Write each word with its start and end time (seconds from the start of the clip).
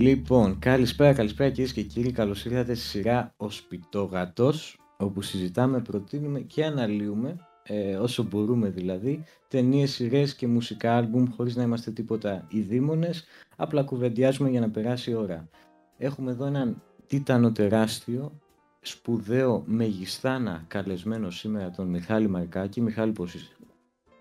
Λοιπόν, 0.00 0.58
καλησπέρα, 0.58 1.12
καλησπέρα 1.12 1.50
κυρίες 1.50 1.72
και 1.72 1.82
κύριοι. 1.82 2.12
Καλώς 2.12 2.44
ήρθατε 2.44 2.74
στη 2.74 2.86
σειρά 2.86 3.34
Ο 3.36 3.50
Σπιτόγατο, 3.50 4.52
όπου 4.96 5.22
συζητάμε, 5.22 5.80
προτείνουμε 5.80 6.40
και 6.40 6.64
αναλύουμε, 6.64 7.36
ε, 7.62 7.96
όσο 7.96 8.22
μπορούμε 8.22 8.68
δηλαδή, 8.68 9.24
ταινίες, 9.48 9.90
σειρές 9.90 10.34
και 10.34 10.46
μουσικά 10.46 10.96
άλμπουμ 10.96 11.24
χωρίς 11.36 11.56
να 11.56 11.62
είμαστε 11.62 11.90
τίποτα 11.90 12.46
ειδήμονε. 12.50 13.10
Απλά 13.56 13.82
κουβεντιάζουμε 13.82 14.50
για 14.50 14.60
να 14.60 14.70
περάσει 14.70 15.10
η 15.10 15.14
ώρα. 15.14 15.48
Έχουμε 15.96 16.30
εδώ 16.30 16.46
έναν 16.46 16.82
τίτανο 17.06 17.52
τεράστιο, 17.52 18.40
σπουδαίο 18.80 19.62
μεγιστάνα 19.66 20.64
καλεσμένο 20.68 21.30
σήμερα 21.30 21.70
τον 21.70 21.86
Μιχάλη 21.86 22.28
Μαρκάκη. 22.28 22.80
Μιχάλη, 22.80 23.12
πώς 23.12 23.34
είσαι; 23.34 23.56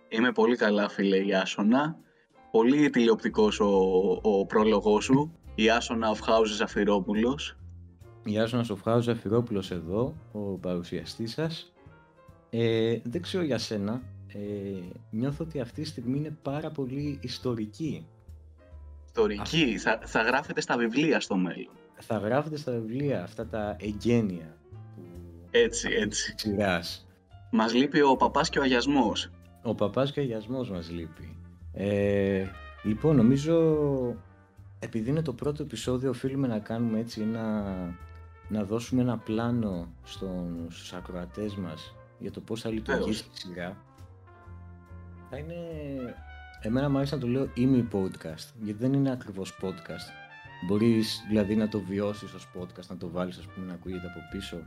Είμαι 0.10 0.32
πολύ 0.32 0.56
καλά 0.56 0.90
φίλε 0.90 1.18
Ιάσονα. 1.18 1.98
Πολύ 2.52 2.90
τηλεοπτικός 2.90 3.60
ο, 3.60 3.68
ο 4.22 4.46
πρόλογός 4.46 5.04
σου. 5.04 5.37
Ιάσονα 5.60 6.16
of 6.16 6.18
House 6.18 6.46
Ζαφυρόπουλος. 6.46 7.58
Ιάσονας 8.24 8.72
of 8.72 8.92
House 8.92 9.00
Ζαφυρόπουλος 9.00 9.72
εδώ, 9.72 10.16
ο 10.32 10.40
παρουσιαστής 10.40 11.32
σας. 11.32 11.74
Ε, 12.50 12.98
δεν 13.04 13.22
ξέρω 13.22 13.44
για 13.44 13.58
σένα, 13.58 14.02
ε, 14.28 14.40
νιώθω 15.10 15.44
ότι 15.44 15.60
αυτή 15.60 15.82
τη 15.82 15.88
στιγμή 15.88 16.18
είναι 16.18 16.38
πάρα 16.42 16.72
πολύ 16.72 17.20
ιστορική. 17.22 18.08
Ιστορική, 19.06 19.78
θα, 19.78 20.00
θα 20.04 20.22
γράφετε 20.22 20.62
στα 20.62 20.78
βιβλία 20.78 21.20
στο 21.20 21.36
μέλλον. 21.36 21.74
Θα 22.00 22.18
γράφετε 22.18 22.58
στα 22.58 22.72
βιβλία 22.72 23.24
αυτά 23.24 23.48
τα 23.48 23.76
εγγένεια. 23.80 24.58
Έτσι, 25.52 25.90
έτσι. 25.92 26.34
Σειράς. 26.38 27.08
Μας 27.52 27.74
λείπει 27.74 28.02
ο 28.02 28.16
παπάς 28.16 28.50
και 28.50 28.60
ο 28.60 28.62
αγιασμός. 28.62 29.32
Ο 29.64 29.76
παπάς 29.76 30.12
και 30.12 30.20
ο 30.20 30.24
αγιασμός 30.24 30.70
μας 30.70 30.90
λείπει. 30.90 31.38
Ε, 31.74 32.46
λοιπόν, 32.84 33.16
νομίζω 33.16 33.56
επειδή 34.80 35.10
είναι 35.10 35.22
το 35.22 35.34
πρώτο 35.34 35.64
επεισόδιο 35.64 36.10
οφείλουμε 36.10 36.48
να 36.48 36.60
κάνουμε 36.60 37.00
έτσι 37.00 37.22
ένα, 37.22 37.64
να 38.50 38.64
δώσουμε 38.64 39.02
ένα 39.02 39.18
πλάνο 39.18 39.88
στον, 40.04 40.68
στους 40.70 40.94
ακροατές 40.94 41.56
μας 41.56 41.96
για 42.20 42.32
το 42.32 42.42
πώς 42.42 42.62
θα 42.62 42.70
λειτουργήσει 42.70 43.26
η 43.34 43.38
σειρά. 43.38 43.78
Θα 45.30 45.38
είναι... 45.38 45.56
Εμένα 46.62 46.90
μου 46.90 46.98
αρέσει 46.98 47.14
να 47.14 47.20
το 47.20 47.28
λέω 47.28 47.50
ημι-podcast, 47.54 48.54
γιατί 48.62 48.80
δεν 48.80 48.94
είναι 48.94 49.12
ακριβώς 49.12 49.58
podcast. 49.62 50.10
Μπορείς 50.68 51.24
δηλαδή 51.28 51.56
να 51.56 51.68
το 51.68 51.80
βιώσεις 51.80 52.34
ως 52.34 52.48
podcast, 52.60 52.88
να 52.90 52.98
το 52.98 53.10
βάλεις 53.10 53.38
ας 53.38 53.46
πούμε 53.46 53.66
να 53.66 53.74
ακούγεται 53.74 54.08
από 54.08 54.20
πίσω. 54.32 54.58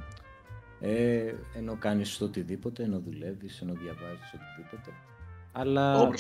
Ε, 0.81 1.35
ενώ 1.55 1.77
κάνεις 1.77 2.19
το 2.19 2.25
οτιδήποτε, 2.25 2.83
ενώ 2.83 2.99
δουλεύεις, 2.99 3.61
ενώ 3.61 3.73
διαβάζεις 3.73 4.35
οτιδήποτε. 4.35 4.91
Αλλά... 5.53 5.95
Εγώ 5.95 6.11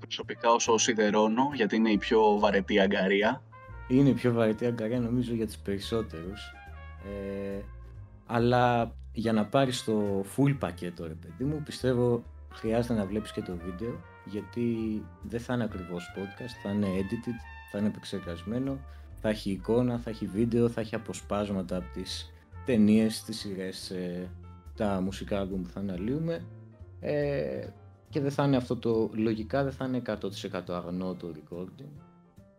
προσωπικά 0.00 0.50
όσο 0.50 0.78
σιδερώνω, 0.78 1.50
γιατί 1.54 1.76
είναι 1.76 1.90
η 1.90 1.98
πιο 1.98 2.38
βαρετή 2.38 2.80
αγκαρία. 2.80 3.42
Είναι 3.88 4.08
η 4.08 4.14
πιο 4.14 4.32
βαρετή 4.32 4.66
αγκαρία 4.66 5.00
νομίζω 5.00 5.34
για 5.34 5.46
τους 5.46 5.56
περισσότερους. 5.56 6.52
Ε, 7.04 7.62
αλλά 8.26 8.94
για 9.12 9.32
να 9.32 9.46
πάρεις 9.46 9.84
το 9.84 10.24
full 10.36 10.56
πακέτο 10.58 11.06
ρε 11.06 11.14
παιδί 11.14 11.44
μου, 11.44 11.62
πιστεύω 11.64 12.22
χρειάζεται 12.52 12.94
να 12.94 13.06
βλέπεις 13.06 13.32
και 13.32 13.42
το 13.42 13.56
βίντεο 13.64 14.00
γιατί 14.24 15.02
δεν 15.22 15.40
θα 15.40 15.54
είναι 15.54 15.64
ακριβώς 15.64 16.12
podcast, 16.16 16.60
θα 16.62 16.70
είναι 16.70 16.86
edited, 16.86 17.38
θα 17.70 17.78
είναι 17.78 17.86
επεξεργασμένο, 17.86 18.78
θα 19.20 19.28
έχει 19.28 19.50
εικόνα, 19.50 19.98
θα 19.98 20.10
έχει 20.10 20.26
βίντεο, 20.26 20.68
θα 20.68 20.80
έχει 20.80 20.94
αποσπάσματα 20.94 21.76
από 21.76 21.86
τις 21.92 22.32
ταινίες, 22.64 23.22
τις 23.22 23.38
σειρές, 23.38 23.90
ε, 23.90 24.30
τα 24.76 25.00
μουσικά 25.00 25.40
άλμπουμ 25.40 25.62
που 25.62 25.68
θα 25.68 25.80
αναλύουμε 25.80 26.44
ε, 27.00 27.66
και 28.12 28.20
δεν 28.20 28.30
θα 28.30 28.44
είναι 28.44 28.56
αυτό 28.56 28.76
το, 28.76 29.10
λογικά 29.12 29.62
δεν 29.62 29.72
θα 29.72 29.84
είναι 29.84 30.02
100% 30.06 30.60
αγνό 30.68 31.14
το 31.14 31.32
recording. 31.34 32.02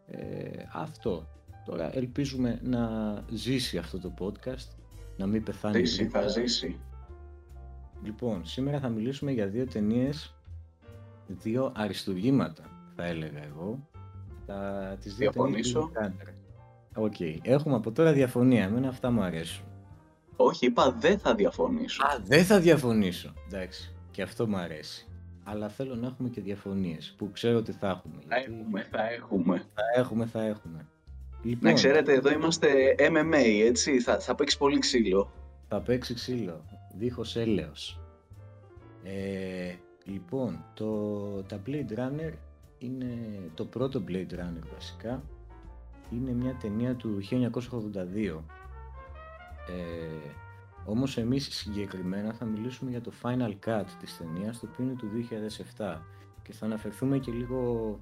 Ε, 0.08 0.64
αυτό. 0.74 1.28
Τώρα 1.66 1.98
ελπίζουμε 1.98 2.60
να 2.64 3.14
ζήσει 3.30 3.78
αυτό 3.78 4.00
το 4.00 4.14
podcast, 4.20 4.68
να 5.18 5.26
μην 5.26 5.44
πεθάνει. 5.44 5.86
Ζήσει, 5.86 6.08
θα 6.08 6.28
ζήσει. 6.28 6.80
Λοιπόν, 8.04 8.46
σήμερα 8.46 8.80
θα 8.80 8.90
μιλήσουμε 8.90 9.32
για 9.32 9.48
δύο 9.48 9.66
ταινίες, 9.66 10.36
δύο 11.28 11.72
αριστουργήματα 11.76 12.64
θα 12.96 13.06
έλεγα 13.06 13.44
εγώ. 13.44 13.88
Τα, 14.46 14.98
τις 15.02 15.16
δύο 15.16 15.32
Διαφωνήσω. 15.32 15.92
Οκ, 16.96 17.14
okay. 17.20 17.38
έχουμε 17.42 17.76
από 17.76 17.92
τώρα 17.92 18.14
διαφωνία, 18.14 18.64
εμένα 18.64 18.88
αυτά 18.88 19.12
μου 19.12 19.22
αρέσουν. 19.22 19.66
Όχι, 20.36 20.66
είπα 20.66 20.92
δεν 20.92 21.20
θα 21.20 21.36
διαφωνήσω. 21.36 22.04
Α, 22.04 22.20
δεν 22.24 22.46
θα 22.46 22.60
διαφωνήσω. 22.60 23.34
Εντάξει, 23.48 23.96
και 24.12 24.22
αυτό 24.22 24.48
μου 24.48 24.58
αρέσει 24.58 25.08
αλλά 25.44 25.70
θέλω 25.70 25.96
να 25.96 26.08
έχουμε 26.08 26.30
και 26.30 26.42
διαφωνίες 26.42 27.14
που 27.18 27.32
ξέρω 27.32 27.58
ότι 27.58 27.72
θα 27.72 27.88
έχουμε. 27.88 28.22
Θα 28.28 28.36
έχουμε, 28.36 28.88
θα 28.92 29.10
έχουμε. 29.10 29.58
Θα 29.74 29.84
έχουμε, 29.96 30.26
θα 30.26 30.44
έχουμε. 30.44 30.88
Λοιπόν, 31.44 31.70
να 31.70 31.74
ξέρετε, 31.74 32.14
εδώ 32.14 32.32
είμαστε 32.32 32.96
MMA, 33.00 33.66
έτσι, 33.66 34.00
θα, 34.00 34.20
θα 34.20 34.36
παίξει 34.36 34.58
πολύ 34.58 34.80
ξύλο. 34.80 35.32
Θα 35.68 35.82
παίξει 35.82 36.14
ξύλο, 36.14 36.64
δίχως 36.98 37.36
έλεος. 37.36 38.00
Ε, 39.04 39.74
λοιπόν, 40.04 40.66
το, 40.74 41.44
τα 41.44 41.62
Blade 41.68 41.98
Runner 41.98 42.34
είναι 42.78 43.18
το 43.54 43.66
πρώτο 43.66 44.04
Blade 44.08 44.34
Runner 44.34 44.68
βασικά. 44.74 45.24
Είναι 46.12 46.32
μια 46.32 46.58
ταινία 46.62 46.96
του 46.96 47.20
1982. 47.32 48.40
Ε, 49.68 50.30
όμως 50.86 51.18
εμείς 51.18 51.56
συγκεκριμένα 51.56 52.34
θα 52.34 52.46
μιλήσουμε 52.46 52.92
για 52.92 53.02
το 53.02 53.12
Final 53.22 53.56
Cut 53.66 53.86
της 54.00 54.18
ταινίας, 54.18 54.60
το 54.60 54.68
οποίο 54.72 54.86
είναι 54.86 54.96
του 54.96 55.08
2007 55.78 56.02
και 56.42 56.54
θα 56.54 56.66
αναφερθούμε 56.66 57.18
και 57.18 57.32
λίγο 57.32 58.00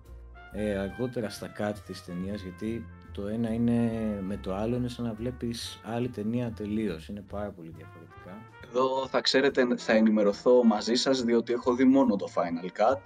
ε, 0.52 0.78
αργότερα 0.78 1.30
στα 1.30 1.52
cut 1.59 1.74
της 1.86 2.06
ταινίας 2.06 2.42
γιατί 2.42 2.86
το 3.12 3.28
ένα 3.28 3.53
είναι 3.53 3.92
με 4.22 4.38
το 4.38 4.56
άλλο 4.56 4.75
είναι 4.75 4.88
σαν 4.88 5.06
να 5.06 5.14
βλέπεις 5.14 5.81
άλλη 5.84 6.09
ταινία 6.09 6.52
τελείως, 6.52 7.08
είναι 7.08 7.24
πάρα 7.30 7.50
πολύ 7.50 7.74
διαφορετικά. 7.78 8.38
Εδώ 8.68 9.08
θα 9.08 9.22
ξέρετε, 9.22 9.75
θα 9.75 9.94
ενημερωθώ 9.94 10.63
μαζί 10.63 10.96
σας 10.96 11.24
διότι 11.24 11.53
έχω 11.53 11.75
δει 11.75 11.84
μόνο 11.84 12.16
το 12.16 12.28
Final 12.36 12.66
Cut. 12.66 13.02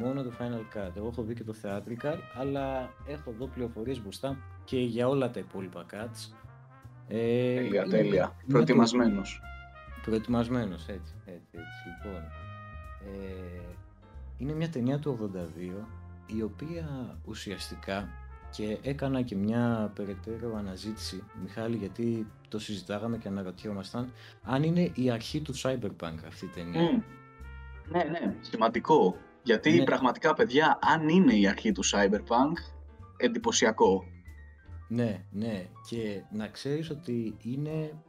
Μόνο 0.00 0.22
το 0.22 0.32
Final 0.38 0.76
Cut, 0.76 0.90
εγώ 0.96 1.06
έχω 1.06 1.22
δει 1.22 1.34
και 1.34 1.44
το 1.44 1.54
Theatrical, 1.62 2.16
αλλά 2.38 2.92
έχω 3.06 3.30
εδώ 3.30 3.46
πληροφορίες 3.46 4.02
μπροστά 4.02 4.36
και 4.64 4.78
για 4.78 5.08
όλα 5.08 5.30
τα 5.30 5.40
υπόλοιπα 5.40 5.86
cuts 5.92 6.32
ε, 7.08 7.54
τέλεια, 7.54 7.84
τέλεια. 7.84 8.36
Προετοιμασμένος. 8.48 9.42
Προετοιμασμένος, 10.02 10.88
έτσι, 10.88 11.14
έτσι, 11.24 11.48
έτσι. 11.50 11.88
Λοιπόν, 11.88 12.22
ε, 13.00 13.74
είναι 14.38 14.52
μια 14.52 14.68
ταινία 14.68 14.98
του 14.98 15.10
82, 15.10 15.86
η 16.26 16.42
οποία 16.42 17.18
ουσιαστικά 17.24 18.08
και 18.50 18.78
έκανα 18.82 19.22
και 19.22 19.36
μια 19.36 19.92
περαιτέρω 19.94 20.56
αναζήτηση, 20.56 21.22
Μιχάλη, 21.42 21.76
γιατί 21.76 22.26
το 22.48 22.58
συζητάγαμε 22.58 23.18
και 23.18 23.28
αναρωτιόμασταν 23.28 24.12
αν 24.42 24.62
είναι 24.62 24.90
η 24.94 25.10
αρχή 25.10 25.40
του 25.40 25.54
Cyberpunk 25.56 26.18
αυτή 26.26 26.44
η 26.44 26.48
ταινία. 26.48 27.04
Ναι, 27.88 28.02
ναι, 28.02 28.34
σημαντικό. 28.40 29.16
Γιατί 29.42 29.72
ναι. 29.72 29.84
πραγματικά, 29.84 30.34
παιδιά, 30.34 30.78
αν 30.82 31.08
είναι 31.08 31.34
η 31.34 31.48
αρχή 31.48 31.72
του 31.72 31.84
Cyberpunk, 31.84 32.72
εντυπωσιακό. 33.16 34.04
Ναι, 34.94 35.24
ναι. 35.30 35.66
Και 35.88 36.22
να 36.32 36.48
ξέρεις 36.48 36.90
ότι 36.90 37.36
είναι, 37.42 38.02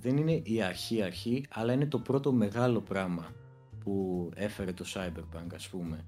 δεν 0.00 0.16
είναι 0.16 0.40
η 0.44 0.62
αρχή-αρχή, 0.62 1.44
αλλά 1.50 1.72
είναι 1.72 1.86
το 1.86 1.98
πρώτο 1.98 2.32
μεγάλο 2.32 2.80
πράγμα 2.80 3.32
που 3.84 4.28
έφερε 4.34 4.72
το 4.72 4.84
Cyberpunk, 4.94 5.46
ας 5.54 5.68
πούμε. 5.68 6.04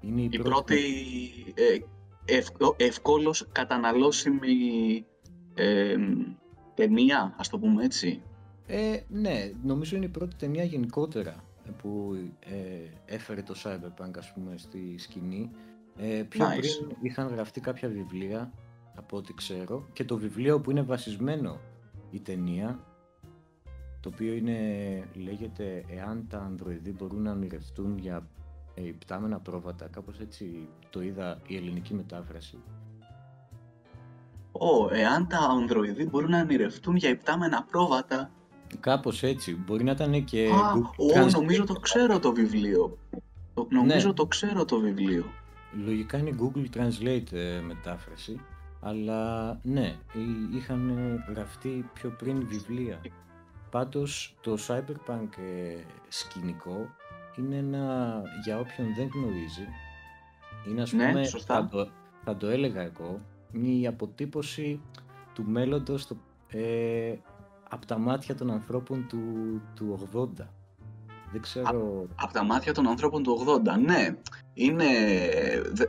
Είναι 0.00 0.20
η, 0.20 0.28
η 0.32 0.38
πρώτη, 0.38 0.78
ε, 2.24 2.40
ευκόλως 2.76 3.48
καταναλώσιμη 3.52 5.06
ε, 5.54 5.96
ταινία, 6.74 7.34
ας 7.38 7.48
το 7.48 7.58
πούμε 7.58 7.84
έτσι. 7.84 8.22
Ε, 8.66 9.00
ναι, 9.08 9.52
νομίζω 9.62 9.96
είναι 9.96 10.04
η 10.04 10.08
πρώτη 10.08 10.36
ταινία 10.36 10.64
γενικότερα 10.64 11.44
που 11.82 12.16
ε, 12.40 13.14
έφερε 13.14 13.42
το 13.42 13.54
Cyberpunk, 13.64 14.10
ας 14.18 14.32
πούμε, 14.32 14.54
στη 14.56 14.94
σκηνή. 14.98 15.50
Ε, 15.96 16.22
πιο 16.28 16.46
nice. 16.46 16.58
πριν 16.58 16.96
είχαν 17.02 17.28
γραφτεί 17.28 17.60
κάποια 17.60 17.88
βιβλία 17.88 18.52
από 19.00 19.16
ό,τι 19.16 19.34
ξέρω 19.34 19.86
και 19.92 20.04
το 20.04 20.16
βιβλίο 20.16 20.60
που 20.60 20.70
είναι 20.70 20.82
βασισμένο 20.82 21.60
η 22.10 22.20
ταινία 22.20 22.78
το 24.00 24.10
οποίο 24.12 24.32
είναι, 24.32 24.58
λέγεται 25.14 25.84
«Εάν 25.88 26.26
τα 26.28 26.38
ανδροειδή 26.38 26.92
μπορούν 26.92 27.22
να 27.22 27.30
ονειρευτούν 27.30 27.98
για 27.98 28.26
υπτάμενα 28.74 29.40
πρόβατα», 29.40 29.88
κάπως 29.88 30.20
έτσι 30.20 30.68
το 30.90 31.02
είδα 31.02 31.40
η 31.46 31.56
ελληνική 31.56 31.94
μετάφραση. 31.94 32.58
Ω, 34.52 34.94
εάν 34.94 35.26
τα 35.28 35.38
ανδροειδή 35.38 36.04
μπορούν 36.04 36.30
να 36.30 36.40
ονειρευτούν 36.40 36.96
για 36.96 37.08
υπτάμενα 37.08 37.66
πρόβατα. 37.70 38.30
Κάπως 38.80 39.22
έτσι, 39.22 39.54
μπορεί 39.54 39.84
να 39.84 39.90
ήταν 39.90 40.24
και... 40.24 40.48
Α, 40.48 40.72
ο, 40.96 41.30
νομίζω 41.30 41.64
το 41.64 41.74
ξέρω 41.74 42.18
το 42.18 42.32
βιβλίο. 42.32 42.98
Νομίζω 43.68 44.08
ναι. 44.08 44.14
το 44.14 44.26
ξέρω 44.26 44.64
το 44.64 44.80
βιβλίο. 44.80 45.24
Λογικά 45.84 46.18
είναι 46.18 46.34
Google 46.40 46.76
Translate 46.76 47.32
ε, 47.32 47.60
μετάφραση 47.60 48.40
αλλά 48.80 49.52
ναι, 49.62 49.96
είχαν 50.54 50.92
γραφτεί 51.28 51.90
πιο 51.92 52.10
πριν 52.10 52.46
βιβλία. 52.46 53.00
Πάντως 53.70 54.36
το 54.40 54.56
cyberpunk 54.66 55.38
ε, 55.38 55.82
σκηνικό 56.08 56.88
είναι 57.36 57.56
ένα, 57.56 58.22
για 58.44 58.58
όποιον 58.58 58.94
δεν 58.94 59.10
γνωρίζει, 59.14 59.66
είναι 60.68 60.82
ας 60.82 60.92
ναι, 60.92 61.08
πούμε, 61.08 61.24
σωστά. 61.24 61.54
Θα, 61.54 61.68
το, 61.68 61.90
θα 62.24 62.36
το 62.36 62.46
έλεγα 62.46 62.80
εγώ, 62.80 63.20
μια 63.52 63.88
αποτύπωση 63.88 64.80
του 65.34 65.44
μέλλοντος 65.44 66.06
το, 66.06 66.16
ε, 66.48 67.14
από 67.68 67.86
τα 67.86 67.98
μάτια 67.98 68.34
των 68.34 68.50
ανθρώπων 68.50 69.06
του, 69.08 69.22
του 69.74 70.08
80. 70.14 70.46
Δεν 71.32 71.40
ξέρω... 71.40 72.06
Από 72.14 72.32
τα 72.32 72.44
μάτια 72.44 72.74
των 72.74 72.88
ανθρώπων 72.88 73.22
του 73.22 73.60
80, 73.64 73.80
ναι. 73.84 74.16
Είναι, 74.54 74.86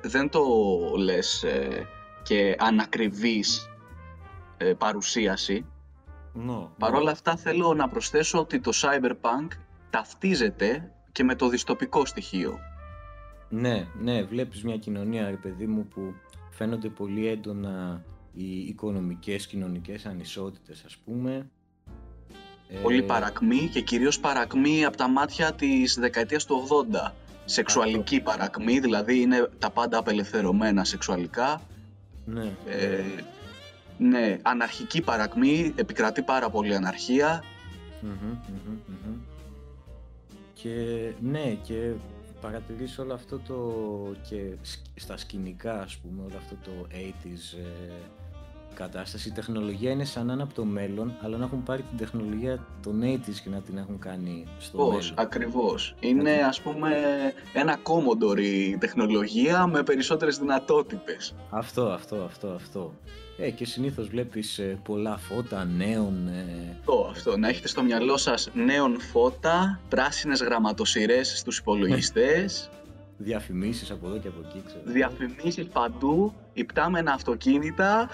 δεν 0.02 0.30
το 0.30 0.44
λες 0.98 1.44
ε, 1.44 1.88
και 2.24 2.56
ανακριβής 2.60 3.70
ε, 4.58 4.74
παρουσίαση. 4.74 5.66
No, 6.48 6.68
Παρ' 6.78 6.94
όλα 6.94 7.12
αυτά 7.12 7.36
θέλω 7.36 7.74
να 7.74 7.88
προσθέσω 7.88 8.40
ότι 8.40 8.60
το 8.60 8.72
cyberpunk 8.76 9.48
ταυτίζεται 9.90 10.92
και 11.12 11.24
με 11.24 11.36
το 11.36 11.50
διστοπικό 11.50 12.06
στοιχείο. 12.06 12.60
Ναι, 13.50 13.88
ναι, 14.02 14.24
βλέπεις 14.24 14.64
μια 14.64 14.78
κοινωνία, 14.78 15.30
ρε 15.30 15.36
παιδί 15.36 15.66
μου, 15.68 15.88
που 15.88 16.14
φαίνονται 16.52 16.90
πολύ 16.90 17.28
έντονα 17.28 18.04
οι 18.34 18.60
οικονομικές, 18.60 19.48
κοινωνικές 19.48 20.06
ανισότητες, 20.06 20.84
ας 20.86 20.98
πούμε. 20.98 21.50
Πολύ 22.82 22.98
Ε, 22.98 23.02
παρακμή 23.02 23.70
και 23.74 23.82
κυρίως 23.82 24.20
παρακμή 24.20 24.86
από 24.86 24.98
τα 24.98 25.10
μάτια 25.10 25.54
της 25.54 25.98
δεκαετίας 26.00 26.46
του 26.46 26.56
80. 26.56 27.14
Σεξουαλική 27.46 28.22
παρακμή, 28.22 28.80
δηλαδή 28.80 29.22
είναι 29.22 29.50
τα 29.60 29.70
πάντα 29.70 29.98
απελευθερωμένα 29.98 30.84
σεξουαλικά. 30.84 31.62
Ναι, 32.26 32.52
Ε, 32.68 33.04
ναι, 33.98 34.38
αναρχική 34.42 35.02
παρακμή, 35.02 35.74
επικρατεί 35.76 36.22
πάρα 36.22 36.50
πολύ 36.50 36.76
αναρχία. 36.76 37.44
Μμμ, 38.02 38.12
μμμ, 38.12 38.78
μμμ. 38.88 39.16
Και 40.54 41.12
ναι, 41.22 41.58
και 41.64 41.92
παρατηρείς 42.42 42.98
όλο 43.00 43.14
αυτό 43.14 43.40
το 43.40 43.74
και 44.30 44.42
σκ- 44.62 44.86
στα 45.00 45.18
σκηνικά 45.18 45.82
ας 45.82 45.98
πούμε, 45.98 46.22
όλο 46.26 46.38
αυτό 46.38 46.56
το 46.64 46.72
80s 46.92 47.58
ε, 47.58 47.94
κατάσταση. 48.74 49.30
Η 49.30 49.32
τεχνολογία 49.32 49.92
είναι 49.92 50.06
σαν 50.06 50.26
να 50.26 50.34
είναι 50.34 50.42
από 50.44 50.54
το 50.54 50.64
μέλλον, 50.66 51.14
αλλά 51.22 51.38
να 51.38 51.46
έχουν 51.46 51.64
πάρει 51.64 51.82
την 51.82 51.98
τεχνολογία 51.98 52.66
των 52.84 53.02
80s 53.04 53.36
και 53.44 53.50
να 53.50 53.62
την 53.62 53.78
έχουν 53.78 54.00
κάνει 54.00 54.46
στο 54.60 54.78
Πώς, 54.78 54.88
μέλλον. 54.90 55.14
ακριβώς. 55.16 55.96
Είναι 56.00 56.24
Δηλαδή- 56.24 56.42
ας 56.44 56.62
πούμε 56.62 56.90
ένα 57.54 57.78
Commodore 57.84 58.40
η 58.42 58.78
τεχνολογία 58.78 59.68
με 59.68 59.84
περισσότερες 59.84 60.38
δυνατότητες. 60.38 61.36
Αυτό, 61.50 61.82
αυτό, 61.86 62.16
αυτό, 62.24 62.48
αυτό. 62.48 62.94
Ε, 63.38 63.50
και 63.50 63.66
συνήθως 63.66 64.08
βλέπεις 64.08 64.60
ε, 64.60 64.80
πολλά 64.84 65.18
φώτα, 65.18 65.66
νέων, 65.66 66.28
ε, 66.28 66.76
Αυτό, 66.80 67.08
αυτό. 67.12 67.38
Να 67.38 67.48
έχετε 67.48 67.68
στο 67.68 67.84
μυαλό 67.84 68.18
σας 68.18 68.50
νέων 68.54 69.00
φώτα, 69.00 69.80
πράσινες 69.90 70.42
γραμματοσυρές 70.42 71.38
στους 71.40 71.58
υπολογιστές, 71.58 72.70
διαφημίσεις 73.18 73.92
από 73.92 74.08
εδώ 74.08 74.18
και 74.18 74.28
από 74.28 74.40
εκεί, 74.48 74.64
ξέρω. 74.66 74.82
διαφημίσεις 74.86 75.66
παντού, 75.66 76.34
υπτάμενα 76.54 77.12
αυτοκίνητα. 77.14 78.10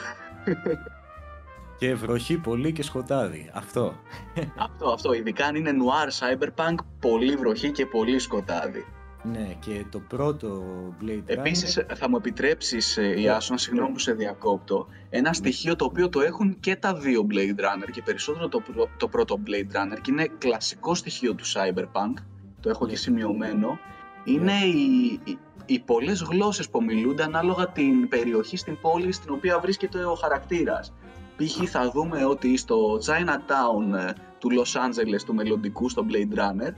Και 1.79 1.95
βροχή 1.95 2.37
πολύ 2.37 2.71
και 2.71 2.83
σκοτάδι. 2.83 3.49
Αυτό. 3.53 3.95
αυτό, 4.67 4.89
αυτό. 4.89 5.13
Ειδικά 5.13 5.45
αν 5.45 5.55
είναι 5.55 5.71
noir 5.71 6.09
cyberpunk, 6.19 6.75
πολύ 6.99 7.35
βροχή 7.35 7.71
και 7.71 7.85
πολύ 7.85 8.19
σκοτάδι. 8.19 8.85
Ναι, 9.23 9.55
και 9.59 9.85
το 9.91 9.99
πρώτο 9.99 10.63
Blade 11.01 11.07
Runner... 11.07 11.21
Επίσης, 11.25 11.85
θα 11.95 12.09
μου 12.09 12.15
επιτρέψεις, 12.17 12.97
ε, 12.97 13.19
Ιάσονα, 13.21 13.57
συγγνώμη 13.59 13.91
που 13.91 13.99
σε 13.99 14.13
διακόπτω, 14.13 14.87
ένα 15.09 15.33
στοιχείο 15.33 15.75
το 15.75 15.85
οποίο 15.85 16.09
το 16.09 16.21
έχουν 16.21 16.57
και 16.59 16.75
τα 16.75 16.93
δύο 16.95 17.27
Blade 17.31 17.59
Runner 17.59 17.89
και 17.91 18.01
περισσότερο 18.01 18.47
το, 18.47 18.59
πρω- 18.59 18.89
το 18.97 19.07
πρώτο 19.07 19.39
Blade 19.47 19.75
Runner 19.75 19.97
και 20.01 20.11
είναι 20.11 20.27
κλασικό 20.37 20.95
στοιχείο 20.95 21.33
του 21.35 21.45
Cyberpunk, 21.45 22.13
το 22.59 22.69
έχω 22.69 22.85
Ναι. 22.85 22.91
και 22.91 22.97
σημειωμένο, 22.97 23.79
είναι 24.23 24.53
οι, 24.53 25.19
οι, 25.67 25.73
οι 25.73 25.79
πολλές 25.79 26.21
γλώσσες 26.21 26.69
που 26.69 26.83
μιλούνται 26.83 27.23
ανάλογα 27.23 27.67
την 27.69 28.07
περιοχή 28.07 28.57
στην 28.57 28.77
πόλη 28.81 29.11
στην 29.11 29.33
οποία 29.33 29.59
βρίσκεται 29.59 30.05
ο 30.05 30.13
χαρακτήρας. 30.15 30.93
Π.χ. 31.37 31.69
θα 31.69 31.89
δούμε 31.91 32.25
ότι 32.25 32.57
στο 32.57 32.99
Chinatown 33.05 33.97
ε, 33.97 34.11
του 34.39 34.49
Los 34.51 34.79
Angeles 34.81 35.21
του 35.25 35.33
μελλοντικού, 35.33 35.89
στο 35.89 36.05
Blade 36.09 36.37
Runner, 36.39 36.71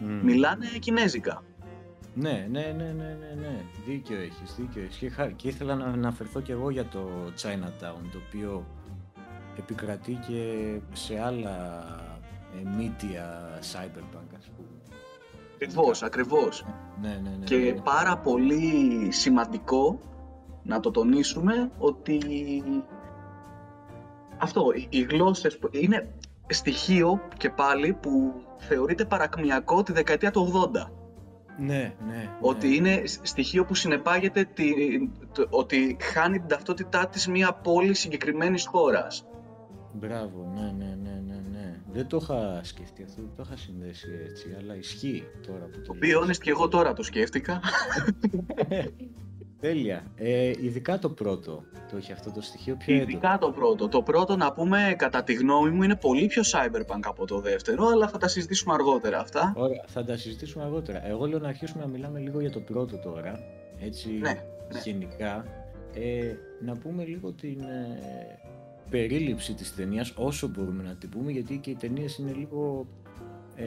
Μμ. 0.00 0.20
μιλάνε 0.24 0.66
κινέζικα. 0.78 1.42
Ναι, 2.14 2.46
ναι, 2.50 2.74
ναι, 2.76 2.84
ναι, 2.84 3.16
ναι, 3.20 3.40
ναι. 3.40 3.64
Δίκιο 3.86 4.16
έχεις, 4.20 4.54
δίκιο 4.58 4.82
έχεις. 4.82 4.96
Και, 4.96 5.08
χα- 5.08 5.30
και 5.30 5.48
ήθελα 5.48 5.74
να 5.74 5.84
αναφερθώ 5.84 6.40
και 6.40 6.52
εγώ 6.52 6.70
για 6.70 6.84
το 6.84 7.08
Chinatown, 7.42 8.02
το 8.12 8.18
οποίο 8.28 8.66
επικρατεί 9.58 10.18
και 10.28 10.70
σε 10.92 11.20
άλλα 11.20 11.84
ε, 12.56 12.62
media 12.78 13.24
cyberpunk, 13.72 14.30
ας 14.38 14.44
πούμε. 14.46 14.49
Ακριβώς, 15.62 16.02
ακριβώς. 16.02 16.64
Ναι, 17.00 17.08
ναι, 17.22 17.30
ναι. 17.38 17.44
Και 17.44 17.56
ναι. 17.56 17.80
πάρα 17.80 18.16
πολύ 18.18 19.08
σημαντικό 19.12 19.98
να 20.62 20.80
το 20.80 20.90
τονίσουμε 20.90 21.70
ότι 21.78 22.18
αυτό, 24.38 24.64
οι- 24.74 24.86
οι 24.90 25.00
γλώσσες 25.02 25.58
που- 25.58 25.68
είναι 25.72 26.14
στοιχείο 26.48 27.20
και 27.36 27.50
πάλι 27.50 27.92
που 27.92 28.32
θεωρείται 28.56 29.04
παρακμιακό 29.04 29.82
τη 29.82 29.92
δεκαετία 29.92 30.30
του 30.30 30.40
80. 30.40 30.90
Ναι, 31.58 31.94
ναι. 32.06 32.30
Ότι 32.40 32.68
ναι. 32.68 32.74
είναι 32.74 33.06
σ- 33.06 33.26
στοιχείο 33.26 33.64
που 33.64 33.74
συνεπάγεται 33.74 34.44
τη, 34.54 34.64
το- 35.32 35.46
ότι 35.50 35.96
χάνει 36.00 36.38
την 36.38 36.48
ταυτότητά 36.48 37.06
της 37.06 37.28
μια 37.28 37.52
πόλη 37.52 37.94
συγκεκριμένης 37.94 38.66
χώρας. 38.66 39.26
Μπράβο, 39.92 40.52
ναι, 40.54 40.60
ναι, 40.60 40.96
ναι, 41.02 41.10
ναι, 41.10 41.20
ναι. 41.26 41.29
Δεν 41.92 42.06
το 42.06 42.18
είχα 42.22 42.60
σκεφτεί 42.62 43.02
αυτό, 43.02 43.22
δεν 43.22 43.30
το 43.36 43.42
είχα 43.46 43.56
συνδέσει 43.56 44.08
έτσι, 44.28 44.56
αλλά 44.58 44.76
ισχύει 44.76 45.24
τώρα 45.46 45.64
που 45.64 45.78
Το 45.78 45.82
το 45.82 45.92
οποίο 45.96 46.20
λες. 46.24 46.36
honest 46.36 46.40
και 46.42 46.50
εγώ 46.50 46.68
τώρα 46.68 46.92
το 46.92 47.02
σκέφτηκα. 47.02 47.60
Τέλεια. 49.60 50.02
Ε, 50.16 50.48
ειδικά 50.60 50.98
το 50.98 51.08
πρώτο 51.10 51.62
το 51.90 51.96
έχει 51.96 52.12
αυτό 52.12 52.30
το 52.30 52.40
στοιχείο 52.40 52.76
πιο 52.76 52.94
έντονο. 52.94 53.10
Ειδικά 53.10 53.38
το 53.40 53.50
πρώτο. 53.50 53.88
Το 53.88 54.02
πρώτο 54.02 54.36
να 54.36 54.52
πούμε 54.52 54.94
κατά 54.98 55.22
τη 55.22 55.34
γνώμη 55.34 55.70
μου 55.70 55.82
είναι 55.82 55.96
πολύ 55.96 56.26
πιο 56.26 56.42
cyberpunk 56.52 57.00
από 57.04 57.26
το 57.26 57.40
δεύτερο, 57.40 57.86
αλλά 57.86 58.08
θα 58.08 58.18
τα 58.18 58.28
συζητήσουμε 58.28 58.74
αργότερα 58.74 59.18
αυτά. 59.18 59.52
Ωραία, 59.56 59.84
θα 59.86 60.04
τα 60.04 60.16
συζητήσουμε 60.16 60.64
αργότερα. 60.64 61.06
Εγώ 61.06 61.26
λέω 61.26 61.38
να 61.38 61.48
αρχίσουμε 61.48 61.82
να 61.82 61.88
μιλάμε 61.88 62.18
λίγο 62.18 62.40
για 62.40 62.50
το 62.50 62.60
πρώτο 62.60 62.96
τώρα. 62.98 63.40
Έτσι, 63.80 64.10
Ναι, 64.10 64.18
ναι. 64.72 64.80
γενικά. 64.84 65.44
Ε, 65.94 66.34
να 66.60 66.76
πούμε 66.76 67.04
λίγο 67.04 67.32
την 67.32 67.60
ε, 67.60 67.98
περίληψη 68.90 69.54
της 69.54 69.74
ταινίας, 69.74 70.12
όσο 70.16 70.48
μπορούμε 70.48 70.82
να 70.82 70.94
την 70.94 71.08
πούμε, 71.08 71.32
γιατί 71.32 71.58
και 71.58 71.70
οι 71.70 71.74
ταινίες 71.74 72.18
είναι 72.18 72.32
λίγο, 72.32 72.86
ε, 73.54 73.66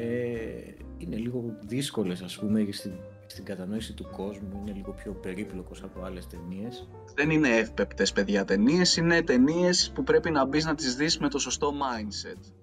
είναι 0.98 1.16
λίγο 1.16 1.58
δύσκολες, 1.66 2.22
ας 2.22 2.38
πούμε, 2.38 2.68
στην, 2.72 2.92
στην 3.26 3.46
κατανόηση 3.46 3.94
του 3.94 4.10
κόσμου. 4.12 4.60
Είναι 4.62 4.72
λίγο 4.76 4.92
πιο 4.92 5.12
περίπλοκος 5.12 5.84
από 5.84 6.04
άλλες 6.04 6.28
ταινίες. 6.28 6.88
Δεν 7.16 7.30
είναι 7.30 7.50
εύπεπτες 7.50 8.12
παιδιά 8.12 8.46
ταινίες, 8.46 8.98
είναι 8.98 9.22
ταινίες 9.22 9.92
που 9.96 10.04
πρέπει 10.04 10.32
να 10.32 10.46
μπεις 10.46 10.66
να 10.66 10.76
τις 10.76 10.96
δεις 10.96 11.18
με 11.20 11.30
το 11.30 11.40
σωστό 11.40 11.72
mindset. 11.72 12.63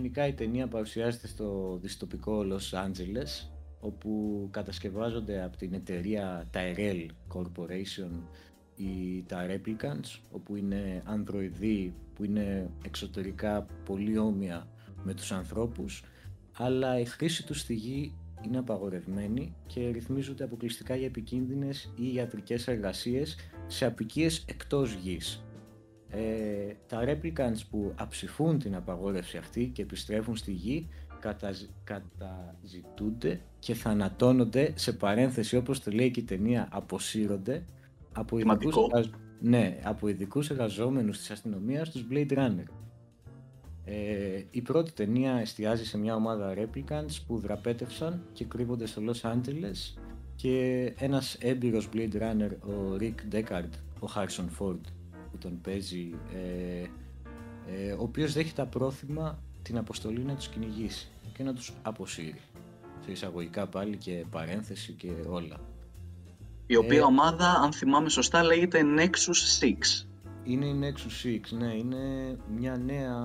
Γενικά 0.00 0.26
η 0.26 0.32
ταινία 0.32 0.68
παρουσιάζεται 0.68 1.26
στο 1.26 1.78
δυστοπικό 1.82 2.44
Los 2.50 2.86
Angeles, 2.86 3.48
όπου 3.80 4.48
κατασκευάζονται 4.50 5.42
από 5.42 5.56
την 5.56 5.74
εταιρεία 5.74 6.50
Tyrell 6.54 7.06
Corporation 7.34 8.10
ή 8.76 9.24
τα 9.26 9.46
Replicants, 9.46 10.20
όπου 10.30 10.56
είναι 10.56 11.02
ανδροειδοί 11.04 11.94
που 12.14 12.24
είναι 12.24 12.70
εξωτερικά 12.84 13.66
πολύ 13.84 14.18
όμοια 14.18 14.68
με 15.04 15.14
τους 15.14 15.32
ανθρώπους, 15.32 16.04
αλλά 16.56 16.98
η 16.98 17.04
χρήση 17.04 17.46
τους 17.46 17.60
στη 17.60 17.74
γη 17.74 18.14
είναι 18.44 18.58
απαγορευμένη 18.58 19.54
και 19.66 19.88
ρυθμίζονται 19.88 20.44
αποκλειστικά 20.44 20.96
για 20.96 21.06
επικίνδυνες 21.06 21.92
ή 21.96 22.14
ιατρικές 22.14 22.68
εργασίες 22.68 23.36
σε 23.66 23.86
απικίες 23.86 24.44
εκτός 24.48 24.92
γης. 24.92 25.44
Ε, 26.10 26.74
τα 26.86 27.04
replicants 27.06 27.60
που 27.70 27.92
αψηφούν 27.96 28.58
την 28.58 28.74
απαγόρευση 28.74 29.36
αυτή 29.36 29.66
και 29.66 29.82
επιστρέφουν 29.82 30.36
στη 30.36 30.52
γη 30.52 30.88
καταζητούνται 31.90 33.40
και 33.58 33.74
θανατώνονται 33.74 34.72
σε 34.74 34.92
παρένθεση 34.92 35.56
όπως 35.56 35.82
το 35.82 35.90
λέει 35.90 36.10
και 36.10 36.20
η 36.20 36.22
ταινία 36.22 36.68
αποσύρονται 36.70 37.64
από 38.12 38.38
ειδικούς, 38.38 38.76
ναι, 39.40 39.78
από 39.82 40.08
ειδικούς 40.08 40.50
εργαζόμενους 40.50 41.18
της 41.18 41.30
αστυνομίας 41.30 41.90
τους 41.90 42.06
Blade 42.10 42.32
Runner. 42.32 42.66
Ε, 43.84 44.42
η 44.50 44.60
πρώτη 44.60 44.92
ταινία 44.92 45.32
εστιάζει 45.32 45.84
σε 45.84 45.98
μια 45.98 46.14
ομάδα 46.14 46.54
replicants 46.56 47.18
που 47.26 47.38
δραπέτευσαν 47.38 48.22
και 48.32 48.44
κρύβονται 48.44 48.86
στο 48.86 49.02
Los 49.06 49.20
Angeles 49.30 50.00
και 50.36 50.84
ένας 50.98 51.34
έμπειρος 51.34 51.88
Blade 51.94 52.14
Runner, 52.14 52.50
ο 52.60 52.96
Rick 53.00 53.34
Deckard, 53.34 53.70
ο 54.00 54.06
Harrison 54.14 54.46
Ford 54.58 54.80
που 54.80 54.99
τον 55.40 55.60
παίζει, 55.60 56.14
ε, 56.34 56.86
ε, 57.72 57.92
ο 57.92 58.02
οποίος 58.02 58.32
δέχεται 58.32 58.64
πρόθυμα 58.64 59.38
την 59.62 59.78
αποστολή 59.78 60.24
να 60.24 60.34
τους 60.34 60.48
κυνηγήσει 60.48 61.08
και 61.36 61.42
να 61.42 61.54
τους 61.54 61.72
αποσύρει. 61.82 62.40
Σε 63.04 63.10
εισαγωγικά 63.10 63.66
πάλι 63.66 63.96
και 63.96 64.24
παρένθεση 64.30 64.92
και 64.92 65.10
όλα. 65.28 65.60
Η 66.66 66.76
οποία 66.76 66.98
ε, 66.98 67.02
ομάδα, 67.02 67.50
αν 67.50 67.72
θυμάμαι 67.72 68.08
σωστά, 68.08 68.42
λέγεται 68.42 68.80
Nexus 68.98 69.64
6. 69.64 70.06
Είναι 70.44 70.66
η 70.66 70.80
Nexus 70.80 71.26
6, 71.26 71.58
ναι. 71.58 71.74
Είναι 71.74 72.36
μια 72.56 72.76
νέα 72.76 73.16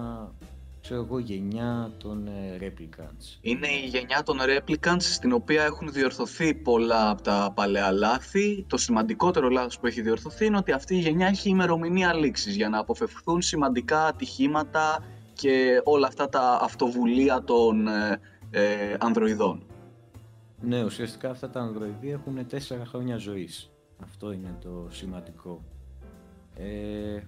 ξέρω 0.86 1.01
εγώ, 1.01 1.20
γενιά 1.20 1.92
των 1.98 2.27
ε, 2.27 2.58
Replicants. 2.62 3.38
Είναι 3.42 3.68
η 3.68 3.88
γενιά 3.88 4.24
των 4.24 4.38
Replicants 4.42 5.01
στην 5.01 5.32
οποία 5.32 5.63
έχουν 5.63 5.92
διορθωθεί 5.92 6.54
πολλά 6.54 7.10
από 7.10 7.22
τα 7.22 7.51
παλαιά 7.56 7.92
λάθη. 7.92 8.65
Το 8.68 8.77
σημαντικότερο 8.77 9.50
λάθος 9.50 9.80
που 9.80 9.88
έχει 9.88 10.01
διορθωθεί 10.01 10.46
είναι 10.46 10.58
ότι 10.58 10.72
αυτή 10.72 10.96
η 10.96 11.00
γενιά 11.00 11.27
έχει 11.27 11.50
ημερομηνία 11.50 12.13
λήξης 12.13 12.56
για 12.56 12.70
να 12.70 12.80
αποφευχθούν 12.80 13.42
σημαντικά 13.42 14.06
ατυχήματα 14.06 15.04
και 15.34 15.82
όλα 15.84 16.08
αυτά 16.08 16.30
τα 16.30 16.60
αυτοβουλία 16.62 17.44
των 17.44 17.88
ε, 17.88 18.20
ε, 18.51 18.96
ανδροειδών. 19.00 19.65
Ναι, 20.62 20.84
ουσιαστικά 20.84 21.30
αυτά 21.30 21.50
τα 21.50 21.60
ανδροειδή 21.60 22.12
έχουν 22.12 22.48
τέσσερα 22.48 22.86
χρόνια 22.86 23.18
ζωής. 23.18 23.72
Αυτό 24.04 24.32
είναι 24.32 24.58
το 24.62 24.88
σημαντικό. 24.89 25.63
Ε, 26.56 27.20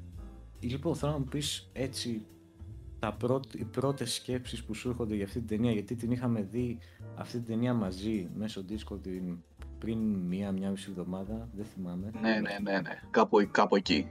λοιπόν, 0.60 0.96
θέλω 0.96 1.12
να 1.12 1.18
μου 1.18 1.28
πεις 1.30 1.70
έτσι 1.74 2.26
τα 3.00 3.14
πρώτ, 3.14 3.54
οι 3.54 3.64
πρώτες 3.64 4.14
σκέψεις 4.14 4.64
που 4.64 4.74
σου 4.74 4.90
έρχονται 4.90 5.16
για 5.16 5.26
αυτή 5.26 5.40
την 5.40 5.48
ταινία, 5.48 5.72
γιατί 5.72 5.96
την 5.96 6.12
είχαμε 6.12 6.42
δει 6.42 6.78
αυτή 7.16 7.38
την 7.38 7.46
ταινία 7.46 7.74
μαζί 7.74 8.30
μέσω 8.36 8.66
Discord 8.70 9.38
πριν 9.80 9.98
μία, 10.00 10.52
μία 10.52 10.70
μισή 10.70 10.88
εβδομάδα, 10.90 11.50
δεν 11.56 11.66
θυμάμαι. 11.66 12.12
Ναι, 12.22 12.30
ναι, 12.30 12.58
ναι, 12.62 12.80
ναι. 12.80 13.02
Κάπου, 13.12 13.48
κάπου 13.52 13.76
εκεί. 13.76 14.08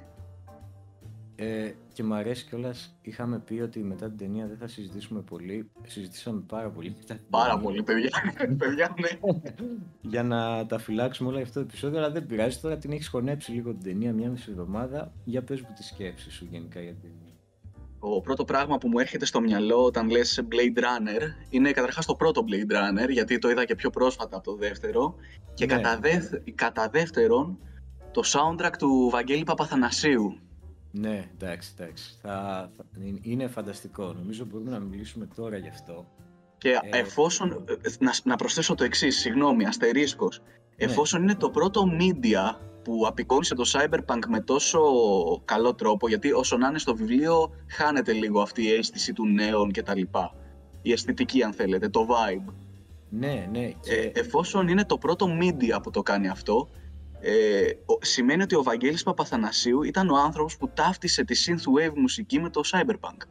Ε, 1.38 1.70
και 1.92 2.02
μου 2.02 2.14
αρέσει 2.14 2.44
κιόλας. 2.44 2.96
Είχαμε 3.02 3.38
πει 3.38 3.60
ότι 3.60 3.82
μετά 3.82 4.08
την 4.08 4.16
ταινία 4.16 4.46
δεν 4.46 4.56
θα 4.56 4.66
συζητήσουμε 4.66 5.20
πολύ. 5.20 5.70
Συζητήσαμε 5.86 6.42
πάρα 6.46 6.70
πολύ. 6.70 6.96
Πάρα 7.30 7.58
πολύ, 7.58 7.82
παιδιά. 7.82 8.10
παιδιά 8.58 8.94
ναι. 9.00 9.38
για 10.00 10.22
να 10.22 10.66
τα 10.66 10.78
φυλάξουμε 10.78 11.28
όλα 11.28 11.38
για 11.38 11.46
αυτό 11.46 11.60
το 11.60 11.66
επεισόδιο, 11.68 11.98
αλλά 11.98 12.10
δεν 12.10 12.26
πειράζει. 12.26 12.58
Τώρα 12.58 12.78
την 12.78 12.92
έχεις 12.92 13.08
χωνέψει 13.08 13.52
λίγο 13.52 13.70
την 13.70 13.82
ταινία 13.82 14.12
μια 14.12 14.30
μισή 14.30 14.50
εβδομάδα. 14.50 15.12
Για 15.24 15.42
πες 15.42 15.60
μου 15.60 15.68
τη 15.76 15.82
σκέψη 15.82 16.30
σου 16.30 16.46
γενικά 16.50 16.80
για 16.80 16.92
την 16.92 17.00
ταινία. 17.00 17.25
Το 18.00 18.20
πρώτο 18.22 18.44
πράγμα 18.44 18.78
που 18.78 18.88
μου 18.88 18.98
έρχεται 18.98 19.24
στο 19.24 19.40
μυαλό 19.40 19.84
όταν 19.84 20.10
λες 20.10 20.44
Blade 20.50 20.78
Runner 20.78 21.22
είναι 21.48 21.70
καταρχάς 21.70 22.06
το 22.06 22.14
πρώτο 22.14 22.44
Blade 22.48 22.72
Runner, 22.72 23.10
γιατί 23.10 23.38
το 23.38 23.50
είδα 23.50 23.64
και 23.64 23.74
πιο 23.74 23.90
πρόσφατα 23.90 24.36
από 24.36 24.50
το 24.50 24.56
δεύτερο. 24.56 25.14
Και 25.54 25.66
ναι. 25.66 25.74
κατά, 25.74 26.00
κατά 26.54 26.88
δεύτερον, 26.88 27.58
το 28.10 28.22
soundtrack 28.24 28.72
του 28.78 29.08
Βαγγέλη 29.10 29.44
Παπαθανασίου. 29.44 30.40
Ναι, 30.90 31.30
εντάξει, 31.34 31.74
εντάξει. 31.78 32.18
Θα, 32.22 32.70
είναι 33.22 33.46
φανταστικό. 33.46 34.12
Νομίζω 34.12 34.44
μπορούμε 34.44 34.70
να 34.70 34.78
μιλήσουμε 34.78 35.28
τώρα 35.34 35.56
γι' 35.56 35.68
αυτό. 35.68 36.06
Και 36.58 36.68
ε, 36.68 36.98
εφόσον, 36.98 37.64
ε, 37.82 37.90
να, 37.98 38.12
να 38.24 38.36
προσθέσω 38.36 38.74
το 38.74 38.84
εξής, 38.84 39.18
συγγνώμη, 39.18 39.66
αστερίσκος. 39.66 40.40
Ναι. 40.40 40.84
Εφόσον 40.84 41.22
είναι 41.22 41.34
το 41.34 41.50
πρώτο 41.50 41.82
media 42.00 42.56
που 42.86 43.04
απεικόνισε 43.06 43.54
το 43.54 43.70
Cyberpunk 43.72 44.26
με 44.28 44.40
τόσο 44.40 44.80
καλό 45.44 45.74
τρόπο, 45.74 46.08
γιατί 46.08 46.32
όσο 46.32 46.56
να 46.56 46.68
είναι 46.68 46.78
στο 46.78 46.94
βιβλίο 46.94 47.50
χάνεται 47.68 48.12
λίγο 48.12 48.40
αυτή 48.40 48.62
η 48.62 48.72
αίσθηση 48.72 49.12
του 49.12 49.26
νέων 49.26 49.70
και 49.70 49.82
τα 49.82 49.96
λοιπά. 49.96 50.34
Η 50.82 50.92
αισθητική 50.92 51.42
αν 51.42 51.52
θέλετε, 51.52 51.88
το 51.88 52.06
vibe. 52.10 52.52
Ναι, 53.08 53.48
ναι. 53.50 53.68
Και... 53.80 53.94
Ε, 53.94 54.20
εφόσον 54.20 54.68
είναι 54.68 54.84
το 54.84 54.98
πρώτο 54.98 55.26
media 55.40 55.82
που 55.82 55.90
το 55.90 56.02
κάνει 56.02 56.28
αυτό, 56.28 56.68
ε, 57.20 57.70
σημαίνει 58.00 58.42
ότι 58.42 58.54
ο 58.54 58.62
Βαγγέλης 58.62 59.02
Παπαθανασίου 59.02 59.82
ήταν 59.82 60.10
ο 60.10 60.16
άνθρωπος 60.16 60.56
που 60.56 60.68
ταύτισε 60.74 61.24
τη 61.24 61.44
synthwave 61.46 61.94
μουσική 61.94 62.40
με 62.40 62.50
το 62.50 62.60
Cyberpunk. 62.72 63.26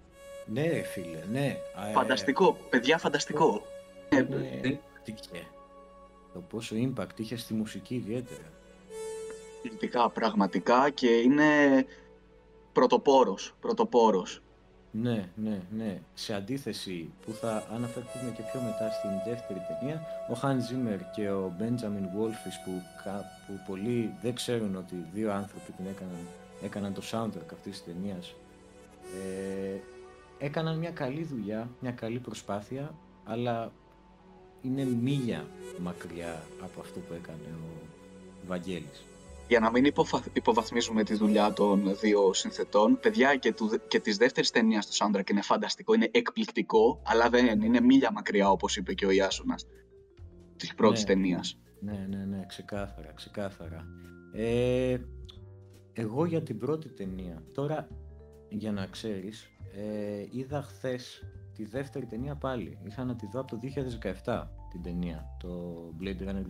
Ναι, 0.46 0.82
φίλε, 0.82 1.24
ναι. 1.32 1.58
Φανταστικό, 1.94 2.58
παιδιά, 2.70 2.98
φανταστικό. 2.98 3.62
Ναι, 4.10 4.22
ναι, 4.22 4.80
το 6.34 6.40
πόσο 6.40 6.76
impact 6.76 7.20
είχε 7.20 7.38
στη 7.38 7.54
μουσική 7.54 7.96
ιδιαίτερα 7.96 8.55
πραγματικά 10.14 10.90
και 10.90 11.08
είναι 11.08 11.46
πρωτοπόρος, 12.74 13.56
πρωτοπόρος. 13.60 14.42
Ναι, 15.02 15.30
ναι, 15.36 15.62
ναι. 15.78 16.00
Σε 16.14 16.34
αντίθεση 16.34 17.12
που 17.26 17.32
θα 17.32 17.68
αναφερθούμε 17.74 18.32
και 18.36 18.42
πιο 18.52 18.62
μετά 18.62 18.90
στην 18.92 19.10
δεύτερη 19.26 19.62
ταινία, 19.68 20.02
ο 20.30 20.34
Χάν 20.34 20.62
Ζίμερ 20.62 21.12
και 21.12 21.30
ο 21.30 21.54
Μπέντζαμιν 21.58 22.10
Βόλφις 22.16 22.60
που, 22.66 22.72
που 23.48 23.60
πολλοί 23.68 24.14
δεν 24.22 24.36
ξέρουν 24.36 24.76
ότι 24.76 24.96
δύο 25.14 25.34
άνθρωποι 25.34 25.72
την 25.72 25.86
έκαναν, 25.86 26.28
έκαναν 26.64 26.94
το 26.94 27.02
soundtrack 27.12 27.54
αυτής 27.54 27.72
της 27.72 27.84
ταινίας 27.84 28.36
ε, 29.14 29.78
έκαναν 30.38 30.78
μια 30.78 30.92
καλή 30.92 31.24
δουλειά, 31.24 31.70
μια 31.80 31.92
καλή 31.92 32.20
προσπάθεια 32.20 32.96
αλλά 33.26 33.72
είναι 34.62 34.84
μίλια 34.84 35.46
μακριά 35.82 36.44
από 36.64 36.82
αυτό 36.82 37.00
που 37.00 37.14
έκανε 37.14 37.50
ο 37.54 37.86
Βαγγέλης 38.48 39.04
για 39.48 39.60
να 39.60 39.72
μην 39.72 39.86
υποβαθμίζουμε 40.34 41.04
τη 41.04 41.16
δουλειά 41.16 41.54
των 41.54 41.98
δύο 42.02 42.34
συνθετών, 42.34 43.00
παιδιά 43.00 43.36
και, 43.36 43.54
του, 43.54 43.80
και 43.88 44.00
της 44.00 44.18
δεύτερης 44.18 44.50
ταινίας 44.52 44.88
του 44.88 44.94
soundtrack 44.94 45.30
είναι 45.30 45.42
φανταστικό, 45.42 45.94
είναι 45.94 46.10
εκπληκτικό, 46.12 47.02
αλλά 47.06 47.30
δεν 47.30 47.62
είναι 47.62 47.80
μίλια 47.80 48.12
μακριά 48.12 48.50
όπως 48.50 48.78
είπε 48.78 48.94
και 48.94 49.06
ο 49.06 49.12
Ιάσονας 49.12 49.66
της 50.58 50.76
πρώτης 50.76 51.02
ναι, 51.02 51.08
ταινίας. 51.08 51.60
Ναι, 51.80 52.08
ναι, 52.10 52.26
ναι, 52.26 52.46
ξεκάθαρα, 52.48 53.12
ξεκάθαρα. 53.16 53.86
Ε, 54.34 54.98
εγώ 55.94 56.26
για 56.26 56.44
την 56.44 56.60
πρώτη 56.60 56.90
ταινία, 56.90 57.44
τώρα 57.54 57.88
για 58.50 58.72
να 58.72 58.86
ξέρεις, 58.86 59.50
ε, 59.76 60.26
είδα 60.32 60.62
χθες 60.62 61.24
τη 61.54 61.66
δεύτερη 61.66 62.06
ταινία 62.06 62.36
πάλι. 62.36 62.78
Είχα 62.84 63.04
να 63.04 63.16
τη 63.16 63.28
δω 63.32 63.40
από 63.40 63.52
το 63.52 63.60
2017 64.24 64.48
την 64.76 64.84
ταινία, 64.84 65.28
το 65.40 65.76
Blade 66.02 66.28
Runner 66.28 66.46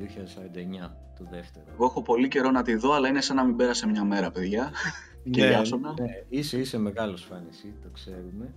2049, 0.88 0.92
το 1.18 1.28
δεύτερο. 1.32 1.66
Εγώ 1.72 1.86
έχω 1.86 2.02
πολύ 2.02 2.28
καιρό 2.28 2.52
να 2.52 2.62
τη 2.62 2.76
δω, 2.76 2.94
αλλά 2.94 3.08
είναι 3.08 3.22
σαν 3.22 3.36
να 3.36 3.44
μην 3.44 3.56
πέρασε 3.56 3.88
μια 3.88 4.04
μέρα, 4.04 4.32
παιδιά. 4.32 4.72
και 5.32 5.46
ναι, 5.46 5.58
ναι, 6.00 6.24
είσαι, 6.30 6.58
είσαι 6.58 6.78
μεγάλος 6.78 7.24
φαν 7.24 7.46
εσύ, 7.50 7.74
το 7.82 7.90
ξέρουμε. 7.90 8.54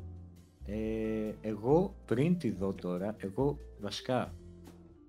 Ε, 0.65 1.35
εγώ 1.41 1.95
πριν 2.05 2.39
τη 2.39 2.51
δω 2.51 2.73
τώρα, 2.73 3.17
εγώ 3.19 3.59
βασικά 3.81 4.35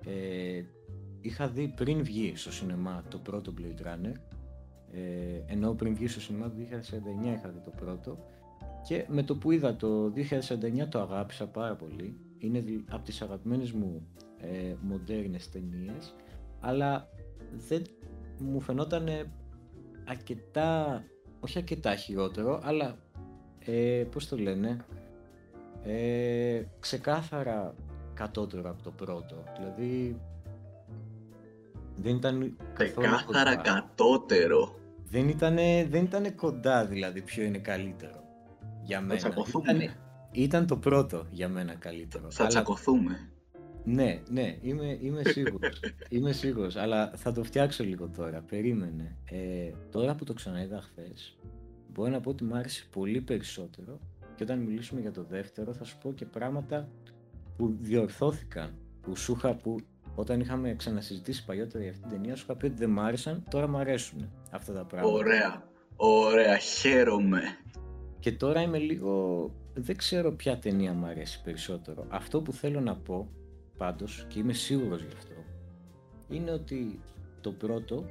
ε, 0.06 0.64
είχα 1.22 1.48
δει 1.48 1.74
πριν 1.76 2.04
βγει 2.04 2.34
στο 2.36 2.52
σινεμά 2.52 3.04
το 3.10 3.18
πρώτο 3.18 3.54
Blade 3.58 3.88
Runner, 3.88 4.14
ε, 4.92 5.54
ενώ 5.54 5.74
πριν 5.74 5.96
βγει 5.96 6.08
στο 6.08 6.20
σινεμά 6.20 6.50
το 6.50 6.56
2049 6.58 7.38
είχα 7.38 7.50
δει 7.50 7.60
το 7.66 7.72
πρώτο 7.76 8.18
και 8.88 9.06
με 9.08 9.24
το 9.24 9.36
που 9.36 9.52
είδα 9.52 9.76
το 9.76 10.14
2049 10.84 10.88
το 10.90 11.00
αγάπησα 11.00 11.48
πάρα 11.48 11.76
πολύ. 11.76 12.18
Είναι 12.38 12.64
από 12.90 13.04
τις 13.04 13.22
αγαπημένες 13.22 13.72
μου 13.72 14.08
ε, 14.42 14.76
μοντέρνες 14.82 15.50
ταινίες 15.50 16.16
αλλά 16.60 17.08
δεν 17.68 17.84
μου 18.38 18.62
φαινόταν 18.62 19.08
αρκετά, 20.06 21.04
όχι 21.40 21.58
αρκετά 21.58 21.96
χειρότερο 21.96 22.62
αλλά 22.64 22.98
ε, 23.60 24.06
πώς 24.12 24.28
το 24.28 24.38
λένε 24.38 24.86
ε, 25.84 26.64
ξεκάθαρα 26.80 27.76
κατώτερο 28.14 28.70
από 28.70 28.84
το 28.84 28.92
πρώτο 28.92 29.44
δηλαδή 29.58 30.22
δεν 31.96 32.16
ήταν 32.16 32.58
ξεκάθαρα 32.74 33.56
κατώτερο 33.56 34.80
δεν 35.10 35.30
ήταν, 35.30 35.56
δεν 35.90 36.36
κοντά 36.36 36.86
δηλαδή 36.86 37.22
ποιο 37.22 37.44
είναι 37.44 37.58
καλύτερο 37.58 38.20
για 38.84 39.02
μένα. 39.02 39.34
Ήτανε, 39.48 39.96
ήταν 40.32 40.68
το 40.68 40.78
πρώτο 40.78 41.26
για 41.30 41.50
μένα 41.50 41.74
καλύτερο. 41.74 42.32
Θα 42.32 42.48
τσακωθούμε. 42.48 43.32
Ναι, 43.92 44.22
ναι, 44.30 44.58
είμαι, 44.62 44.98
είμαι 45.02 45.22
σίγουρος. 45.24 45.80
είμαι 46.10 46.32
σίγουρος, 46.32 46.76
αλλά 46.76 47.12
θα 47.16 47.32
το 47.32 47.44
φτιάξω 47.44 47.84
λίγο 47.84 48.10
τώρα. 48.10 48.42
Περίμενε. 48.42 49.18
Ε, 49.26 49.72
τώρα 49.92 50.16
που 50.16 50.24
το 50.24 50.34
ξαναείδα 50.34 50.82
χθες, 50.82 51.38
μπορώ 51.94 52.10
να 52.10 52.20
πω 52.20 52.30
ότι 52.30 52.44
μου 52.44 52.56
άρεσε 52.56 52.86
πολύ 52.92 53.22
περισσότερο 53.22 54.00
και 54.36 54.44
όταν 54.44 54.60
μιλήσουμε 54.60 55.02
για 55.02 55.12
το 55.12 55.24
δεύτερο 55.24 55.74
θα 55.74 55.84
σου 55.84 55.98
πω 55.98 56.14
και 56.14 56.26
πράγματα 56.26 56.90
που 57.58 57.76
διορθώθηκαν, 57.80 58.74
που 59.02 59.16
σου 59.16 59.34
είχα, 59.38 59.56
που 59.56 59.76
όταν 60.16 60.40
είχαμε 60.40 60.76
ξανασυζητήσει 60.76 61.46
παλιότερα 61.46 61.84
για 61.84 61.92
αυτή 61.92 62.02
την 62.02 62.12
ταινία, 62.12 62.36
σου 62.36 62.44
είχα 62.44 62.56
πει 62.56 62.66
ότι 62.66 62.76
δεν 62.76 62.90
μ' 62.90 63.00
άρεσαν, 63.00 63.44
τώρα 63.50 63.68
μου 63.68 63.78
αρέσουν 63.78 64.30
αυτά 64.52 64.74
τα 64.74 64.86
πράγματα. 64.86 65.16
Ωραία, 65.16 65.64
ωραία, 65.96 66.58
χαίρομαι. 66.58 67.42
Και 68.20 68.32
τώρα 68.32 68.62
είμαι 68.62 68.78
λίγο, 68.78 69.44
δεν 69.74 69.96
ξέρω 69.96 70.32
ποια 70.32 70.60
ταινία 70.60 70.94
μου 70.94 71.06
αρέσει 71.06 71.42
περισσότερο. 71.42 72.06
Αυτό 72.10 72.42
που 72.42 72.54
θέλω 72.54 72.80
να 72.80 72.96
πω, 72.96 73.30
πάντως, 73.80 74.26
και 74.28 74.40
είμαι 74.40 74.54
σίγουρος 74.54 75.02
γι' 75.02 75.14
αυτό, 75.18 75.34
είναι 76.30 76.52
ότι 76.52 77.00
το 77.42 77.52
πρώτο 77.52 78.06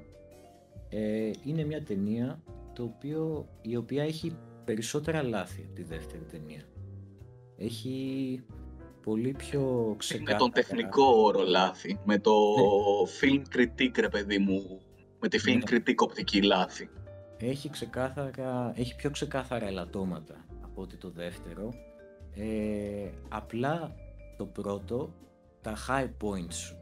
ε, 0.88 1.30
είναι 1.44 1.64
μια 1.64 1.82
ταινία 1.82 2.42
το 2.72 2.82
οποίο, 2.82 3.48
η 3.62 3.76
οποία 3.76 4.02
έχει 4.02 4.36
περισσότερα 4.64 5.22
λάθη 5.22 5.62
από 5.66 5.74
τη 5.74 5.82
δεύτερη 5.82 6.24
ταινία. 6.24 6.62
Έχει 7.56 8.40
πολύ 9.02 9.32
πιο 9.32 9.94
ξεκάθαρα. 9.98 10.32
Με 10.32 10.38
τον 10.38 10.52
τεχνικό 10.52 11.04
όρο 11.04 11.42
λάθη, 11.42 11.98
με 12.04 12.18
το 12.18 12.32
ναι. 12.32 13.10
film 13.20 13.56
critique 13.56 14.00
ρε 14.00 14.08
παιδί 14.08 14.38
μου, 14.38 14.80
με 15.20 15.28
τη 15.28 15.38
film 15.46 15.54
ναι. 15.54 15.62
critique 15.66 15.96
οπτική 15.96 16.42
λάθη. 16.42 16.90
Έχει, 17.38 17.70
ξεκάθαρα, 17.70 18.72
έχει 18.76 18.96
πιο 18.96 19.10
ξεκάθαρα 19.10 19.66
ελαττώματα 19.66 20.44
από 20.64 20.82
ότι 20.82 20.96
το 20.96 21.10
δεύτερο. 21.10 21.74
Ε, 22.34 23.10
απλά 23.28 23.94
το 24.36 24.44
πρώτο, 24.46 25.14
τα 25.68 25.76
high 25.88 26.24
points 26.24 26.76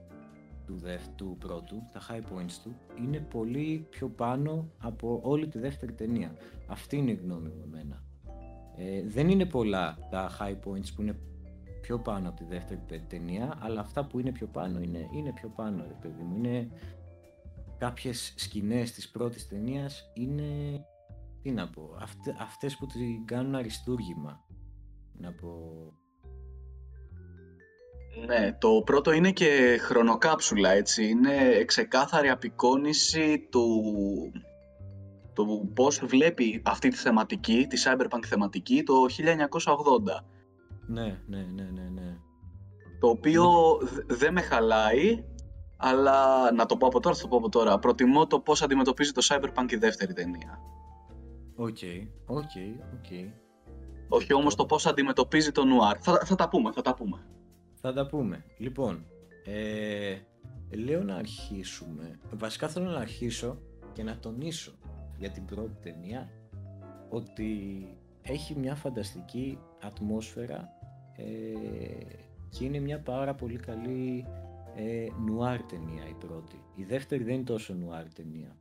του, 0.66 0.80
του 1.16 1.36
πρώτου, 1.38 1.82
τα 1.92 2.00
high 2.08 2.20
points 2.20 2.52
του, 2.62 2.76
είναι 3.02 3.18
πολύ 3.18 3.86
πιο 3.90 4.08
πάνω 4.08 4.70
από 4.78 5.20
όλη 5.22 5.48
τη 5.48 5.58
δεύτερη 5.58 5.92
ταινία. 5.92 6.36
Αυτή 6.66 6.96
είναι 6.96 7.10
η 7.10 7.14
γνώμη 7.14 7.48
μου 7.48 7.62
εμένα. 7.64 8.02
Ε, 8.76 9.02
δεν 9.06 9.28
είναι 9.28 9.44
πολλά 9.44 9.98
τα 10.10 10.30
high 10.40 10.56
points 10.68 10.92
που 10.94 11.02
είναι 11.02 11.18
πιο 11.80 11.98
πάνω 11.98 12.28
από 12.28 12.36
τη 12.36 12.44
δεύτερη 12.44 13.04
ταινία, 13.08 13.58
αλλά 13.60 13.80
αυτά 13.80 14.06
που 14.06 14.18
είναι 14.18 14.32
πιο 14.32 14.46
πάνω 14.46 14.80
είναι, 14.80 15.08
είναι 15.12 15.32
πιο 15.32 15.48
πάνω, 15.48 15.84
ρε 15.86 15.96
παιδί 16.00 16.22
μου. 16.22 16.36
Είναι 16.36 16.70
κάποιες 17.78 18.34
σκηνές 18.36 18.92
της 18.92 19.10
πρώτης 19.10 19.48
ταινίας 19.48 20.10
είναι, 20.14 20.44
τι 21.42 21.50
να 21.50 21.70
πω, 21.70 21.96
αυτές 22.40 22.76
που 22.76 22.86
την 22.86 23.24
κάνουν 23.24 23.54
αριστούργημα, 23.54 24.44
να 25.12 25.32
πω. 25.32 25.50
Ναι, 28.24 28.56
το 28.58 28.82
πρώτο 28.84 29.12
είναι 29.12 29.30
και 29.30 29.78
χρονοκάψουλα, 29.80 30.70
έτσι. 30.70 31.08
Είναι 31.08 31.64
ξεκάθαρη 31.64 32.28
απεικόνηση 32.28 33.48
του, 33.50 33.82
του 35.32 35.72
πώς 35.74 36.00
βλέπει 36.04 36.62
αυτή 36.64 36.88
τη 36.88 36.96
θεματική, 36.96 37.66
τη 37.68 37.82
cyberpunk 37.84 38.24
θεματική, 38.26 38.82
το 38.82 38.94
1980. 39.08 40.24
Ναι, 40.86 41.20
ναι, 41.26 41.38
ναι, 41.54 41.62
ναι, 41.62 41.88
ναι. 41.94 42.16
Το 43.00 43.08
οποίο 43.08 43.44
δεν 44.06 44.32
με 44.32 44.40
χαλάει, 44.40 45.24
αλλά 45.76 46.50
να 46.52 46.66
το 46.66 46.76
πω 46.76 46.86
από 46.86 47.00
τώρα, 47.00 47.14
θα 47.16 47.22
το 47.22 47.28
πω 47.28 47.36
από 47.36 47.48
τώρα. 47.48 47.78
Προτιμώ 47.78 48.26
το 48.26 48.40
πώς 48.40 48.62
αντιμετωπίζει 48.62 49.12
το 49.12 49.26
Cyberpunk 49.30 49.72
η 49.72 49.76
δεύτερη 49.76 50.12
ταινία. 50.12 50.58
Οκ, 51.56 51.78
οκ, 52.26 52.50
οκ. 52.94 53.30
Όχι 54.08 54.32
όμως 54.32 54.54
το 54.54 54.66
πώς 54.66 54.86
αντιμετωπίζει 54.86 55.52
το 55.52 55.62
Noir. 55.62 55.96
Θα, 56.00 56.20
θα 56.24 56.34
τα 56.34 56.48
πούμε, 56.48 56.72
θα 56.72 56.82
τα 56.82 56.94
πούμε. 56.94 57.26
Θα 57.86 57.92
τα 57.92 58.06
πούμε. 58.06 58.44
Λοιπόν, 58.58 59.06
ε, 59.44 60.16
λέω 60.76 61.02
να 61.02 61.14
αρχίσουμε. 61.14 62.18
Βασικά 62.32 62.68
θέλω 62.68 62.90
να 62.90 62.98
αρχίσω 62.98 63.58
και 63.92 64.02
να 64.02 64.18
τονίσω 64.18 64.72
για 65.18 65.30
την 65.30 65.44
πρώτη 65.44 65.76
ταινία 65.82 66.30
ότι 67.08 67.50
έχει 68.22 68.58
μια 68.58 68.74
φανταστική 68.74 69.58
ατμόσφαιρα 69.82 70.68
ε, 71.16 71.24
και 72.48 72.64
είναι 72.64 72.78
μια 72.78 73.00
πάρα 73.00 73.34
πολύ 73.34 73.56
καλή 73.56 74.26
ε, 74.76 75.06
νουάρ 75.26 75.62
ταινία 75.62 76.08
η 76.08 76.14
πρώτη. 76.26 76.62
Η 76.74 76.84
δεύτερη 76.84 77.24
δεν 77.24 77.34
είναι 77.34 77.44
τόσο 77.44 77.74
νουάρ 77.74 78.12
ταινία, 78.12 78.56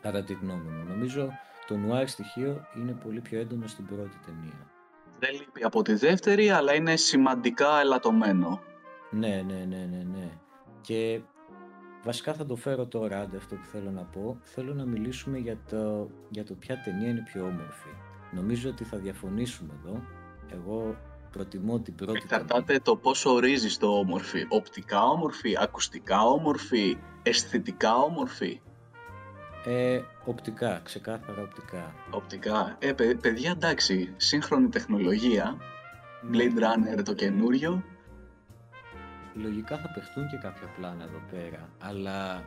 κατά 0.00 0.24
τη 0.24 0.32
γνώμη 0.32 0.70
μου. 0.70 0.84
Νομίζω 0.84 1.28
το 1.66 1.76
νουάρ 1.76 2.08
στοιχείο 2.08 2.66
είναι 2.76 2.92
πολύ 2.92 3.20
πιο 3.20 3.40
έντονο 3.40 3.66
στην 3.66 3.86
πρώτη 3.86 4.18
ταινία. 4.26 4.71
Δεν 5.24 5.32
λείπει 5.32 5.64
από 5.64 5.82
τη 5.82 5.94
δεύτερη, 5.94 6.50
αλλά 6.50 6.74
είναι 6.74 6.96
σημαντικά 6.96 7.80
ελαττωμένο. 7.80 8.60
Ναι, 9.10 9.42
ναι, 9.46 9.64
ναι, 9.68 9.88
ναι, 9.90 10.02
ναι. 10.12 10.30
Και 10.80 11.20
βασικά 12.04 12.34
θα 12.34 12.46
το 12.46 12.56
φέρω 12.56 12.86
τώρα, 12.86 13.20
άντε 13.20 13.36
αυτό 13.36 13.54
που 13.54 13.64
θέλω 13.64 13.90
να 13.90 14.02
πω. 14.02 14.38
Θέλω 14.42 14.74
να 14.74 14.84
μιλήσουμε 14.84 15.38
για 15.38 15.58
το, 15.70 16.10
για 16.28 16.44
το 16.44 16.54
ποια 16.54 16.80
ταινία 16.84 17.08
είναι 17.08 17.22
πιο 17.32 17.42
όμορφη. 17.42 17.88
Νομίζω 18.32 18.70
ότι 18.70 18.84
θα 18.84 18.96
διαφωνήσουμε 18.96 19.74
εδώ. 19.82 20.02
Εγώ 20.48 20.96
προτιμώ 21.30 21.80
την 21.80 21.94
πρώτη 21.94 22.20
Εξαρτάται 22.22 22.78
το 22.78 22.96
πώς 22.96 23.24
ορίζεις 23.24 23.78
το 23.78 23.86
όμορφη. 23.98 24.46
Οπτικά 24.48 25.02
όμορφη, 25.02 25.56
ακουστικά 25.60 26.22
όμορφη, 26.22 26.98
αισθητικά 27.22 27.96
όμορφη. 27.96 28.60
Ε, 29.64 30.00
οπτικά, 30.24 30.80
ξεκάθαρα 30.84 31.42
οπτικά. 31.42 31.94
Οπτικά. 32.10 32.76
Ε, 32.78 32.92
παιδιά, 33.20 33.50
εντάξει, 33.50 34.14
σύγχρονη 34.16 34.68
τεχνολογία, 34.68 35.56
ναι. 36.22 36.38
Blade 36.38 36.58
Runner 36.58 37.04
το 37.04 37.14
καινούριο. 37.14 37.82
Λογικά 39.34 39.78
θα 39.78 39.88
παιχτούν 39.94 40.28
και 40.28 40.36
κάποια 40.36 40.68
πλάνα 40.76 41.04
εδώ 41.04 41.22
πέρα, 41.30 41.68
αλλά 41.78 42.44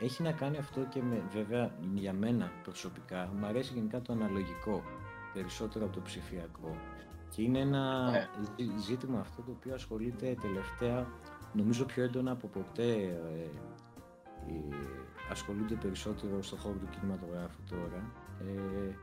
έχει 0.00 0.22
να 0.22 0.32
κάνει 0.32 0.56
αυτό 0.56 0.80
και 0.80 1.02
με, 1.02 1.22
βέβαια 1.32 1.70
για 1.94 2.12
μένα 2.12 2.52
προσωπικά, 2.62 3.30
μου 3.38 3.46
αρέσει 3.46 3.72
γενικά 3.74 4.02
το 4.02 4.12
αναλογικό 4.12 4.82
περισσότερο 5.34 5.84
από 5.84 5.94
το 5.94 6.00
ψηφιακό. 6.00 6.76
Και 7.28 7.42
είναι 7.42 7.58
ένα 7.58 8.10
ναι. 8.10 8.28
ζήτημα 8.86 9.20
αυτό 9.20 9.42
το 9.42 9.50
οποίο 9.58 9.74
ασχολείται 9.74 10.36
τελευταία, 10.40 11.06
νομίζω 11.52 11.84
πιο 11.84 12.02
έντονα 12.02 12.30
από 12.30 12.46
ποτέ, 12.46 12.92
ε, 12.92 13.48
ασχολούνται 15.30 15.74
περισσότερο 15.74 16.42
στο 16.42 16.56
χώρο 16.56 16.74
του 16.74 16.88
κινηματογράφου 16.90 17.60
τώρα. 17.70 18.10
Ε, 18.40 18.94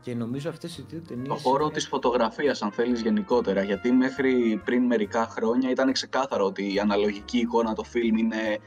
και 0.00 0.14
νομίζω 0.14 0.48
αυτές 0.48 0.78
οι 0.78 0.84
δύο 0.88 1.00
ταινίες... 1.00 1.28
Το 1.28 1.34
χώρο 1.34 1.64
είναι... 1.64 1.72
της 1.72 1.86
φωτογραφίας 1.86 2.62
αν 2.62 2.72
θέλεις 2.72 3.00
γενικότερα, 3.00 3.62
γιατί 3.62 3.92
μέχρι 3.92 4.62
πριν 4.64 4.84
μερικά 4.84 5.26
χρόνια 5.26 5.70
ήταν 5.70 5.92
ξεκάθαρο 5.92 6.44
ότι 6.44 6.74
η 6.74 6.78
αναλογική 6.78 7.38
εικόνα 7.38 7.74
το 7.74 7.82
φιλμ 7.82 8.16
είναι 8.16 8.58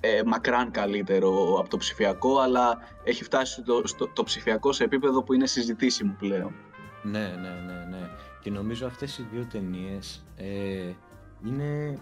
ε, 0.00 0.22
μακράν 0.26 0.70
καλύτερο 0.70 1.58
από 1.58 1.68
το 1.68 1.76
ψηφιακό, 1.76 2.38
αλλά 2.38 2.78
έχει 3.04 3.24
φτάσει 3.24 3.62
το, 3.62 3.82
στο, 3.84 4.08
το 4.08 4.22
ψηφιακό 4.22 4.72
σε 4.72 4.84
επίπεδο 4.84 5.22
που 5.22 5.32
είναι 5.32 5.46
συζητήσιμο 5.46 6.16
πλέον. 6.18 6.54
Ναι, 7.02 7.36
ναι, 7.40 7.50
ναι, 7.66 7.86
ναι. 7.90 8.10
Και 8.40 8.50
νομίζω 8.50 8.86
αυτές 8.86 9.18
οι 9.18 9.26
δύο 9.32 9.46
ταινίες 9.52 10.24
ε, 10.36 10.92
είναι 11.46 11.98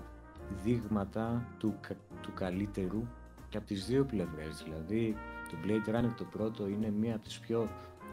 δείγματα 0.63 1.47
του, 1.59 1.81
του 2.21 2.33
καλύτερου 2.35 3.03
και 3.51 3.57
από 3.57 3.67
τις 3.67 3.87
δύο 3.87 4.05
πλευρές. 4.05 4.63
Δηλαδή, 4.65 5.17
το 5.51 5.57
Blade 5.65 5.89
Runner 5.95 6.15
το 6.17 6.25
πρώτο 6.25 6.69
είναι 6.69 6.91
μία 6.91 7.15
από 7.15 7.25
τις 7.25 7.39
πιο 7.39 7.69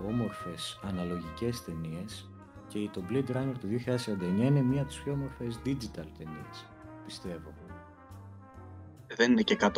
όμορφες 0.08 0.80
αναλογικές 0.84 1.64
ταινίες 1.64 2.30
και 2.68 2.90
το 2.94 3.02
Blade 3.10 3.36
Runner 3.36 3.54
του 3.60 3.68
2049 3.68 4.46
είναι 4.46 4.62
μία 4.62 4.82
από 4.82 4.90
τις 4.90 5.02
πιο 5.02 5.14
όμορφες 5.14 5.60
digital 5.66 6.08
ταινίες, 6.18 6.68
πιστεύω 7.06 7.54
δεν 9.16 9.32
είναι 9.32 9.42
και 9.42 9.58
100% 9.60 9.76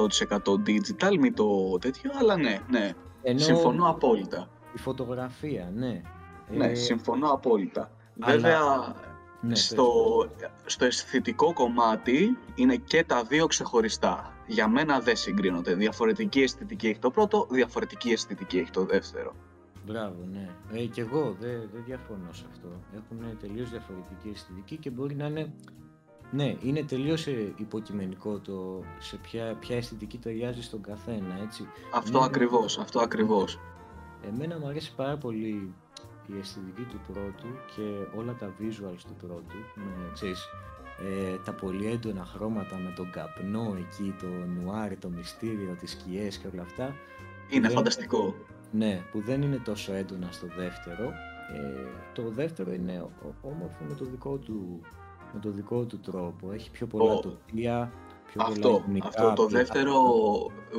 digital, 0.66 1.18
μη 1.20 1.32
το 1.32 1.78
τέτοιο, 1.80 2.12
αλλά 2.20 2.38
ναι, 2.38 2.60
ναι. 2.70 2.94
συμφωνώ 3.38 3.90
απόλυτα. 3.90 4.50
Η 4.74 4.78
φωτογραφία, 4.78 5.72
ναι. 5.76 6.02
Ναι, 6.50 6.66
ε... 6.66 6.76
συμφωνώ 6.76 7.30
απόλυτα. 7.30 7.92
Βέβαια, 8.16 8.96
ναι, 9.42 9.56
στο, 9.56 9.92
στο 10.66 10.86
αισθητικό 10.86 11.54
κομμάτι 11.54 12.38
είναι 12.56 12.76
και 12.76 13.04
τα 13.04 13.24
δύο 13.24 13.48
ξεχωριστά. 13.48 14.34
Για 14.50 14.68
μένα 14.68 15.00
δεν 15.00 15.16
συγκρίνονται. 15.16 15.76
Διαφορετική 15.76 16.42
αισθητική 16.42 16.88
έχει 16.88 17.00
το 17.00 17.12
πρώτο, 17.12 17.48
διαφορετική 17.50 18.10
αισθητική 18.10 18.58
έχει 18.58 18.72
το 18.72 18.86
δεύτερο. 18.86 19.36
Μπράβο, 19.86 20.16
ναι. 20.32 20.50
Ε, 20.72 20.86
και 20.86 21.02
εγώ 21.02 21.36
δεν, 21.40 21.70
δεν 21.74 21.84
διαφωνώ 21.86 22.34
σε 22.34 22.46
αυτό. 22.52 22.68
Έχουν 22.96 23.38
τελείως 23.40 23.70
διαφορετική 23.70 24.30
αισθητική 24.34 24.78
και 24.78 24.90
μπορεί 24.90 25.16
να 25.16 25.26
είναι 25.26 25.54
ναι, 26.32 26.56
είναι 26.62 26.84
τελείως 26.84 27.28
ε, 27.28 27.54
υποκειμενικό 27.58 28.40
το 28.40 28.84
σε 29.00 29.18
ποια, 29.18 29.56
ποια 29.60 29.76
αισθητική 29.76 30.18
ταιριάζει 30.18 30.62
στον 30.62 30.82
καθένα, 30.82 31.40
έτσι. 31.44 31.68
Αυτό 31.94 32.20
ναι, 32.20 32.26
ακριβώς, 32.26 32.80
αυτό 32.80 33.00
ακριβώς. 33.00 33.60
Εμένα 34.28 34.60
μου 34.60 34.68
αρέσει 34.68 34.96
πάρα 34.96 35.18
πολύ 35.18 35.74
η 36.28 36.40
αισθητική 36.40 36.82
του 36.82 37.00
πρώτου 37.14 37.48
και 37.76 38.18
όλα 38.18 38.36
τα 38.36 38.54
visuals 38.60 39.02
του 39.08 39.16
πρώτου, 39.28 39.58
με, 39.76 40.12
ξέρεις, 40.14 40.50
ε, 41.04 41.38
τα 41.46 41.54
πολύ 41.54 41.86
έντονα 41.88 42.26
χρώματα 42.26 42.78
με 42.78 42.94
τον 42.96 43.10
καπνό 43.12 43.76
εκεί, 43.80 44.16
το 44.20 44.26
νουάρι, 44.28 44.96
το 44.96 45.10
μυστήριο, 45.10 45.76
τις 45.80 45.92
σκιές 45.92 46.38
και 46.38 46.48
όλα 46.54 46.62
αυτά. 46.62 46.96
Είναι 47.50 47.70
φανταστικό. 47.70 48.36
Ναι, 48.72 49.02
που 49.12 49.22
δεν 49.22 49.42
είναι 49.42 49.58
τόσο 49.58 49.94
έντονα 49.94 50.28
στο 50.32 50.48
δεύτερο 50.58 51.12
Ε, 51.56 51.88
το 52.14 52.22
δεύτερο 52.30 52.74
είναι 52.74 53.06
όμορφο 53.42 53.84
με 53.90 53.94
το 53.96 54.06
δικό 54.06 54.38
του, 54.38 54.82
με 55.34 55.40
το 55.40 55.50
δικό 55.50 55.84
του 55.86 56.00
τρόπο. 56.00 56.52
Έχει 56.52 56.72
πιο 56.72 56.88
πολλά 56.88 57.12
Ο- 57.14 57.20
τοπία, 57.20 57.92
πιο 58.32 58.42
Αυτό, 58.44 58.60
πολλά 58.70 58.76
εθνικά, 58.84 59.08
αυτό 59.08 59.34
το 59.34 59.46
πιο- 59.46 59.58
δεύτερο 59.58 59.94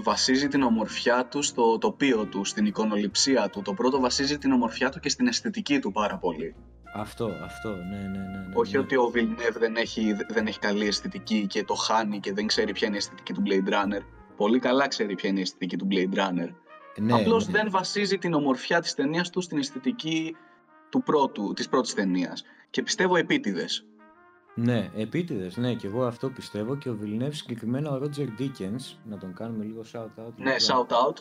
βασίζει 0.03 0.49
την 0.49 0.63
ομορφιά 0.63 1.27
του 1.31 1.43
στο 1.43 1.79
τοπίο 1.79 2.25
του, 2.25 2.45
στην 2.45 2.67
εικονοληψία 2.67 3.49
του. 3.49 3.63
Το 3.63 3.75
πρώτο 3.75 4.01
βασίζει 4.01 4.39
την 4.39 4.53
ομορφιά 4.53 4.89
του 4.91 5.01
και 5.01 5.09
στην 5.09 5.27
αισθητική 5.27 5.79
του 5.79 5.93
πάρα 5.93 6.17
πολύ. 6.17 6.55
Αυτό, 6.95 7.33
αυτό, 7.45 7.69
ναι, 7.69 7.97
ναι, 7.97 8.07
ναι. 8.07 8.19
ναι, 8.19 8.55
Όχι 8.55 8.73
ναι. 8.73 8.79
ότι 8.79 8.97
ο 8.97 9.13
Villeneuve 9.15 9.57
δεν 9.59 9.77
έχει, 9.77 10.17
δεν 10.29 10.47
έχει 10.47 10.59
καλή 10.59 10.87
αισθητική 10.87 11.47
και 11.47 11.65
το 11.65 11.75
χάνει 11.75 12.21
και 12.21 12.33
δεν 12.33 12.47
ξέρει 12.47 12.73
ποια 12.73 12.87
είναι 12.87 12.97
η 12.97 12.99
αισθητική 12.99 13.33
του 13.33 13.43
Blade 13.47 13.69
Runner. 13.73 14.03
Πολύ 14.37 14.59
καλά 14.59 14.89
ξέρει 14.89 15.15
ποια 15.15 15.29
είναι 15.29 15.39
η 15.39 15.43
αισθητική 15.43 15.77
του 15.77 15.89
Blade 15.91 16.19
Runner. 16.19 16.49
ναι, 16.97 17.13
Απλώς 17.13 17.47
ναι. 17.47 17.53
δεν 17.53 17.71
βασίζει 17.71 18.19
την 18.19 18.35
ομορφιά 18.35 18.81
της 18.81 18.95
ταινίας 18.95 19.31
του 19.31 19.41
στην 19.41 19.59
αισθητική 19.59 20.37
του 20.89 21.03
πρώτου, 21.03 21.53
της 21.53 21.69
πρώτης 21.69 21.95
ταινίας. 21.95 22.43
Και 22.71 22.83
πιστεύω 22.83 23.17
επίτηδες. 23.17 23.85
Ναι, 24.55 24.91
επίτηδες, 24.97 25.57
ναι, 25.57 25.75
και 25.75 25.87
εγώ 25.87 26.05
αυτό 26.05 26.31
πιστεύω 26.31 26.77
και 26.77 26.89
ο 26.89 26.99
Villeneuve 27.03 27.33
συγκεκριμένα 27.33 27.91
ο 27.91 28.01
Roger 28.03 28.41
Dickens, 28.41 28.97
να 29.05 29.19
τον 29.19 29.35
κάνουμε 29.35 29.65
λίγο 29.65 29.83
shout-out. 29.93 30.33
Ναι, 30.37 30.51
γιατί 30.51 30.65
shout 30.69 30.93
out. 30.93 31.17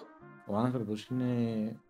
Ο 0.51 0.55
άνθρωπος 0.55 1.07
είναι 1.07 1.25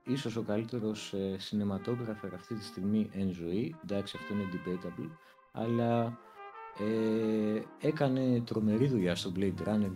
ίσως 0.03 0.35
ο 0.35 0.41
καλύτερος 0.41 1.13
ε, 1.13 1.37
cinematographer 1.49 2.29
αυτή 2.33 2.55
τη 2.55 2.63
στιγμή 2.63 3.09
εν 3.13 3.31
ζωή, 3.31 3.75
εντάξει 3.83 4.17
αυτό 4.19 4.33
είναι 4.33 4.49
debatable, 4.53 5.09
αλλά 5.51 6.17
ε, 6.79 7.87
έκανε 7.87 8.41
τρομερή 8.45 8.87
δουλειά 8.87 9.15
στο 9.15 9.31
Blade 9.35 9.67
Runner 9.67 9.91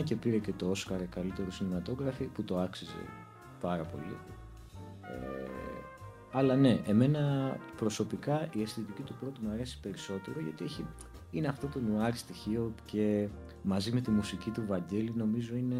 2009 0.00 0.04
και 0.04 0.16
πήρε 0.16 0.38
και 0.38 0.52
το 0.52 0.72
Oscar 0.76 1.04
καλύτερο 1.10 1.48
cinematography 1.48 2.26
που 2.32 2.42
το 2.44 2.58
άξιζε 2.58 3.04
πάρα 3.60 3.84
πολύ. 3.84 4.16
Ε, 5.02 5.48
αλλά 6.32 6.56
ναι, 6.56 6.80
εμένα 6.86 7.56
προσωπικά 7.76 8.48
η 8.52 8.62
αισθητική 8.62 9.02
του 9.02 9.14
πρώτου 9.20 9.40
μου 9.42 9.50
αρέσει 9.50 9.80
περισσότερο 9.80 10.40
γιατί 10.40 10.64
έχει, 10.64 10.86
είναι 11.30 11.48
αυτό 11.48 11.66
το 11.66 11.80
νουάρ 11.80 12.14
στοιχείο 12.14 12.74
και 12.84 13.28
μαζί 13.62 13.92
με 13.92 14.00
τη 14.00 14.10
μουσική 14.10 14.50
του 14.50 14.64
Βαγγέλη 14.66 15.12
νομίζω 15.16 15.56
είναι 15.56 15.76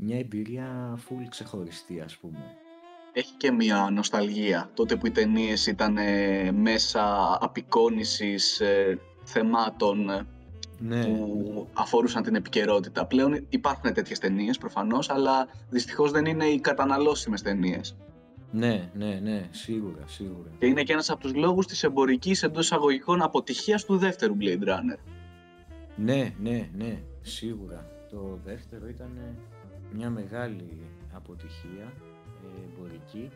μια 0.00 0.18
εμπειρία 0.18 0.98
full 0.98 1.26
ξεχωριστή 1.28 2.00
ας 2.00 2.16
πούμε. 2.16 2.56
Έχει 3.12 3.32
και 3.36 3.50
μια 3.52 3.90
νοσταλγία. 3.92 4.70
Τότε 4.74 4.96
που 4.96 5.06
οι 5.06 5.10
ταινίες 5.10 5.66
ήταν 5.66 5.96
ε, 5.96 6.52
μέσα 6.52 7.36
απεικόνησης 7.40 8.60
ε, 8.60 8.98
θεμάτων 9.24 10.10
ε, 10.10 10.26
Ναι, 10.78 11.04
που 11.04 11.68
αφορούσαν 11.72 12.22
την 12.22 12.34
επικαιρότητα. 12.34 13.06
Πλέον 13.06 13.46
υπάρχουν 13.48 13.92
τέτοιες 13.92 14.18
ταινίες 14.18 14.58
προφανώς, 14.58 15.10
αλλά 15.10 15.48
δυστυχώς 15.70 16.10
δεν 16.10 16.24
είναι 16.24 16.44
οι 16.44 16.60
καταναλώσιμες 16.60 17.42
ταινίες. 17.42 17.96
ναι, 18.50 18.90
ναι, 18.94 19.18
ναι, 19.22 19.48
σίγουρα, 19.50 20.02
σίγουρα. 20.06 20.50
Και 20.58 20.66
είναι 20.66 20.82
και 20.82 20.92
ένας 20.92 21.10
από 21.10 21.20
τους 21.20 21.34
λόγους 21.34 21.66
της 21.66 21.82
εμπορικής 21.82 22.42
εντός 22.42 22.64
εισαγωγικών 22.64 23.22
αποτυχίας 23.22 23.84
του 23.84 23.96
δεύτερου 23.96 24.36
Blade 24.40 24.68
Runner. 24.68 24.98
Ναι, 25.96 26.34
ναι, 26.40 26.68
ναι, 26.76 27.02
σίγουρα. 27.22 27.86
Το 28.10 28.38
δεύτερο 28.44 28.88
ήταν 28.88 29.10
μια 29.94 30.10
μεγάλη 30.10 30.80
αποτυχία 31.12 31.92
ε, 32.44 32.72
εμπορική. 32.72 33.30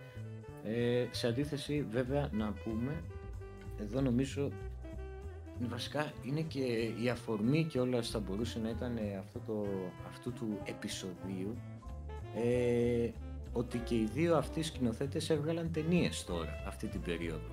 Ε, 0.65 1.07
σε 1.11 1.27
αντίθεση 1.27 1.87
βέβαια 1.91 2.29
να 2.33 2.53
πούμε, 2.65 3.03
εδώ 3.81 4.01
νομίζω 4.01 4.51
βασικά 5.69 6.13
είναι 6.23 6.41
και 6.41 6.93
η 7.03 7.09
αφορμή 7.09 7.65
και 7.65 7.79
όλα 7.81 8.03
θα 8.03 8.19
μπορούσε 8.19 8.59
να 8.59 8.69
ήταν 8.69 8.99
αυτό 9.19 9.39
το, 9.47 9.67
αυτού 10.09 10.33
του 10.33 10.59
επεισοδίου 10.65 11.57
ε, 12.35 13.11
ότι 13.53 13.79
και 13.79 13.95
οι 13.95 14.09
δύο 14.15 14.37
αυτοί 14.37 14.63
σκηνοθέτες 14.63 15.31
έβγαλαν 15.31 15.71
ταινίες 15.73 16.25
τώρα 16.25 16.63
αυτή 16.67 16.87
την 16.87 17.01
περίοδο. 17.01 17.51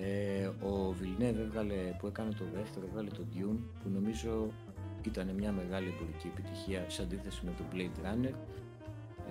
Ε, 0.00 0.46
ο 0.46 0.94
Villeneuve 1.00 1.38
έβγαλε, 1.38 1.74
που 1.98 2.06
έκανε 2.06 2.30
το 2.32 2.44
δεύτερο, 2.54 2.86
έβγαλε 2.86 3.08
το 3.08 3.24
Dune, 3.34 3.58
που 3.82 3.88
νομίζω 3.92 4.50
ήταν 5.08 5.30
μια 5.38 5.52
μεγάλη 5.52 5.94
εμπορική 5.96 6.26
επιτυχία 6.36 6.84
σε 6.88 7.02
αντίθεση 7.02 7.40
με 7.44 7.52
το 7.56 7.64
Blade 7.74 8.06
Runner. 8.06 8.34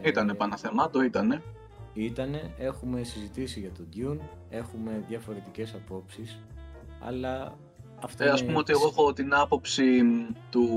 Ήτανε 0.01 0.33
Παναθεμάτο, 0.33 1.01
ήτανε. 1.03 1.41
Ήτανε, 1.93 2.53
έχουμε 2.57 3.03
συζητήσει 3.03 3.59
για 3.59 3.71
το 3.71 3.83
Dune, 3.95 4.19
έχουμε 4.49 5.03
διαφορετικές 5.07 5.73
απόψεις, 5.73 6.39
αλλά 6.99 7.57
αυτό 8.01 8.23
Ε, 8.23 8.29
ας 8.29 8.37
είναι- 8.39 8.47
πούμε 8.47 8.59
ότι 8.59 8.71
εγώ 8.71 8.87
έχω 8.87 9.13
την 9.13 9.33
άποψη 9.33 9.83
μ, 10.03 10.25
του 10.49 10.67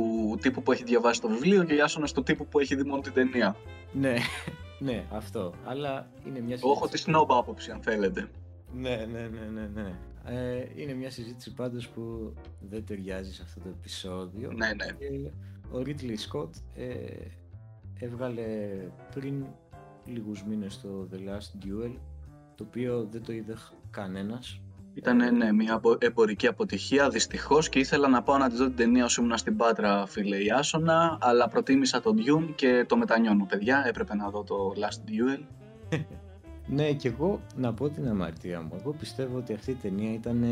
τύπου 0.41 0.63
που 0.63 0.73
έχει 0.73 0.85
διαβάσει 0.85 1.21
το 1.21 1.29
βιβλίο 1.29 1.65
και 1.65 1.75
Ιάσονας 1.75 2.13
του 2.13 2.23
τύπου 2.23 2.47
που 2.47 2.59
έχει 2.59 2.75
δει 2.75 2.83
μόνο 2.85 3.01
την 3.03 3.13
ταινία. 3.13 3.57
Ναι, 3.93 4.15
ναι, 4.79 5.05
αυτό, 5.13 5.53
αλλά 5.65 6.07
είναι 6.27 6.41
μια 6.41 6.55
Εγώ 6.63 6.71
έχω 6.71 6.89
τη 6.89 7.03
snob 7.07 7.27
άποψη 7.29 7.71
αν 7.71 7.81
θέλετε. 7.83 8.29
Ναι, 8.73 8.97
ναι, 9.13 9.21
ναι, 9.21 9.61
ναι, 9.61 9.69
ναι. 9.83 9.95
Ε, 10.27 10.65
είναι 10.75 10.95
μια 10.95 11.11
συζήτηση 11.11 11.55
πάντως 11.55 11.89
που 11.89 12.33
δεν 12.61 12.85
ταιριάζει 12.87 13.33
σε 13.35 13.43
αυτό 13.43 13.61
το 13.61 13.69
επεισόδιο. 13.69 14.53
Ναι, 14.53 14.67
ναι. 14.67 14.87
Και 14.99 15.31
ο 15.71 15.83
Ridley 15.87 16.17
Scott 16.31 16.51
ε, 16.75 16.87
έβγαλε 17.99 18.43
πριν 19.15 19.45
λίγους 20.05 20.45
μήνες 20.45 20.81
το 20.81 21.09
The 21.13 21.17
Last 21.17 21.65
Duel, 21.67 21.97
το 22.55 22.65
οποίο 22.69 23.09
δεν 23.11 23.23
το 23.23 23.33
είδε 23.33 23.55
χ- 23.55 23.73
κανένας. 23.91 24.61
Ήταν 24.95 25.37
ναι, 25.37 25.53
μια 25.53 25.75
απο- 25.75 25.97
εμπορική 26.01 26.47
αποτυχία 26.47 27.09
δυστυχώς 27.09 27.69
και 27.69 27.79
ήθελα 27.79 28.09
να 28.09 28.23
πάω 28.23 28.39
να 28.39 28.49
τη 28.49 28.57
δω 28.57 28.67
την 28.67 28.77
ταινία 28.77 29.05
όσο 29.05 29.23
ήμουν 29.23 29.37
στην 29.39 29.57
Πάτρα, 29.57 30.07
φίλε 30.07 30.37
Ιάσονα, 30.43 31.19
αλλά 31.21 31.49
προτίμησα 31.49 32.01
τον 32.01 32.17
Dune 32.19 32.53
και 32.55 32.85
το 32.89 32.97
μετανιώνω, 32.97 33.47
παιδιά. 33.49 33.85
Έπρεπε 33.87 34.15
να 34.15 34.31
δω 34.31 34.43
το 34.43 34.73
Last 34.77 35.09
Duel. 35.11 35.43
Ναι, 36.67 36.93
και 36.93 37.09
εγώ 37.09 37.41
να 37.57 37.73
πω 37.73 37.89
την 37.89 38.09
αμαρτία 38.09 38.61
μου. 38.61 38.71
Εγώ 38.81 38.93
πιστεύω 38.93 39.37
ότι 39.39 39.53
αυτή 39.53 39.71
η 39.71 39.75
ταινία 39.83 40.13
ήταν, 40.13 40.45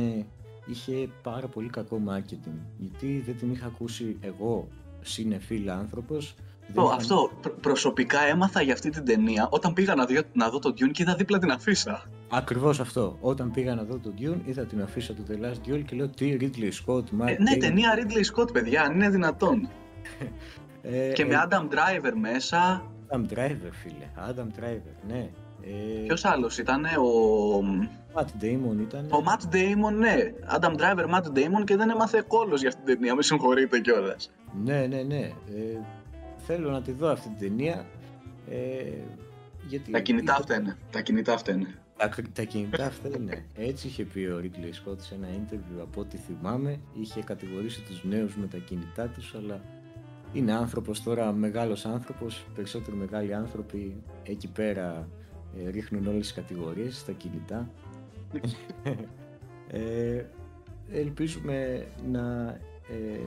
είχε 0.66 1.08
πάρα 1.22 1.46
πολύ 1.46 1.68
κακό 1.68 2.00
marketing. 2.08 2.58
Γιατί 2.78 3.22
δεν 3.26 3.36
την 3.38 3.52
είχα 3.52 3.66
ακούσει 3.66 4.16
εγώ, 4.20 4.68
συνεφίλ 5.00 5.70
άνθρωπος. 5.70 6.34
δεν 6.66 6.74
Το, 6.74 6.82
είχα- 6.82 6.94
αυτό, 6.94 7.30
προ- 7.40 7.54
προσωπικά 7.60 8.20
έμαθα 8.20 8.62
για 8.62 8.72
αυτή 8.72 8.90
την 8.90 9.04
ταινία 9.04 9.48
όταν 9.50 9.72
πήγα 9.72 9.94
να, 9.94 10.04
δω, 10.04 10.20
να 10.32 10.50
δω 10.50 10.58
τον 10.58 10.72
Dune 10.72 10.90
και 10.92 11.02
είδα 11.02 11.14
δίπλα 11.14 11.38
την 11.38 11.50
αφίσα. 11.50 12.04
Ακριβώς 12.30 12.80
αυτό. 12.80 13.16
Όταν 13.20 13.50
πήγα 13.50 13.74
να 13.74 13.82
δω 13.84 13.98
τον 13.98 14.14
Dune, 14.18 14.40
είδα 14.48 14.64
την 14.64 14.82
αφίσα 14.82 15.12
του 15.14 15.24
The 15.28 15.44
Last 15.44 15.68
Duel 15.68 15.82
και 15.84 15.96
λέω 15.96 16.08
τι 16.08 16.36
Ridley 16.40 16.70
Scott, 16.84 16.98
Mark 17.02 17.26
Ε, 17.26 17.36
ναι, 17.38 17.54
Damon». 17.54 17.58
ταινία 17.60 17.90
Ridley 17.98 18.40
Scott, 18.40 18.52
παιδιά, 18.52 18.82
αν 18.82 18.94
είναι 18.94 19.08
δυνατόν. 19.10 19.68
Ε, 20.82 21.12
και 21.12 21.24
με 21.24 21.34
ε, 21.34 21.38
Adam 21.48 21.60
Driver 21.62 22.12
μέσα. 22.20 22.82
Adam 23.08 23.20
Driver, 23.34 23.70
φίλε. 23.70 24.08
Adam 24.30 24.60
Driver, 24.60 24.94
ναι. 25.08 25.30
Ε, 25.64 26.04
Ποιος 26.06 26.24
άλλος 26.24 26.58
ήταν, 26.58 26.84
ο. 26.84 27.90
Matt 28.14 28.42
Damon 28.44 28.80
ήταν. 28.80 29.04
Ο 29.12 29.22
Matt 29.26 29.54
Damon, 29.54 29.92
ναι. 29.98 30.16
Adam 30.58 30.70
Driver, 30.76 31.06
Matt 31.14 31.26
Damon 31.38 31.64
και 31.64 31.76
δεν 31.76 31.90
έμαθε 31.90 32.24
κόλλος 32.26 32.60
για 32.60 32.68
αυτή 32.68 32.82
την 32.84 32.94
ταινία. 32.94 33.14
Με 33.14 33.22
συγχωρείτε 33.22 33.80
κιόλας. 33.80 34.30
Ναι, 34.64 34.86
ναι, 34.86 35.02
ναι. 35.02 35.20
Ε, 35.20 35.78
θέλω 36.36 36.70
να 36.70 36.82
τη 36.82 36.92
δω 36.92 37.08
αυτή 37.10 37.28
την 37.28 37.38
ταινία. 37.38 37.86
Ε, 38.50 38.56
γιατί 39.66 39.90
Τα 39.90 40.00
κινητά 40.00 40.32
είχε- 40.32 40.40
αυτά 40.40 40.54
είναι. 40.60 40.76
Τα 40.90 41.00
κινητά 41.00 41.32
αυτά 41.32 41.52
είναι. 41.52 41.74
Τα, 41.96 42.08
τα 42.32 42.42
κινητά 42.42 42.86
αυτά 42.86 43.08
είναι. 43.16 43.44
Έτσι 43.54 43.86
είχε 43.86 44.04
πει 44.04 44.18
ο 44.20 44.40
Ridley 44.42 44.90
Scott 44.90 44.96
σε 44.98 45.14
ένα 45.14 45.26
interview 45.28 45.80
από 45.82 46.00
ό,τι 46.00 46.16
θυμάμαι. 46.16 46.78
Είχε 47.00 47.22
κατηγορήσει 47.22 47.80
τους 47.82 48.04
νέους 48.04 48.36
με 48.36 48.46
τα 48.46 48.58
κινητά 48.58 49.06
τους, 49.08 49.34
αλλά 49.34 49.60
είναι 50.32 50.52
άνθρωπος 50.52 51.02
τώρα, 51.02 51.32
μεγάλος 51.32 51.84
άνθρωπος. 51.86 52.44
Περισσότεροι 52.54 52.96
μεγάλοι 52.96 53.34
άνθρωποι 53.34 54.02
εκεί 54.22 54.48
πέρα 54.48 55.08
ε, 55.58 55.70
ρίχνουν 55.70 56.06
όλες 56.06 56.20
τις 56.20 56.32
κατηγορίες 56.32 56.98
στα 56.98 57.12
κινητά. 57.12 57.70
ε, 59.68 60.24
ελπίζουμε 60.92 61.86
να 62.10 62.58
ε, 62.88 63.20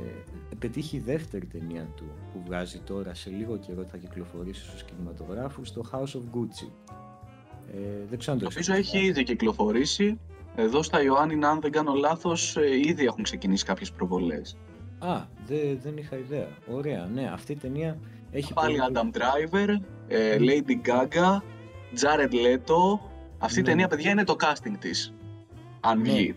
πετύχει 0.60 0.98
η 0.98 1.00
δεύτερη 1.00 1.46
ταινία 1.46 1.88
του 1.96 2.04
που 2.34 2.42
βγάζει 2.46 2.80
τώρα 2.80 3.14
σε 3.14 3.30
λίγο 3.30 3.58
καιρό 3.58 3.84
θα 3.84 3.98
κυκλοφορήσει 3.98 4.64
στους 4.64 4.84
κινηματογράφους 4.84 5.72
το 5.72 5.82
House 5.92 6.16
of 6.16 6.38
Gucci. 6.38 6.70
Ε, 7.74 8.06
δεν 8.10 8.20
ξέρω 8.20 8.34
αν 8.38 8.44
το 8.44 8.50
Νομίζω 8.50 8.74
έχεις 8.74 9.02
ήδη 9.02 9.24
κυκλοφορήσει. 9.24 10.20
Εδώ 10.56 10.84
στα 10.84 11.04
Ιωάννη, 11.04 11.46
αν 11.46 11.60
δεν 11.62 11.72
κάνω 11.72 11.94
λάθος, 11.94 12.58
ήδη 12.86 13.06
έχουν 13.06 13.24
ξεκινήσει 13.24 13.66
κάποιες 13.66 13.92
προβολές. 13.92 14.58
Α, 15.00 15.22
δε, 15.48 15.76
δεν 15.84 15.98
είχα 15.98 16.18
ιδέα. 16.18 16.48
Ωραία, 16.72 17.10
ναι, 17.14 17.30
αυτή 17.34 17.52
η 17.52 17.56
ταινία 17.56 17.98
έχει 18.32 18.54
Πάλι 18.54 18.78
πολύ- 18.78 18.92
Adam 18.94 19.18
Driver, 19.18 19.80
ε, 20.08 20.38
Lady 20.40 20.88
Gaga, 20.88 21.42
Jared 21.94 22.32
Leto. 22.34 23.00
Αυτή 23.38 23.60
η 23.60 23.62
Ναι. 23.62 23.68
ταινία, 23.68 23.88
παιδιά, 23.88 24.12
είναι 24.12 24.24
το 24.24 24.36
casting 24.40 24.76
της. 24.80 25.14
Αν 25.80 26.02
Ναι. 26.02 26.10
βγει. 26.12 26.36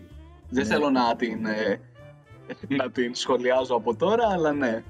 Δεν 0.49 0.63
Ναι. 0.67 0.73
θέλω 0.73 0.89
να 0.89 1.15
την, 1.15 1.45
ε, 1.45 1.79
να 2.79 2.91
την 2.91 3.15
σχολιάζω 3.15 3.75
από 3.75 3.95
τώρα, 3.95 4.27
αλλά 4.29 4.51
ναι. 4.53 4.83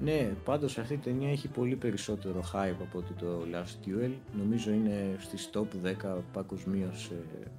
Ναι, 0.00 0.30
πάντως 0.44 0.78
αυτή 0.78 0.94
η 0.94 0.96
ταινία 0.96 1.30
έχει 1.30 1.48
πολύ 1.48 1.74
περισσότερο 1.76 2.40
hype 2.52 2.76
από 2.80 2.98
ότι 2.98 3.12
το 3.12 3.42
Last 3.52 3.88
Duel. 3.88 4.10
Νομίζω 4.38 4.70
είναι 4.70 5.16
στις 5.18 5.50
top 5.52 5.66
10 5.82 6.22
παγκοσμίως 6.32 7.10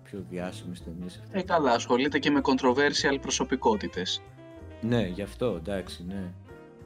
πιο 0.03 0.23
διάσημες 0.29 0.83
ταινίες 0.83 1.17
αυτή. 1.23 1.39
Ε, 1.39 1.43
καλά, 1.43 1.71
ασχολείται 1.71 2.19
και 2.19 2.31
με 2.31 2.41
controversial 2.43 3.17
προσωπικότητες. 3.21 4.21
Ναι, 4.81 5.07
γι' 5.07 5.21
αυτό, 5.21 5.55
εντάξει, 5.57 6.05
ναι. 6.07 6.31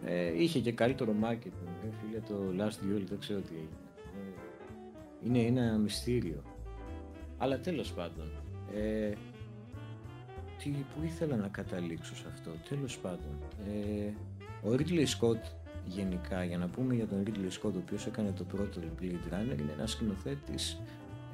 Ε, 0.06 0.42
είχε 0.44 0.60
και 0.60 0.72
καλύτερο 0.72 1.14
marketing, 1.24 1.68
ε, 1.84 1.90
φίλε, 2.02 2.20
το 2.28 2.36
Last 2.58 2.84
Duel, 2.86 3.04
δεν 3.10 3.20
ξέρω 3.20 3.40
τι 3.40 3.54
έγινε. 3.54 3.68
Ε, 5.24 5.28
Είναι 5.28 5.40
ένα 5.40 5.78
μυστήριο. 5.78 6.44
Αλλά 7.38 7.60
τέλος 7.60 7.92
πάντων, 7.92 8.32
ε, 8.76 9.12
τι, 10.58 10.70
που 10.70 11.04
ήθελα 11.04 11.36
να 11.36 11.48
καταλήξω 11.48 12.16
σε 12.16 12.26
αυτό, 12.34 12.52
τέλος 12.70 12.98
πάντων. 12.98 13.38
Ε, 13.68 14.12
ο 14.68 14.72
Ridley 14.72 15.06
Scott 15.06 15.52
γενικά, 15.86 16.44
για 16.44 16.58
να 16.58 16.68
πούμε 16.68 16.94
για 16.94 17.08
τον 17.08 17.24
Ridley 17.26 17.52
Scott, 17.62 17.74
ο 17.74 17.78
οποίος 17.78 18.06
έκανε 18.06 18.32
το 18.32 18.44
πρώτο 18.44 18.82
Blade 19.02 19.34
Runner, 19.34 19.60
είναι 19.60 19.72
ένας 19.78 19.92
σκηνοθέτης 19.92 20.82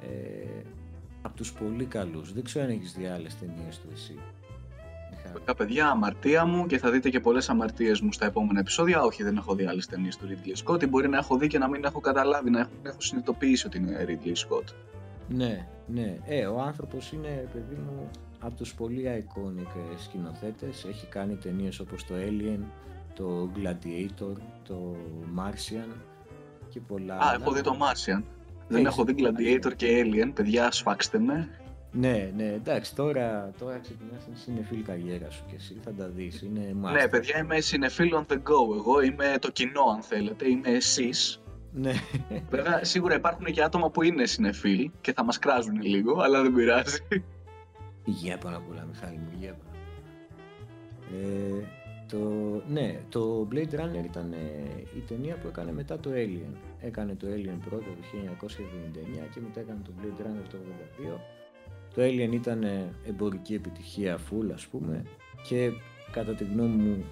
ε, 0.02 0.62
από 1.22 1.36
τους 1.36 1.52
πολύ 1.52 1.84
καλούς. 1.84 2.32
Δεν 2.32 2.44
ξέρω 2.44 2.64
αν 2.64 2.70
έχεις 2.70 2.92
δει 2.92 3.06
άλλες 3.06 3.38
ταινίες 3.38 3.78
του 3.78 3.88
εσύ. 3.92 4.18
Τα 5.44 5.54
παιδιά, 5.54 5.88
αμαρτία 5.88 6.44
μου 6.44 6.66
και 6.66 6.78
θα 6.78 6.90
δείτε 6.90 7.10
και 7.10 7.20
πολλές 7.20 7.48
αμαρτίες 7.48 8.00
μου 8.00 8.12
στα 8.12 8.26
επόμενα 8.26 8.60
επεισόδια. 8.60 9.02
Όχι, 9.02 9.22
δεν 9.22 9.36
έχω 9.36 9.54
δει 9.54 9.66
άλλες 9.66 9.86
ταινίες 9.86 10.16
του 10.16 10.26
Ridley 10.28 10.72
Scott. 10.72 10.88
Μπορεί 10.88 11.08
να 11.08 11.16
έχω 11.16 11.36
δει 11.36 11.46
και 11.46 11.58
να 11.58 11.68
μην 11.68 11.84
έχω 11.84 12.00
καταλάβει, 12.00 12.50
να 12.50 12.60
έχω, 12.60 12.70
να 12.82 12.88
έχω 12.88 13.00
συνειδητοποιήσει 13.00 13.66
ότι 13.66 13.78
είναι 13.78 14.04
Ridley 14.08 14.28
Scott. 14.28 14.74
Ναι, 15.28 15.66
ναι. 15.86 16.16
Ε, 16.26 16.46
ο 16.46 16.60
άνθρωπος 16.60 17.12
είναι, 17.12 17.48
παιδί 17.52 17.74
μου, 17.74 18.10
από 18.40 18.54
τους 18.54 18.74
πολύ 18.74 19.24
iconic 19.24 19.96
σκηνοθέτες. 19.98 20.84
Έχει 20.84 21.06
κάνει 21.06 21.36
ταινίες 21.36 21.80
όπως 21.80 22.04
το 22.04 22.14
Alien, 22.14 22.60
το 23.14 23.50
Gladiator, 23.56 24.36
το 24.68 24.96
Martian 25.38 25.96
και 26.68 26.80
πολλά 26.80 27.14
Α, 27.14 27.34
έχω 27.40 27.52
δει 27.52 27.60
το 27.60 27.76
Martian. 27.80 28.22
Δεν 28.68 28.86
έχω 28.86 29.04
δει 29.04 29.14
Gladiator 29.18 29.72
και 29.76 30.04
Alien, 30.04 30.30
παιδιά, 30.34 30.70
σφάξτε 30.70 31.18
με. 31.18 31.48
Ναι, 32.00 32.32
ναι, 32.36 32.44
εντάξει, 32.44 32.94
τώρα, 32.94 33.52
τώρα 33.58 33.78
ξεκινάς 33.78 34.24
την 34.24 34.36
συνεφίλ 34.36 34.84
καριέρα 34.84 35.30
σου 35.30 35.44
και 35.46 35.54
εσύ 35.54 35.76
θα 35.84 35.92
τα 35.92 36.08
δεις, 36.08 36.42
είναι 36.42 36.76
master. 36.82 36.92
Ναι, 36.92 37.08
παιδιά, 37.08 37.38
είμαι 37.38 37.60
συνεφίλ 37.60 38.10
on 38.14 38.32
the 38.32 38.36
go, 38.36 38.76
εγώ 38.76 39.00
είμαι 39.00 39.34
το 39.40 39.50
κοινό 39.50 39.82
αν 39.94 40.02
θέλετε, 40.02 40.48
είμαι 40.48 40.68
εσείς. 40.68 41.42
Ναι. 41.72 41.92
Βέβαια, 42.50 42.84
σίγουρα 42.84 43.14
υπάρχουν 43.14 43.44
και 43.44 43.62
άτομα 43.62 43.90
που 43.90 44.02
είναι 44.02 44.26
συνεφίλ 44.26 44.90
και 45.00 45.12
θα 45.12 45.24
μας 45.24 45.38
κράζουν 45.38 45.82
λίγο, 45.82 46.20
αλλά 46.20 46.42
δεν 46.42 46.52
πειράζει. 46.52 46.98
Υγεία 48.04 48.38
πάνω 48.38 48.56
απ' 48.56 48.70
όλα, 48.70 48.86
Μιχάλη 48.92 49.16
μου, 49.16 49.30
υγεία 49.34 49.54
πάνω. 49.54 49.76
Ε, 51.14 51.64
το, 52.08 52.18
ναι, 52.68 53.00
το 53.08 53.48
Blade 53.52 53.74
Runner 53.74 54.04
ήταν 54.04 54.32
ε, 54.32 54.36
η 54.96 55.00
ταινία 55.06 55.36
που 55.36 55.48
έκανε 55.48 55.72
μετά 55.72 55.98
το 55.98 56.10
Alien. 56.12 56.54
Έκανε 56.80 57.14
το 57.14 57.26
Alien 57.26 57.58
πρώτο 57.68 57.84
το 57.84 58.46
1979 58.46 59.28
και 59.34 59.40
μετά 59.40 59.60
έκανε 59.60 59.80
το 59.84 59.90
Blade 60.00 60.26
Runner 60.26 60.46
το 60.50 60.58
1982 61.04 61.37
το 61.98 62.04
Alien 62.04 62.32
ήταν 62.32 62.64
εμπορική 63.06 63.54
επιτυχία 63.54 64.18
full 64.18 64.52
ας 64.54 64.66
πούμε 64.66 65.04
και 65.48 65.70
κατά 66.10 66.32
τη 66.32 66.44
γνώμη 66.44 66.82
μου 66.82 67.04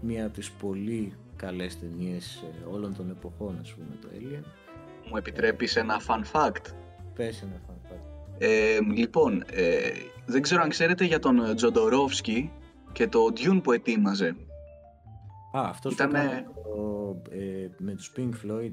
μία 0.00 0.24
από 0.24 0.34
τις 0.34 0.50
πολύ 0.50 1.12
καλές 1.36 1.78
ταινίες 1.78 2.44
ε, 2.44 2.74
όλων 2.74 2.96
των 2.96 3.10
εποχών 3.10 3.58
ας 3.60 3.72
πούμε 3.72 3.86
το 4.00 4.08
Alien. 4.12 4.44
Μου 5.10 5.16
επιτρέπεις 5.16 5.76
ένα 5.76 6.00
fun 6.06 6.22
fact; 6.32 6.72
Πες 7.14 7.42
ένα 7.42 7.60
fun 7.68 7.92
fact. 7.92 8.00
Ε, 8.38 8.78
λοιπόν, 8.94 9.44
ε, 9.52 9.90
δεν 10.26 10.42
ξέρω 10.42 10.62
αν 10.62 10.68
ξέρετε 10.68 11.04
για 11.04 11.18
τον 11.18 11.56
Τζοντορόφσκι 11.56 12.52
και 12.92 13.08
το 13.08 13.32
Dune 13.36 13.60
που 13.62 13.72
ετοίμαζε. 13.72 14.36
Α, 15.56 15.68
αυτός 15.68 15.92
Ήτανε... 15.92 16.10
που 16.10 16.18
έκανε 16.18 16.46
το, 16.64 17.22
ε, 17.30 17.68
με 17.78 17.94
τους 17.94 18.12
Pink 18.16 18.30
Floyd. 18.30 18.72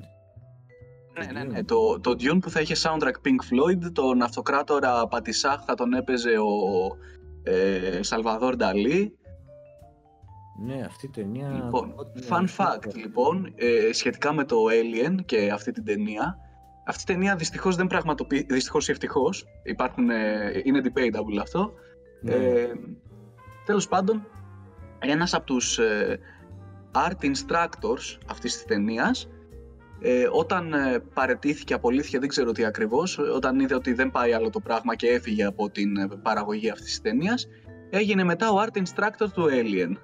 Ναι, 1.20 1.26
ναι, 1.32 1.44
ναι. 1.44 1.64
Το, 1.64 2.00
το 2.00 2.12
Dune 2.12 2.38
που 2.42 2.50
θα 2.50 2.60
είχε 2.62 2.76
soundtrack 2.78 3.16
Pink 3.26 3.54
Floyd, 3.54 3.92
τον 3.94 4.22
αυτοκράτορα 4.22 5.08
Πατισάχ 5.08 5.64
θα 5.66 5.76
τον 5.76 5.94
έπαιζε 5.94 6.38
ο 6.38 6.98
ε, 7.44 8.04
Σαλβαδόρ 8.04 8.56
Νταλή. 8.56 9.18
Ναι, 10.66 10.84
αυτή 10.86 11.06
η 11.06 11.10
ταινία... 11.10 11.50
Λοιπόν, 11.64 11.96
fun 12.30 12.46
fact, 12.58 12.96
λοιπόν, 12.96 13.54
ε, 13.56 13.94
σχετικά 13.94 14.34
με 14.34 14.44
το 14.44 14.58
Alien 14.70 15.16
και 15.26 15.52
αυτή 15.52 15.72
την 15.72 15.86
ταινία, 15.86 16.38
αυτή 16.86 17.12
η 17.12 17.14
ταινία 17.14 17.36
δυστυχώς 17.36 17.76
δεν 17.76 17.88
πραγματοποιεί, 17.88 18.46
δυστυχώς 18.50 18.88
ή 18.88 18.92
ευτυχώς, 18.92 19.46
υπάρχουν, 19.64 20.10
ε, 20.10 20.62
είναι 20.64 20.82
debatable 20.84 21.38
αυτό. 21.42 21.74
Ναι. 22.22 22.34
Ε, 22.34 22.72
τέλος 23.66 23.88
πάντων, 23.88 24.28
ένας 25.00 25.34
από 25.34 25.46
τους 25.46 25.80
ε, 25.80 26.20
art 26.92 27.26
instructors 27.26 28.18
αυτής 28.28 28.54
της 28.54 28.66
ταινίας 28.66 29.30
ε, 30.06 30.28
όταν 30.32 30.74
ε, 30.74 31.00
παρετήθηκε, 31.14 31.74
απολύθηκε, 31.74 32.20
δεν 32.20 32.28
ξέρω 32.28 32.52
τι 32.52 32.66
ακριβώς, 32.66 33.18
όταν 33.18 33.60
είδε 33.60 33.76
ότι 33.76 33.94
δεν 33.94 34.12
πάει 34.12 34.34
άλλο 34.34 34.50
το 34.50 34.60
πράγμα 34.60 34.96
και 34.96 35.10
έφυγε 35.10 35.44
από 35.44 35.70
την 35.70 35.98
ε, 35.98 36.08
παραγωγή 36.22 36.70
αυτής 36.70 36.86
της 36.86 37.02
ταινίας, 37.02 37.48
έγινε 37.90 38.24
μετά 38.24 38.52
ο 38.52 38.56
art 38.62 38.78
instructor 38.78 39.28
του 39.34 39.48
Alien. 39.50 39.96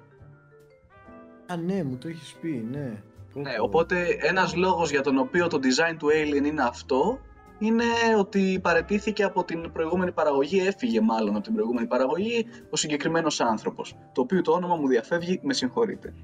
Α, 1.46 1.56
ναι, 1.56 1.84
μου 1.84 1.96
το 1.96 2.08
έχεις 2.08 2.36
πει, 2.40 2.66
ναι. 2.70 3.02
Ναι, 3.32 3.52
οπότε 3.60 4.16
ένας 4.20 4.54
λόγος 4.56 4.90
για 4.90 5.00
τον 5.00 5.18
οποίο 5.18 5.46
το 5.46 5.58
design 5.62 5.96
του 5.98 6.06
Alien 6.06 6.44
είναι 6.44 6.62
αυτό, 6.62 7.20
είναι 7.58 7.84
ότι 8.18 8.58
παρετήθηκε 8.62 9.22
από 9.22 9.44
την 9.44 9.72
προηγούμενη 9.72 10.12
παραγωγή, 10.12 10.66
έφυγε 10.66 11.00
μάλλον 11.00 11.34
από 11.34 11.44
την 11.44 11.54
προηγούμενη 11.54 11.86
παραγωγή 11.86 12.46
ο 12.70 12.76
συγκεκριμένος 12.76 13.40
άνθρωπος, 13.40 13.96
το 14.12 14.20
οποίο 14.20 14.40
το 14.40 14.52
όνομα 14.52 14.76
μου 14.76 14.88
διαφεύγει, 14.88 15.40
με 15.42 15.52
συγχωρείτε. 15.52 16.14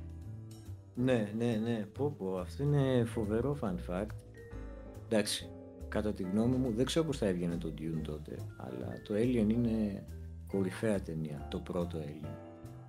Ναι, 0.96 1.32
ναι, 1.37 1.61
ναι. 1.62 1.87
Πω, 1.92 2.14
πω. 2.18 2.38
Αυτό 2.38 2.62
είναι 2.62 3.04
φοβερό 3.04 3.59
fun 3.62 3.74
fact. 3.90 4.16
Εντάξει, 5.04 5.50
κατά 5.88 6.12
τη 6.12 6.22
γνώμη 6.22 6.56
μου, 6.56 6.72
δεν 6.72 6.85
ξέρω 6.85 7.04
πώς 7.04 7.18
θα 7.18 7.26
έβγαινε 7.26 7.56
το 7.56 7.74
Dune 7.78 8.00
τότε, 8.02 8.37
αλλά 8.56 8.92
το 9.04 9.14
Alien 9.14 9.48
είναι 9.48 10.04
κορυφαία 10.46 11.00
ταινία, 11.00 11.46
το 11.50 11.59
πρώτο 11.59 11.98
Alien. 11.98 12.35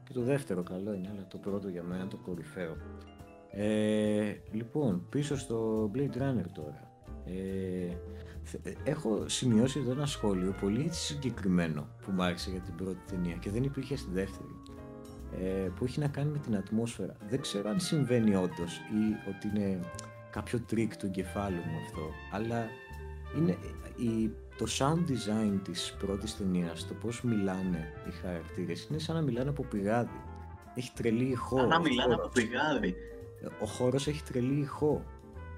Και 0.04 0.14
το 0.14 0.22
δεύτερο 0.22 0.64
καλό 0.64 0.94
είναι, 0.94 1.10
αλλά 1.12 1.28
το 1.28 1.38
πρώτο 1.38 1.70
για 1.70 1.84
μένα 1.84 2.08
το 2.08 2.18
κορυφαίο. 2.18 2.76
Ε, 3.52 4.36
λοιπόν, 4.52 5.06
πίσω 5.10 5.38
στο 5.38 5.92
Blade 5.96 6.18
Runner 6.18 6.46
τώρα. 6.54 6.92
Ε, 7.26 7.96
έχω 8.84 9.28
σημειώσει 9.28 9.80
εδώ 9.80 9.92
ένα 9.92 10.06
σχόλιο 10.06 10.56
πολύ 10.62 10.90
συγκεκριμένο 10.92 11.88
που 12.02 12.12
μου 12.12 12.24
άρεσε 12.24 12.50
για 12.50 12.60
την 12.60 12.76
πρώτη 12.76 13.12
ταινία 13.12 13.36
και 13.36 13.50
δεν 13.50 13.64
υπήρχε 13.64 13.96
στη 13.96 14.12
δεύτερη 14.12 14.50
ε, 15.34 15.70
που 15.76 15.84
έχει 15.84 16.00
να 16.00 16.08
κάνει 16.08 16.32
με 16.32 16.38
την 16.38 16.56
ατμόσφαιρα. 16.56 17.16
Δεν 17.30 17.42
ξέρω 17.42 17.70
αν 17.70 17.80
συμβαίνει 17.80 18.36
όντως 18.36 18.76
ή 18.78 19.30
ότι 19.30 19.48
είναι 19.48 19.80
κάποιο 20.30 20.60
τρικ 20.60 20.98
του 20.98 21.06
εγκεφάλου 21.06 21.56
μου 21.56 21.78
αυτό, 21.86 22.02
αλλά 22.32 22.66
είναι 23.38 23.58
η, 23.96 24.32
το 24.58 24.66
sound 24.80 25.12
design 25.12 25.60
της 25.64 25.96
πρώτης 26.00 26.38
ταινίας, 26.38 26.88
το 26.88 26.94
πώς 26.94 27.22
μιλάνε 27.22 27.94
οι 28.08 28.12
χαρακτήρες, 28.12 28.88
είναι 28.90 29.00
σαν 29.00 29.16
να 29.16 29.22
μιλάνε 29.22 29.50
από 29.50 29.64
πηγάδι. 29.64 30.22
Έχει 30.76 30.92
τρελή 30.94 31.24
ηχώ. 31.24 31.58
Σαν 31.58 31.68
να 31.68 31.80
μιλάνε 31.80 32.14
από 32.14 32.28
πηγάδι. 32.28 32.96
Ο 33.62 33.66
χώρος 33.66 34.08
έχει 34.08 34.24
τρελή 34.24 34.60
ηχώ. 34.60 35.04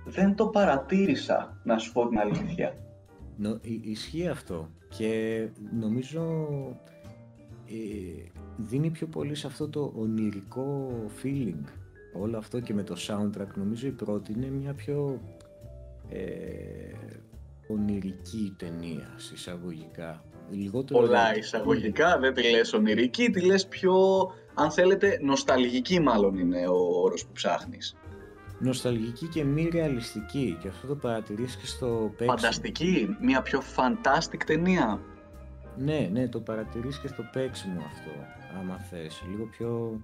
Δεν 0.05 0.35
το 0.35 0.47
παρατήρησα, 0.47 1.59
να 1.63 1.77
σου 1.77 1.91
πω 1.91 2.07
την 2.07 2.19
αλήθεια. 2.19 2.77
No, 3.37 3.59
ισχύει 3.81 4.27
αυτό 4.27 4.69
και 4.97 5.47
νομίζω 5.79 6.21
ε, 7.65 8.38
δίνει 8.67 8.89
πιο 8.89 9.07
πολύ 9.07 9.35
σε 9.35 9.47
αυτό 9.47 9.69
το 9.69 9.93
ονειρικό 9.95 10.91
feeling. 11.23 11.63
Όλο 12.13 12.37
αυτό 12.37 12.59
και 12.59 12.73
με 12.73 12.83
το 12.83 12.95
soundtrack 13.07 13.47
νομίζω 13.55 13.87
η 13.87 13.91
πρώτη 13.91 14.31
είναι 14.31 14.47
μια 14.47 14.73
πιο 14.73 15.21
ε, 16.09 16.19
ονειρική 17.67 18.55
ταινία 18.57 19.15
εισαγωγικά. 19.33 20.23
Λιγότερο 20.51 20.99
πολλά 20.99 21.37
εισαγωγικά 21.37 22.19
δεν 22.19 22.33
τη 22.33 22.49
λες 22.49 22.73
ονειρική 22.73 23.29
τη 23.29 23.41
λες 23.41 23.67
πιο 23.67 23.95
αν 24.53 24.71
θέλετε 24.71 25.19
νοσταλγική 25.21 25.99
μάλλον 25.99 26.37
είναι 26.37 26.67
ο 26.67 27.01
όρος 27.03 27.25
που 27.25 27.31
ψάχνεις. 27.31 27.95
Νοσταλγική 28.59 29.27
και 29.27 29.43
μη 29.43 29.69
ρεαλιστική. 29.71 30.57
Και 30.61 30.67
αυτό 30.67 30.87
το 30.87 30.95
παρατηρείς 30.95 31.55
και 31.55 31.65
στο 31.65 31.87
παίξιμο. 32.17 32.37
Φανταστική, 32.37 33.17
μια 33.21 33.41
πιο 33.41 33.61
fantastic 33.75 34.43
ταινία. 34.45 35.01
Ναι, 35.77 36.09
ναι, 36.11 36.27
το 36.27 36.39
παρατηρείς 36.39 36.99
και 36.99 37.07
στο 37.07 37.23
παίξιμο 37.33 37.81
αυτό, 37.85 38.11
άμα 38.59 38.77
θες. 38.77 39.23
Λίγο 39.29 39.45
πιο... 39.45 40.01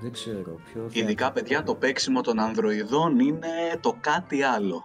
Δεν 0.00 0.12
ξέρω, 0.12 0.60
πιο... 0.72 0.88
Ειδικά, 0.92 1.32
παιδιά, 1.32 1.62
το 1.62 1.74
παίξιμο 1.74 2.20
των 2.20 2.38
ανδροειδών 2.38 3.18
είναι 3.20 3.78
το 3.80 3.96
κάτι 4.00 4.42
άλλο. 4.42 4.84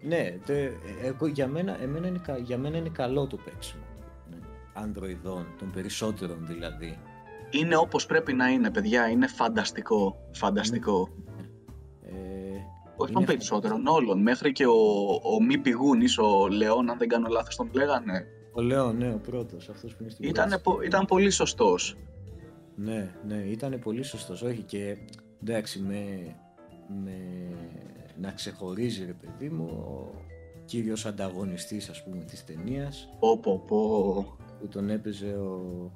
Ναι, 0.00 0.36
τε, 0.44 0.70
εγώ, 1.02 1.26
για, 1.26 1.46
μένα, 1.46 1.82
εμένα 1.82 2.06
είναι, 2.06 2.20
για 2.42 2.58
μένα 2.58 2.76
είναι 2.76 2.88
καλό 2.88 3.26
το 3.26 3.36
παίξιμο. 3.36 3.82
Ναι. 4.30 4.36
Ανδροειδών, 4.72 5.46
των 5.58 5.70
περισσότερων 5.70 6.46
δηλαδή. 6.46 6.98
Είναι 7.50 7.76
όπως 7.76 8.06
πρέπει 8.06 8.32
να 8.32 8.48
είναι, 8.48 8.70
παιδιά. 8.70 9.08
Είναι 9.08 9.26
φανταστικό. 9.26 10.16
Φανταστικό. 10.32 11.08
Ε, 12.02 12.12
Όχι 12.96 13.12
των 13.12 13.24
περισσότερων, 13.24 13.86
όλων. 13.86 14.22
Μέχρι 14.22 14.52
και 14.52 14.66
ο, 14.66 15.06
ο 15.22 15.42
μη 15.46 15.58
πηγούνης, 15.58 16.18
ο 16.18 16.48
Λεόν, 16.48 16.90
αν 16.90 16.98
δεν 16.98 17.08
κάνω 17.08 17.28
λάθος, 17.28 17.56
τον 17.56 17.70
λέγανε. 17.72 18.26
Ο 18.52 18.60
Λέων, 18.60 18.96
ναι, 18.96 19.12
ο 19.12 19.18
πρώτος. 19.18 19.68
Αυτός 19.68 19.94
που 19.94 20.02
είναι 20.02 20.10
στην 20.10 20.28
ήταν, 20.28 20.60
ήταν 20.84 21.04
πολύ 21.04 21.30
σωστός. 21.30 21.96
Ναι, 22.74 23.14
ναι, 23.26 23.36
ήταν 23.36 23.78
πολύ 23.78 24.02
σωστός. 24.02 24.42
Όχι 24.42 24.62
και 24.62 24.96
εντάξει, 25.42 25.80
με, 25.80 26.34
με 27.04 27.18
να 28.20 28.30
ξεχωρίζει 28.30 29.04
ρε 29.04 29.12
παιδί 29.20 29.48
μου 29.48 29.64
ο 29.64 30.14
κύριος 30.64 31.06
ανταγωνιστής 31.06 31.88
ας 31.88 32.04
πούμε 32.04 32.24
της 32.24 32.44
ταινίας. 32.44 33.08
Πω, 33.18 33.38
πω, 33.38 33.64
πω. 33.66 34.36
Που 34.60 34.68
τον 34.68 34.90
έπαιζε 34.90 35.36
ο 35.36 35.90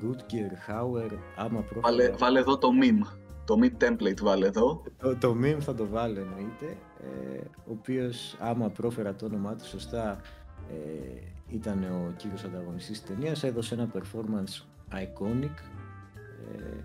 Ρουτκερ 0.00 0.58
Χάουερ. 0.58 1.10
Άμα 1.36 1.60
πρόφερα... 1.60 1.80
βάλε, 1.80 2.10
βάλε 2.10 2.38
εδώ 2.38 2.58
το 2.58 2.68
meme. 2.82 3.16
Το 3.44 3.56
meme 3.62 3.84
template 3.84 4.20
βάλε 4.22 4.46
εδώ. 4.46 4.82
Το, 4.98 5.16
το 5.16 5.36
meme 5.42 5.60
θα 5.60 5.74
το 5.74 5.86
βάλω 5.86 6.20
εννοείται. 6.20 6.76
Ε, 7.00 7.40
ο 7.56 7.70
οποίος 7.70 8.36
άμα 8.38 8.70
πρόφερα 8.70 9.14
το 9.14 9.26
όνομά 9.26 9.54
του 9.56 9.66
σωστά 9.66 10.20
ε, 10.70 11.32
ήταν 11.52 11.84
ο 11.84 12.12
κύριος 12.16 12.44
ανταγωνιστής 12.44 13.02
της 13.02 13.08
ταινίας, 13.08 13.42
έδωσε 13.42 13.74
ένα 13.74 13.90
performance 13.94 14.62
iconic 14.92 15.56
ε, 16.56 16.84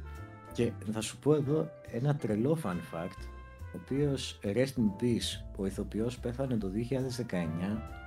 και 0.53 0.71
θα 0.91 1.01
σου 1.01 1.17
πω 1.17 1.35
εδώ 1.35 1.69
ένα 1.91 2.15
τρελό 2.15 2.57
fun 2.63 2.95
fact 2.95 3.27
ο 3.73 3.79
οποίος 3.81 4.39
Rest 4.43 4.79
in 4.79 5.03
Peace 5.03 5.43
ο 5.55 5.65
ηθοποιός 5.65 6.19
πέθανε 6.19 6.57
το 6.57 6.71
2019 7.27 7.33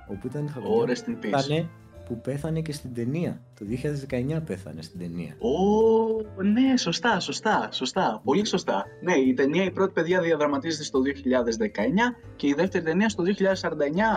όπου 0.07 0.27
ήταν 0.27 0.53
oh, 0.55 0.89
Rest 0.89 1.09
in 1.09 1.25
Peace 1.25 1.65
που 2.11 2.21
πέθανε 2.21 2.61
και 2.61 2.73
στην 2.73 2.93
ταινία. 2.93 3.41
Το 3.59 3.65
2019 4.37 4.41
πέθανε 4.45 4.81
στην 4.81 4.99
ταινία. 4.99 5.35
Ω, 5.39 6.43
ναι, 6.43 6.77
σωστά, 6.77 7.19
σωστά, 7.19 7.69
σωστά. 7.71 8.21
Πολύ 8.23 8.45
σωστά. 8.45 8.85
Ναι, 9.01 9.13
η 9.13 9.33
ταινία 9.33 9.63
η 9.63 9.71
πρώτη 9.71 9.93
παιδιά 9.93 10.21
διαδραματίζεται 10.21 10.83
στο 10.83 10.99
2019 11.01 11.09
και 12.35 12.47
η 12.47 12.53
δεύτερη 12.53 12.83
ταινία 12.83 13.09
στο 13.09 13.23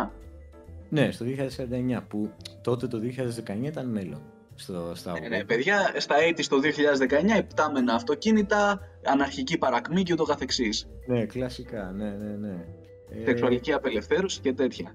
2049. 0.04 0.11
Ναι, 0.88 1.11
στο 1.11 1.27
2049 1.97 2.03
που 2.09 2.31
τότε 2.62 2.87
το 2.87 3.01
2019 3.47 3.62
ήταν 3.62 3.87
μέλλον. 3.87 4.23
Στο, 4.55 4.92
στα 4.94 5.20
ναι, 5.20 5.29
ναι, 5.29 5.44
παιδιά, 5.44 5.94
στα 5.97 6.14
έτη 6.20 6.49
το 6.49 6.57
2019 7.35 7.38
υπτάμενα 7.38 7.94
αυτοκίνητα, 7.94 8.81
αναρχική 9.05 9.59
παρακμή 9.59 10.03
και 10.03 10.12
ούτω 10.12 10.25
καθεξής. 10.25 10.88
Ναι, 11.07 11.25
κλασικά, 11.25 11.92
ναι, 11.97 12.11
ναι, 12.11 12.37
ναι. 12.37 12.64
Σεξουαλική 13.25 13.73
απελευθέρωση 13.73 14.40
και 14.40 14.53
τέτοια. 14.53 14.94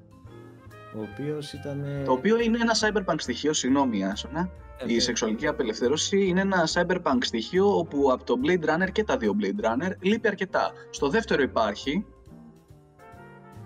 Ο 0.96 1.08
οποίος 1.12 1.54
ήταν... 1.54 2.02
Το 2.06 2.12
οποίο 2.12 2.40
είναι 2.40 2.58
ένα 2.62 2.74
cyberpunk 2.80 3.16
στοιχείο, 3.18 3.54
συγγνώμη 3.54 4.06
Άσονα. 4.06 4.50
Ε, 4.78 4.94
η 4.94 5.00
σεξουαλική 5.00 5.48
απελευθέρωση 5.48 6.26
είναι 6.26 6.42
ένα 6.42 6.68
cyberpunk 6.74 7.18
στοιχείο 7.20 7.78
όπου 7.78 8.12
από 8.12 8.24
το 8.24 8.36
Blade 8.44 8.70
Runner 8.70 8.92
και 8.92 9.04
τα 9.04 9.18
δύο 9.18 9.36
Blade 9.42 9.66
Runner 9.66 9.92
λείπει 10.00 10.28
αρκετά. 10.28 10.72
Στο 10.90 11.10
δεύτερο 11.10 11.42
υπάρχει. 11.42 12.06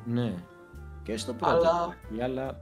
Ναι. 0.05 0.33
Και 1.03 1.17
στο 1.17 1.33
πρώτο 1.33 1.55
αλλά... 1.55 1.69
υπάρχει, 1.69 2.23
αλλά 2.23 2.59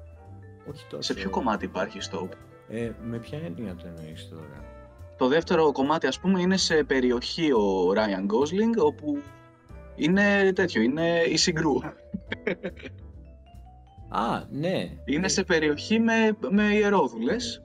όχι 0.69 0.85
τόσο. 0.89 1.01
Σε 1.01 1.13
ποιο 1.13 1.29
κομμάτι 1.29 1.65
υπάρχει 1.65 2.01
στο... 2.01 2.29
Ε, 2.69 2.91
με 3.03 3.17
ποια 3.17 3.37
έννοια 3.37 3.75
το 3.75 3.83
εννοείς 3.87 4.29
τώρα; 4.29 4.65
Το 5.17 5.27
δεύτερο 5.27 5.71
κομμάτι 5.71 6.07
ας 6.07 6.19
πούμε 6.19 6.41
είναι 6.41 6.57
σε 6.57 6.83
περιοχή 6.83 7.51
ο 7.51 7.93
Ryan 7.95 8.25
Gosling 8.33 8.85
όπου 8.85 9.21
είναι 9.95 10.51
τέτοιο, 10.55 10.81
είναι 10.81 11.19
η 11.19 11.37
συγκρού. 11.37 11.73
Α, 14.09 14.43
ναι. 14.49 14.89
Είναι 15.05 15.27
σε 15.27 15.43
περιοχή 15.43 15.99
με, 15.99 16.37
με 16.49 16.63
ιερόδουλες. 16.63 17.63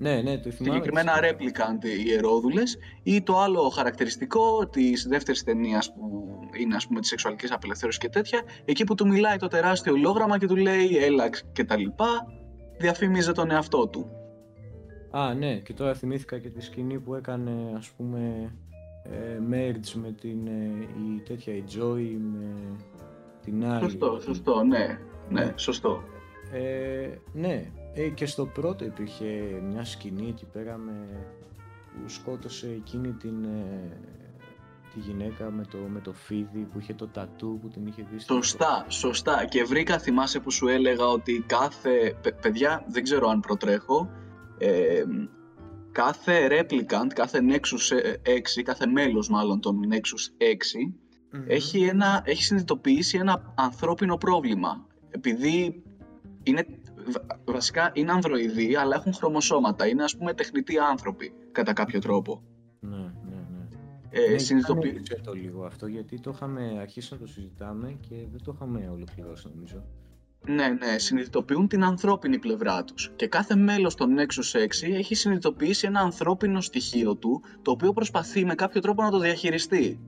Ναι, 0.00 0.20
ναι, 0.20 0.38
το 0.38 0.50
θυμάμαι. 0.50 0.74
Συγκεκριμένα 0.74 1.12
replicant 1.22 1.84
ιερόδουλες 2.06 2.78
ή 3.02 3.22
το 3.22 3.38
άλλο 3.38 3.68
χαρακτηριστικό 3.68 4.68
της 4.68 5.06
δεύτερης 5.08 5.44
ταινίας 5.44 5.92
που 5.92 6.38
είναι 6.58 6.76
ας 6.76 6.86
πούμε 6.86 7.00
της 7.00 7.08
σεξουαλικής 7.08 7.52
απελευθέρωσης 7.52 8.00
και 8.00 8.08
τέτοια, 8.08 8.42
εκεί 8.64 8.84
που 8.84 8.94
του 8.94 9.06
μιλάει 9.06 9.36
το 9.36 9.46
τεράστιο 9.46 9.92
ολόγραμμα 9.92 10.38
και 10.38 10.46
του 10.46 10.56
λέει 10.56 10.96
έλαξ 10.96 11.44
και 11.52 11.64
τα 11.64 11.76
λοιπά, 11.76 12.26
διαφήμιζε 12.78 13.32
τον 13.32 13.50
εαυτό 13.50 13.88
του. 13.88 14.10
Α, 15.10 15.34
ναι, 15.34 15.54
και 15.56 15.72
τώρα 15.72 15.94
θυμήθηκα 15.94 16.38
και 16.38 16.48
τη 16.48 16.62
σκηνή 16.62 16.98
που 16.98 17.14
έκανε 17.14 17.52
ας 17.76 17.90
πούμε 17.90 18.52
ε, 19.02 19.38
merge 19.50 19.92
με 19.94 20.12
την 20.12 20.46
ε, 20.46 20.86
η 21.16 21.20
τέτοια 21.26 21.54
η 21.54 21.62
Joy 21.68 22.16
με 22.32 22.76
την 23.44 23.66
άλλη. 23.66 23.82
Σωστό, 23.82 24.20
σωστό, 24.20 24.62
ναι, 24.62 24.98
ναι, 25.28 25.52
σωστό. 25.56 26.02
Ε, 26.52 27.08
ναι, 27.32 27.70
ε, 27.94 28.08
και 28.08 28.26
στο 28.26 28.46
πρώτο 28.46 28.84
υπήρχε 28.84 29.24
μια 29.70 29.84
σκηνή 29.84 30.28
εκεί 30.28 30.46
πέρα 30.52 30.76
με, 30.76 30.92
που 31.92 32.08
σκότωσε 32.08 32.68
εκείνη 32.68 33.12
την, 33.12 33.44
ε, 33.44 33.96
τη 34.94 35.00
γυναίκα 35.00 35.50
με 35.50 35.64
το, 35.70 35.78
με 35.78 36.00
το 36.00 36.12
φίδι 36.12 36.68
που 36.72 36.78
είχε 36.78 36.94
το 36.94 37.06
τατού 37.06 37.58
που 37.62 37.68
την 37.68 37.86
είχε 37.86 38.06
δει. 38.10 38.18
Σωστά, 38.18 38.84
σωστά. 38.88 39.44
Και 39.44 39.64
βρήκα, 39.64 39.98
θυμάσαι 39.98 40.40
που 40.40 40.50
σου 40.50 40.68
έλεγα 40.68 41.06
ότι 41.06 41.44
κάθε, 41.46 42.14
παιδιά, 42.40 42.84
δεν 42.88 43.02
ξέρω 43.02 43.28
αν 43.28 43.40
προτρέχω, 43.40 44.10
ε, 44.58 45.02
κάθε 45.92 46.48
replicant, 46.50 47.12
κάθε 47.14 47.40
Nexus 47.48 47.94
6, 48.58 48.62
κάθε 48.62 48.86
μέλος 48.86 49.28
μάλλον 49.28 49.60
των 49.60 49.80
Nexus 49.90 50.42
6, 50.42 50.94
έχει, 51.46 51.82
ένα, 51.82 52.22
έχει 52.24 52.42
συνειδητοποιήσει 52.42 53.18
ένα 53.18 53.54
ανθρώπινο 53.54 54.16
πρόβλημα. 54.16 54.86
Επειδή 55.10 55.82
είναι, 56.42 56.66
βασικά 57.44 57.90
είναι 57.94 58.12
ανδροειδοί, 58.12 58.76
αλλά 58.76 58.96
έχουν 58.96 59.14
χρωμοσώματα. 59.14 59.86
Είναι 59.86 60.02
ας 60.04 60.16
πούμε 60.16 60.34
τεχνητοί 60.34 60.78
άνθρωποι, 60.78 61.32
κατά 61.52 61.72
κάποιο 61.72 62.00
τρόπο. 62.00 62.42
Ναι, 62.80 62.96
ναι, 62.96 63.46
ναι. 63.50 63.68
Ε, 64.10 64.30
ναι, 64.30 64.38
συνειδητοποιεί... 64.38 65.02
το 65.24 65.32
λίγο 65.32 65.64
αυτό, 65.64 65.86
γιατί 65.86 66.20
το 66.20 66.30
είχαμε 66.34 66.78
αρχίσει 66.80 67.12
να 67.12 67.18
το 67.18 67.26
συζητάμε 67.26 67.98
και 68.08 68.14
δεν 68.30 68.42
το 68.44 68.52
είχαμε 68.54 68.88
ολοκληρώσει 68.92 69.48
νομίζω. 69.54 69.84
Ναι, 70.46 70.68
ναι, 70.68 70.98
συνειδητοποιούν 70.98 71.68
την 71.68 71.84
ανθρώπινη 71.84 72.38
πλευρά 72.38 72.84
τους. 72.84 73.12
Και 73.16 73.26
κάθε 73.26 73.56
μέλος 73.56 73.94
των 73.94 74.16
Nexus 74.18 74.58
6 74.58 74.66
έχει 74.92 75.14
συνειδητοποιήσει 75.14 75.86
ένα 75.86 76.00
ανθρώπινο 76.00 76.60
στοιχείο 76.60 77.16
του, 77.16 77.42
το 77.62 77.70
οποίο 77.70 77.92
προσπαθεί 77.92 78.44
με 78.44 78.54
κάποιο 78.54 78.80
τρόπο 78.80 79.02
να 79.02 79.10
το 79.10 79.18
διαχειριστεί. 79.18 80.00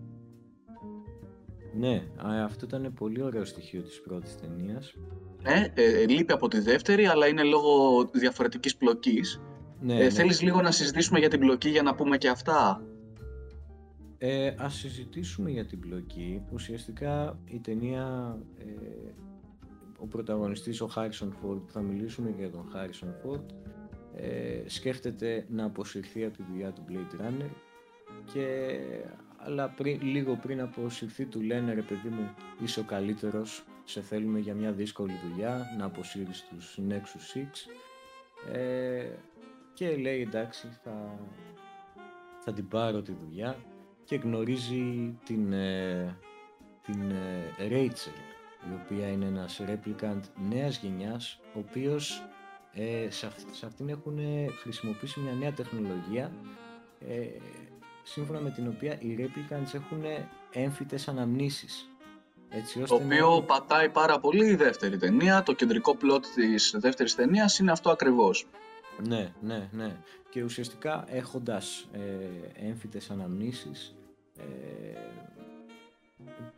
Ναι, 1.78 2.02
αυτό 2.44 2.64
ήταν 2.64 2.92
πολύ 2.94 3.22
ωραίο 3.22 3.44
στοιχείο 3.44 3.82
της 3.82 4.00
πρώτης 4.00 4.36
ταινίας. 4.36 4.94
Ναι, 5.42 5.72
ε, 5.74 6.06
λείπει 6.06 6.32
από 6.32 6.48
τη 6.48 6.60
δεύτερη, 6.60 7.06
αλλά 7.06 7.26
είναι 7.26 7.42
λόγω 7.42 8.04
διαφορετικής 8.12 8.76
πλοκής. 8.76 9.40
Ναι, 9.80 9.94
ε, 9.94 10.02
ναι. 10.02 10.10
Θέλεις 10.10 10.42
λίγο 10.42 10.62
να 10.62 10.70
συζητήσουμε 10.70 11.18
για 11.18 11.28
την 11.28 11.40
πλοκή 11.40 11.68
για 11.68 11.82
να 11.82 11.94
πούμε 11.94 12.16
και 12.16 12.28
αυτά; 12.28 12.82
Ε, 14.18 14.54
ας 14.58 14.74
συζητήσουμε 14.74 15.50
για 15.50 15.66
την 15.66 15.80
πλοκή. 15.80 16.42
Ουσιαστικά 16.52 17.38
η 17.44 17.60
ταινία, 17.60 18.38
ε, 18.58 19.12
ο 19.98 20.06
πρωταγωνιστής 20.06 20.80
ο 20.80 20.86
Χάρισον 20.86 21.32
Φόρτ, 21.32 21.60
που 21.60 21.72
θα 21.72 21.80
μιλήσουμε 21.80 22.34
για 22.38 22.50
τον 22.50 22.68
Χάρισον 22.72 23.14
Φόρτ, 23.22 23.50
ε, 24.14 24.62
σκέφτεται 24.66 25.46
να 25.48 25.64
αποσυρθεί 25.64 26.24
από 26.24 26.36
τη 26.36 26.42
δουλειά 26.50 26.72
του 26.72 26.84
Blade 26.88 27.20
Runner 27.20 27.50
και 28.32 28.78
αλλά 29.44 29.68
πριν, 29.68 30.02
λίγο 30.02 30.36
πριν 30.36 30.60
αποσυρθεί 30.60 31.26
του 31.26 31.40
λένε 31.40 31.74
ρε 31.74 31.82
παιδί 31.82 32.08
μου 32.08 32.34
είσαι 32.62 32.80
ο 32.80 32.82
καλύτερος, 32.82 33.64
σε 33.84 34.00
θέλουμε 34.00 34.38
για 34.38 34.54
μια 34.54 34.72
δύσκολη 34.72 35.12
δουλειά 35.28 35.74
να 35.78 35.84
αποσύρεις 35.84 36.44
τους 36.48 36.78
Nexus 36.88 37.38
6 38.50 38.52
ε, 38.52 39.08
και 39.74 39.96
λέει 39.96 40.20
εντάξει 40.20 40.68
θα, 40.82 41.18
θα 42.38 42.52
την 42.52 42.68
πάρω 42.68 43.02
τη 43.02 43.12
δουλειά 43.12 43.56
και 44.04 44.16
γνωρίζει 44.16 45.18
την, 45.24 45.52
ε, 45.52 46.16
την 46.82 47.10
ε, 47.10 47.68
Rachel 47.70 48.18
η 48.70 48.80
οποία 48.84 49.08
είναι 49.08 49.24
ένας 49.26 49.60
replicant 49.66 50.20
νέας 50.48 50.78
γενιάς 50.78 51.40
ο 51.54 51.58
οποίος 51.58 52.22
ε, 52.72 53.10
σε, 53.10 53.30
σε 53.50 53.66
αυτήν 53.66 53.88
έχουν 53.88 54.18
χρησιμοποιήσει 54.60 55.20
μια 55.20 55.32
νέα 55.32 55.52
τεχνολογία 55.52 56.32
ε, 57.08 57.26
σύμφωνα 58.02 58.40
με 58.40 58.50
την 58.50 58.68
οποία 58.68 58.98
οι 59.00 59.16
Replicants 59.18 59.74
έχουν 59.74 60.02
έμφυτες 60.52 61.08
αναμνήσεις. 61.08 61.86
Έτσι, 62.48 62.82
ώστε 62.82 62.96
το 62.96 63.04
οποίο 63.04 63.42
πατάει 63.42 63.88
πάρα 63.88 64.20
πολύ 64.20 64.46
η 64.46 64.54
δεύτερη 64.54 64.96
ταινία. 64.96 65.42
Το 65.42 65.52
κεντρικό 65.52 65.96
πλότ 65.96 66.24
της 66.34 66.74
δεύτερης 66.78 67.14
ταινίας 67.14 67.58
είναι 67.58 67.70
αυτό 67.70 67.90
ακριβώς. 67.90 68.46
Ναι, 69.08 69.32
ναι, 69.40 69.68
ναι. 69.72 69.96
Και 70.30 70.42
ουσιαστικά 70.42 71.04
έχοντας 71.08 71.88
ε, 71.92 72.68
έμφυτες 72.68 73.10
αναμνήσεις 73.10 73.94
ε, 74.36 74.42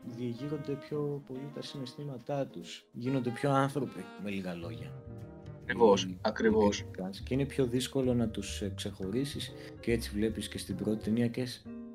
διεγείρονται 0.05 0.72
πιο 0.72 1.22
πολύ 1.26 1.51
τα 1.55 1.62
συναισθήματά 1.62 2.47
τους. 2.47 2.84
Γίνονται 2.92 3.30
πιο 3.30 3.51
άνθρωποι, 3.51 4.05
με 4.22 4.30
λίγα 4.30 4.55
λόγια. 4.55 4.92
Ακριβώς, 5.65 6.15
ακριβώς. 6.21 6.85
Και 7.25 7.35
είναι 7.35 7.45
πιο 7.45 7.67
δύσκολο 7.67 8.15
να 8.15 8.29
τους 8.29 8.62
ε, 8.62 8.73
ξεχωρίσεις 8.75 9.53
και 9.81 9.93
έτσι 9.93 10.11
βλέπεις 10.15 10.49
και 10.49 10.59
στην 10.59 10.77
πρώτη 10.77 11.05
ταινία 11.05 11.29
και 11.29 11.47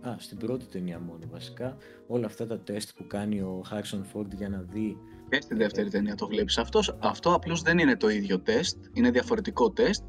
Α, 0.02 0.16
στην 0.18 0.38
πρώτη 0.38 0.66
ταινία 0.66 1.00
μόνο 1.00 1.20
βασικά, 1.32 1.78
όλα 2.08 2.26
αυτά 2.26 2.48
τα 2.48 2.60
τεστ 2.60 2.90
που 2.96 3.08
κάνει 3.08 3.40
ο 3.40 3.64
Harrison 3.72 4.02
Ford 4.14 4.36
για 4.36 4.50
να 4.50 4.62
δει... 4.62 4.98
Και 5.30 5.42
στη 5.42 5.56
δεύτερη 5.56 5.90
ταινία 5.90 6.16
το 6.16 6.28
βλέπεις. 6.28 6.58
Αυτός, 6.58 6.98
αυτό 7.00 7.34
απλώς 7.34 7.62
δεν 7.62 7.78
είναι 7.78 7.98
το 7.98 8.10
ίδιο 8.10 8.40
τεστ, 8.40 8.78
είναι 8.94 9.12
διαφορετικό 9.12 9.72
τεστ. 9.72 10.04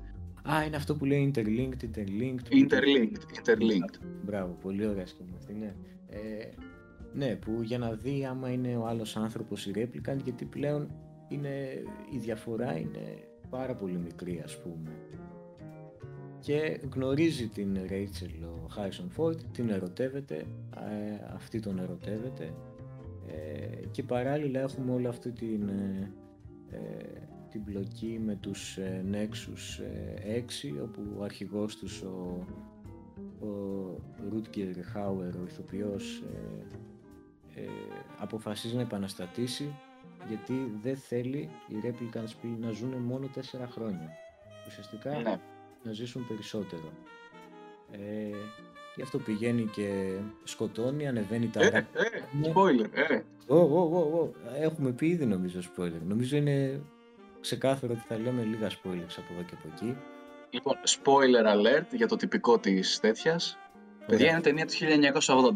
Α, 0.51 0.65
είναι 0.65 0.77
αυτό 0.77 0.97
που 0.97 1.05
λέει 1.05 1.33
interlinked, 1.35 1.85
interlinked. 1.85 2.53
Interlinked, 2.53 3.23
interlinked. 3.41 4.01
Μπράβο, 4.25 4.59
πολύ 4.61 4.87
ωραία 4.87 5.07
σκηνή 5.07 5.35
αυτή, 5.37 5.53
ναι. 5.55 5.75
Ε, 6.09 6.49
ναι, 7.13 7.37
που 7.37 7.63
για 7.63 7.79
να 7.79 7.93
δει 7.93 8.27
άμα 8.31 8.51
είναι 8.51 8.77
ο 8.77 8.87
άλλος 8.87 9.17
άνθρωπος 9.17 9.67
η 9.67 9.73
replicant, 9.75 10.19
γιατί 10.25 10.45
πλέον 10.45 10.91
είναι, 11.29 11.83
η 12.13 12.19
διαφορά 12.19 12.79
είναι 12.79 13.30
πάρα 13.51 13.75
πολύ 13.75 13.99
μικρή 13.99 14.43
ας 14.45 14.59
πούμε. 14.59 14.91
Και 16.41 16.81
γνωρίζει 16.95 17.49
την 17.49 17.79
Rachel 17.89 18.45
ο 18.45 18.69
Harrison 18.77 19.21
Ford, 19.21 19.37
την 19.53 19.71
ερωτεύεται, 19.71 20.35
ε, 20.77 21.35
αυτή 21.35 21.61
τον 21.61 21.79
ερωτεύεται 21.79 22.55
ε, 23.27 23.87
και 23.91 24.03
παράλληλα 24.03 24.61
έχουμε 24.61 24.93
όλη 24.93 25.07
αυτή 25.07 25.33
την, 25.33 25.69
ε, 25.69 26.13
την 27.51 27.63
μπλοκή 27.65 28.21
με 28.25 28.35
τους 28.35 28.79
Nexus 29.13 29.83
6 30.77 30.83
όπου 30.83 31.01
ο 31.19 31.25
αρχηγός 31.25 31.77
τους 31.77 32.03
ο, 32.03 32.47
ο 33.47 34.01
Rutger 34.33 34.97
Hauer, 34.97 35.33
ο 35.41 35.45
ηθοποιός 35.47 36.23
αποφασίζει 38.19 38.75
να 38.75 38.83
επαναστατήσει 38.83 39.75
γιατί 40.29 40.79
δεν 40.83 40.97
θέλει 40.97 41.49
οι 41.69 41.75
Replicants 41.85 42.49
να 42.61 42.71
ζουν 42.71 42.93
μόνο 42.95 43.31
4 43.35 43.41
χρόνια. 43.71 44.11
Ουσιαστικά 44.67 45.11
Ναι. 45.19 45.41
να 45.83 45.93
ζήσουν 45.93 46.27
περισσότερο. 46.27 46.93
Ε, 47.93 47.99
γι' 48.97 49.03
αυτό 49.03 49.19
πηγαίνει 49.19 49.65
και 49.67 50.17
σκοτώνει, 50.45 51.09
ανεβαίνει 51.09 51.49
τα 51.49 51.61
Ε, 51.63 51.69
ρα- 51.69 51.79
ε, 51.79 51.87
Ναι. 52.41 52.53
spoiler, 52.55 52.89
ε. 53.11 53.21
Ω, 53.47 53.57
ω, 53.57 53.81
ω, 53.81 54.19
ω. 54.21 54.33
Έχουμε 54.61 54.91
πει 54.93 55.07
ήδη 55.07 55.27
νομίζω 55.27 55.61
spoiler. 55.77 56.01
Νομίζω 56.09 56.37
είναι 56.37 56.81
ξεκάθαρο 57.41 57.93
ότι 57.93 58.03
θα 58.09 58.19
λέμε 58.19 58.43
λίγα 58.43 58.69
spoilers 58.69 59.15
από 59.17 59.33
εδώ 59.33 59.43
και 59.43 59.55
από 59.59 59.69
εκεί. 59.75 59.97
Λοιπόν, 60.51 60.75
spoiler 60.87 61.47
alert 61.57 61.87
για 61.97 62.09
το 62.09 62.17
τυπικό 62.17 62.59
της 62.59 63.01
τέτοιας. 63.01 63.59
Παιδιά, 64.07 64.27
Ωραία. 64.27 64.31
είναι 64.31 64.41
ταινία 64.41 64.67
του 64.67 64.73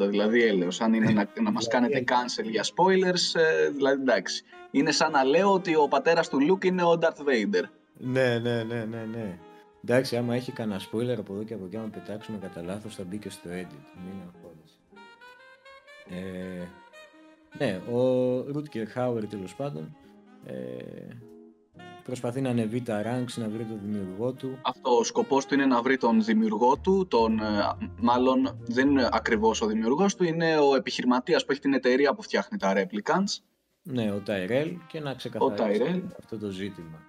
1980, 0.05 0.09
δηλαδή 0.09 0.43
έλεος. 0.43 0.81
Αν 0.81 0.95
είναι 0.95 1.11
να, 1.11 1.29
να 1.43 1.51
μας 1.51 1.67
κάνετε 1.67 2.05
cancel 2.07 2.45
για 2.51 2.63
spoilers, 2.63 3.41
ε, 3.41 3.69
δηλαδή 3.69 4.03
εντάξει. 4.03 4.45
Είναι 4.71 4.93
σαν 4.93 5.11
να 5.11 5.25
λέω 5.25 5.53
ότι 5.53 5.75
ο 5.77 5.89
πατέρας 5.89 6.29
του 6.29 6.39
Luke 6.41 6.65
είναι 6.65 6.83
ο 6.83 6.99
Darth 7.01 7.21
Vader. 7.21 7.65
Ναι, 7.99 8.39
ναι, 8.39 8.63
ναι, 8.63 8.85
ναι, 8.85 9.05
ναι. 9.13 9.39
Εντάξει, 9.85 10.17
άμα 10.17 10.35
έχει 10.35 10.53
κανένα 10.53 10.81
spoiler 10.81 11.17
από 11.19 11.33
εδώ 11.35 11.43
και 11.43 11.55
από 11.55 11.65
εκεί, 11.65 11.77
άμα 11.77 11.89
πετάξουμε 11.89 12.39
κατά 12.39 12.63
λάθος, 12.63 12.95
θα 12.95 13.05
μπει 13.05 13.19
και 13.19 13.31
στο 13.31 13.49
edit. 13.51 13.85
Μην 14.05 14.15
αγχώνεσαι. 14.27 14.79
Ε, 16.11 16.67
ναι, 17.59 17.81
ο 17.93 18.41
Ρούτκερ 18.53 18.89
Χάουερ 18.89 19.27
τέλος 19.27 19.55
πάντων 19.55 19.97
ε, 20.47 20.55
προσπαθεί 22.05 22.41
να 22.41 22.51
ανεβεί 22.51 22.83
τα 22.83 23.03
ranks, 23.03 23.35
να 23.37 23.49
βρει 23.49 23.65
τον 23.65 23.81
δημιουργό 23.85 24.33
του. 24.33 24.59
Αυτό, 24.63 24.99
ο 24.99 25.05
σκοπός 25.05 25.47
του 25.47 25.55
είναι 25.55 25.67
να 25.67 25.83
βρει 25.83 25.97
τον 25.97 26.25
δημιουργό 26.25 26.77
του, 26.77 27.07
τον, 27.09 27.39
ε, 27.41 27.77
μάλλον 28.01 28.59
δεν 28.61 28.91
είναι 28.91 29.09
ακριβώς 29.13 29.61
ο 29.63 29.67
δημιουργός 29.67 30.15
του, 30.17 30.25
είναι 30.25 30.59
ο 30.59 30.75
επιχειρηματίας 30.77 31.45
που 31.45 31.53
έχει 31.53 31.61
την 31.61 31.75
εταιρεία 31.75 32.15
που 32.15 32.23
φτιάχνει 32.23 32.59
τα 32.59 32.73
Replicants. 32.77 33.39
Ναι, 33.83 34.13
ο 34.13 34.19
Τάιρελ 34.21 34.77
και 34.89 35.01
να 35.01 35.15
ξεκαθαρίσει 35.15 35.83
Tyrell. 35.85 36.03
αυτό 36.19 36.39
το 36.39 36.49
ζήτημα. 36.51 37.03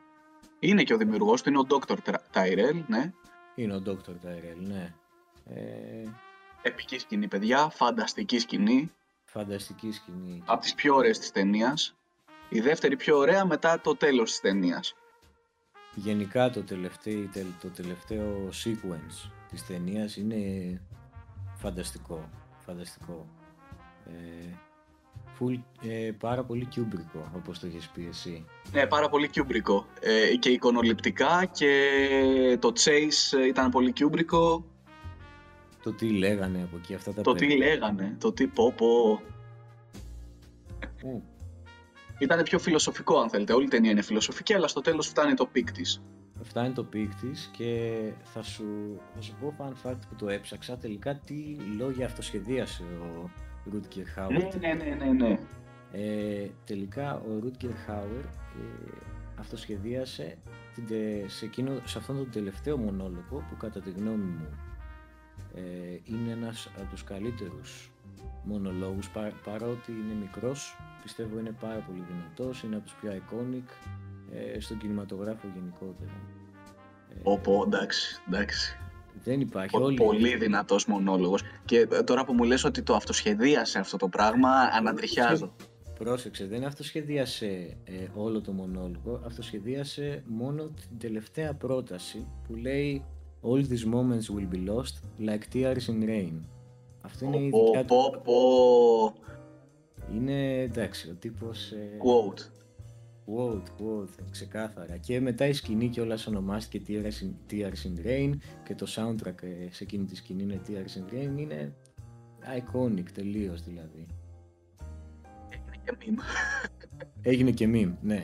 Είναι 0.60 0.84
και 0.84 0.93
ο 0.93 0.98
δημιουργός 0.98 1.41
του, 1.41 1.50
είναι 1.50 1.60
ο 1.60 1.66
Dr. 1.70 1.96
Tyrell, 2.34 2.84
ναι. 2.88 3.14
Είναι 3.56 3.76
ο 3.76 3.82
Dr. 3.86 4.14
Τάιρελ, 4.22 4.58
ναι. 4.68 4.93
Ε, 5.46 6.10
Επική 6.62 7.00
σκηνή, 7.00 7.28
παιδιά, 7.28 7.70
φανταστική 7.70 8.39
σκηνή. 8.39 8.91
φανταστική 9.24 9.91
σκηνή. 9.91 10.41
από 10.46 10.62
τις 10.62 10.74
πιο 10.76 10.96
ωραίες 10.96 11.20
της 11.20 11.32
ταινίας. 11.32 11.96
Η 12.50 12.60
δεύτερη 12.60 12.96
πιο 12.96 13.18
ωραία 13.18 13.46
μετά 13.46 13.80
το 13.82 13.96
τέλος 13.96 14.30
της 14.30 14.39
ταινίας. 14.39 14.96
Γενικά 15.96 16.50
το 16.50 16.64
τελευταίο, 16.64 17.30
το 17.62 17.70
τελευταίο 17.70 18.50
sequence 18.64 19.30
της 19.50 19.66
ταινίας 19.66 20.18
είναι 20.18 20.82
φανταστικό. 21.56 22.30
Φανταστικό. 22.66 23.28
Ε, 24.06 24.54
full, 25.39 25.60
ε, 25.88 26.12
πάρα 26.20 26.43
πολύ 26.43 26.66
κιούμπρικο, 26.66 27.32
όπως 27.36 27.60
το 27.60 27.68
έχεις 27.68 27.89
πει 27.89 28.08
εσύ. 28.10 28.46
Ναι, 28.72 28.88
πάρα 28.88 29.10
πολύ 29.10 29.30
κιούμπρικο. 29.30 29.86
Ε, 30.00 30.36
και 30.36 30.50
εικονοληπτικά 30.50 31.46
και 31.46 32.58
το 32.60 32.74
chase 32.76 33.38
ε, 33.39 33.46
ήταν 33.46 33.72
πολύ 33.72 33.91
κιούμπρικο. 33.91 34.66
Το 35.84 35.93
τι 35.93 36.10
λέγανε 36.10 36.64
από 36.64 36.78
εκεί 36.78 36.93
αυτά 36.93 37.14
τα 37.14 37.22
Το 37.22 37.34
τι 37.34 37.48
παιδιά. 37.48 37.66
λέγανε, 37.66 38.16
το 38.20 38.34
τι 38.34 38.48
πω 38.48 38.74
πω. 38.78 39.22
Μμ. 41.04 41.20
Ήταν 42.20 42.43
πιο 42.43 42.59
φιλοσοφικό 42.59 43.20
αν 43.20 43.30
θέλετε. 43.30 43.53
Όλη 43.53 43.66
η 43.66 43.68
ταινία 43.70 43.91
είναι 43.91 44.01
φιλοσοφική, 44.01 44.53
αλλά 44.53 44.68
στο 44.68 44.82
τέλος 44.82 45.07
φτάνει 45.07 45.34
το 45.34 45.45
peak 45.45 45.72
της. 45.72 46.01
Φτάνει 46.41 46.74
το 46.74 46.84
peak 46.84 47.16
της 47.16 47.49
και 47.57 47.99
θα 48.24 48.41
σου, 48.43 48.66
θα 49.16 49.22
σου 49.22 49.36
πω 49.41 49.53
fun 49.57 49.89
fact 49.89 49.99
που 50.09 50.16
το 50.16 50.30
έψαξα 50.30 50.78
τελικά 50.78 51.16
τι 51.16 51.55
λόγια 51.78 52.05
αυτοσχεδίασε 52.05 52.84
ο 52.84 53.30
Rutger 53.74 54.20
Hauer. 54.20 54.30
Ναι, 54.30 54.49
ναι, 54.68 54.74
ναι, 54.74 54.95
ναι, 55.05 55.11
ναι. 55.11 55.39
Ε, 55.91 56.49
τελικά 56.66 57.16
ο 57.16 57.39
Rutger 57.43 57.91
Hauer 57.91 58.24
ε, 58.24 58.91
αυτοσχεδίασε 59.39 60.38
την, 60.74 60.88
τε- 60.88 61.30
σε, 61.30 61.45
εκείνο, 61.45 61.82
σε 61.84 61.97
αυτόν 61.97 62.16
τον 62.16 62.32
τελευταίο 62.32 62.78
μονόλογο 62.78 63.43
που 63.49 63.57
κατά 63.57 63.80
τη 63.80 63.89
γνώμη 63.91 64.24
μου 64.26 64.49
ε, 65.55 65.61
είναι 66.03 66.32
ένας 66.32 66.70
από 66.78 66.89
τους 66.89 67.03
καλύτερους 67.03 67.91
μονολόγους 68.43 69.09
πα, 69.09 69.32
παρότι 69.43 69.91
είναι 69.91 70.13
μικρός 70.20 70.78
πιστεύω 71.06 71.39
είναι 71.39 71.56
πάρα 71.62 71.80
πολύ 71.88 72.03
δυνατός 72.10 72.64
είναι 72.64 72.76
από 72.76 72.84
τους 72.86 72.95
πιο 73.01 73.12
iconic 73.12 73.70
ε, 74.56 74.60
στον 74.60 74.78
κινηματογράφο 74.78 75.47
γενικότερα 75.53 76.12
Ε, 77.10 77.20
Πω 77.24 77.39
πω, 77.43 77.64
εντάξει, 77.66 78.22
εντάξει. 78.28 78.78
δεν 79.24 79.41
υπάρχει 79.41 79.78
Πο- 79.78 79.84
όλοι 79.84 79.95
Πολύ 79.95 80.36
δυνατός 80.36 80.86
μονόλογος. 80.86 81.41
Και 81.66 81.88
ε, 81.91 82.03
τώρα 82.03 82.26
που 82.26 82.34
μου 82.34 82.43
λες 82.43 82.64
ότι 82.64 82.82
το 82.82 82.95
αυτοσχεδίασε 82.95 83.80
αυτό 83.80 83.97
το 83.97 84.08
πράγμα, 84.08 84.49
ανατριχιάζω. 84.49 85.56
Πρόσεξε, 85.99 86.45
δεν 86.45 86.64
αυτοσχεδίασε 86.64 87.78
ε, 87.84 87.93
όλο 88.16 88.41
το 88.41 88.51
μονόλογο, 88.51 89.22
αυτοσχεδίασε 89.26 90.24
μόνο 90.26 90.64
την 90.64 90.97
τελευταία 90.99 91.53
πρόταση 91.53 92.28
που 92.47 92.56
λέει 92.56 93.03
All 93.41 93.62
these 93.62 93.93
moments 93.93 94.28
will 94.36 94.56
be 94.56 94.70
lost 94.70 94.95
like 95.30 95.43
tears 95.53 95.88
in 95.88 96.10
rain. 96.10 96.34
Αυτό 97.01 97.26
είναι 97.26 97.38
η 97.38 97.49
Πω, 97.49 97.64
δικιά 97.66 97.86
πω, 97.86 98.10
του. 98.12 98.22
Πω. 100.08 100.14
Είναι 100.16 100.60
εντάξει, 100.62 101.10
ο 101.10 101.14
τύπος 101.20 101.72
ε, 101.72 101.97
Quote. 102.03 102.39
quote, 103.28 103.64
quote, 103.82 104.24
ξεκάθαρα. 104.32 104.97
Και 104.97 105.20
μετά 105.20 105.47
η 105.47 105.53
σκηνή 105.53 105.89
κιόλας 105.89 106.28
ονομάστηκε 106.28 106.82
Tears 106.88 107.24
in, 107.24 107.53
Tears 107.53 107.88
in 107.88 108.06
Rain 108.08 108.32
και 108.64 108.76
το 108.76 108.86
soundtrack 108.89 109.43
ε, 109.43 109.68
σε 109.72 109.84
εκείνη 109.84 110.06
τη 110.06 110.16
σκηνή 110.16 110.43
είναι 110.43 110.62
Tears 110.68 110.99
in 110.99 111.14
Rain. 111.14 111.39
Είναι 111.39 111.74
iconic 112.58 113.06
τελείως 113.14 113.64
δηλαδή. 113.64 114.06
Έγινε 115.49 115.78
και 115.84 115.97
meme. 115.99 116.22
Έγινε 117.22 117.51
και 117.51 117.70
meme, 117.74 117.93
ναι. 118.01 118.24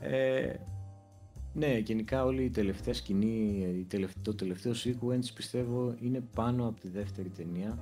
ε, 0.00 0.54
ναι, 1.52 1.78
γενικά 1.78 2.24
όλη 2.24 2.44
η 2.44 2.50
τελευταία 2.50 2.94
σκηνή, 2.94 3.66
η 3.78 3.84
τελευ- 3.84 4.22
το 4.22 4.34
τελευταίο 4.34 4.72
sequence 4.84 5.32
πιστεύω 5.34 5.94
είναι 6.00 6.22
πάνω 6.34 6.66
από 6.68 6.80
τη 6.80 6.88
δεύτερη 6.88 7.28
ταινία. 7.28 7.78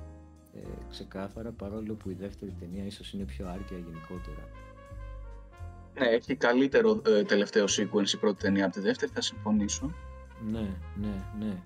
Ε, 0.63 0.67
ξεκάθαρα, 0.89 1.51
παρόλο 1.51 1.93
που 1.93 2.09
η 2.09 2.13
δεύτερη 2.13 2.55
ταινία 2.59 2.85
ίσως 2.85 3.13
είναι 3.13 3.23
πιο 3.23 3.47
άρκεια 3.47 3.77
γενικότερα. 3.77 4.49
Ναι, 5.99 6.05
έχει 6.05 6.35
καλύτερο 6.35 7.01
ε, 7.05 7.23
τελευταίο 7.23 7.65
sequence 7.65 8.13
η 8.13 8.17
πρώτη 8.17 8.41
ταινία 8.41 8.65
από 8.65 8.73
τη 8.73 8.79
δεύτερη, 8.79 9.11
θα 9.11 9.21
συμφωνήσω. 9.21 9.93
Ναι, 10.51 10.69
ναι, 10.95 11.23
ναι. 11.39 11.61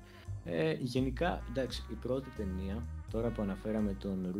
Ε, 0.45 0.73
γενικά, 0.79 1.43
εντάξει, 1.49 1.83
η 1.91 1.93
πρώτη 1.93 2.29
ταινία, 2.37 2.83
τώρα 3.11 3.29
που 3.29 3.41
αναφέραμε 3.41 3.93
τον 3.93 4.31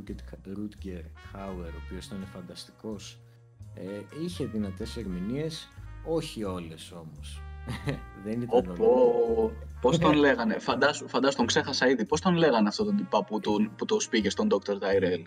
Ρούτγκερ 0.53 1.01
Χάουερ, 1.31 1.73
ο 1.73 1.81
οποίος 1.85 2.05
ήταν 2.05 2.25
φανταστικός, 2.33 3.19
ε, 3.73 4.23
είχε 4.23 4.45
δυνατές 4.45 4.97
ερμηνείες, 4.97 5.67
όχι 6.05 6.43
όλες 6.43 6.91
όμως. 6.91 7.41
Δεν 8.25 8.41
ήταν 8.41 8.63
όλες. 8.67 8.79
Οπό, 8.79 9.51
πώς 9.81 9.97
τον 9.97 10.13
λέγανε, 10.13 10.59
φαντάσου, 10.59 11.07
φαντάσου 11.07 11.37
τον 11.37 11.45
ξέχασα 11.45 11.87
ήδη, 11.89 12.05
πώς 12.05 12.21
τον 12.21 12.33
λέγανε 12.35 12.67
αυτόν 12.67 12.85
τον 12.85 12.95
τυπά 12.97 13.23
που, 13.23 13.39
τον, 13.39 13.71
που 13.75 13.85
το 13.85 13.99
σπήγε 13.99 14.29
στον 14.29 14.47
Dr. 14.51 14.71
Tyrell; 14.71 15.21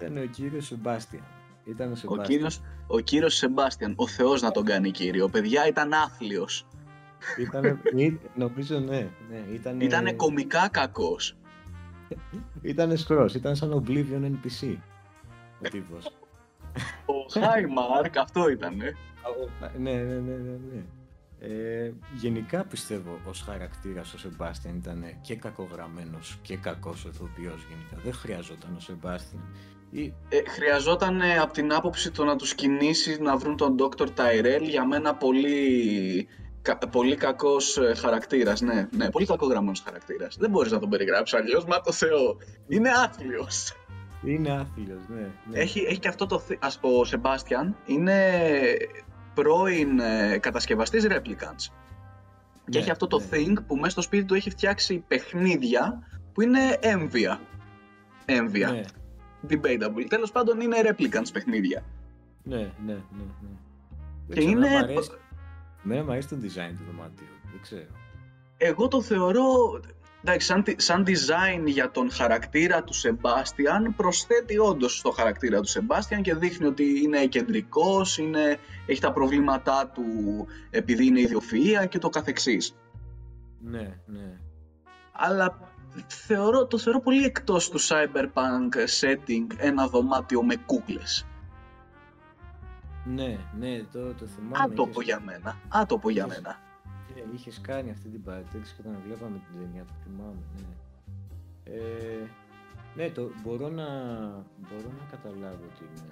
Ήταν 0.00 0.16
ο 0.16 0.24
κύριος 0.26 0.66
Σεμπάστιαν. 0.66 1.22
Ήταν 1.64 1.88
ο 1.88 1.92
Ο 1.92 1.94
Σεμπάστιαν. 1.94 2.26
κύριος, 2.28 2.60
ο 2.86 2.98
κύριος 3.00 3.34
Σεμπάστιαν, 3.34 3.92
ο 3.96 4.06
Θεός 4.06 4.42
να 4.42 4.50
τον 4.50 4.64
κάνει 4.64 4.90
κύριο, 4.90 5.28
παιδιά 5.28 5.66
ήταν 5.68 5.92
άθλιος, 5.92 6.66
Ήτανε, 7.38 7.80
ή- 7.96 8.18
νομίζω 8.34 8.78
ναι, 8.78 9.08
ναι. 9.30 9.44
Ήτανε, 9.52 9.84
ήτανε 9.84 10.12
κομικά 10.12 10.68
κακός. 10.68 11.36
Ήτανε 12.62 12.96
σκρός, 12.96 13.34
ήταν 13.34 13.56
σαν 13.56 13.84
Oblivion 13.86 14.24
NPC. 14.24 14.76
Ο 15.64 15.68
τύπος. 15.68 16.04
Ο 17.06 17.12
Highmark 17.34 18.10
αυτό 18.20 18.48
ήτανε. 18.48 18.96
ναι, 19.78 19.92
ναι, 19.92 20.02
ναι, 20.02 20.18
ναι, 20.34 20.58
ναι. 20.72 20.82
Ε, 21.48 21.92
γενικά 22.14 22.64
πιστεύω 22.64 23.18
ως 23.28 23.42
χαρακτήρας 23.42 24.14
ο 24.14 24.18
Σεμπάστιαν 24.18 24.76
ήταν 24.76 25.04
και 25.22 25.34
κακογραμμένος 25.36 26.38
και 26.42 26.56
κακός 26.56 27.04
ηθοποιός 27.04 27.66
γενικά. 27.68 27.96
Δεν 28.04 28.12
χρειαζόταν 28.12 28.74
ο 28.76 28.80
Σεμπάστιαν. 28.80 29.42
Ή, 29.90 30.14
Ε, 30.28 30.38
χρειαζόταν 30.48 31.20
ε, 31.20 31.38
από 31.38 31.52
την 31.52 31.72
άποψη 31.72 32.10
το 32.10 32.24
να 32.24 32.36
τους 32.36 32.54
κινήσει 32.54 33.16
να 33.20 33.36
βρουν 33.36 33.56
τον 33.56 33.76
Dr. 33.78 34.02
Tyrell 34.06 34.62
για 34.62 34.86
μένα 34.86 35.14
πολύ, 35.14 36.28
κα, 36.62 36.78
πολύ 36.78 37.16
κακός 37.16 37.76
ε, 37.76 37.94
χαρακτήρας, 37.94 38.60
ναι, 38.60 38.88
ναι, 38.96 39.10
πολύ 39.10 39.26
κακογραμμένος 39.26 39.80
χαρακτήρας. 39.84 40.36
Δεν 40.36 40.50
μπορείς 40.50 40.72
να 40.72 40.78
τον 40.78 40.88
περιγράψεις 40.88 41.38
αλλιώς, 41.38 41.64
μα 41.64 41.80
το 41.80 41.92
Θεό. 41.92 42.36
Είναι 42.68 42.90
άθλιος. 42.90 43.72
είναι 44.24 44.50
άθλιος, 44.50 45.00
ναι. 45.08 45.28
ναι. 45.50 45.58
Έχει, 45.58 45.80
έχει 45.80 45.98
και 45.98 46.08
αυτό 46.08 46.26
το... 46.26 46.38
θη- 46.38 46.64
ας, 46.64 46.78
ο 46.80 47.04
Σεμπάστιαν 47.04 47.76
είναι 47.86 48.30
πρώην 49.34 49.98
ε, 50.00 50.38
κατασκευαστής 50.38 51.06
Replicants. 51.08 51.72
Και 52.64 52.70
Ναι, 52.70 52.78
έχει 52.78 52.90
αυτό 52.90 53.06
το 53.06 53.18
ναι. 53.18 53.26
thing 53.30 53.54
που 53.66 53.76
μέσα 53.76 53.90
στο 53.90 54.02
σπίτι 54.02 54.24
του 54.24 54.34
έχει 54.34 54.50
φτιάξει 54.50 55.04
παιχνίδια 55.08 56.02
που 56.32 56.40
είναι 56.42 56.78
έμβια. 56.80 57.40
Έμβια. 58.24 58.70
Ναι, 58.72 58.80
Debatable. 59.50 60.04
Τέλος 60.08 60.32
πάντων 60.32 60.60
είναι 60.60 60.76
Replicants 60.88 61.28
παιχνίδια. 61.32 61.82
ναι, 62.42 62.56
ναι, 62.56 62.64
ναι. 62.86 62.92
ναι. 62.92 63.48
Δεν 64.26 64.34
Και 64.36 64.40
ξέρω, 64.40 64.50
είναι- 64.50 64.66
εμένα 64.66 64.80
Μ' 64.86 64.90
αρέσει, 64.90 65.10
εμένα 65.84 66.02
μ' 66.04 66.10
αρέσει 66.10 66.28
το 66.28 66.36
design 66.42 66.72
του 66.78 66.84
δωματίου. 66.90 67.26
Δεν 67.50 67.60
ξέρω. 67.62 67.86
Εγώ 68.56 68.88
το 68.88 69.02
θεωρώ 69.02 69.80
εντάξει, 70.26 70.46
σαν, 70.46 70.64
σαν 70.76 71.04
design 71.06 71.62
για 71.66 71.90
τον 71.90 72.10
χαρακτήρα 72.10 72.82
του 72.84 72.92
Σεμπάστιαν 72.92 73.94
προσθέτει 73.96 74.58
όντως 74.58 74.98
στο 74.98 75.10
χαρακτήρα 75.10 75.60
του 75.60 75.68
Σεμπάστιαν 75.68 76.22
και 76.22 76.34
δείχνει 76.34 76.66
ότι 76.66 77.02
είναι 77.02 77.26
κεντρικός, 77.26 78.18
είναι, 78.18 78.58
έχει 78.86 79.00
τα 79.00 79.12
προβλήματά 79.12 79.90
του 79.94 80.04
επειδή 80.70 81.06
είναι 81.06 81.20
ιδιοφυΐα 81.20 81.88
και 81.88 81.98
το 81.98 82.08
καθεξής. 82.08 82.74
Ναι, 83.60 83.98
ναι. 84.06 84.38
Αλλά 85.12 85.72
θεωρώ, 86.06 86.66
το 86.66 86.78
θεωρώ 86.78 87.00
πολύ 87.00 87.24
εκτός 87.24 87.68
του 87.70 87.80
cyberpunk 87.80 89.00
setting 89.00 89.46
ένα 89.56 89.86
δωμάτιο 89.88 90.42
με 90.42 90.56
κούκλες. 90.56 91.26
Ναι, 93.04 93.38
ναι, 93.58 93.82
το, 93.92 94.14
το 94.14 94.26
θυμάμαι. 94.26 94.56
Άτοπο 94.64 94.90
είχες- 95.00 95.04
για 95.04 95.20
μένα. 95.24 95.56
Άτοπο 95.68 96.10
για 96.10 96.24
Είχες- 96.24 96.40
μένα. 96.42 96.58
Ναι, 97.14 97.22
είχες 97.34 97.60
κάνει 97.60 97.90
αυτή 97.90 98.08
την 98.08 98.22
παρατήρηση 98.22 98.74
και 98.74 98.82
όταν 98.88 99.00
βλέπαμε 99.06 99.36
την 99.36 99.60
ταινία, 99.60 99.84
το 99.84 99.92
θυμάμαι, 100.04 100.42
ναι. 100.56 100.72
Ε, 101.74 102.28
ναι, 102.96 103.10
το, 103.10 103.30
μπορώ, 103.42 103.68
να, 103.68 103.86
μπορώ 104.56 104.88
να 104.98 105.04
καταλάβω 105.10 105.66
την, 105.78 106.02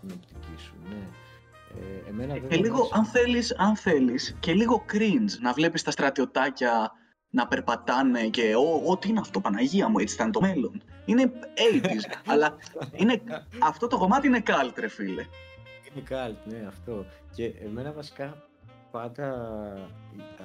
την 0.00 0.10
οπτική 0.16 0.62
σου, 0.62 0.74
ναι. 0.88 1.08
Ε, 1.80 2.08
εμένα 2.08 2.34
Και 2.34 2.40
βέβαια 2.40 2.58
λίγο, 2.58 2.78
μου 2.78 2.88
αν 2.92 3.04
θέλεις, 3.04 3.54
αν 3.58 3.76
θέλεις, 3.76 4.36
και 4.40 4.52
λίγο 4.52 4.84
cringe 4.92 5.38
να 5.40 5.52
βλέπεις 5.52 5.82
τα 5.82 5.90
στρατιωτάκια 5.90 6.92
να 7.30 7.46
περπατάνε 7.46 8.28
και 8.28 8.54
«Ω, 8.56 8.82
ό, 8.86 8.96
τι 8.96 9.08
είναι 9.08 9.20
αυτό, 9.20 9.40
Παναγία 9.40 9.88
μου, 9.88 9.98
έτσι 9.98 10.14
ήταν 10.14 10.32
το 10.32 10.40
μέλλον». 10.40 10.82
Είναι 11.04 11.32
80s, 11.82 12.16
αλλά 12.32 12.56
είναι, 12.92 13.22
αυτό 13.62 13.86
το 13.86 13.98
κομμάτι 13.98 14.26
είναι 14.26 14.42
cult, 14.46 14.72
ρε 14.76 14.88
φίλε. 14.88 15.26
Είναι 15.94 16.06
cult, 16.08 16.36
ναι, 16.44 16.64
αυτό. 16.68 17.06
Και 17.34 17.44
εμένα 17.44 17.92
βασικά 17.92 18.44
πάντα 18.98 19.26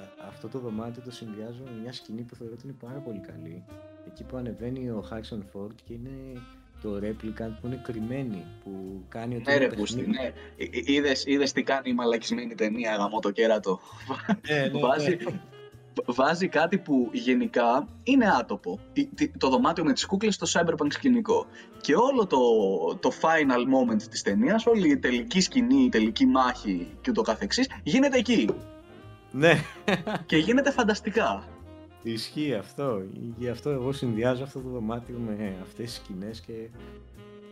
α- 0.00 0.26
αυτό 0.28 0.48
το 0.48 0.58
δωμάτιο 0.58 1.02
το 1.04 1.10
συνδυάζω 1.10 1.62
με 1.64 1.80
μια 1.82 1.92
σκηνή 1.92 2.22
που 2.22 2.34
θεωρώ 2.34 2.52
ότι 2.52 2.66
είναι 2.66 2.76
πάρα 2.80 2.98
πολύ 2.98 3.18
καλή. 3.18 3.64
Εκεί 4.06 4.24
που 4.24 4.36
ανεβαίνει 4.36 4.90
ο 4.90 5.04
Harrison 5.10 5.38
Ford 5.52 5.74
και 5.84 5.92
είναι 5.92 6.40
το 6.82 6.96
replicant 6.96 7.52
που 7.60 7.66
είναι 7.66 7.80
κρυμμένη, 7.82 8.44
που 8.64 9.02
κάνει 9.08 9.34
ότι 9.36 9.44
Ναι 9.46 9.54
είναι 9.54 9.66
ρε 9.66 9.74
Πούστη, 9.74 9.96
παιχνίδι. 9.96 10.18
ναι. 10.18 10.32
Ε, 10.56 10.64
ε, 10.64 10.92
Είδες, 10.92 11.24
είδες 11.26 11.52
τι 11.52 11.62
κάνει 11.62 11.90
η 11.90 11.94
μαλακισμένη 11.94 12.54
ταινία 12.54 12.96
γαμό 12.96 13.20
το 13.20 13.30
κέρατο. 13.30 13.80
Ναι, 14.48 14.56
ναι, 14.58 14.68
ναι. 14.68 15.40
Βάζει, 16.06 16.20
βάζει 16.20 16.48
κάτι 16.48 16.78
που 16.78 17.08
γενικά 17.12 17.88
είναι 18.02 18.26
άτοπο. 18.40 18.78
Η- 18.92 19.06
τι- 19.06 19.28
Το 19.38 19.48
δωμάτιο 19.48 19.84
με 19.84 19.92
τις 19.92 20.06
κούκλες 20.06 20.34
στο 20.34 20.46
cyberpunk 20.52 20.86
σκηνικό. 20.92 21.46
Και 21.80 21.94
όλο 21.94 22.26
το, 22.26 22.38
το 23.00 23.10
final 23.20 23.60
moment 23.74 24.02
της 24.10 24.22
ταινίας, 24.22 24.66
όλη 24.66 24.90
η 24.90 24.96
τελική 24.98 25.40
σκηνή, 25.40 25.82
η 25.84 25.88
τελική 25.88 26.26
μάχη 26.26 26.88
και 27.00 27.10
ούτω 27.10 27.22
καθεξής, 27.22 27.68
γίνεται 27.82 28.18
εκεί. 28.18 28.48
Ναι, 29.32 29.52
Και 30.26 30.36
γίνεται 30.36 30.70
φανταστικά. 30.70 31.44
ισχύει 32.02 32.54
αυτό. 32.54 33.02
Γι' 33.38 33.48
αυτό 33.48 33.70
εγώ 33.70 33.92
συνδυάζω 33.92 34.42
αυτό 34.42 34.60
το 34.60 34.68
δωμάτιο 34.68 35.18
με 35.26 35.54
αυτές 35.62 35.84
τις 35.84 35.94
σκηνές 35.94 36.40
και 36.40 36.68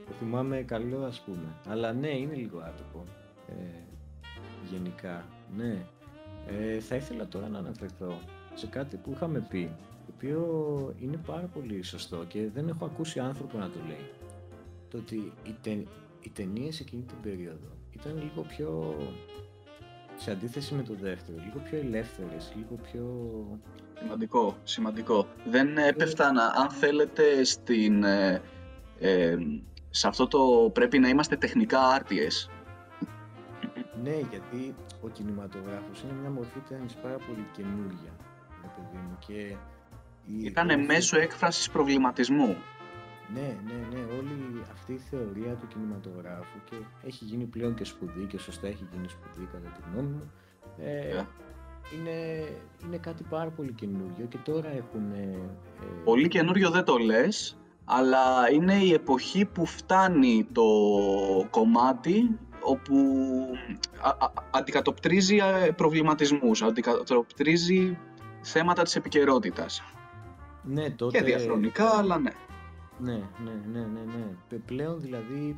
το 0.06 0.12
θυμάμαι 0.18 0.56
καλό 0.62 1.04
ας 1.04 1.20
πούμε. 1.20 1.54
Αλλά 1.68 1.92
ναι, 1.92 2.08
είναι 2.08 2.34
λίγο 2.34 2.58
άτομο. 2.58 3.04
Ε, 3.48 3.52
γενικά, 4.72 5.24
ναι. 5.56 5.76
Ε, 6.48 6.80
θα 6.80 6.96
ήθελα 6.96 7.26
τώρα 7.28 7.48
να 7.48 7.58
αναφερθώ 7.58 8.20
σε 8.54 8.66
κάτι 8.66 8.96
που 8.96 9.10
είχαμε 9.14 9.46
πει, 9.48 9.70
το 10.06 10.12
οποίο 10.16 10.94
είναι 11.00 11.16
πάρα 11.26 11.46
πολύ 11.46 11.82
σωστό 11.82 12.24
και 12.28 12.48
δεν 12.54 12.68
έχω 12.68 12.84
ακούσει 12.84 13.20
άνθρωπο 13.20 13.58
να 13.58 13.70
το 13.70 13.78
λέει. 13.86 14.10
Το 14.90 14.96
ότι 14.96 15.32
οι, 15.42 15.56
τε, 15.62 15.70
οι 16.20 16.30
ταινίες 16.32 16.80
εκείνη 16.80 17.02
την 17.02 17.16
περίοδο 17.22 17.68
ήταν 17.90 18.18
λίγο 18.22 18.42
πιο, 18.42 18.96
σε 20.16 20.30
αντίθεση 20.30 20.74
με 20.74 20.82
το 20.82 20.94
δεύτερο, 21.00 21.38
λίγο 21.44 21.58
πιο 21.64 21.78
ελεύθερες, 21.78 22.52
λίγο 22.56 22.78
πιο... 22.82 23.04
Σημαντικό, 24.00 24.56
σημαντικό. 24.64 25.26
Δεν 25.50 25.78
έπεφταν, 25.78 26.38
αν 26.38 26.70
θέλετε, 26.70 27.44
στην, 27.44 28.04
ε, 28.04 28.42
ε, 28.98 29.36
σε 29.90 30.08
αυτό 30.08 30.26
το 30.26 30.70
πρέπει 30.72 30.98
να 30.98 31.08
είμαστε 31.08 31.36
τεχνικά 31.36 31.80
άρτιες. 31.80 32.50
Ναι, 34.02 34.16
γιατί 34.30 34.74
ο 35.02 35.08
κινηματογράφος 35.08 36.02
είναι 36.02 36.12
μια 36.20 36.30
μορφή 36.30 36.58
τέχνης 36.68 36.94
πάρα 36.94 37.16
πολύ 37.16 37.46
καινούργια, 37.52 38.12
ρε 38.62 38.68
παιδί 38.76 38.96
μου, 39.08 39.16
και... 39.26 39.56
η- 40.32 40.44
Ήτανε 40.44 40.74
όλη- 40.74 40.86
μέσω 40.86 41.18
έκφρασης 41.18 41.70
προβληματισμού. 41.70 42.56
Ναι, 43.34 43.56
ναι, 43.66 43.72
ναι, 43.96 44.00
όλη 44.18 44.62
αυτή 44.72 44.92
η 44.92 44.98
θεωρία 45.10 45.54
του 45.54 45.66
κινηματογράφου 45.66 46.58
και 46.64 46.76
έχει 47.06 47.24
γίνει 47.24 47.44
πλέον 47.44 47.74
και 47.74 47.84
σπουδή 47.84 48.24
και 48.24 48.38
σωστά 48.38 48.66
έχει 48.66 48.86
γίνει 48.92 49.08
σπουδή 49.08 49.48
κατά 49.52 49.68
τη 49.68 49.80
γνώμη 49.92 50.08
μου. 50.08 50.30
Ε, 50.78 51.20
Yeah. 51.20 51.26
είναι, 52.00 52.48
είναι 52.84 52.96
κάτι 52.96 53.22
πάρα 53.22 53.50
πολύ 53.50 53.72
καινούργιο 53.72 54.26
και 54.28 54.36
τώρα 54.44 54.68
έχουν... 54.68 55.10
ε, 55.12 55.38
Πολύ 56.04 56.28
καινούριο 56.28 56.70
δεν 56.70 56.84
το 56.84 56.96
λες, 56.96 57.56
αλλά 57.84 58.50
είναι 58.52 58.74
η 58.74 58.92
εποχή 58.92 59.44
που 59.44 59.66
φτάνει 59.66 60.46
το 60.52 60.62
κομμάτι 61.50 62.38
όπου 62.68 62.94
α, 64.00 64.08
α, 64.08 64.30
αντικατοπτρίζει 64.50 65.36
ε, 65.36 65.70
προβληματισμούς, 65.70 66.62
αντικατοπτρίζει 66.62 67.98
θέματα 68.42 68.82
της 68.82 68.96
επικαιρότητας. 68.96 69.82
ναι, 70.62 70.90
τότε... 70.90 71.18
Και 71.18 71.24
διαχρονικά, 71.24 71.98
αλλά 71.98 72.18
ναι. 72.18 72.30
Ναι, 72.98 73.12
ναι, 73.44 73.52
ναι, 73.72 73.80
ναι, 73.80 74.00
ναι. 74.00 74.24
Πε- 74.48 74.58
Πλέον 74.66 75.00
δηλαδή 75.00 75.56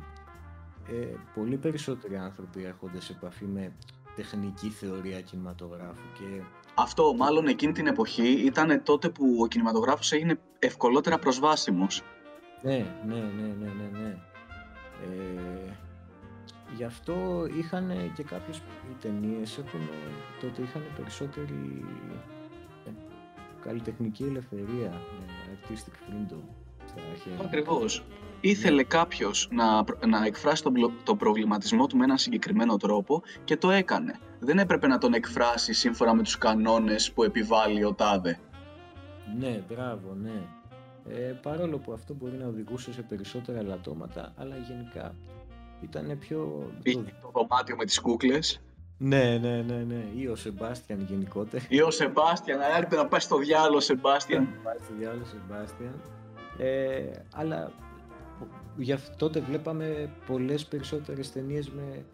ε, 0.89 1.15
πολύ 1.33 1.57
περισσότεροι 1.57 2.17
άνθρωποι 2.17 2.63
έρχονται 2.63 3.01
σε 3.01 3.13
επαφή 3.13 3.45
με 3.45 3.71
τεχνική 4.15 4.69
θεωρία 4.69 5.21
κινηματογράφου 5.21 6.07
και 6.13 6.41
Αυτό 6.75 7.13
μάλλον 7.13 7.47
εκείνη 7.47 7.71
την 7.73 7.87
εποχή 7.87 8.27
ήταν 8.31 8.83
τότε 8.83 9.09
που 9.09 9.37
ο 9.41 9.47
κινηματογράφος 9.47 10.11
έγινε 10.11 10.39
ευκολότερα 10.59 11.17
προσβάσιμος. 11.19 12.01
ναι, 12.61 12.85
ναι, 13.05 13.15
ναι, 13.15 13.53
ναι, 13.59 13.71
ναι, 13.77 13.99
ναι. 13.99 14.17
Ε, 15.03 15.75
γι' 16.77 16.83
αυτό 16.83 17.47
είχαν 17.57 17.91
και 18.15 18.23
κάποιες 18.23 18.57
οι 18.57 18.95
ταινίες 19.01 19.57
έχουν, 19.57 19.79
τότε 20.41 20.61
είχαν 20.61 20.81
περισσότερη 20.95 21.85
ε, 22.85 22.89
καλλιτεχνική 23.61 24.23
ελευθερία, 24.23 24.91
ε, 24.91 25.51
artistic 25.53 25.93
freedom 26.09 26.41
στα 26.85 27.01
χέρια. 27.23 27.45
Ακριβώς. 27.45 28.03
Ήθελε 28.41 28.83
κάποιος 28.83 29.47
να, 29.51 29.83
προ- 29.83 30.05
να 30.05 30.25
εκφράσει 30.25 30.63
τον, 30.63 30.73
πλο- 30.73 30.91
τον 31.03 31.17
προβληματισμό 31.17 31.87
του 31.87 31.97
με 31.97 32.03
έναν 32.03 32.17
συγκεκριμένο 32.17 32.77
τρόπο 32.77 33.21
και 33.43 33.57
το 33.57 33.69
έκανε. 33.69 34.19
Δεν 34.39 34.57
έπρεπε 34.57 34.87
να 34.87 34.97
τον 34.97 35.13
εκφράσει 35.13 35.73
σύμφωνα 35.73 36.13
με 36.13 36.23
τους 36.23 36.37
κανόνες 36.37 37.11
που 37.11 37.23
επιβάλλει 37.23 37.83
ο 37.83 37.93
τάδε. 37.93 38.39
Ναι, 39.39 39.63
μπράβο, 39.69 40.13
ναι. 40.21 40.41
Ε, 41.09 41.33
παρόλο 41.41 41.77
που 41.77 41.93
αυτό 41.93 42.13
μπορεί 42.13 42.37
να 42.37 42.47
οδηγούσε 42.47 42.93
σε 42.93 43.01
περισσότερα 43.01 43.63
λατώματα, 43.63 44.33
αλλά 44.37 44.55
γενικά 44.57 45.15
ήταν 45.81 46.17
πιο... 46.19 46.71
Πήγε 46.83 47.13
το 47.21 47.31
δωμάτιο 47.33 47.75
με 47.75 47.85
τις 47.85 47.99
κούκλες 48.01 48.61
Ναι, 48.97 49.37
ναι, 49.37 49.61
ναι, 49.61 49.83
ναι. 49.83 50.05
Ή 50.15 50.27
ο 50.27 50.35
Σεμπάστιαν 50.35 51.01
γενικότερα. 51.09 51.65
ή 51.69 51.81
ο 51.81 51.91
Σεμπάστιαν, 51.91 52.59
να 52.59 52.77
έρθει 52.77 52.95
να 52.95 53.07
πάει 53.07 53.19
στο 53.19 53.37
διάλογο 53.37 53.79
Σεμπάστιαν. 53.79 54.47
Πάει 54.63 54.77
στο 54.83 54.93
διάλογο 54.97 55.25
Σεμπάστιαν. 55.25 56.01
Ε, 56.57 57.11
αλλά 57.33 57.71
γι' 58.77 58.91
αυτό 58.91 59.15
τότε 59.15 59.39
βλέπαμε 59.39 60.09
πολλές 60.27 60.65
περισσότερες 60.65 61.31
ταινίες 61.31 61.69
με, 61.69 62.05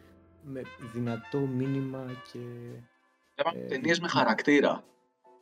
με 0.43 0.61
δυνατό 0.93 1.37
μήνυμα 1.39 2.05
και 2.31 2.39
Βλέπαμε 3.35 3.63
Ε, 3.63 3.67
ταινίες 3.67 3.99
με 3.99 4.07
χαρακτήρα. 4.07 4.83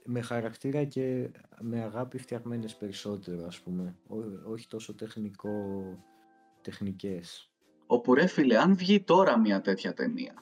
με 0.04 0.22
χαρακτήρα 0.22 0.84
και 0.84 1.30
με 1.60 1.82
αγάπη 1.84 2.18
φτιαγμένες 2.18 2.76
περισσότερο, 2.76 3.46
ας 3.46 3.60
πούμε. 3.60 3.96
Ό- 4.08 4.52
όχι 4.52 4.68
τόσο 4.68 4.94
τεχνικό, 4.96 5.50
τεχνικές. 6.62 7.50
Όπου 7.88 8.14
ρε 8.14 8.26
φίλε, 8.28 8.58
αν 8.58 8.76
βγει 8.76 9.02
τώρα 9.02 9.40
μια 9.40 9.62
τέτοια 9.62 9.94
ταινία. 9.94 10.34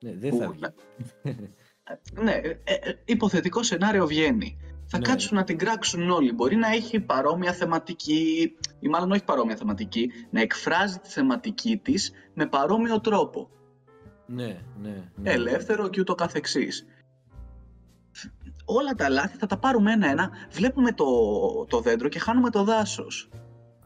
Ναι, 0.00 0.12
δεν 0.14 0.30
Που- 0.30 0.36
θα 0.38 0.48
βγει. 0.50 0.62
Ναι, 2.22 2.32
ε, 2.32 2.58
ε, 2.64 2.92
υποθετικό 3.04 3.62
σενάριο 3.62 4.06
βγαίνει. 4.06 4.58
Θα 4.86 4.98
Ναι. 4.98 5.04
κάτσουν 5.04 5.36
να 5.36 5.44
την 5.44 5.58
κράξουν 5.58 6.10
όλοι. 6.10 6.32
Μπορεί 6.32 6.56
να 6.56 6.68
έχει 6.68 7.00
παρόμοια 7.00 7.52
θεματική, 7.52 8.52
ή 8.80 8.88
μάλλον 8.88 9.10
όχι 9.12 9.24
παρόμοια 9.24 9.56
θεματική, 9.56 10.10
να 10.30 10.40
εκφράζει 10.40 10.98
τη 10.98 11.08
θεματική 11.08 11.76
της 11.76 12.12
με 12.34 12.46
παρόμοιο 12.46 13.00
τρόπο. 13.00 13.50
ναι, 14.26 14.60
ναι, 14.82 15.10
ναι. 15.16 15.30
Ελεύθερο 15.30 15.88
και 15.88 16.00
ούτω 16.00 16.14
καθεξής. 16.14 16.86
Όλα 18.64 18.94
τα 18.94 19.08
λάθη 19.08 19.36
θα 19.36 19.46
τα 19.46 19.58
πάρουμε 19.58 19.92
ένα-ένα, 19.92 20.30
βλέπουμε 20.50 20.92
το, 20.92 21.04
το 21.68 21.80
δέντρο 21.80 22.08
και 22.08 22.18
χάνουμε 22.18 22.50
το 22.50 22.64
δάσος. 22.64 23.28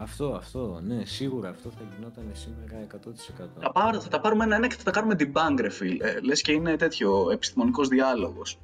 Αυτό, 0.01 0.33
αυτό, 0.35 0.81
ναι, 0.85 1.05
σίγουρα 1.05 1.49
αυτό 1.49 1.71
θα 1.71 1.83
γινόταν 1.97 2.25
σήμερα 2.33 2.87
100%. 2.87 3.61
Θα, 3.61 3.73
πάρ- 3.73 3.99
θα 4.03 4.09
τα 4.09 4.21
πάρουμε 4.21 4.45
ένα-ένα 4.45 4.67
και 4.67 4.75
θα 4.75 4.83
τα 4.83 4.91
κάνουμε 4.91 5.15
debunk, 5.19 5.57
ρε 5.61 5.69
φίλε. 5.71 6.21
Λες 6.21 6.43
και 6.43 6.53
είναι 6.53 6.77
τέτοιο 6.77 7.31
επιστημονικός 7.31 7.89
διάλογος. 7.89 8.59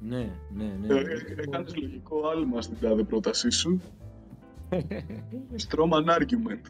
Ναι, 0.00 0.30
ναι, 0.54 0.76
ναι. 0.80 0.94
Ε, 0.94 1.02
Έκανες 1.36 1.76
λογικό 1.76 2.28
άλμα 2.28 2.62
στην 2.62 2.76
τάδε 2.80 3.02
πρότασή 3.02 3.50
σου. 3.50 3.80
Strawman 5.68 6.04
argument. 6.18 6.60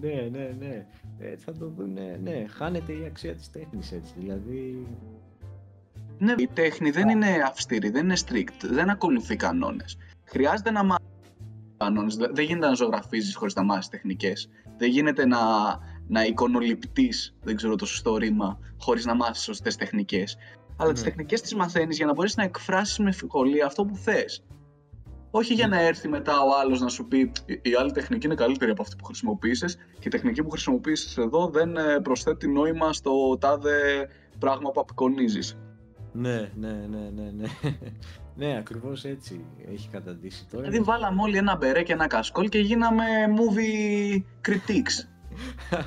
ναι, 0.00 0.28
ναι, 0.32 0.54
ναι. 0.58 0.86
Ε, 1.18 1.36
θα 1.36 1.52
το 1.52 1.68
δουν, 1.68 1.92
ναι, 1.92 2.18
ναι. 2.22 2.44
Χάνεται 2.48 2.92
η 2.92 3.04
αξία 3.06 3.34
της 3.34 3.50
τέχνης 3.50 3.92
έτσι. 3.92 4.12
Δηλαδή, 4.18 4.86
Ναι, 6.18 6.34
η 6.36 6.48
τέχνη 6.54 6.90
δεν 6.90 7.08
είναι 7.08 7.26
αυστηρή, 7.46 7.90
δεν 7.90 8.04
είναι 8.04 8.16
strict, 8.28 8.64
δεν 8.70 8.90
ακολουθεί 8.90 9.36
κανόνες. 9.36 9.96
Χρειάζεται 10.24 10.70
να 10.70 10.84
μάθει 11.78 11.92
κανόνες. 11.92 12.16
Δεν 12.16 12.44
γίνεται 12.44 12.66
να 12.66 12.74
ζωγραφίζεις 12.74 13.34
χωρίς 13.36 13.54
να 13.54 13.62
μάθεις 13.64 13.88
τεχνικές. 13.88 14.48
Δεν 14.78 14.90
γίνεται 14.90 15.26
να, 15.26 15.38
να 16.08 16.24
εικονοληπτείς, 16.24 17.34
δεν 17.42 17.56
ξέρω 17.56 17.76
το 17.76 17.86
σωστό 17.86 18.16
ρήμα, 18.16 18.58
χωρίς 18.78 19.04
να 19.06 19.14
μάθεις 19.14 19.42
σωστές 19.42 19.76
τεχνικές. 19.76 20.36
Αλλά 20.76 20.92
τις 20.92 21.02
Ναι. 21.02 21.08
τεχνικές 21.08 21.40
τις 21.40 21.54
μαθαίνεις 21.54 21.96
για 21.96 22.06
να 22.06 22.12
μπορείς 22.12 22.36
να 22.36 22.42
εκφράσεις 22.42 22.98
με 22.98 23.08
ευκολία 23.08 23.66
αυτό 23.66 23.84
που 23.84 23.96
θες. 23.96 24.44
Όχι 25.30 25.54
για 25.54 25.68
να 25.68 25.80
έρθει 25.80 26.08
μετά 26.08 26.40
ο 26.40 26.58
άλλος 26.60 26.80
να 26.80 26.88
σου 26.88 27.06
πει 27.08 27.18
«Η- 27.46 27.60
η 27.62 27.74
άλλη 27.80 27.92
τεχνική 27.92 28.26
είναι 28.26 28.34
καλύτερη 28.34 28.70
από 28.70 28.82
αυτή 28.82 28.96
που 28.96 29.04
χρησιμοποίησες 29.04 29.76
και 29.76 30.08
η 30.08 30.08
τεχνική 30.10 30.42
που 30.42 30.50
χρησιμοποίησες 30.50 31.16
εδώ 31.18 31.46
δεν 31.48 31.76
ε, 31.76 32.00
προσθέτει 32.00 32.48
νόημα 32.48 32.92
στο 32.92 33.38
τάδε 33.40 34.08
πράγμα 34.38 34.70
που 34.70 34.80
απεικονίζεις. 34.80 35.58
Ναι, 36.12 36.50
ναι, 36.54 36.72
ναι, 36.72 37.10
ναι, 37.14 37.30
ναι. 37.36 37.46
Ναι, 38.36 38.56
ακριβώς 38.56 39.04
έτσι 39.04 39.44
έχει 39.72 39.88
καταντήσει 39.88 40.46
τώρα. 40.50 40.68
Δηλαδή 40.68 40.84
βάλαμε 40.84 41.22
όλοι 41.22 41.36
ένα 41.36 41.56
μπερέ 41.56 41.82
και 41.82 41.92
ένα 41.92 42.06
κασκόλ 42.06 42.48
και 42.48 42.58
γίναμε 42.58 43.04
movie 43.36 44.20
critiques. 44.48 45.08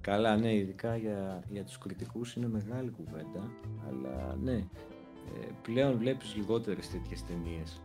Καλά, 0.00 0.36
ναι, 0.36 0.54
ειδικά 0.54 0.96
για, 0.96 1.42
για 1.48 1.64
τους 1.64 1.78
κριτικούς 1.78 2.34
είναι 2.34 2.48
μεγάλη 2.48 2.90
κουβέντα, 2.90 3.50
αλλά 3.88 4.36
ναι, 4.42 4.52
ε, 4.52 5.46
πλέον 5.62 5.98
βλέπεις 5.98 6.34
λιγότερες 6.36 6.90
τέτοιες 6.90 7.24
ταινίες. 7.24 7.80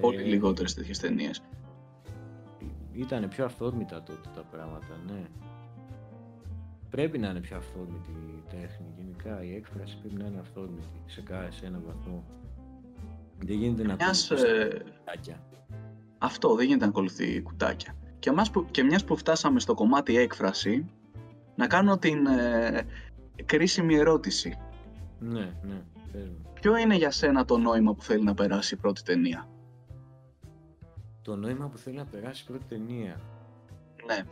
Πολύ 0.00 0.22
λιγότερες 0.22 0.74
τέτοιες 0.74 0.98
ταινίες. 0.98 1.42
Ήταν 2.92 3.28
πιο 3.28 3.44
αυθόρμητα 3.44 4.02
τότε 4.02 4.28
τα 4.34 4.42
πράγματα, 4.50 4.96
ναι. 5.06 5.22
Πρέπει 6.90 7.18
να 7.18 7.28
είναι 7.28 7.40
πιο 7.40 7.56
αυθόρμητη 7.56 8.10
η 8.10 8.42
τέχνη, 8.50 8.86
γενικά 8.96 9.44
η 9.44 9.54
έκφραση 9.54 9.98
πρέπει 10.00 10.14
να 10.22 10.26
είναι 10.26 10.38
αυθόρμητη 10.40 10.86
σε, 11.06 11.20
κα- 11.22 11.48
σε 11.50 11.66
έναν 11.66 11.82
βαθμό. 11.86 12.24
Δεν 13.44 13.56
γίνεται 13.56 13.82
να 13.82 13.94
Μιας, 13.94 14.30
ακολουθείς 14.30 14.52
ε, 14.52 14.82
κουτάκια. 14.98 15.42
αυτό 16.18 16.54
δεν 16.54 16.66
γίνεται 16.66 16.84
να 16.84 16.90
ακολουθεί 16.90 17.42
κουτάκια. 17.42 17.94
Και, 18.18 18.32
μας 18.32 18.50
που, 18.50 18.66
και 18.70 18.82
μιας 18.82 19.04
που 19.04 19.16
φτάσαμε 19.16 19.60
στο 19.60 19.74
κομμάτι 19.74 20.16
έκφραση, 20.16 20.90
να 21.54 21.66
κάνω 21.66 21.98
την 21.98 22.26
ε, 22.26 22.86
κρίσιμη 23.44 23.94
ερώτηση. 23.94 24.58
Ναι, 25.18 25.54
ναι, 25.62 25.82
πες 26.12 26.28
μου. 26.28 26.52
Ποιο 26.60 26.76
είναι 26.76 26.96
για 26.96 27.10
σένα 27.10 27.44
το 27.44 27.58
νόημα 27.58 27.94
που 27.94 28.02
θέλει 28.02 28.24
να 28.24 28.34
περάσει 28.34 28.74
η 28.74 28.76
πρώτη 28.76 29.02
ταινία; 29.02 29.48
Το 31.22 31.36
νόημα 31.36 31.68
που 31.68 31.78
θέλει 31.78 31.96
να 31.96 32.04
περάσει 32.04 32.42
η 32.42 32.50
πρώτη 32.50 32.64
ταινία. 32.64 33.20
Ναι, 34.06 34.24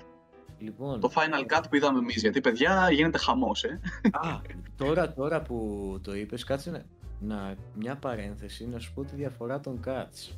Λοιπόν, 0.58 1.00
το 1.00 1.10
final 1.14 1.56
cut 1.56 1.62
που 1.70 1.76
είδαμε 1.76 1.98
εμείς, 1.98 2.20
γιατί 2.22 2.40
παιδιά 2.40 2.90
γίνεται 2.90 3.18
χαμός, 3.18 3.64
ε. 3.64 3.80
Α, 4.10 4.40
τώρα, 4.76 5.12
τώρα 5.12 5.42
που 5.42 5.98
το 6.02 6.14
είπες, 6.14 6.44
κάτσε 6.44 6.86
να, 7.20 7.36
να, 7.36 7.54
μια 7.74 7.96
παρένθεση 7.96 8.68
να 8.68 8.78
σου 8.78 8.94
πω 8.94 9.04
τη 9.04 9.14
διαφορά 9.14 9.60
των 9.60 9.80
cuts. 9.86 10.32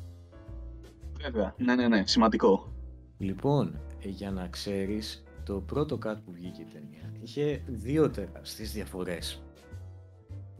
Βέβαια. 1.21 1.55
Ναι, 1.57 1.75
ναι, 1.75 1.87
ναι, 1.87 2.05
σημαντικό. 2.05 2.73
Λοιπόν, 3.17 3.79
ε, 3.99 4.09
για 4.09 4.31
να 4.31 4.47
ξέρεις, 4.47 5.23
το 5.43 5.61
πρώτο 5.61 5.97
cut 6.05 6.15
που 6.25 6.31
βγήκε 6.31 6.61
η 6.61 6.67
ταινία 6.73 7.11
είχε 7.21 7.61
δύο 7.67 8.09
τεράστιες 8.09 8.71
διαφορές. 8.71 9.43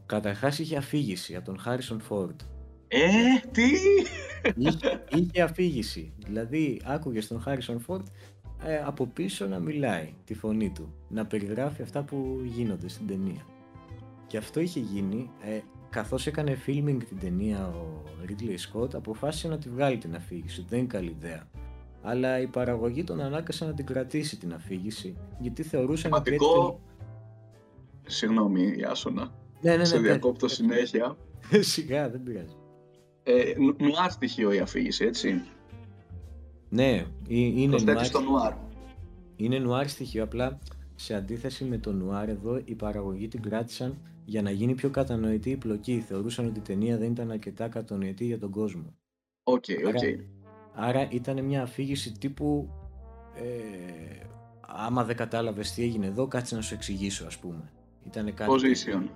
Καταρχάς 0.06 0.58
είχε 0.58 0.76
αφήγηση 0.76 1.36
από 1.36 1.44
τον 1.44 1.58
Χάρισον 1.58 2.00
Φόρντ. 2.00 2.40
Ε, 2.88 3.00
τι! 3.52 3.70
Είχε, 4.56 5.04
είχε 5.14 5.42
αφήγηση. 5.42 6.12
Δηλαδή, 6.26 6.80
άκουγες 6.84 7.26
τον 7.26 7.40
Χάρισον 7.40 7.80
Φόρντ 7.80 8.06
ε, 8.64 8.76
από 8.76 9.06
πίσω 9.06 9.46
να 9.46 9.58
μιλάει 9.58 10.14
τη 10.24 10.34
φωνή 10.34 10.70
του, 10.70 10.94
να 11.08 11.26
περιγράφει 11.26 11.82
αυτά 11.82 12.02
που 12.02 12.40
γίνονται 12.44 12.88
στην 12.88 13.06
ταινία. 13.06 13.46
Και 14.26 14.36
αυτό 14.36 14.60
είχε 14.60 14.80
γίνει 14.80 15.30
ε, 15.44 15.60
καθώς 15.92 16.26
έκανε 16.26 16.56
filming 16.66 16.96
την 17.08 17.18
ταινία 17.20 17.66
ο 17.66 18.02
Ridley 18.26 18.80
Scott 18.80 18.94
αποφάσισε 18.94 19.48
να 19.48 19.58
τη 19.58 19.68
βγάλει 19.68 19.98
την 19.98 20.14
αφήγηση, 20.14 20.60
ότι 20.60 20.68
δεν 20.68 20.78
είναι 20.78 20.88
καλή 20.88 21.16
ιδέα. 21.20 21.48
Αλλά 22.02 22.40
η 22.40 22.46
παραγωγή 22.46 23.04
τον 23.04 23.20
ανάγκασε 23.20 23.64
να 23.64 23.74
την 23.74 23.86
κρατήσει 23.86 24.36
την 24.38 24.52
αφήγηση 24.54 25.16
γιατί 25.38 25.62
θεωρούσαν 25.62 26.12
ότι 26.12 26.32
έτσι... 26.32 26.44
Σημαντικό. 26.46 26.80
Συγγνώμη, 28.06 28.74
Ιάσονα. 28.76 29.32
Ναι, 29.60 29.76
ναι, 29.76 29.84
Σε 29.84 29.96
ναι, 29.96 30.02
διακόπτω 30.02 30.46
πες, 30.46 30.54
συνέχεια. 30.56 31.16
πες. 31.50 31.66
Σιγά, 31.72 32.10
δεν 32.10 32.22
πειράζει. 32.22 32.56
Ε, 33.22 33.54
νου- 33.58 33.82
νουάρ 33.82 34.10
στοιχείο 34.10 34.52
η 34.52 34.58
αφήγηση, 34.58 35.04
έτσι. 35.04 35.42
Ναι, 36.68 36.90
ε- 36.90 37.04
είναι 37.28 37.68
Προσθέτεις 37.68 37.94
νουάρ 37.94 38.04
στο 38.04 38.20
νουάρ. 38.20 38.52
Είναι 39.36 39.58
νουάρ 39.58 39.88
στοιχείο, 39.88 40.22
απλά 40.22 40.58
σε 40.94 41.14
αντίθεση 41.14 41.64
με 41.64 41.78
το 41.78 41.92
νουάρ 41.92 42.28
εδώ, 42.28 42.60
οι 42.64 42.74
παραγωγοί 42.74 43.28
την 43.28 43.42
κράτησαν 43.42 43.96
για 44.24 44.42
να 44.42 44.50
γίνει 44.50 44.74
πιο 44.74 44.90
κατανοητή 44.90 45.50
η 45.50 45.56
πλοκή. 45.56 46.00
Θεωρούσαν 46.00 46.46
ότι 46.46 46.58
η 46.58 46.62
ταινία 46.62 46.98
δεν 46.98 47.10
ήταν 47.10 47.30
αρκετά 47.30 47.68
κατανοητή 47.68 48.24
για 48.24 48.38
τον 48.38 48.50
κόσμο. 48.50 48.94
Οκ, 49.42 49.64
οκ. 49.86 49.96
Άρα- 49.96 50.24
Άρα 50.74 51.08
ήταν 51.10 51.44
μια 51.44 51.62
αφήγηση 51.62 52.12
τύπου 52.12 52.68
ε, 53.34 54.26
άμα 54.60 55.04
δεν 55.04 55.16
κατάλαβες 55.16 55.72
τι 55.72 55.82
έγινε 55.82 56.06
εδώ, 56.06 56.26
κάτσε 56.26 56.54
να 56.54 56.60
σου 56.60 56.74
εξηγήσω 56.74 57.26
ας 57.26 57.38
πούμε. 57.38 57.72
Ήτανε 58.06 58.30
κάτι 58.30 58.60
τέτοιο. 58.60 58.98
Exposition. 59.00 59.08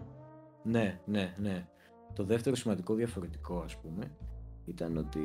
Ναι, 0.62 1.00
ναι, 1.04 1.34
ναι. 1.38 1.66
Το 2.14 2.24
δεύτερο 2.24 2.56
σημαντικό 2.56 2.94
διαφορετικό 2.94 3.58
ας 3.64 3.76
πούμε 3.76 4.10
ήταν 4.64 4.96
ότι 4.96 5.20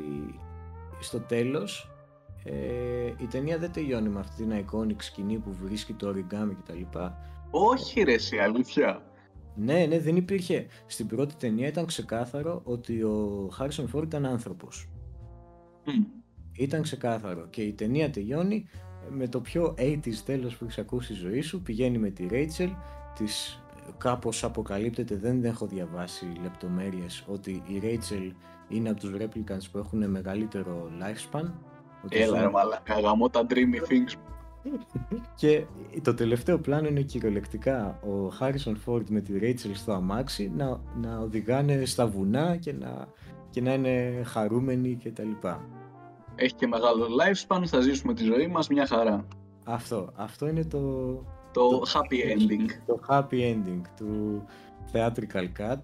στο 1.00 1.20
τέλος 1.20 1.90
ε, 2.44 3.06
η 3.18 3.26
ταινία 3.30 3.58
δεν 3.58 3.72
τελειώνει 3.72 4.08
με 4.08 4.20
αυτή 4.20 4.42
την 4.44 4.64
iconic 4.66 5.02
σκηνή 5.02 5.38
που 5.38 5.52
βρίσκει 5.52 5.92
το 5.92 6.08
origami 6.08 6.56
κτλ. 6.62 6.98
Όχι 7.50 8.02
ρε 8.02 8.12
εσύ, 8.12 8.38
αλήθεια. 8.38 9.02
Ναι, 9.54 9.86
ναι, 9.86 9.98
δεν 9.98 10.16
υπήρχε. 10.16 10.66
Στην 10.86 11.06
πρώτη 11.06 11.34
ταινία 11.34 11.66
ήταν 11.68 11.86
ξεκάθαρο 11.86 12.60
ότι 12.64 13.02
ο 13.02 13.48
Harrison 13.58 13.84
Ford 13.94 14.02
ήταν 14.02 14.26
άνθρωπος. 14.26 14.88
Μμ. 15.84 16.02
Ήταν 16.52 16.82
ξεκάθαρο 16.82 17.46
και 17.50 17.62
η 17.62 17.72
ταινία 17.72 18.10
τελειώνει 18.10 18.68
με 19.10 19.28
το 19.28 19.40
πιο 19.40 19.74
80s 19.78 20.14
τέλος 20.24 20.56
που 20.56 20.64
έχεις 20.64 20.78
ακούσει 20.78 21.14
στη 21.14 21.22
ζωή 21.26 21.40
σου. 21.40 21.62
Πηγαίνει 21.62 21.98
με 21.98 22.10
τη 22.10 22.26
Rachel, 22.30 22.70
της 23.14 23.62
κάπως 23.98 24.44
αποκαλύπτεται, 24.44 25.16
δεν 25.16 25.44
έχω 25.44 25.66
διαβάσει 25.66 26.26
λεπτομέρειες, 26.42 27.24
ότι 27.26 27.50
η 27.66 27.80
Rachel 27.82 28.30
είναι 28.68 28.90
από 28.90 29.00
τους 29.00 29.10
replicants 29.18 29.66
που 29.72 29.78
έχουν 29.78 30.10
μεγαλύτερο 30.10 30.90
lifespan. 31.00 31.50
Ότι 32.04 32.16
Έλα 32.16 32.26
ζουν- 32.26 32.38
ρε 32.40 32.48
μαλάκα, 32.50 33.00
γαμώ 33.00 33.28
τα 33.30 33.46
dreamy 33.48 33.88
things. 33.88 34.14
Και 35.36 35.64
το 36.02 36.14
τελευταίο 36.14 36.58
πλάνο 36.58 36.88
είναι 36.88 37.00
κυριολεκτικά 37.00 38.00
ο 38.02 38.32
Harrison 38.40 38.74
Ford 38.86 39.08
με 39.08 39.20
τη 39.20 39.32
Rachel 39.40 39.70
στο 39.74 39.92
αμάξι 39.92 40.52
να, 40.56 40.80
να 40.96 41.18
οδηγάνε 41.18 41.84
στα 41.84 42.06
βουνά 42.06 42.56
και 42.56 42.72
να, 42.72 43.06
και 43.50 43.60
να 43.60 43.72
είναι 43.74 44.22
χαρούμενοι 44.24 44.98
κτλ. 45.04 45.30
Έχει 46.34 46.54
και 46.54 46.66
μεγάλο 46.66 47.06
lifespan, 47.06 47.62
θα 47.66 47.80
ζήσουμε 47.80 48.14
τη 48.14 48.24
ζωή 48.24 48.46
μας 48.46 48.68
μια 48.68 48.86
χαρά. 48.86 49.26
Αυτό, 49.64 50.12
αυτό 50.14 50.48
είναι 50.48 50.64
το, 50.64 50.78
Το 51.52 51.68
Το- 51.68 51.82
happy 51.92 52.36
ending. 52.36 52.70
το 52.86 53.00
happy 53.08 53.54
ending 53.54 53.80
του 53.96 54.44
theatrical 54.92 55.48
cut. 55.58 55.80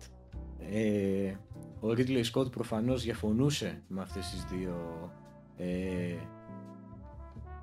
Ε, 0.73 1.33
ο 1.81 1.89
Ridley 1.89 2.23
Scott 2.33 2.51
προφανώς 2.53 3.03
διαφωνούσε 3.03 3.83
με 3.89 4.01
αυτές 4.01 4.31
τις 4.31 4.45
δύο 4.45 4.75
ε, 5.57 6.15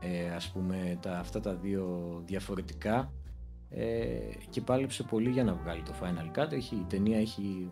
ε, 0.05 0.33
ας 0.35 0.51
πούμε 0.51 0.97
τα, 1.01 1.17
αυτά 1.17 1.39
τα 1.39 1.55
δύο 1.55 2.21
διαφορετικά 2.25 3.13
ε, 3.69 4.07
και 4.49 4.61
πάλεψε 4.61 5.03
πολύ 5.03 5.29
για 5.29 5.43
να 5.43 5.53
βγάλει 5.53 5.81
το 5.81 5.93
final 6.01 6.39
cut. 6.39 6.51
Έχει, 6.51 6.75
η 6.75 6.85
ταινία 6.89 7.19
έχει 7.19 7.69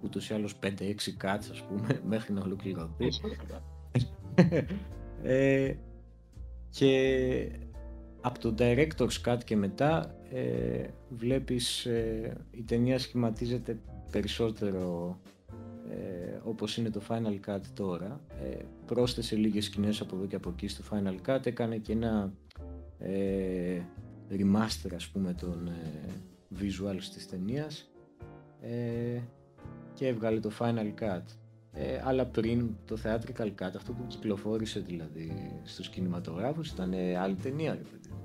ούτως 0.00 0.30
ή 0.30 0.34
άλλως 0.34 0.58
5-6 0.62 0.66
cuts 1.22 1.46
ας 1.50 1.62
πούμε 1.68 2.00
μέχρι 2.12 2.32
να 2.32 2.42
ολοκληρωθεί. 2.42 3.08
ε, 5.22 5.74
και 6.70 7.50
από 8.20 8.38
το 8.38 8.54
director's 8.58 9.22
cut 9.24 9.38
και 9.44 9.56
μετά 9.56 10.14
ε, 10.30 10.86
βλέπεις 11.08 11.86
ε, 11.86 12.36
η 12.50 12.62
ταινία 12.62 12.98
σχηματίζεται 12.98 13.78
περισσότερο 14.10 15.18
ε, 15.90 16.40
όπως 16.42 16.76
είναι 16.76 16.90
το 16.90 17.02
Final 17.08 17.50
Cut 17.50 17.60
τώρα 17.74 18.20
ε, 18.42 18.56
πρόσθεσε 18.86 19.36
λίγες 19.36 19.64
σκηνές 19.64 20.00
από 20.00 20.16
εδώ 20.16 20.26
και 20.26 20.36
από 20.36 20.50
εκεί 20.50 20.68
στο 20.68 20.84
Final 20.90 21.30
Cut. 21.30 21.46
Έκανε 21.46 21.76
και 21.76 21.92
ένα 21.92 22.32
ε, 22.98 23.80
remaster 24.30 24.94
ας 24.94 25.08
πούμε 25.08 25.34
των 25.34 25.66
ε, 25.66 26.10
visuals 26.60 27.04
της 27.14 27.28
ταινίας 27.28 27.90
ε, 28.60 29.20
και 29.94 30.06
έβγαλε 30.06 30.40
το 30.40 30.50
Final 30.58 30.92
Cut. 31.00 31.22
Ε, 31.72 32.00
αλλά 32.04 32.26
πριν 32.26 32.76
το 32.84 32.96
Theatrical 33.04 33.46
Cut, 33.46 33.72
αυτό 33.76 33.92
που 33.92 34.06
κυκλοφόρησε 34.06 34.80
δηλαδή 34.80 35.52
στους 35.62 35.88
κινηματογράφους 35.88 36.70
ήταν 36.70 36.92
ε, 36.92 37.16
άλλη 37.16 37.34
ταινία 37.34 37.74
ρε 37.74 37.82
παιδί 37.90 38.08
μου. 38.10 38.18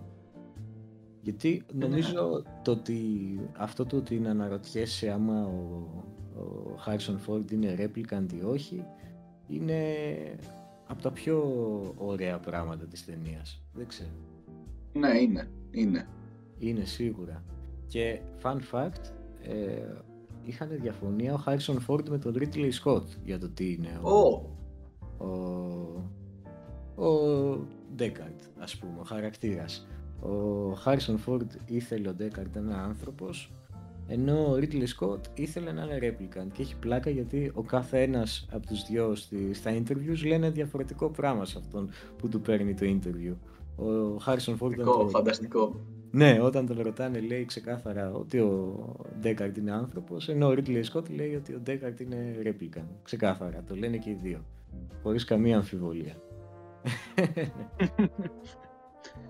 Γιατί 1.22 1.66
νομίζω 1.74 2.44
το 2.64 2.72
ότι 2.72 3.00
αυτό 3.58 3.86
το 3.86 3.98
ότι 3.98 4.20
να 4.20 4.30
αναρωτιέσαι 4.30 5.10
άμα 5.10 5.46
ο, 5.46 5.88
ο 6.36 6.80
Harrison 6.86 7.18
Ford 7.28 7.52
είναι 7.52 7.76
replicant 7.80 8.34
ή 8.34 8.44
όχι 8.44 8.86
είναι 9.48 9.96
από 10.88 11.02
τα 11.02 11.12
πιο 11.12 11.44
ωραία 11.98 12.40
πράγματα 12.40 12.86
της 12.86 13.06
ταινίας. 13.06 13.62
Δεν 13.74 13.88
ξέρω. 13.88 14.10
Ναι, 14.94 15.18
είναι. 15.18 15.48
Είναι. 15.72 16.08
Είναι 16.58 16.84
σίγουρα. 16.84 17.44
Και 17.88 18.20
fun 18.42 18.58
fact, 18.72 19.12
ε, 19.42 19.94
είχαν 20.44 20.70
διαφωνία 20.82 21.34
ο 21.34 21.38
Χάρισον 21.38 21.80
Φόρντ 21.80 22.10
με 22.10 22.18
τον 22.18 22.34
Ρίτλι 22.38 22.72
Σκότ 22.72 23.08
για 23.24 23.40
το 23.40 23.50
τι 23.50 23.72
είναι 23.72 24.00
ο, 24.02 24.10
oh. 24.10 25.26
ο, 25.26 27.06
ο 27.06 27.68
Ντέκαρτ, 27.96 28.40
ας 28.58 28.78
πούμε, 28.78 29.00
ο 29.00 29.04
χαρακτήρας. 29.04 29.88
Ο 30.22 30.72
Χάρισον 30.74 31.18
Φόρντ 31.18 31.52
ήθελε 31.66 32.10
ο 32.10 32.14
Ντέκαρτ 32.14 32.56
ένα 32.56 32.84
άνθρωπος 32.84 33.52
ενώ 34.08 34.50
ο 34.50 34.56
Ρίτλι 34.56 34.86
Σκότ 34.86 35.26
ήθελε 35.34 35.72
να 35.72 35.84
είναι 35.84 35.98
replicant 36.02 36.48
και 36.54 36.62
έχει 36.62 36.76
πλάκα 36.76 37.10
γιατί 37.10 37.52
ο 37.54 37.62
κάθε 37.62 38.02
ένας 38.02 38.48
από 38.52 38.68
τους 38.68 38.84
δυο 38.84 39.16
στη, 39.16 39.54
στα 39.54 39.72
interviews 39.78 40.26
λένε 40.26 40.50
διαφορετικό 40.50 41.10
πράγμα 41.10 41.46
σε 41.46 41.58
αυτόν 41.58 41.90
που 42.18 42.30
του 42.30 42.42
παίρνει 42.42 42.74
το 42.74 42.86
interview. 42.86 43.36
Ο 43.76 44.18
Χάρισον 44.18 44.58
Φόρντ 44.58 44.74
ήταν 44.74 45.10
φανταστικό. 45.10 45.80
Ναι, 46.12 46.40
όταν 46.42 46.66
τον 46.66 46.82
ρωτάνε 46.82 47.20
λέει 47.20 47.46
ξεκάθαρα 47.46 48.12
ότι 48.12 48.40
ο 48.40 48.86
Ντέκαρτ 49.20 49.58
είναι 49.58 49.72
άνθρωπος 49.72 50.30
ενώ 50.30 50.48
ο 50.48 50.54
Ρίτλι 50.54 50.84
Σκότ 50.84 51.10
λέει 51.10 51.36
ότι 51.36 51.54
ο 51.54 51.60
Ντέκαρτ 51.60 52.00
είναι 52.00 52.36
replicant. 52.44 52.88
Ξεκάθαρα, 53.04 53.64
το 53.68 53.76
λένε 53.76 53.98
και 53.98 54.10
οι 54.10 54.18
δύο. 54.22 54.46
Χωρίς 55.04 55.24
καμία 55.24 55.56
αμφιβολία. 55.56 56.16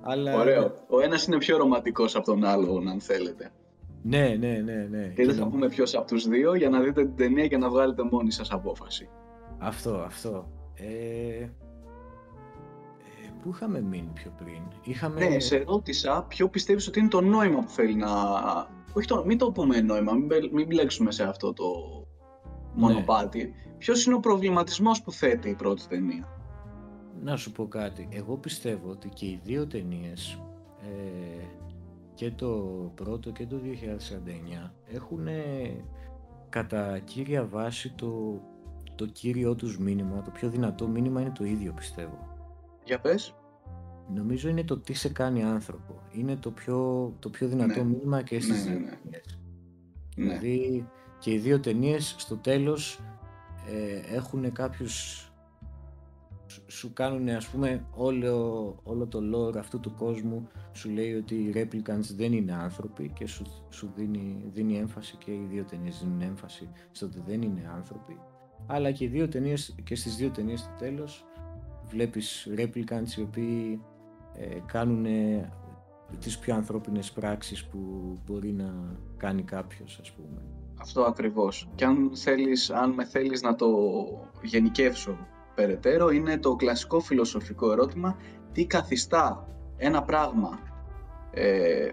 Αλλά... 0.02 0.40
Ωραίο. 0.40 0.74
Ο 0.88 1.00
ένας 1.00 1.26
είναι 1.28 1.38
πιο 1.38 1.58
ρομαντικός 1.58 2.16
από 2.16 2.26
τον 2.26 2.44
άλλο, 2.44 2.84
αν 2.90 3.02
θέλετε. 3.02 3.52
Ναι, 4.08 4.36
ναι, 4.40 4.62
ναι. 4.64 4.88
ναι. 4.90 5.12
Και 5.16 5.26
δεν 5.26 5.36
θα 5.36 5.48
πούμε 5.48 5.68
ποιος 5.68 5.96
από 5.96 6.08
τους 6.08 6.28
δύο 6.28 6.56
για 6.56 6.70
να 6.70 6.80
δείτε 6.80 7.02
την 7.02 7.16
ταινία 7.16 7.48
και 7.48 7.58
να 7.58 7.70
βγάλετε 7.70 8.04
μόνοι 8.04 8.32
σας 8.32 8.52
απόφαση. 8.52 9.10
Αυτό, 9.58 9.96
αυτό. 9.96 10.50
Ε, 10.76 10.86
ε, 11.44 11.50
πού 13.44 13.50
είχαμε 13.50 13.82
μείνει 13.82 14.12
πιο 14.14 14.32
πριν; 14.38 14.62
Είχαμε... 14.84 15.28
Ναι, 15.28 15.40
σε 15.40 15.64
ρώτησα 15.68 16.26
ποιο 16.28 16.50
πιστεύεις 16.50 16.88
ότι 16.88 17.00
είναι 17.00 17.08
το 17.08 17.22
νόημα 17.22 17.60
που 17.60 17.70
θέλει 17.70 17.96
να... 17.96 18.10
Όχι 18.94 19.08
το, 19.08 19.26
μην 19.26 19.38
το 19.38 19.52
πούμε 19.52 19.82
νόημα, 19.82 20.14
μην, 20.14 20.28
μην 20.52 20.68
μπλέξουμε 20.68 21.12
σε 21.12 21.24
αυτό 21.24 21.54
το 21.54 21.64
μονοπάτι. 22.74 23.44
Ναι. 23.44 23.74
Ποιος 23.78 24.06
είναι 24.06 24.16
ο 24.16 24.20
προβληματισμός 24.20 25.02
που 25.02 25.12
θέτει 25.12 25.50
η 25.50 25.56
πρώτη 25.56 25.88
ταινία; 25.88 26.28
Να 27.22 27.38
σου 27.38 27.52
πω 27.52 27.68
κάτι. 27.68 28.08
Εγώ 28.12 28.38
πιστεύω 28.38 28.90
ότι 28.90 29.10
και 29.10 29.26
οι 29.26 29.40
δύο 29.44 29.68
ταινίες. 29.68 30.40
ε, 30.82 31.46
και 32.16 32.32
το 32.32 32.48
πρώτο 32.96 33.32
και 33.32 33.46
το 33.46 33.56
2049 34.66 34.70
έχουν 34.94 35.28
κατά 36.50 37.00
κύρια 37.00 37.46
βάση 37.46 37.94
το, 37.96 38.42
το 38.96 39.06
κύριο 39.06 39.56
τους 39.56 39.78
μήνυμα, 39.78 40.22
το 40.22 40.32
πιο 40.32 40.50
δυνατό 40.50 40.88
μήνυμα 40.88 41.22
είναι 41.22 41.32
το 41.32 41.44
ίδιο 41.44 41.74
πιστεύω. 41.74 42.28
Για 42.84 43.00
πες. 43.00 43.36
Νομίζω 44.14 44.50
είναι 44.50 44.64
το 44.64 44.78
τι 44.78 44.94
σε 44.94 45.10
κάνει 45.10 45.44
άνθρωπο. 45.44 46.02
Είναι 46.12 46.36
το 46.36 46.52
πιο, 46.52 47.12
το 47.20 47.30
πιο 47.30 47.48
δυνατό 47.48 47.84
ναι. 47.84 47.90
μήνυμα 47.90 48.22
και 48.22 48.40
στις 48.40 48.66
ναι, 48.66 48.74
ναι, 48.74 48.80
ναι. 48.80 48.90
ναι. 50.16 50.38
Δηλαδή 50.38 50.88
και 51.20 51.32
οι 51.32 51.38
δύο 51.38 51.60
ταινίες 51.60 52.16
στο 52.18 52.36
τέλος 52.36 53.00
ε, 53.70 54.16
έχουν 54.16 54.52
κάποιους 54.52 55.25
σου 56.68 56.94
κάνουν 56.94 57.30
ας 57.30 57.48
πούμε 57.48 57.86
όλο, 57.92 58.76
όλο 58.84 59.08
το 59.08 59.20
lore 59.34 59.58
αυτού 59.58 59.80
του 59.80 59.94
κόσμου 59.98 60.48
σου 60.74 60.90
λέει 60.90 61.14
ότι 61.14 61.36
οι 61.36 61.54
replicants 61.56 62.16
δεν 62.16 62.34
είναι 62.34 62.54
άνθρωποι 62.54 63.12
και 63.16 63.28
σου, 63.28 63.44
σου 63.70 63.92
δίνει, 63.96 64.44
δίνει 64.54 64.78
έμφαση 64.78 65.16
και 65.16 65.32
οι 65.32 65.48
δύο 65.50 65.64
ταινίες 65.64 66.00
δίνουν 66.00 66.22
έμφαση 66.22 66.70
στο 66.92 67.06
ότι 67.06 67.24
δεν 67.28 67.42
είναι 67.42 67.72
άνθρωποι 67.76 68.18
αλλά 68.68 68.92
και, 68.92 69.04
οι 69.04 69.08
δύο 69.08 69.28
ταινίες, 69.28 69.76
και 69.84 69.96
στις 69.96 70.16
δύο 70.16 70.30
ταινίες 70.30 70.60
στο 70.60 70.70
τέλος 70.78 71.26
βλέπεις 71.88 72.48
replicants 72.58 73.18
οι 73.18 73.22
οποίοι 73.22 73.82
ε, 74.34 74.60
κάνουν 74.66 75.06
τις 76.20 76.40
πιο 76.40 76.56
ανθρώπινες 76.56 77.12
πράξεις 77.12 77.66
που 77.66 77.80
μπορεί 78.26 78.52
να 78.52 78.98
κάνει 79.18 79.44
κάποιος 79.44 80.00
ας 80.02 80.12
πούμε. 80.12 80.42
Αυτό 80.80 81.02
ακριβώς. 81.02 81.70
Και 81.76 81.86
αν, 81.86 82.12
θέλεις, 82.14 82.70
αν 82.70 82.92
με 82.92 83.06
θέλεις 83.06 83.42
να 83.42 83.56
το 83.56 83.68
γενικεύσω 84.42 85.18
περαιτέρω 85.56 86.10
είναι 86.10 86.38
το 86.38 86.56
κλασικό 86.56 87.00
φιλοσοφικό 87.00 87.72
ερώτημα 87.72 88.18
τι 88.52 88.66
καθιστά 88.66 89.48
ένα 89.78 90.04
πράγμα, 90.04 90.60
ε, 91.32 91.90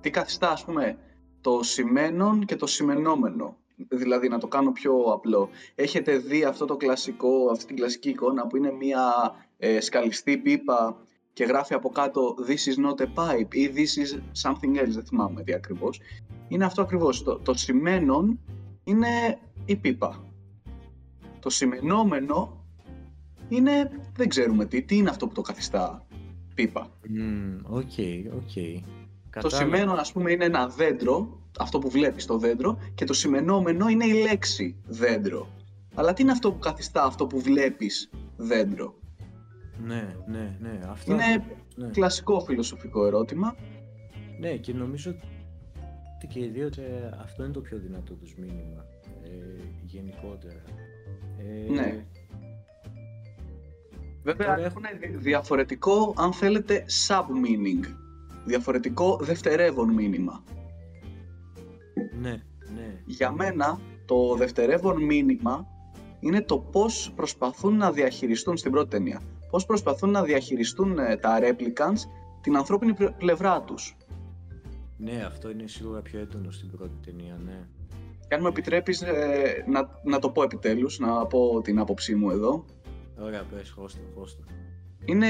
τι 0.00 0.10
καθιστά 0.10 0.50
ας 0.50 0.64
πούμε 0.64 0.98
το 1.40 1.62
σημαίνον 1.62 2.44
και 2.44 2.56
το 2.56 2.66
σημενόμενο. 2.66 3.56
Δηλαδή 3.88 4.28
να 4.28 4.38
το 4.38 4.46
κάνω 4.46 4.72
πιο 4.72 5.02
απλό. 5.02 5.48
Έχετε 5.74 6.16
δει 6.16 6.44
αυτό 6.44 6.64
το 6.64 6.76
κλασικό, 6.76 7.48
αυτή 7.50 7.66
την 7.66 7.76
κλασική 7.76 8.08
εικόνα 8.08 8.46
που 8.46 8.56
είναι 8.56 8.72
μια 8.72 9.34
ε, 9.58 9.80
σκαλιστή 9.80 10.38
πίπα 10.38 10.96
και 11.32 11.44
γράφει 11.44 11.74
από 11.74 11.88
κάτω 11.88 12.34
This 12.46 12.50
is 12.50 12.86
not 12.86 13.00
a 13.00 13.06
pipe 13.06 13.54
ή 13.54 13.72
This 13.74 14.02
is 14.02 14.18
something 14.48 14.80
else, 14.82 14.88
δεν 14.88 15.04
θυμάμαι 15.04 15.42
τι 15.42 15.54
ακριβώς. 15.54 16.00
Είναι 16.48 16.64
αυτό 16.64 16.82
ακριβώς. 16.82 17.22
Το, 17.22 17.38
το 17.38 17.54
σημαίνον 17.54 18.40
είναι 18.84 19.38
η 19.64 19.76
πίπα. 19.76 20.24
Το 21.40 21.50
σημαινόμενο 21.50 22.63
είναι, 23.56 23.90
δεν 24.16 24.28
ξέρουμε 24.28 24.66
τι, 24.66 24.82
τι 24.82 24.96
είναι 24.96 25.10
αυτό 25.10 25.26
που 25.26 25.34
το 25.34 25.40
καθιστά 25.40 26.06
πίπα. 26.54 26.90
Οκ, 27.62 27.90
okay, 27.96 28.24
οκ. 28.34 28.50
Okay. 28.56 28.82
Το 29.40 29.48
σημαίνον, 29.48 29.92
ας 29.92 30.12
πούμε, 30.12 30.30
είναι 30.30 30.44
ένα 30.44 30.68
δέντρο, 30.68 31.40
αυτό 31.58 31.78
που 31.78 31.90
βλέπεις 31.90 32.26
το 32.26 32.38
δέντρο, 32.38 32.78
και 32.94 33.04
το 33.04 33.12
σημαινόμενο 33.12 33.88
είναι 33.88 34.04
η 34.04 34.22
λέξη 34.22 34.76
δέντρο. 34.86 35.48
Αλλά 35.94 36.12
τι 36.12 36.22
είναι 36.22 36.32
αυτό 36.32 36.52
που 36.52 36.58
καθιστά 36.58 37.04
αυτό 37.04 37.26
που 37.26 37.40
βλέπεις 37.40 38.10
δέντρο; 38.36 38.94
Ναι, 39.84 40.16
ναι, 40.26 40.56
ναι. 40.60 40.80
Αυτό 40.88 41.12
είναι 41.12 41.44
ναι. 41.76 41.88
κλασικό 41.88 42.40
φιλοσοφικό 42.40 43.06
ερώτημα. 43.06 43.56
Ναι, 44.40 44.56
και 44.56 44.72
νομίζω 44.72 45.10
ότι 46.16 46.26
και 46.26 46.40
οι 46.40 46.48
δύο 46.48 46.70
αυτό 47.22 47.44
είναι 47.44 47.52
το 47.52 47.60
πιο 47.60 47.78
δυνατό 47.78 48.14
τους 48.14 48.34
μήνυμα 48.36 48.84
ε, 49.22 49.28
γενικότερα. 49.82 50.62
Ε, 51.38 51.72
ναι. 51.72 52.04
Βέβαια 54.24 54.58
έχουν 54.58 54.82
διαφορετικό, 55.16 56.14
αν 56.16 56.32
θέλετε, 56.32 56.84
sub-meaning. 57.08 57.94
Διαφορετικό 58.44 59.18
δευτερεύον 59.20 59.92
μήνυμα. 59.92 60.44
Ναι, 62.20 62.42
ναι. 62.74 63.00
Για 63.04 63.30
μένα, 63.30 63.80
το 64.04 64.34
δευτερεύον 64.36 65.02
μήνυμα 65.02 65.66
είναι 66.20 66.42
το 66.42 66.58
πώς 66.58 67.12
προσπαθούν 67.16 67.76
να 67.76 67.92
διαχειριστούν 67.92 68.56
στην 68.56 68.70
πρώτη 68.70 68.88
ταινία. 68.88 69.20
Πώς 69.50 69.66
προσπαθούν 69.66 70.10
να 70.10 70.22
διαχειριστούν 70.22 70.98
ε, 70.98 71.16
τα 71.16 71.38
replicants 71.40 72.08
την 72.40 72.56
ανθρώπινη 72.56 72.94
πλευρά 73.18 73.62
τους. 73.62 73.96
Ναι, 74.96 75.24
αυτό 75.26 75.50
είναι 75.50 75.66
σίγουρα 75.66 76.00
πιο 76.00 76.18
έντονο 76.20 76.50
στην 76.50 76.70
πρώτη 76.70 76.94
ταινία, 77.04 77.38
ναι. 77.44 77.66
Και 78.28 78.34
αν 78.34 78.40
μου 78.40 78.46
επιτρέπεις 78.46 79.02
ε, 79.02 79.64
να, 79.68 80.00
να 80.04 80.18
το 80.18 80.30
πω 80.30 80.42
επιτέλους, 80.42 80.98
να 80.98 81.26
πω 81.26 81.60
την 81.60 81.78
άποψή 81.78 82.14
μου 82.14 82.30
εδώ. 82.30 82.64
Ωραία, 83.18 83.42
πες, 83.42 83.70
χώστε, 83.70 84.00
χώστε. 84.14 84.42
Είναι, 85.04 85.28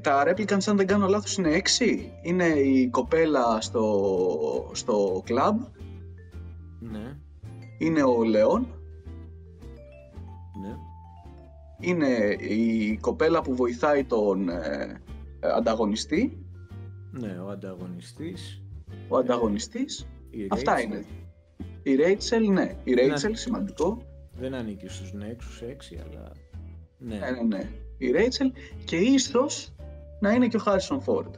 τα 0.00 0.24
replicants, 0.26 0.64
αν 0.66 0.76
δεν 0.76 0.86
κάνω 0.86 1.06
λάθος, 1.06 1.36
είναι 1.36 1.52
έξι. 1.52 2.12
Είναι 2.22 2.44
η 2.44 2.88
κοπέλα 2.88 3.60
στο, 3.60 4.70
στο 4.72 5.22
club. 5.26 5.54
Ναι. 6.80 7.16
Είναι 7.78 8.02
ο 8.02 8.24
Λεόν. 8.24 8.66
Ναι. 10.62 10.76
Είναι 11.80 12.36
η 12.38 12.96
κοπέλα 12.96 13.42
που 13.42 13.54
βοηθάει 13.54 14.04
τον 14.04 14.48
ε, 14.48 15.00
ανταγωνιστή. 15.40 16.46
Ναι, 17.10 17.38
ο 17.38 17.48
ανταγωνιστής. 17.48 18.62
Ο 19.08 19.16
ανταγωνιστής. 19.16 20.06
Αυτά 20.48 20.80
είναι. 20.80 21.04
Η 21.82 21.94
Ρέιτσελ, 21.94 22.52
ναι. 22.52 22.76
Η 22.84 22.94
Ρέιτσελ, 22.94 23.34
σημαντικό. 23.34 24.02
Δεν 24.32 24.54
ανήκει 24.54 24.88
στους 24.88 25.12
νέξους 25.12 25.62
έξι, 25.62 26.00
αλλά 26.04 26.32
ναι. 26.98 27.14
ναι, 27.16 27.30
ναι, 27.30 27.56
ναι. 27.56 27.70
Η 27.98 28.10
Ρέιτσελ 28.10 28.52
και 28.84 28.96
ίσως 28.96 29.74
να 30.20 30.32
είναι 30.32 30.48
και 30.48 30.56
ο 30.56 30.60
Χάρισον 30.60 31.00
Φόρντ. 31.00 31.34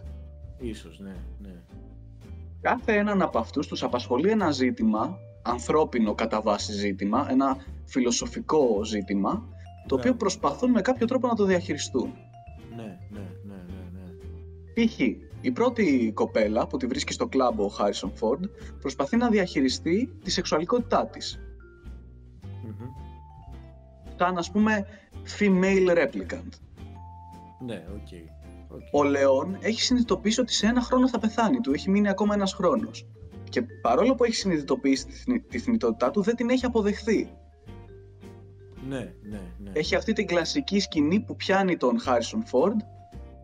Ίσως, 0.58 0.98
ναι, 0.98 1.14
ναι. 1.38 1.54
Κάθε 2.60 2.92
έναν 2.92 3.22
από 3.22 3.38
αυτούς 3.38 3.66
τους 3.66 3.82
απασχολεί 3.82 4.30
ένα 4.30 4.50
ζήτημα, 4.50 5.18
ανθρώπινο 5.42 6.14
κατά 6.14 6.40
βάση 6.40 6.72
ζήτημα, 6.72 7.26
ένα 7.30 7.56
φιλοσοφικό 7.84 8.84
ζήτημα, 8.84 9.48
το 9.86 9.94
οποίο 9.94 10.14
προσπαθούν 10.14 10.70
με 10.70 10.80
κάποιο 10.80 11.06
τρόπο 11.06 11.26
να 11.26 11.34
το 11.34 11.44
διαχειριστούν. 11.44 12.12
Ναι, 12.76 12.98
ναι, 13.10 13.20
ναι, 13.44 13.54
ναι. 13.66 14.02
ναι. 14.74 14.86
Π.χ. 14.86 14.98
η 15.40 15.50
πρώτη 15.52 16.12
κοπέλα 16.14 16.66
που 16.66 16.76
τη 16.76 16.86
βρίσκει 16.86 17.12
στο 17.12 17.26
κλαμπ 17.26 17.60
ο 17.60 17.68
Χάρισον 17.68 18.12
Φόρντ 18.14 18.44
προσπαθεί 18.80 19.16
να 19.16 19.28
διαχειριστεί 19.28 20.18
τη 20.24 20.30
σεξουαλικότητά 20.30 21.06
της. 21.06 21.40
mm 22.42 22.86
Σαν 24.16 24.38
ας 24.38 24.50
πούμε 24.50 24.86
female 25.38 25.96
replicant. 25.96 26.52
Ναι, 27.66 27.84
οκ. 27.94 28.08
Okay. 28.10 28.24
Ο 28.92 29.02
Λεόν 29.02 29.58
έχει 29.60 29.80
συνειδητοποιήσει 29.80 30.40
ότι 30.40 30.52
σε 30.52 30.66
ένα 30.66 30.80
χρόνο 30.80 31.08
θα 31.08 31.18
πεθάνει, 31.18 31.60
του 31.60 31.72
έχει 31.72 31.90
μείνει 31.90 32.08
ακόμα 32.08 32.34
ένας 32.34 32.52
χρόνος. 32.52 33.06
Και 33.48 33.62
παρόλο 33.82 34.14
που 34.14 34.24
έχει 34.24 34.34
συνειδητοποιήσει 34.34 35.06
τη 35.48 35.58
θνητότητά 35.58 36.10
του, 36.10 36.22
δεν 36.22 36.36
την 36.36 36.50
έχει 36.50 36.64
αποδεχθεί. 36.64 37.30
Ναι, 38.88 39.14
ναι, 39.22 39.40
ναι. 39.58 39.70
Έχει 39.72 39.94
αυτή 39.94 40.12
την 40.12 40.26
κλασική 40.26 40.80
σκηνή 40.80 41.20
που 41.20 41.36
πιάνει 41.36 41.76
τον 41.76 41.98
Harrison 42.06 42.38
Ford 42.52 42.76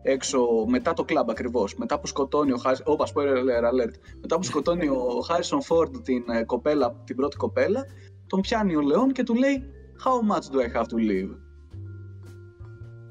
έξω 0.05 0.65
μετά 0.67 0.93
το 0.93 1.03
κλαμπ 1.03 1.29
ακριβώς. 1.29 1.75
Μετά 1.75 1.99
που 1.99 2.07
σκοτώνει 2.07 2.51
ο 2.51 2.57
Χάρισον. 2.57 2.85
Όπα, 2.87 3.05
spoiler 3.05 3.69
alert. 3.71 3.93
Μετά 4.21 4.35
που 4.35 4.43
σκοτώνει 4.43 4.87
ο 4.87 5.19
Χάρισον 5.27 5.61
Φόρντ 5.61 5.95
την, 5.97 6.23
ε, 6.29 6.43
κοπέλα, 6.43 6.95
την 7.03 7.15
πρώτη 7.15 7.37
κοπέλα, 7.37 7.85
τον 8.27 8.41
πιάνει 8.41 8.75
ο 8.75 8.81
Λεόν 8.81 9.11
και 9.11 9.23
του 9.23 9.35
λέει 9.35 9.63
How 10.03 10.35
much 10.35 10.55
do 10.55 10.59
I 10.59 10.79
have 10.79 10.87
to 10.87 10.97
live? 10.97 11.44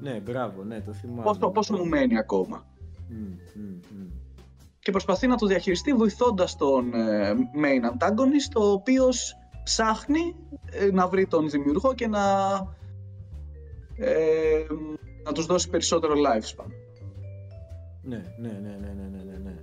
Ναι, 0.05 0.19
μπράβο, 0.19 0.63
ναι, 0.63 0.81
το 0.81 0.93
θυμάμαι. 0.93 1.21
Πόσο, 1.21 1.49
πόσο 1.49 1.77
μου 1.77 1.85
μένει 1.85 2.17
ακόμα. 2.17 2.65
Mm, 3.09 3.13
mm, 3.13 3.85
mm. 3.91 4.11
Και 4.79 4.91
προσπαθεί 4.91 5.27
να 5.27 5.35
το 5.35 5.45
διαχειριστεί 5.45 5.93
βοηθώντας 5.93 6.55
τον 6.55 6.93
ε, 6.93 7.33
main 7.33 7.91
antagonist, 7.91 8.55
ο 8.55 8.65
οποίος 8.65 9.35
ψάχνει 9.63 10.35
ε, 10.71 10.91
να 10.91 11.07
βρει 11.07 11.27
τον 11.27 11.49
δημιουργό 11.49 11.93
και 11.93 12.07
να, 12.07 12.21
ε, 13.95 14.65
να 15.23 15.31
τους 15.31 15.45
δώσει 15.45 15.69
περισσότερο 15.69 16.13
lifespan. 16.13 16.67
Ναι, 18.01 18.21
ναι, 18.37 18.49
ναι, 18.49 18.77
ναι, 18.81 18.93
ναι, 18.93 19.23
ναι, 19.23 19.37
ναι. 19.43 19.55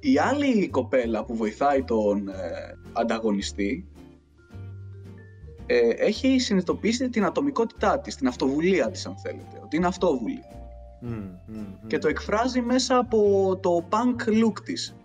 Η 0.00 0.18
άλλη 0.18 0.68
κοπέλα 0.68 1.24
που 1.24 1.36
βοηθάει 1.36 1.84
τον 1.84 2.28
ε, 2.28 2.34
ανταγωνιστή 2.92 3.88
ε, 5.66 5.88
έχει 5.88 6.38
συνειδητοποιήσει 6.38 7.08
την 7.08 7.24
ατομικότητά 7.24 7.98
της, 8.00 8.14
την 8.16 8.26
αυτοβουλία 8.26 8.90
της 8.90 9.06
αν 9.06 9.16
θέλετε, 9.16 9.60
ότι 9.64 9.76
είναι 9.76 9.86
αυτόβουλη. 9.86 10.42
Mm, 11.02 11.06
mm, 11.06 11.52
mm. 11.52 11.86
Και 11.86 11.98
το 11.98 12.08
εκφράζει 12.08 12.60
μέσα 12.60 12.98
από 12.98 13.58
το 13.62 13.88
punk 13.90 14.28
look 14.28 14.60
της. 14.64 14.96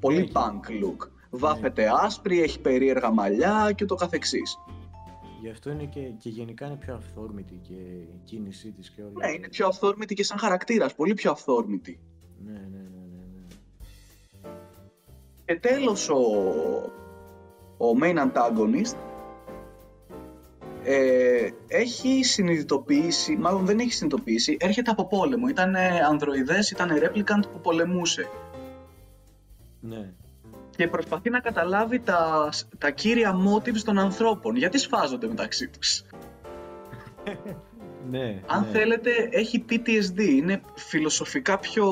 Πολύ 0.00 0.18
Έχει. 0.18 0.32
punk 0.34 0.84
look. 0.84 1.08
Βάφεται 1.30 1.90
άσπρη, 2.02 2.42
έχει 2.42 2.60
περίεργα 2.60 3.10
μαλλιά 3.10 3.72
και 3.74 3.84
το 3.84 3.94
καθεξής. 3.94 4.58
Γι' 5.40 5.50
αυτό 5.50 5.70
είναι 5.70 5.84
και, 5.84 6.00
και 6.00 6.28
γενικά 6.28 6.66
είναι 6.66 6.76
πιο 6.76 6.94
αυθόρμητη 6.94 7.60
και 7.62 7.74
η 7.74 8.20
κίνησή 8.24 8.72
της 8.72 8.90
και 8.90 9.02
όλα. 9.02 9.26
Ναι, 9.26 9.32
είναι 9.32 9.48
πιο 9.48 9.66
αυθόρμητη 9.66 10.14
και 10.14 10.24
σαν 10.24 10.38
χαρακτήρας, 10.38 10.94
πολύ 10.94 11.14
πιο 11.14 11.30
αυθόρμητη. 11.30 12.00
Ναι, 12.44 12.52
ναι, 12.52 12.58
ναι, 12.58 12.78
ναι, 13.14 13.24
ναι. 13.32 14.50
Και 15.44 15.54
τέλος 15.60 16.08
ο, 16.08 16.16
ο 17.76 17.98
main 18.02 18.16
antagonist 18.16 18.96
ε, 20.88 21.48
έχει 21.68 22.24
συνειδητοποιήσει, 22.24 23.36
μάλλον 23.36 23.66
δεν 23.66 23.78
έχει 23.78 23.92
συνειδητοποιήσει, 23.92 24.56
έρχεται 24.60 24.90
από 24.90 25.06
πόλεμο. 25.06 25.48
Ήταν 25.48 25.76
ανδροειδές, 26.10 26.70
ήταν 26.70 26.90
replicant 27.02 27.42
που 27.52 27.60
πολεμούσε. 27.60 28.28
Ναι, 29.80 30.12
Και 30.76 30.88
προσπαθεί 30.88 31.30
να 31.30 31.40
καταλάβει 31.40 31.98
τα, 32.00 32.48
τα 32.78 32.90
κύρια 32.90 33.34
motives 33.46 33.80
των 33.84 33.98
ανθρώπων. 33.98 34.56
Γιατί 34.56 34.78
σφάζονται 34.78 35.26
μεταξύ 35.26 35.68
τους. 35.68 36.02
ναι. 38.10 38.42
Αν 38.46 38.60
ναι. 38.60 38.78
θέλετε, 38.78 39.10
έχει 39.30 39.64
PTSD. 39.70 40.18
Είναι 40.18 40.60
φιλοσοφικά 40.74 41.58
πιο 41.58 41.86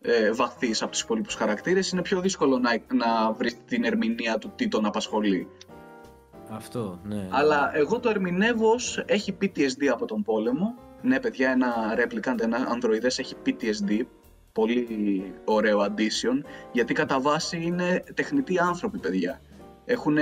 ε, 0.00 0.32
βαθύς 0.32 0.82
από 0.82 0.90
τους 0.90 1.00
υπόλοιπους 1.00 1.34
χαρακτήρες. 1.34 1.90
Είναι 1.90 2.02
πιο 2.02 2.20
δύσκολο 2.20 2.58
να, 2.58 2.70
να 2.94 3.32
βρεις 3.32 3.56
την 3.66 3.84
ερμηνεία 3.84 4.38
του 4.38 4.52
τι 4.56 4.68
τον 4.68 4.86
απασχολεί. 4.86 5.48
Αυτό, 6.56 6.98
ναι. 7.04 7.28
Αλλά 7.30 7.70
εγώ 7.76 8.00
το 8.00 8.08
ερμηνεύω 8.08 8.70
ως 8.70 9.02
έχει 9.06 9.36
PTSD 9.40 9.86
από 9.92 10.06
τον 10.06 10.22
πόλεμο. 10.22 10.74
Ναι, 11.02 11.20
παιδιά, 11.20 11.50
ένα 11.50 11.74
replicant, 11.98 12.40
ένα 12.40 12.66
ανδροειδές 12.68 13.18
έχει 13.18 13.34
PTSD. 13.46 14.00
Πολύ 14.52 15.34
ωραίο 15.44 15.80
addition. 15.84 16.44
Γιατί 16.72 16.94
κατά 16.94 17.20
βάση 17.20 17.62
είναι 17.62 18.04
τεχνητοί 18.14 18.58
άνθρωποι, 18.58 18.98
παιδιά. 18.98 19.40
Έχουν 19.84 20.16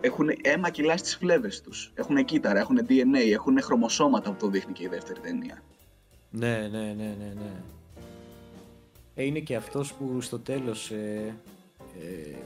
έχουν 0.00 0.28
αίμα 0.42 0.70
κιλά 0.70 0.96
στις 0.96 1.16
φλέβες 1.16 1.60
τους. 1.60 1.92
Έχουν 1.94 2.24
κύτταρα, 2.24 2.58
έχουν 2.58 2.78
DNA, 2.88 3.32
έχουν 3.32 3.62
χρωμοσώματα 3.62 4.30
που 4.30 4.36
το 4.36 4.48
δείχνει 4.48 4.72
και 4.72 4.84
η 4.84 4.88
δεύτερη 4.88 5.20
ταινία. 5.20 5.62
Ναι, 6.30 6.68
ναι, 6.70 6.78
ναι, 6.78 7.14
ναι, 7.18 7.32
ναι. 7.34 7.50
Ε, 9.14 9.24
είναι 9.24 9.38
και 9.38 9.56
αυτός 9.56 9.92
που 9.92 10.20
στο 10.20 10.38
τέλος 10.38 10.90
ε, 10.90 11.34
ε, 12.00 12.36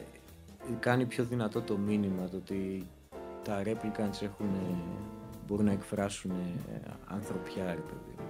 κάνει 0.81 1.05
πιο 1.07 1.25
δυνατό 1.25 1.61
το 1.63 1.77
μήνυμα 1.77 2.29
το 2.29 2.37
ότι 2.37 2.87
τα 3.45 3.63
replicants 3.65 4.23
έχουν, 4.23 4.47
ε, 4.47 4.75
μπορούν 5.47 5.65
να 5.65 5.73
εκφράσουν 5.73 6.31
ε, 6.31 6.81
ανθρωπιά, 7.07 7.65
ρε 7.65 7.81
παιδί. 7.81 8.15
μου. 8.19 8.29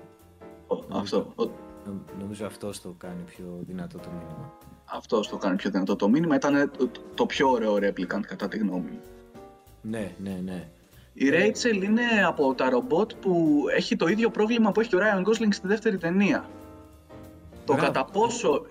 Ο- 0.66 0.98
Αυτό, 0.98 1.32
ο- 1.36 1.44
Νο- 1.86 2.00
Νομίζω 2.20 2.46
αυτός 2.46 2.80
το 2.80 2.94
κάνει 2.98 3.22
πιο 3.26 3.58
δυνατό 3.66 3.98
το 3.98 4.08
μήνυμα. 4.10 4.52
αυτός 4.84 5.28
το 5.28 5.36
κάνει 5.36 5.56
πιο 5.56 5.70
δυνατό 5.70 5.96
το 5.96 6.08
μήνυμα. 6.08 6.34
Ήταν 6.34 6.70
το, 6.78 6.90
το 7.14 7.26
πιο 7.26 7.50
ωραίο 7.50 7.74
replicant 7.74 8.20
κατά 8.26 8.48
τη 8.48 8.58
γνώμη 8.58 8.90
μου. 8.90 9.00
Ναι, 9.82 10.12
ναι, 10.22 10.40
ναι. 10.44 10.68
Η 11.12 11.28
Rachel 11.32 11.82
είναι 11.82 12.02
από 12.26 12.54
τα 12.54 12.70
ρομπότ 12.70 13.10
που 13.20 13.64
έχει 13.76 13.96
το 13.96 14.06
ίδιο 14.06 14.30
πρόβλημα 14.30 14.72
που 14.72 14.80
έχει 14.80 14.88
και 14.88 14.96
ο 14.96 14.98
Ryan 14.98 15.28
Gosling 15.28 15.48
στη 15.52 15.66
δεύτερη 15.66 15.98
ταινία. 15.98 16.48
Το 17.64 17.72
Μπράβο. 17.74 17.92
κατά 17.92 18.04
πόσο, 18.04 18.62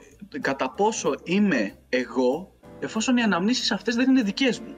κατά 0.42 0.70
πόσο 0.70 1.16
είμαι 1.24 1.76
εγώ, 1.90 2.52
εφόσον 2.80 3.18
οι 3.18 3.22
αναμνήσεις 3.22 3.72
αυτές 3.72 3.96
δεν 3.96 4.10
είναι 4.10 4.22
δικές 4.22 4.60
μου. 4.60 4.76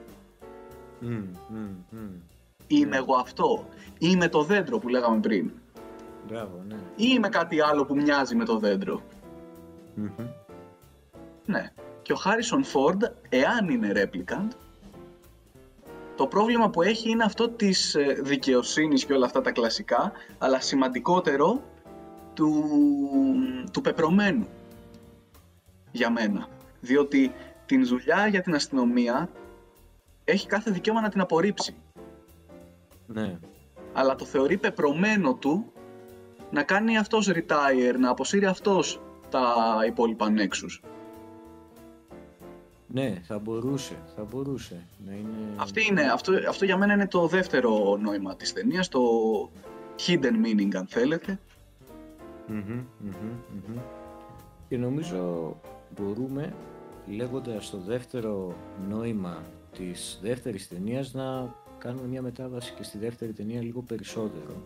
Μμ, 1.00 1.22
μμ, 1.48 1.68
μμ. 1.90 2.10
Είμαι 2.66 2.96
εγώ 2.96 3.14
αυτό; 3.14 3.68
Είμαι 3.98 4.28
το 4.28 4.42
δέντρο 4.42 4.78
που 4.78 4.88
λέγαμε 4.88 5.20
πριν; 5.20 5.50
Μπράβο, 6.26 6.64
ναι. 6.68 6.74
Ή 6.96 7.04
είμαι 7.08 7.28
κάτι 7.28 7.60
άλλο 7.60 7.84
που 7.84 7.94
μοιάζει 7.94 8.34
με 8.34 8.44
το 8.44 8.58
δέντρο; 8.58 9.02
Μμμ. 9.94 10.26
Ναι. 11.46 11.72
Και 12.02 12.12
ο 12.12 12.16
Harrison 12.24 12.62
Ford, 12.72 13.10
εάν 13.28 13.68
είναι 13.68 13.92
replicant, 13.94 14.48
το 16.16 16.26
πρόβλημα 16.26 16.70
που 16.70 16.82
έχει 16.82 17.10
είναι 17.10 17.24
αυτό 17.24 17.48
της 17.48 17.94
ε, 17.94 18.18
δικαιοσύνης 18.22 19.04
και 19.04 19.12
όλα 19.12 19.26
αυτά 19.26 19.40
τα 19.40 19.52
κλασικά, 19.52 20.12
αλλά 20.38 20.60
σημαντικότερο 20.60 21.62
του, 22.34 22.64
του 23.72 23.80
πεπρωμένου 23.80 24.46
για 25.92 26.10
μένα. 26.10 26.48
Διότι 26.80 27.32
την 27.66 27.86
δουλειά 27.86 28.26
για 28.26 28.40
την 28.42 28.54
αστυνομία 28.54 29.30
έχει 30.24 30.46
κάθε 30.46 30.70
δικαίωμα 30.70 31.00
να 31.00 31.08
την 31.08 31.20
απορρίψει. 31.20 31.74
Ναι. 33.06 33.38
Αλλά 33.92 34.14
το 34.14 34.24
θεωρεί 34.24 34.56
πεπρωμένο 34.56 35.34
του 35.34 35.72
να 36.50 36.62
κάνει 36.62 36.98
αυτός 36.98 37.30
retire, 37.34 37.94
να 37.98 38.10
αποσύρει 38.10 38.46
αυτός 38.46 39.00
τα 39.30 39.54
υπόλοιπα 39.86 40.26
nexus. 40.36 40.88
Ναι, 42.86 43.20
θα 43.22 43.38
μπορούσε, 43.38 43.94
θα 44.16 44.24
μπορούσε 44.24 44.86
να 45.06 45.12
είναι... 45.12 45.36
Αυτή 45.56 45.86
είναι, 45.90 46.02
αυτό, 46.02 46.32
αυτό 46.48 46.64
για 46.64 46.76
μένα 46.76 46.92
είναι 46.92 47.08
το 47.08 47.26
δεύτερο 47.26 47.96
νόημα 47.96 48.36
της 48.36 48.52
ταινίας, 48.52 48.88
το 48.88 49.00
hidden 50.06 50.46
meaning 50.46 50.74
αν 50.74 50.86
θέλετε. 50.86 51.40
Μμμ, 52.46 52.84
μμμ, 52.98 53.12
μμμ. 53.68 53.78
Και 54.68 54.76
νομίζω 54.76 55.56
μπορούμε, 55.96 56.54
λέγοντας 57.12 57.70
το 57.70 57.78
δεύτερο 57.78 58.54
νόημα 58.88 59.42
της 59.72 60.18
δεύτερης 60.22 60.68
ταινίας, 60.68 61.12
να 61.12 61.54
κάνουμε 61.78 62.06
μια 62.06 62.22
μετάβαση 62.22 62.72
και 62.76 62.82
στη 62.82 62.98
δεύτερη 62.98 63.32
ταινία 63.32 63.62
λίγο 63.62 63.82
περισσότερο. 63.82 64.62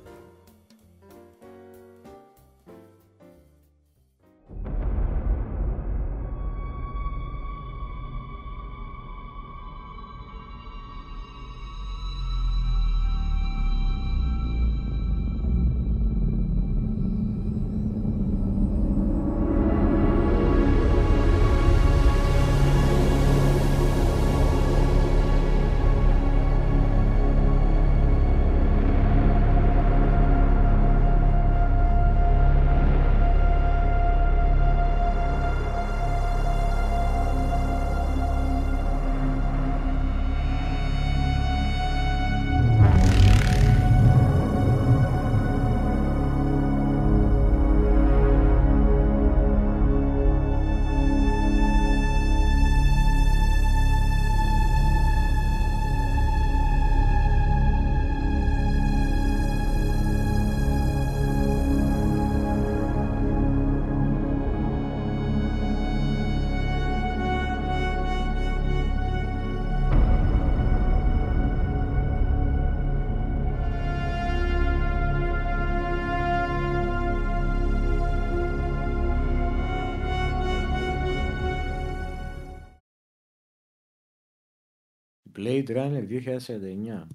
Blade 85.37 85.69
Runner 85.69 86.07
2049. 86.39 87.07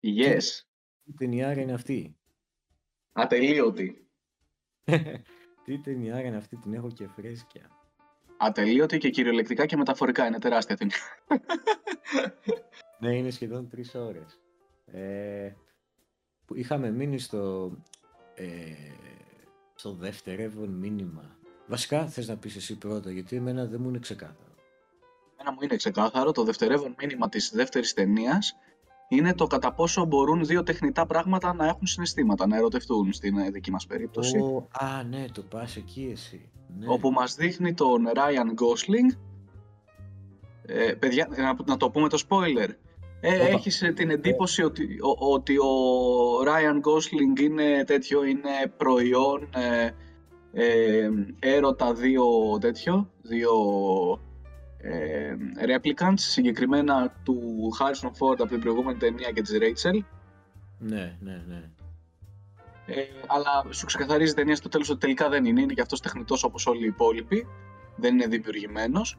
Yes. 0.00 0.42
Τι 1.04 1.12
ταινιάρα 1.16 1.60
είναι 1.60 1.72
αυτή; 1.72 2.16
Ατελείωτη. 3.12 4.08
Τι 5.64 5.78
ταινιάρα 5.78 6.26
είναι 6.26 6.36
αυτή, 6.36 6.56
την 6.56 6.74
έχω 6.74 6.90
και 6.90 7.06
φρέσκια. 7.06 7.70
Ατελείωτη 8.36 8.98
και 8.98 9.10
κυριολεκτικά 9.10 9.66
και 9.66 9.76
μεταφορικά. 9.76 10.26
Είναι 10.26 10.38
τεράστια 10.38 10.76
ταινία. 10.76 10.96
ναι, 13.00 13.16
είναι 13.16 13.30
σχεδόν 13.30 13.68
τρεις 13.68 13.94
ώρες. 13.94 14.40
Ε, 14.86 15.52
που 16.44 16.56
είχαμε 16.56 16.90
μείνει 16.90 17.18
στο, 17.18 17.72
ε, 18.34 18.74
στο 19.74 19.92
δευτερεύον 19.92 20.68
μήνυμα. 20.68 21.38
Βασικά 21.66 22.08
θες 22.08 22.28
να 22.28 22.36
πεις 22.36 22.56
εσύ 22.56 22.78
πρώτα, 22.78 23.10
γιατί 23.10 23.36
εμένα 23.36 23.66
δεν 23.66 23.80
μου 23.80 23.88
είναι 23.88 23.98
ξεκάθαρο. 23.98 24.43
Εμένα 25.36 25.54
μου 25.54 25.62
είναι 25.62 25.76
ξεκάθαρο. 25.76 26.32
Το 26.32 26.44
δευτερεύον 26.44 26.94
μήνυμα 27.00 27.28
της 27.28 27.50
δεύτερης 27.54 27.92
ταινίας 27.92 28.56
είναι 29.08 29.34
το 29.34 29.46
κατά 29.46 29.72
πόσο 29.72 30.04
μπορούν 30.04 30.44
δύο 30.44 30.62
τεχνητά 30.62 31.06
πράγματα 31.06 31.54
να 31.54 31.66
έχουν 31.66 31.86
συναισθήματα, 31.86 32.46
να 32.46 32.56
ερωτευτούν 32.56 33.12
στην 33.12 33.38
ε, 33.38 33.50
δική 33.50 33.70
μας 33.70 33.86
περίπτωση. 33.86 34.38
Ω, 34.38 34.68
α, 34.70 35.02
ναι, 35.02 35.24
το 35.32 35.42
πας 35.42 35.76
εκεί 35.76 36.08
εσύ. 36.12 36.48
Ναι. 36.78 36.86
όπου 36.88 37.10
μας 37.10 37.34
δείχνει 37.34 37.74
τον 37.74 38.06
Ryan 38.14 38.48
Gosling. 38.48 39.18
Ε, 40.66 40.92
παιδιά, 40.92 41.28
να, 41.36 41.56
να 41.66 41.76
το 41.76 41.90
πούμε 41.90 42.08
το 42.08 42.22
spoiler. 42.28 42.68
Ε, 43.20 43.34
Όπα. 43.34 43.46
έχεις 43.46 43.82
ε, 43.82 43.92
την 43.92 44.10
εντύπωση 44.10 44.62
ότι, 44.62 44.98
ο, 45.00 45.32
ότι 45.32 45.58
ο 45.58 45.72
Ryan 46.44 46.76
Gosling 46.76 47.40
είναι 47.40 47.84
τέτοιο, 47.86 48.24
είναι 48.24 48.72
προϊόν 48.76 49.48
ε, 49.54 49.90
ε, 50.52 51.08
έρωτα 51.38 51.94
δύο 51.94 52.24
τέτοιο, 52.60 53.10
δύο 53.22 53.52
ε, 54.84 55.36
replicants, 55.66 56.14
συγκεκριμένα 56.16 57.14
του 57.22 57.68
Harrison 57.78 58.08
Ford 58.08 58.38
από 58.38 58.46
την 58.46 58.60
προηγούμενη 58.60 58.98
ταινία 58.98 59.30
και 59.30 59.42
της 59.42 59.58
Rachel. 59.60 59.98
Ναι, 60.78 61.16
ναι, 61.20 61.42
ναι. 61.48 61.70
Ε, 62.86 63.02
αλλά 63.26 63.72
σου 63.72 63.86
ξεκαθαρίζει 63.86 64.32
η 64.32 64.34
ταινία 64.34 64.56
στο 64.56 64.68
τέλος 64.68 64.90
ότι 64.90 65.00
τελικά 65.00 65.28
δεν 65.28 65.44
είναι. 65.44 65.60
Είναι 65.60 65.72
και 65.72 65.80
αυτός 65.80 66.00
τεχνητός 66.00 66.44
όπως 66.44 66.66
όλοι 66.66 66.82
οι 66.82 66.86
υπόλοιποι. 66.86 67.46
Δεν 67.96 68.14
είναι 68.14 68.26
δημιουργημένος. 68.26 69.18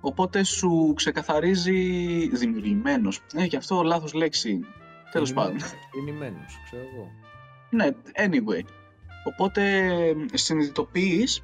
Οπότε 0.00 0.44
σου 0.44 0.92
ξεκαθαρίζει 0.96 2.28
δημιουργημένος. 2.28 3.20
Ε, 3.34 3.46
και 3.46 3.56
αυτό 3.56 3.82
λάθος 3.82 4.12
λέξη 4.12 4.50
είναι. 4.50 4.66
Τέλος 5.12 5.32
πάντων. 5.32 5.56
Γεννημένος, 5.92 6.60
ξέρω 6.64 6.82
εγώ. 6.94 7.10
Ναι, 7.70 7.88
anyway. 8.16 8.62
Οπότε 9.24 9.90
συνειδητοποιείς 10.32 11.42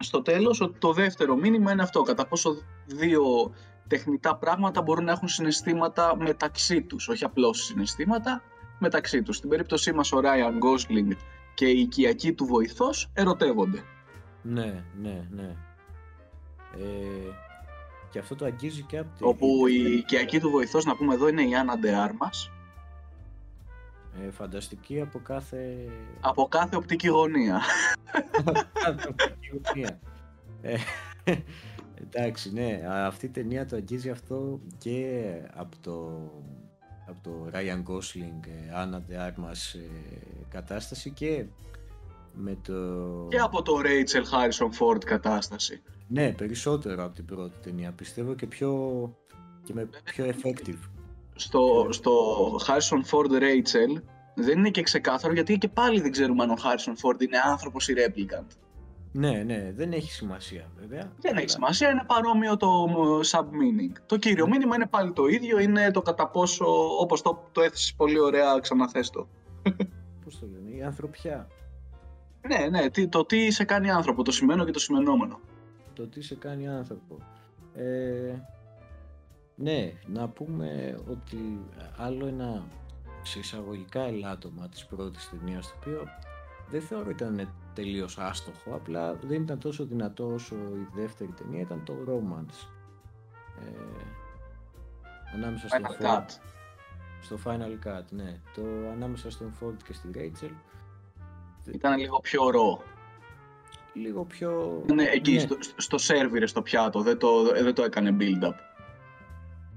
στο 0.00 0.22
τέλος 0.22 0.60
ότι 0.60 0.78
το 0.78 0.92
δεύτερο 0.92 1.36
μήνυμα 1.36 1.72
είναι 1.72 1.82
αυτό. 1.82 2.02
Κατά 2.02 2.26
πόσο 2.26 2.56
δύο 2.86 3.52
τεχνητά 3.86 4.36
πράγματα 4.36 4.82
μπορούν 4.82 5.04
να 5.04 5.12
έχουν 5.12 5.28
συναισθήματα 5.28 6.16
μεταξύ 6.16 6.82
τους. 6.82 7.08
Όχι 7.08 7.24
απλώς 7.24 7.64
συναισθήματα, 7.64 8.42
μεταξύ 8.78 9.22
τους. 9.22 9.36
Στην 9.36 9.48
περίπτωσή 9.48 9.92
μας 9.92 10.12
ο 10.12 10.20
Ryan 10.22 10.54
Gosling 10.64 11.16
και 11.54 11.66
η 11.66 11.80
οικιακή 11.80 12.32
του 12.32 12.44
βοηθός 12.44 13.10
ερωτεύονται. 13.12 13.82
Ναι, 14.42 14.84
ναι, 15.00 15.26
ναι. 15.30 15.56
Ε, 16.76 17.32
και 18.10 18.18
αυτό 18.18 18.34
το 18.34 18.44
αγγίζει 18.44 18.82
και 18.82 18.98
από 18.98 19.08
τη... 19.18 19.24
Όπου 19.24 19.66
η 19.66 19.92
οικιακή 19.92 20.40
του 20.40 20.50
βοηθός, 20.50 20.84
να 20.84 20.96
πούμε 20.96 21.14
εδώ, 21.14 21.28
είναι 21.28 21.42
η 21.42 21.54
Άννα 21.54 21.78
Ντεάρμας. 21.78 22.50
Ε, 24.18 24.30
φανταστική 24.30 25.00
από 25.00 25.18
κάθε... 25.18 25.88
Από 26.20 26.48
κάθε 26.48 26.76
οπτική 26.76 27.08
γωνία. 27.08 27.60
κάθε 28.84 29.08
οπτική 29.08 29.60
γωνία. 29.64 30.00
Ε, 30.62 30.76
εντάξει, 32.00 32.52
ναι. 32.52 32.82
Αυτή 32.86 33.26
η 33.26 33.28
ταινία 33.28 33.66
το 33.66 33.76
αγγίζει 33.76 34.10
αυτό 34.10 34.60
και 34.78 35.32
από 35.54 35.76
το, 35.80 36.22
από 37.08 37.20
το 37.22 37.50
Ryan 37.52 37.82
Gosling, 37.92 38.46
ε, 38.46 38.72
Anna 38.74 39.12
de 39.12 39.28
Armas 39.28 39.78
ε, 39.78 40.44
κατάσταση 40.48 41.10
και 41.10 41.44
με 42.32 42.56
το... 42.62 42.72
Και 43.28 43.38
από 43.38 43.62
το 43.62 43.80
Rachel 43.84 44.24
Harrison 44.34 44.78
Ford 44.78 45.04
κατάσταση. 45.04 45.82
Ναι, 46.08 46.32
περισσότερο 46.32 47.04
από 47.04 47.14
την 47.14 47.24
πρώτη 47.24 47.58
ταινία, 47.62 47.92
πιστεύω 47.92 48.34
και 48.34 48.46
πιο... 48.46 48.70
και 49.64 49.72
με 49.74 49.88
πιο 50.04 50.26
effective. 50.26 50.90
Στο, 51.40 51.86
στο 51.90 52.12
Harrison 52.66 53.10
Ford 53.10 53.30
Rachel 53.42 54.02
δεν 54.34 54.58
είναι 54.58 54.70
και 54.70 54.82
ξεκάθαρο 54.82 55.32
γιατί 55.32 55.58
και 55.58 55.68
πάλι 55.68 56.00
δεν 56.00 56.10
ξέρουμε 56.10 56.42
αν 56.42 56.50
ο 56.50 56.54
Harrison 56.56 56.92
Ford 57.08 57.22
είναι 57.22 57.38
άνθρωπος 57.44 57.88
ή 57.88 57.94
replicant. 57.96 58.46
Ναι, 59.12 59.30
ναι, 59.30 59.72
δεν 59.76 59.92
έχει 59.92 60.10
σημασία 60.12 60.70
βέβαια. 60.80 61.12
Δεν 61.20 61.30
αλλά- 61.30 61.40
έχει 61.40 61.50
σημασία, 61.50 61.90
είναι 61.90 62.04
παρόμοιο 62.06 62.56
το 62.56 62.68
sub-meaning. 63.30 64.00
Το 64.06 64.16
κύριο 64.16 64.48
μήνυμα 64.48 64.74
είναι 64.74 64.86
πάλι 64.86 65.12
το 65.12 65.26
ίδιο, 65.26 65.58
είναι 65.58 65.90
το 65.90 66.02
κατά 66.02 66.28
πόσο, 66.28 66.64
όπως 67.00 67.22
το, 67.22 67.48
το 67.52 67.60
έθεσες 67.60 67.94
πολύ 67.96 68.18
ωραία, 68.20 68.58
ξαναθες 68.60 69.10
το. 69.10 69.28
Πώς 70.24 70.38
το 70.38 70.46
λένε, 70.52 70.76
η 70.76 70.82
ανθρωπιά. 70.82 71.48
Ναι, 72.48 72.68
ναι, 72.68 72.90
τι, 72.90 73.08
το 73.08 73.24
τι 73.24 73.50
σε 73.50 73.64
κάνει 73.64 73.90
άνθρωπο, 73.90 74.22
το 74.22 74.30
σημαίνω 74.30 74.64
και 74.64 74.70
το 74.70 74.78
σημενόμενο. 74.78 75.40
Το 75.94 76.06
τι 76.06 76.22
σε 76.22 76.34
κάνει 76.34 76.68
άνθρωπο. 76.68 77.18
Ε, 77.74 78.34
ναι, 79.60 79.92
να 80.06 80.28
πούμε 80.28 81.00
ότι 81.10 81.60
άλλο 81.96 82.26
ένα 82.26 82.64
σε 83.22 83.38
εισαγωγικά 83.38 84.00
ελάττωμα 84.00 84.68
της 84.68 84.86
πρώτης 84.86 85.30
ταινίας 85.30 85.66
το 85.66 85.74
οποίο 85.80 86.08
δεν 86.70 86.82
θεωρώ 86.82 87.10
ήταν 87.10 87.52
τελείως 87.74 88.18
άστοχο, 88.18 88.74
απλά 88.74 89.14
δεν 89.14 89.42
ήταν 89.42 89.58
τόσο 89.58 89.84
δυνατό 89.84 90.32
όσο 90.32 90.54
η 90.54 90.88
δεύτερη 90.94 91.32
ταινία, 91.32 91.60
ήταν 91.60 91.82
το 91.84 91.94
romance. 92.08 92.68
Ε, 93.60 93.70
ανάμεσα 95.34 95.68
στον 95.68 95.82
Final 95.82 96.02
Ford, 96.02 96.18
Cut. 96.18 96.24
στο 97.20 97.38
Final 97.44 97.86
Cut, 97.88 98.04
ναι. 98.10 98.40
Το 98.54 98.62
ανάμεσα 98.92 99.30
στον 99.30 99.52
Ford 99.60 99.82
και 99.86 99.92
στη 99.92 100.10
Rachel, 100.14 100.52
Ήταν 101.72 101.98
λίγο 101.98 102.20
πιο 102.20 102.50
ρο. 102.50 102.82
λίγο 103.92 104.24
πιο... 104.24 104.82
Είναι 104.90 105.04
εκεί 105.04 105.32
ναι, 105.32 105.38
στο, 105.38 105.56
στο 105.76 105.98
σερβιρε 105.98 106.46
στο 106.46 106.62
πιάτο, 106.62 107.00
δεν 107.00 107.18
το, 107.18 107.28
ε, 107.54 107.62
δεν 107.62 107.74
το 107.74 107.82
έκανε 107.82 108.16
build-up. 108.20 108.54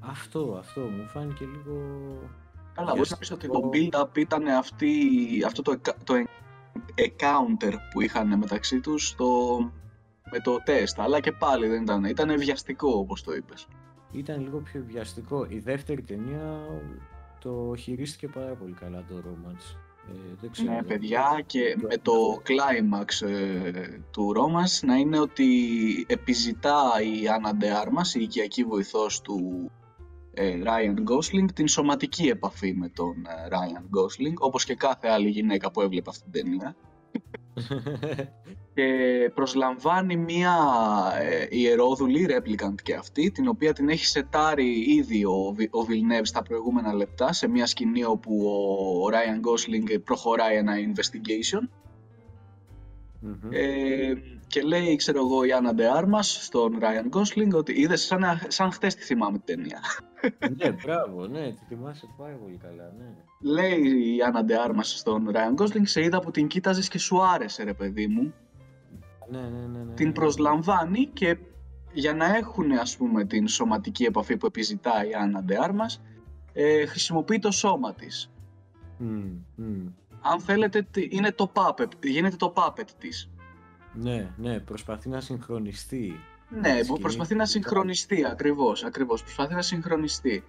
Αυτό, 0.09 0.55
αυτό, 0.59 0.81
μου 0.81 1.07
φάνηκε 1.07 1.45
λίγο... 1.45 1.77
Καλά, 2.73 2.93
μπορείς 2.93 3.11
να 3.11 3.17
πεις 3.17 3.31
ότι 3.31 3.47
το 3.47 3.61
βιαστικό. 3.69 3.99
build-up 4.11 4.17
ήταν 4.17 4.47
αυτή, 4.47 4.91
αυτό 5.45 5.61
το, 5.61 5.71
εκα- 5.71 5.97
το 6.03 6.13
encounter 6.95 7.73
που 7.93 8.01
είχαν 8.01 8.37
μεταξύ 8.37 8.79
τους 8.79 9.07
στο, 9.07 9.57
με 10.31 10.39
το 10.39 10.57
τεστ, 10.63 10.99
αλλά 10.99 11.19
και 11.19 11.31
πάλι 11.31 11.67
δεν 11.67 11.81
ήταν, 11.81 12.03
ήταν 12.03 12.37
βιαστικό 12.37 12.89
όπως 12.89 13.23
το 13.23 13.33
είπες. 13.33 13.67
Ήταν 14.11 14.41
λίγο 14.41 14.57
πιο 14.57 14.83
βιαστικό. 14.87 15.45
Η 15.49 15.59
δεύτερη 15.59 16.01
ταινία 16.01 16.59
το 17.39 17.73
χειρίστηκε 17.77 18.27
πάρα 18.27 18.53
πολύ 18.53 18.73
καλά 18.73 19.03
το 19.09 19.15
romance. 19.25 19.75
Ε, 20.09 20.35
δεν 20.41 20.51
ξέρω. 20.51 20.69
Ναι, 20.69 20.75
δεν- 20.75 20.85
παιδιά, 20.87 21.43
και 21.45 21.77
το 21.81 21.87
με 21.87 21.97
το 21.97 22.41
climax 22.47 23.27
ε, 23.27 23.71
του 24.11 24.33
Ρώμας 24.33 24.81
να 24.85 24.95
είναι 24.95 25.19
ότι 25.19 25.45
επιζητά 26.07 26.81
η 27.21 27.27
Άννα 27.27 27.55
Ντεάρμας, 27.55 28.15
η 28.15 28.21
οικιακή 28.21 28.63
βοηθός 28.63 29.21
του 29.21 29.71
ε, 29.71 29.82
Ryan 30.38 30.95
Gosling, 30.97 31.51
την 31.53 31.67
σωματική 31.67 32.27
επαφή 32.27 32.73
με 32.73 32.89
τον 32.89 33.15
ε, 33.27 33.47
Ryan 33.49 33.97
Gosling, 33.97 34.34
όπως 34.38 34.65
και 34.65 34.75
κάθε 34.75 35.07
άλλη 35.07 35.29
γυναίκα 35.29 35.71
που 35.71 35.81
έβλεπε 35.81 36.09
αυτή 36.09 36.29
την 36.29 36.43
ταινία. 36.43 36.75
Και 38.75 39.31
προσλαμβάνει 39.34 40.15
μία 40.15 40.55
ε, 41.19 41.47
ιερόδουλη, 41.49 42.27
replicant 42.29 42.81
και 42.84 42.95
αυτή, 42.95 43.31
την 43.31 43.47
οποία 43.47 43.73
την 43.73 43.89
έχει 43.89 44.05
σετάρει 44.05 44.93
ήδη 44.95 45.25
ο, 45.25 45.53
Βι- 45.55 45.75
ο 45.75 45.86
Villeneuve 45.89 46.21
στα 46.23 46.41
προηγούμενα 46.41 46.93
λεπτά, 46.93 47.34
σε 47.34 47.47
μία 47.47 47.65
σκηνή 47.65 48.03
όπου 48.03 48.45
ο 48.45 49.09
Ryan 49.11 49.47
Gosling 49.47 50.01
προχωράει 50.03 50.55
ένα 50.55 50.73
investigation. 50.75 51.67
Μμμ. 53.19 53.49
Ε, 53.51 54.13
και 54.53 54.61
λέει, 54.61 54.95
ξέρω 54.95 55.19
εγώ, 55.19 55.43
η 55.43 55.51
Άννα 55.51 55.73
Ντεάρμας 55.73 56.45
στον 56.45 56.79
Ryan 56.81 57.17
Gosling 57.17 57.51
ότι 57.53 57.73
είδες 57.81 58.01
σαν, 58.01 58.23
σαν 58.47 58.71
χτες 58.71 58.95
τη 58.95 59.03
θυμάμαι 59.03 59.37
την 59.37 59.55
ταινία. 59.55 59.79
ναι, 60.57 60.71
μπράβο, 60.71 61.27
ναι, 61.27 61.51
τη 61.51 61.65
θυμάσαι 61.67 62.07
πάρα 62.17 62.35
πολύ 62.35 62.57
καλά, 62.57 62.93
ναι. 62.97 63.05
λέει 63.39 64.15
η 64.15 64.21
Άννα 64.21 64.43
Ντεάρμας 64.43 64.97
στον 64.97 65.31
Ryan 65.33 65.61
Gosling, 65.61 65.81
σε 65.83 66.03
είδα 66.03 66.19
που 66.19 66.31
την 66.31 66.47
κοίταζες 66.47 66.87
και 66.87 66.97
σου 66.97 67.23
άρεσε 67.23 67.63
ρε 67.63 67.73
παιδί 67.73 68.07
μου. 68.07 68.33
Ναι, 69.29 69.41
ναι, 69.41 69.67
ναι, 69.67 69.83
ναι. 69.83 69.93
την 69.93 70.07
ναι. 70.07 70.13
προσλαμβάνει 70.13 71.05
και 71.05 71.37
για 71.93 72.13
να 72.13 72.35
έχουν 72.35 72.71
ας 72.71 72.97
πούμε 72.97 73.25
την 73.25 73.47
σωματική 73.47 74.03
επαφή 74.03 74.37
που 74.37 74.45
επιζητάει 74.45 75.09
η 75.09 75.13
Άννα 75.13 75.43
Ντεάρμας 75.43 76.01
ε, 76.53 76.85
χρησιμοποιεί 76.85 77.39
το 77.39 77.51
σώμα 77.51 77.93
της. 77.93 78.31
Μμ, 78.97 79.21
μμ. 79.55 79.87
Αν 80.21 80.39
θέλετε 80.39 80.87
τι- 80.91 81.07
είναι 81.11 81.31
το 81.31 81.51
puppet, 81.53 81.87
γίνεται 82.03 82.35
το 82.35 82.53
puppet 82.55 82.87
της. 82.97 83.32
Ναι, 83.93 84.33
ναι, 84.37 84.59
προσπαθεί 84.59 85.09
να 85.09 85.21
συγχρονιστεί. 85.21 86.19
Ναι, 86.49 86.71
τη 86.71 86.77
που 86.77 86.83
σκηνή. 86.83 86.99
προσπαθεί 86.99 87.35
να 87.35 87.45
συγχρονιστεί 87.45 88.25
ακριβώς, 88.25 88.83
ακριβώς, 88.83 89.21
προσπαθεί 89.21 89.53
να 89.53 89.61
συγχρονιστεί. 89.61 90.43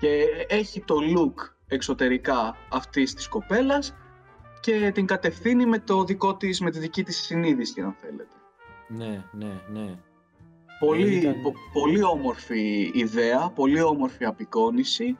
Και 0.00 0.24
έχει 0.48 0.80
το 0.80 0.94
look 1.16 1.52
εξωτερικά 1.66 2.56
αυτής 2.70 3.14
της 3.14 3.28
κοπέλας 3.28 3.94
και 4.60 4.90
την 4.94 5.06
κατευθύνει 5.06 5.66
με, 5.66 5.78
το 5.78 6.04
δικό 6.04 6.36
της, 6.36 6.60
με 6.60 6.70
τη 6.70 6.78
δική 6.78 7.02
της 7.02 7.16
συνείδηση 7.22 7.80
αν 7.80 7.96
θέλετε. 8.00 8.34
Ναι, 8.88 9.24
ναι, 9.32 9.60
ναι. 9.72 9.94
Πολύ, 10.78 11.14
ήταν- 11.16 11.42
πο- 11.42 11.54
πολύ 11.72 12.02
όμορφη 12.02 12.90
ιδέα, 12.94 13.50
πολύ 13.54 13.82
όμορφη 13.82 14.24
απεικόνηση 14.24 15.16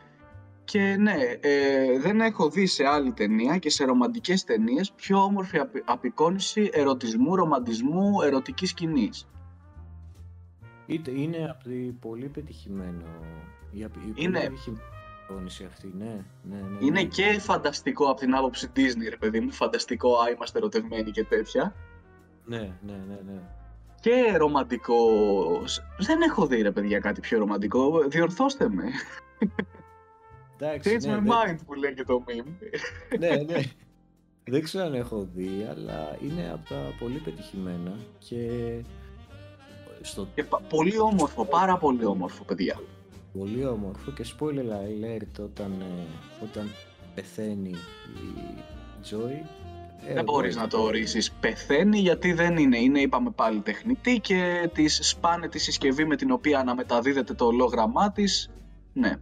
και 0.64 0.96
ναι, 0.98 1.16
ε, 1.40 1.98
δεν 1.98 2.20
έχω 2.20 2.50
δει 2.50 2.66
σε 2.66 2.84
άλλη 2.86 3.12
ταινία 3.12 3.58
και 3.58 3.70
σε 3.70 3.84
ρομαντικές 3.84 4.44
ταινίες 4.44 4.92
πιο 4.92 5.18
όμορφη 5.22 5.58
απει- 5.58 5.82
απεικόνηση 5.86 6.70
ερωτισμού, 6.72 7.34
ρομαντισμού, 7.36 8.20
ερωτικής 8.22 8.70
σκηνής. 8.70 9.28
Είτε- 10.86 11.10
Είναι 11.10 11.50
από 11.50 11.64
τη 11.64 11.74
πολύ 11.76 12.28
πετυχημένο. 12.28 13.04
Η, 13.70 13.84
απ- 13.84 13.96
η 13.96 14.12
Είναι- 14.14 14.38
πολύ 14.38 14.48
πετυχημένη 14.48 14.82
εικόνηση 15.30 15.64
αυτή, 15.64 15.92
ναι. 15.98 16.24
ναι, 16.42 16.56
ναι, 16.56 16.78
Είναι 16.80 17.00
ναι. 17.00 17.04
και 17.08 17.36
φανταστικό 17.40 18.10
από 18.10 18.20
την 18.20 18.34
άποψη 18.34 18.70
Disney, 18.76 19.08
ρε 19.10 19.16
παιδί 19.16 19.40
μου, 19.40 19.52
φανταστικό, 19.52 20.16
α, 20.18 20.30
είμαστε 20.30 20.58
ερωτευμένοι 20.58 21.10
και 21.10 21.24
τέτοια. 21.24 21.74
Ναι, 22.44 22.58
ναι, 22.58 22.92
ναι, 23.08 23.18
ναι. 23.26 23.40
Και 24.00 24.36
ρομαντικό. 24.36 24.96
Δεν 25.98 26.20
έχω 26.22 26.46
δει, 26.46 26.62
ρε 26.62 26.70
παιδιά, 26.70 26.98
κάτι 26.98 27.20
πιο 27.20 27.38
ρομαντικό. 27.38 28.04
Διορθώστε 28.08 28.68
με. 28.68 28.84
Εντάξει, 30.58 30.96
Change 31.00 31.06
ναι, 31.06 31.16
my 31.16 31.20
δεν- 31.20 31.32
mind 31.32 31.58
που 31.66 31.74
λέει 31.74 31.94
και 31.94 32.04
το 32.04 32.24
meme. 32.28 32.52
ναι, 33.18 33.28
ναι. 33.28 33.60
Δεν 34.44 34.62
ξέρω 34.62 34.84
αν 34.84 34.94
έχω 34.94 35.28
δει, 35.34 35.66
αλλά 35.70 36.16
είναι 36.22 36.50
από 36.52 36.68
τα 36.68 36.80
πολύ 36.98 37.18
πετυχημένα 37.18 37.92
και 38.18 38.48
στο 40.00 40.28
Και 40.34 40.44
πα- 40.44 40.60
πολύ 40.68 40.98
όμορφο, 40.98 41.44
πάρα 41.44 41.76
πολύ 41.78 42.04
όμορφο, 42.04 42.44
παιδιά. 42.44 42.80
πολύ 43.38 43.64
όμορφο 43.66 44.10
και 44.10 44.24
spoiler 44.38 44.70
alert 44.70 45.42
όταν, 45.44 45.72
ε, 45.80 46.04
όταν 46.42 46.70
πεθαίνει 47.14 47.68
η 47.70 48.54
Joy. 49.10 49.46
ε, 50.08 50.14
Δεν 50.14 50.24
μπορείς 50.24 50.54
εγώ- 50.54 50.64
να 50.64 50.68
το 50.70 50.78
ορίσεις. 50.82 51.32
Πεθαίνει 51.32 51.98
γιατί 51.98 52.32
δεν 52.32 52.56
είναι. 52.56 52.78
Είναι, 52.78 53.00
είπαμε 53.00 53.30
πάλι, 53.30 53.60
τεχνητή 53.60 54.20
και 54.20 54.70
της 54.74 54.98
σπάνε 55.02 55.48
τη 55.48 55.58
συσκευή 55.58 56.04
με 56.04 56.16
την 56.16 56.30
οποία 56.30 56.58
αναμεταδίδεται 56.58 57.34
το 57.34 57.44
ολόγραμμά 57.46 58.12
της. 58.12 58.50
Ναι, 58.92 59.12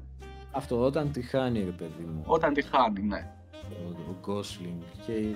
Αυτό 0.52 0.80
όταν 0.80 1.12
τη 1.12 1.22
χάνει 1.22 1.58
ρε 1.64 1.70
παιδί 1.70 2.04
μου 2.04 2.22
όταν 2.26 2.54
τη 2.54 2.62
χάνει, 2.62 3.02
ναι. 3.02 3.28
ο, 3.52 4.10
ο 4.10 4.14
Gosling 4.26 4.82
και 5.06 5.34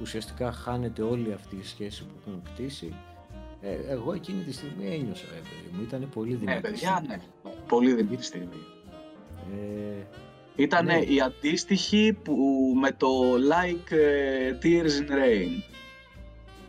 ουσιαστικά 0.00 0.52
χάνεται 0.52 1.02
όλη 1.02 1.32
αυτή 1.32 1.56
η 1.56 1.62
σχέση 1.64 2.04
που 2.04 2.14
έχουν 2.26 2.42
κτίσει. 2.42 2.94
Ε, 3.62 3.74
εγώ 3.88 4.12
εκείνη 4.12 4.42
τη 4.42 4.52
στιγμή 4.52 4.86
ένιωσα 4.86 5.24
ρε 5.34 5.40
παιδί 5.40 5.76
μου, 5.76 5.82
ήταν 5.82 6.08
πολύ 6.14 6.34
δυνατή. 6.34 6.60
Ναι, 6.60 6.68
παιδιά, 6.68 7.04
ναι. 7.06 7.16
Πολύ 7.68 7.92
δυνατή 7.94 8.24
στιγμή. 8.24 8.62
Ε, 9.52 10.02
Ήταν 10.56 10.84
Ναι. 10.84 10.98
η 10.98 11.20
αντίστοιχη 11.20 12.12
που 12.22 12.34
με 12.80 12.90
το 12.92 13.08
like 13.34 13.92
ε, 13.92 14.58
Tears 14.62 15.00
in 15.08 15.10
Rain. 15.12 15.62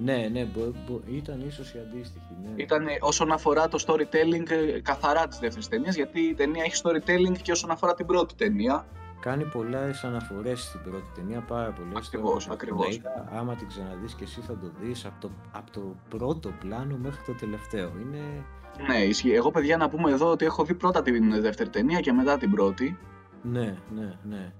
Ναι, 0.03 0.29
ναι, 0.31 0.43
μπο- 0.43 0.71
μπο- 0.87 1.01
ήταν 1.07 1.43
ίσως 1.47 1.73
η 1.73 1.79
αντίστοιχη. 1.79 2.35
Ναι. 2.43 2.63
Ήταν 2.63 2.85
όσον 2.99 3.31
αφορά 3.31 3.67
το 3.67 3.83
storytelling 3.87 4.49
ε, 4.49 4.79
καθαρά 4.79 5.27
της 5.27 5.39
δεύτερης 5.39 5.67
ταινίας, 5.67 5.95
γιατί 5.95 6.19
η 6.19 6.33
ταινία 6.33 6.63
έχει 6.63 6.81
storytelling 6.83 7.37
και 7.41 7.51
όσον 7.51 7.71
αφορά 7.71 7.93
την 7.93 8.05
πρώτη 8.05 8.35
ταινία. 8.35 8.85
Κάνει 9.19 9.43
πολλές 9.43 10.03
αναφορές 10.03 10.61
στην 10.61 10.81
πρώτη 10.81 11.05
ταινία, 11.15 11.39
πάρα 11.47 11.71
πολλές. 11.71 12.07
Ακριβώς, 12.07 12.49
ακριβώς. 12.49 13.01
Άμα 13.31 13.55
την 13.55 13.67
ξαναδείς 13.67 14.13
και 14.13 14.23
εσύ 14.23 14.41
θα 14.41 14.57
το 14.57 14.71
δεις 14.81 15.05
από 15.05 15.15
το, 15.19 15.29
από 15.51 15.71
το 15.71 15.95
πρώτο 16.09 16.51
πλάνο 16.59 16.97
μέχρι 16.97 17.23
το 17.25 17.33
τελευταίο. 17.33 17.91
Είναι. 18.01 18.45
Ναι, 18.87 18.97
ισχύει. 18.97 19.31
Εγώ, 19.31 19.51
παιδιά, 19.51 19.77
να 19.77 19.89
πούμε 19.89 20.11
εδώ 20.11 20.31
ότι 20.31 20.45
έχω 20.45 20.63
δει 20.63 20.73
πρώτα 20.73 21.01
την 21.01 21.41
δεύτερη 21.41 21.69
ταινία 21.69 21.99
και 21.99 22.11
μετά 22.11 22.37
την 22.37 22.51
πρώτη. 22.51 22.97
Ναι, 23.41 23.75
ναι, 23.95 24.13
ναι. 24.23 24.51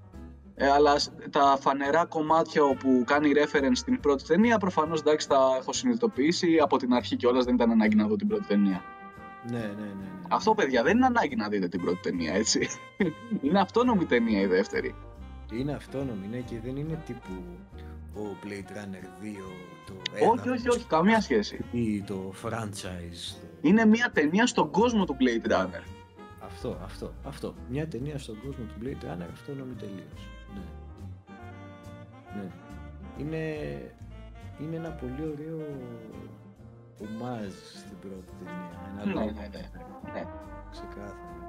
Ε, 0.54 0.70
αλλά 0.70 0.98
σ- 0.98 1.12
τα 1.30 1.56
φανερά 1.60 2.04
κομμάτια 2.04 2.62
όπου 2.64 3.02
κάνει 3.06 3.32
reference 3.34 3.70
στην 3.72 4.00
πρώτη 4.00 4.24
ταινία, 4.24 4.58
προφανώς 4.58 5.00
εντάξει 5.00 5.28
τα 5.28 5.56
έχω 5.60 5.72
συνειδητοποιήσει 5.72 6.58
από 6.62 6.76
την 6.76 6.92
αρχή 6.94 7.16
κιόλας 7.16 7.44
δεν 7.44 7.54
ήταν 7.54 7.70
ανάγκη 7.70 7.96
να 7.96 8.06
δω 8.06 8.16
την 8.16 8.28
πρώτη 8.28 8.46
ταινία. 8.46 8.82
Ναι, 9.50 9.58
ναι, 9.58 9.66
ναι. 9.66 9.82
ναι. 9.82 10.06
Αυτό, 10.28 10.54
παιδιά, 10.54 10.82
δεν 10.82 10.96
είναι 10.96 11.06
ανάγκη 11.06 11.36
να 11.36 11.48
δείτε 11.48 11.68
την 11.68 11.80
πρώτη 11.80 11.98
ταινία, 12.02 12.34
έτσι. 12.34 12.68
είναι 13.42 13.60
αυτόνομη 13.60 14.04
ταινία 14.04 14.40
η 14.40 14.46
δεύτερη. 14.46 14.94
Είναι 15.52 15.72
αυτόνομη, 15.72 16.26
ναι, 16.30 16.36
και 16.36 16.60
δεν 16.64 16.76
είναι 16.76 17.02
τύπου 17.06 17.32
ο 18.14 18.36
Blade 18.44 18.70
Runner 18.72 19.04
2, 19.04 19.38
το 19.86 19.92
όχι, 20.30 20.48
όχι, 20.48 20.68
όχι, 20.68 20.84
καμία 20.84 21.20
σχέση. 21.20 21.64
ή 21.72 22.02
το 22.02 22.32
franchise. 22.42 23.34
Το... 23.40 23.46
Είναι 23.60 23.84
μια 23.86 24.10
ταινία 24.12 24.46
στον 24.46 24.70
κόσμο 24.70 25.04
του 25.04 25.16
Blade 25.20 25.50
Runner. 25.50 25.82
Αυτό, 26.40 26.78
αυτό, 26.84 27.12
αυτό. 27.24 27.54
Μια 27.68 27.88
ταινία 27.88 28.18
στον 28.18 28.38
κόσμο 28.44 28.64
του 28.64 28.74
Blade 28.82 29.04
Runner 29.04 29.28
αυτόνομη 29.32 29.74
τελείως. 29.74 30.31
Ναι. 32.36 32.42
ναι. 32.42 32.48
Είναι, 33.18 33.44
είναι 34.60 34.76
ένα 34.76 34.90
πολύ 34.90 35.22
ωραίο 35.32 35.66
ομάζ 37.00 37.52
στην 37.74 37.98
πρώτη 38.00 38.32
ταινία. 38.38 38.70
Ένα 38.92 39.04
Ναι, 39.06 39.12
λόγο. 39.12 39.24
ναι, 39.24 39.48
ναι. 39.48 39.70
ναι. 40.12 40.24
Ξεκάθαρα. 40.70 41.40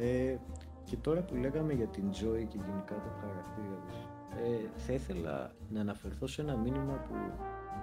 Ε, 0.00 0.38
και 0.84 0.96
τώρα 0.96 1.20
που 1.22 1.34
λέγαμε 1.34 1.72
για 1.72 1.86
την 1.86 2.04
Joy 2.10 2.44
και 2.48 2.58
γενικά 2.66 2.94
το 2.94 3.10
χαρακτήρα 3.20 3.76
της, 3.86 3.96
ε, 4.42 4.68
θα 4.76 4.92
ήθελα 4.92 5.52
να 5.68 5.80
αναφερθώ 5.80 6.26
σε 6.26 6.42
ένα 6.42 6.56
μήνυμα 6.56 6.92
που 7.08 7.14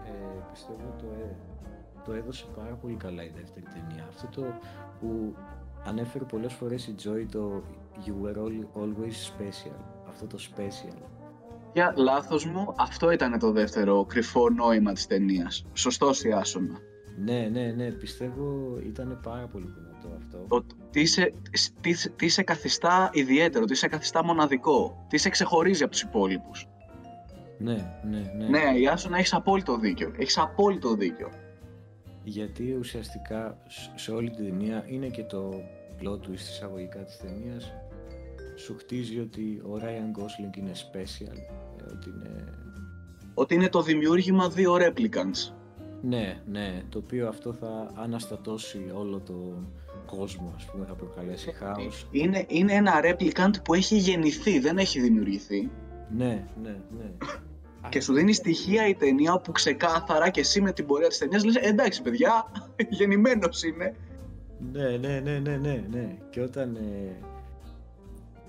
ε, 0.05 0.41
πιστεύω 0.51 0.95
το, 0.97 1.05
ε, 1.05 1.35
το 2.05 2.13
έδωσε 2.13 2.45
πάρα 2.55 2.75
πολύ 2.75 2.95
καλά 2.95 3.23
η 3.23 3.29
δεύτερη 3.29 3.65
ταινία. 3.65 4.05
Αυτό 4.07 4.41
το 4.41 4.47
που 4.99 5.35
ανέφερε 5.85 6.23
πολλές 6.23 6.53
φορές 6.53 6.87
η 6.87 6.95
Joy 7.03 7.25
το 7.31 7.61
You 8.05 8.25
were 8.25 8.35
all- 8.37 8.81
always 8.81 9.17
special. 9.31 9.75
Αυτό 10.09 10.27
το 10.27 10.37
special. 10.55 10.97
Για 11.77 11.93
λάθος 11.97 12.45
μου, 12.45 12.73
αυτό 12.77 13.11
ήταν 13.11 13.39
το 13.39 13.51
δεύτερο 13.51 14.05
κρυφό 14.05 14.49
νόημα 14.49 14.93
της 14.93 15.07
ταινίας. 15.07 15.65
Σωστός 15.73 16.23
η 16.23 16.31
Άσονα. 16.31 16.79
Ναι, 17.25 17.49
ναι, 17.51 17.73
ναι, 17.75 17.91
πιστεύω 17.91 18.77
ήταν 18.83 19.19
πάρα 19.23 19.47
πολύ 19.47 19.65
δυνατό 19.65 20.17
αυτό. 20.17 20.45
Το 20.47 20.65
τι 20.91 21.05
σε, 21.05 21.33
τι, 21.81 22.09
τι 22.09 22.27
σε 22.27 22.43
καθιστά 22.43 23.09
ιδιαίτερο, 23.13 23.65
τι 23.65 23.75
σε 23.75 23.87
καθιστά 23.87 24.23
μοναδικό, 24.23 25.05
τι 25.09 25.17
σε 25.17 25.29
ξεχωρίζει 25.29 25.83
από 25.83 25.91
τους 25.91 26.01
υπόλοιπους. 26.01 26.67
Ναι, 27.57 27.99
ναι, 28.09 28.33
ναι. 28.37 28.47
Ναι, 28.47 28.79
η 28.79 28.87
Άσονα 28.87 29.17
έχεις 29.17 29.33
απόλυτο 29.33 29.77
δίκιο. 29.77 30.13
Έχεις 30.17 30.37
απόλυτο 30.37 30.95
δίκιο. 30.95 31.29
Γιατί 32.23 32.75
ουσιαστικά 32.79 33.57
σ- 33.67 33.91
σε 33.99 34.11
όλη 34.11 34.29
την 34.29 34.45
ταινία 34.45 34.83
είναι 34.87 35.07
και 35.07 35.23
το 35.23 35.53
plot 36.01 36.27
twist 36.27 36.33
εισαγωγικά 36.33 37.03
της 37.03 37.17
ταινίας 37.17 37.73
σου 38.55 38.75
χτίζει 38.77 39.19
ότι 39.19 39.61
ο 39.63 39.79
Ryan 39.81 40.19
Gosling 40.21 40.57
είναι 40.57 40.71
special, 40.73 41.37
ε, 41.37 41.66
ότι 41.93 42.09
είναι... 42.09 42.43
Ότι 43.33 43.53
είναι 43.53 43.69
το 43.69 43.81
δημιούργημα 43.81 44.49
δύο 44.49 44.75
replicants. 44.75 45.53
Ναι, 46.01 46.41
ναι, 46.51 46.83
το 46.89 46.97
οποίο 46.97 47.27
αυτό 47.27 47.53
θα 47.53 47.91
αναστατώσει 47.95 48.91
όλο 48.93 49.19
το 49.19 49.33
κόσμο, 50.05 50.53
ας 50.55 50.65
πούμε, 50.65 50.85
θα 50.85 50.93
προκαλέσει 50.93 51.51
χάος. 51.51 52.07
Είναι, 52.11 52.45
είναι 52.47 52.73
ένα 52.73 52.93
replicant 53.03 53.63
που 53.63 53.73
έχει 53.73 53.97
γεννηθεί, 53.97 54.59
δεν 54.59 54.77
έχει 54.77 54.99
δημιουργηθεί. 54.99 55.69
Ναι, 56.09 56.45
ναι, 56.63 56.75
ναι. 56.97 57.11
Και 57.89 58.01
σου 58.01 58.13
δίνει 58.13 58.33
στοιχεία 58.33 58.87
η 58.87 58.95
ταινία 58.95 59.33
όπου 59.33 59.51
ξεκάθαρα 59.51 60.29
και 60.29 60.39
εσύ 60.39 60.61
με 60.61 60.71
την 60.71 60.85
πορεία 60.85 61.07
της 61.07 61.17
ταινίας 61.17 61.43
λες 61.43 61.55
εντάξει 61.55 62.01
παιδιά, 62.01 62.51
γεννημένος 62.89 63.63
είναι. 63.63 63.95
Ναι, 64.71 64.97
ναι, 64.97 65.19
ναι, 65.19 65.39
ναι, 65.39 65.57
ναι, 65.57 65.83
ναι. 65.91 66.17
Και 66.29 66.41
όταν 66.41 66.75
ε, 66.75 67.15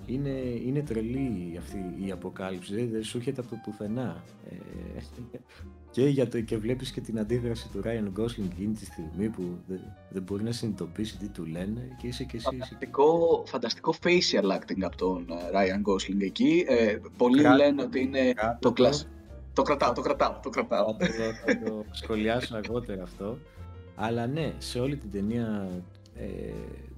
είναι, 0.09 0.29
είναι 0.67 0.83
τρελή 0.83 1.55
αυτή 1.59 1.77
η 2.07 2.11
αποκάλυψη, 2.11 2.75
δεν, 2.75 2.89
δεν 2.91 3.03
σου 3.05 3.17
έρχεται 3.17 3.41
από 3.41 3.51
το 3.51 3.57
πουθενά. 3.65 4.23
Ε, 4.51 5.01
και, 5.91 6.09
για 6.09 6.29
το, 6.29 6.41
και 6.41 6.57
βλέπεις 6.57 6.91
και 6.91 7.01
την 7.01 7.19
αντίδραση 7.19 7.69
του 7.73 7.81
Ryan 7.85 8.21
Gosling 8.21 8.45
εκείνη 8.53 8.73
τη 8.75 8.85
στιγμή 8.85 9.29
που 9.29 9.43
δεν, 9.67 9.81
δεν 10.11 10.23
μπορεί 10.23 10.43
να 10.43 10.53
συνειδητοποιήσει 10.53 11.17
τι 11.19 11.29
του 11.29 11.45
λένε 11.47 11.97
και 12.01 12.07
είσαι 12.07 12.25
και 12.25 12.37
εσύ. 12.37 12.47
είσαι- 12.53 12.65
Φανταστικό, 12.65 13.43
φανταστικό 13.47 13.95
facial 14.03 14.57
acting 14.57 14.81
από 14.83 14.97
τον 14.97 15.27
ε, 15.31 15.35
Ryan 15.55 15.91
Gosling 15.93 16.21
εκεί. 16.23 16.65
Ε, 16.69 16.97
πολλοί 17.17 17.43
Κράτο. 17.43 17.57
λένε 17.57 17.83
ότι 17.83 18.01
είναι 18.01 18.33
Κράτο 18.33 18.59
το 18.61 18.69
το. 18.69 18.73
κλασ... 18.75 19.09
Το 19.53 19.63
κρατάω, 19.63 19.93
το 19.93 20.01
κρατάω, 20.01 20.41
το 20.43 20.51
κρατάω. 20.51 20.87
Θα 20.99 21.07
το, 21.07 21.13
θα 21.47 21.59
το 21.65 21.85
σχολιάσω 21.91 22.57
αργότερα 22.57 23.03
αυτό. 23.03 23.39
Αλλά 23.95 24.27
ναι, 24.27 24.53
σε 24.59 24.81
όλη 24.81 24.97
την 24.97 25.11
ταινία 25.11 25.69
ε, 26.15 26.27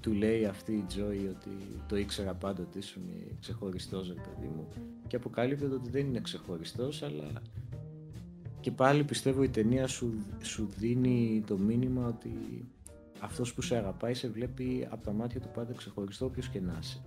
του 0.01 0.13
λέει 0.13 0.45
αυτή 0.45 0.73
η 0.73 0.85
Joy 0.89 1.29
ότι 1.31 1.51
το 1.89 1.97
ήξερα 1.97 2.35
πάντα 2.35 2.63
ότι 2.63 2.79
ήσουν 2.79 3.03
ξεχωριστός 3.41 4.09
ρε 4.09 4.21
παιδί 4.21 4.47
μου 4.57 4.69
και 5.07 5.17
αποκαλύπτεται 5.17 5.75
ότι 5.75 5.91
δεν 5.91 6.07
είναι 6.07 6.21
ξεχωριστός 6.21 7.03
αλλά 7.03 7.43
και 8.61 8.71
πάλι 8.71 9.05
πιστεύω 9.05 9.43
η 9.43 9.49
ταινία 9.49 9.87
σου, 9.87 10.15
σου 10.43 10.69
δίνει 10.77 11.43
το 11.47 11.57
μήνυμα 11.57 12.07
ότι 12.07 12.31
αυτός 13.21 13.55
που 13.55 13.63
σε 13.63 13.77
αγαπάει 13.77 14.15
σε 14.15 14.29
βλέπει 14.29 14.89
από 14.91 15.05
τα 15.05 15.13
μάτια 15.13 15.41
του 15.41 15.51
πάντα 15.55 15.73
ξεχωριστό 15.73 16.27
όποιος 16.27 16.49
και 16.49 16.61
να 16.61 16.79
είσαι. 16.81 17.03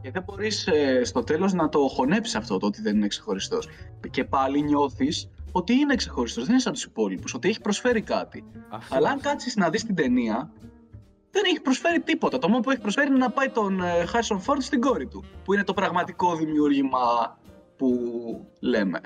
Και 0.00 0.10
δεν 0.10 0.22
μπορείς 0.22 0.68
στο 1.02 1.22
τέλος 1.22 1.52
να 1.52 1.68
το 1.68 1.78
χωνέψεις 1.78 2.34
αυτό 2.34 2.58
το 2.58 2.66
ότι 2.66 2.82
δεν 2.82 2.96
είναι 2.96 3.06
ξεχωριστός. 3.06 3.68
Και 4.10 4.24
πάλι 4.24 4.62
νιώθεις 4.62 5.30
ότι 5.52 5.72
είναι 5.72 5.94
ξεχωριστός, 5.94 6.44
δεν 6.44 6.52
είναι 6.52 6.62
σαν 6.62 6.72
τους 6.72 6.84
υπόλοιπους, 6.84 7.34
ότι 7.34 7.48
έχει 7.48 7.60
προσφέρει 7.60 8.02
κάτι. 8.02 8.44
Αυτό, 8.70 8.96
Αλλά 8.96 9.10
αν 9.10 9.20
κάτσεις 9.20 9.56
να 9.56 9.70
δεις 9.70 9.84
την 9.84 9.94
ταινία, 9.94 10.52
δεν 11.38 11.50
έχει 11.50 11.60
προσφέρει 11.60 12.00
τίποτα. 12.00 12.38
Το 12.38 12.48
μόνο 12.48 12.60
που 12.60 12.70
έχει 12.70 12.80
προσφέρει 12.80 13.08
είναι 13.08 13.18
να 13.18 13.30
πάει 13.30 13.48
τον 13.48 13.82
ε, 13.82 14.04
Harrison 14.12 14.36
Ford 14.36 14.58
στην 14.58 14.80
κόρη 14.80 15.06
του, 15.06 15.24
που 15.44 15.52
είναι 15.54 15.64
το 15.64 15.74
πραγματικό 15.74 16.36
δημιούργημα 16.36 17.38
που 17.76 17.90
λέμε. 18.60 19.00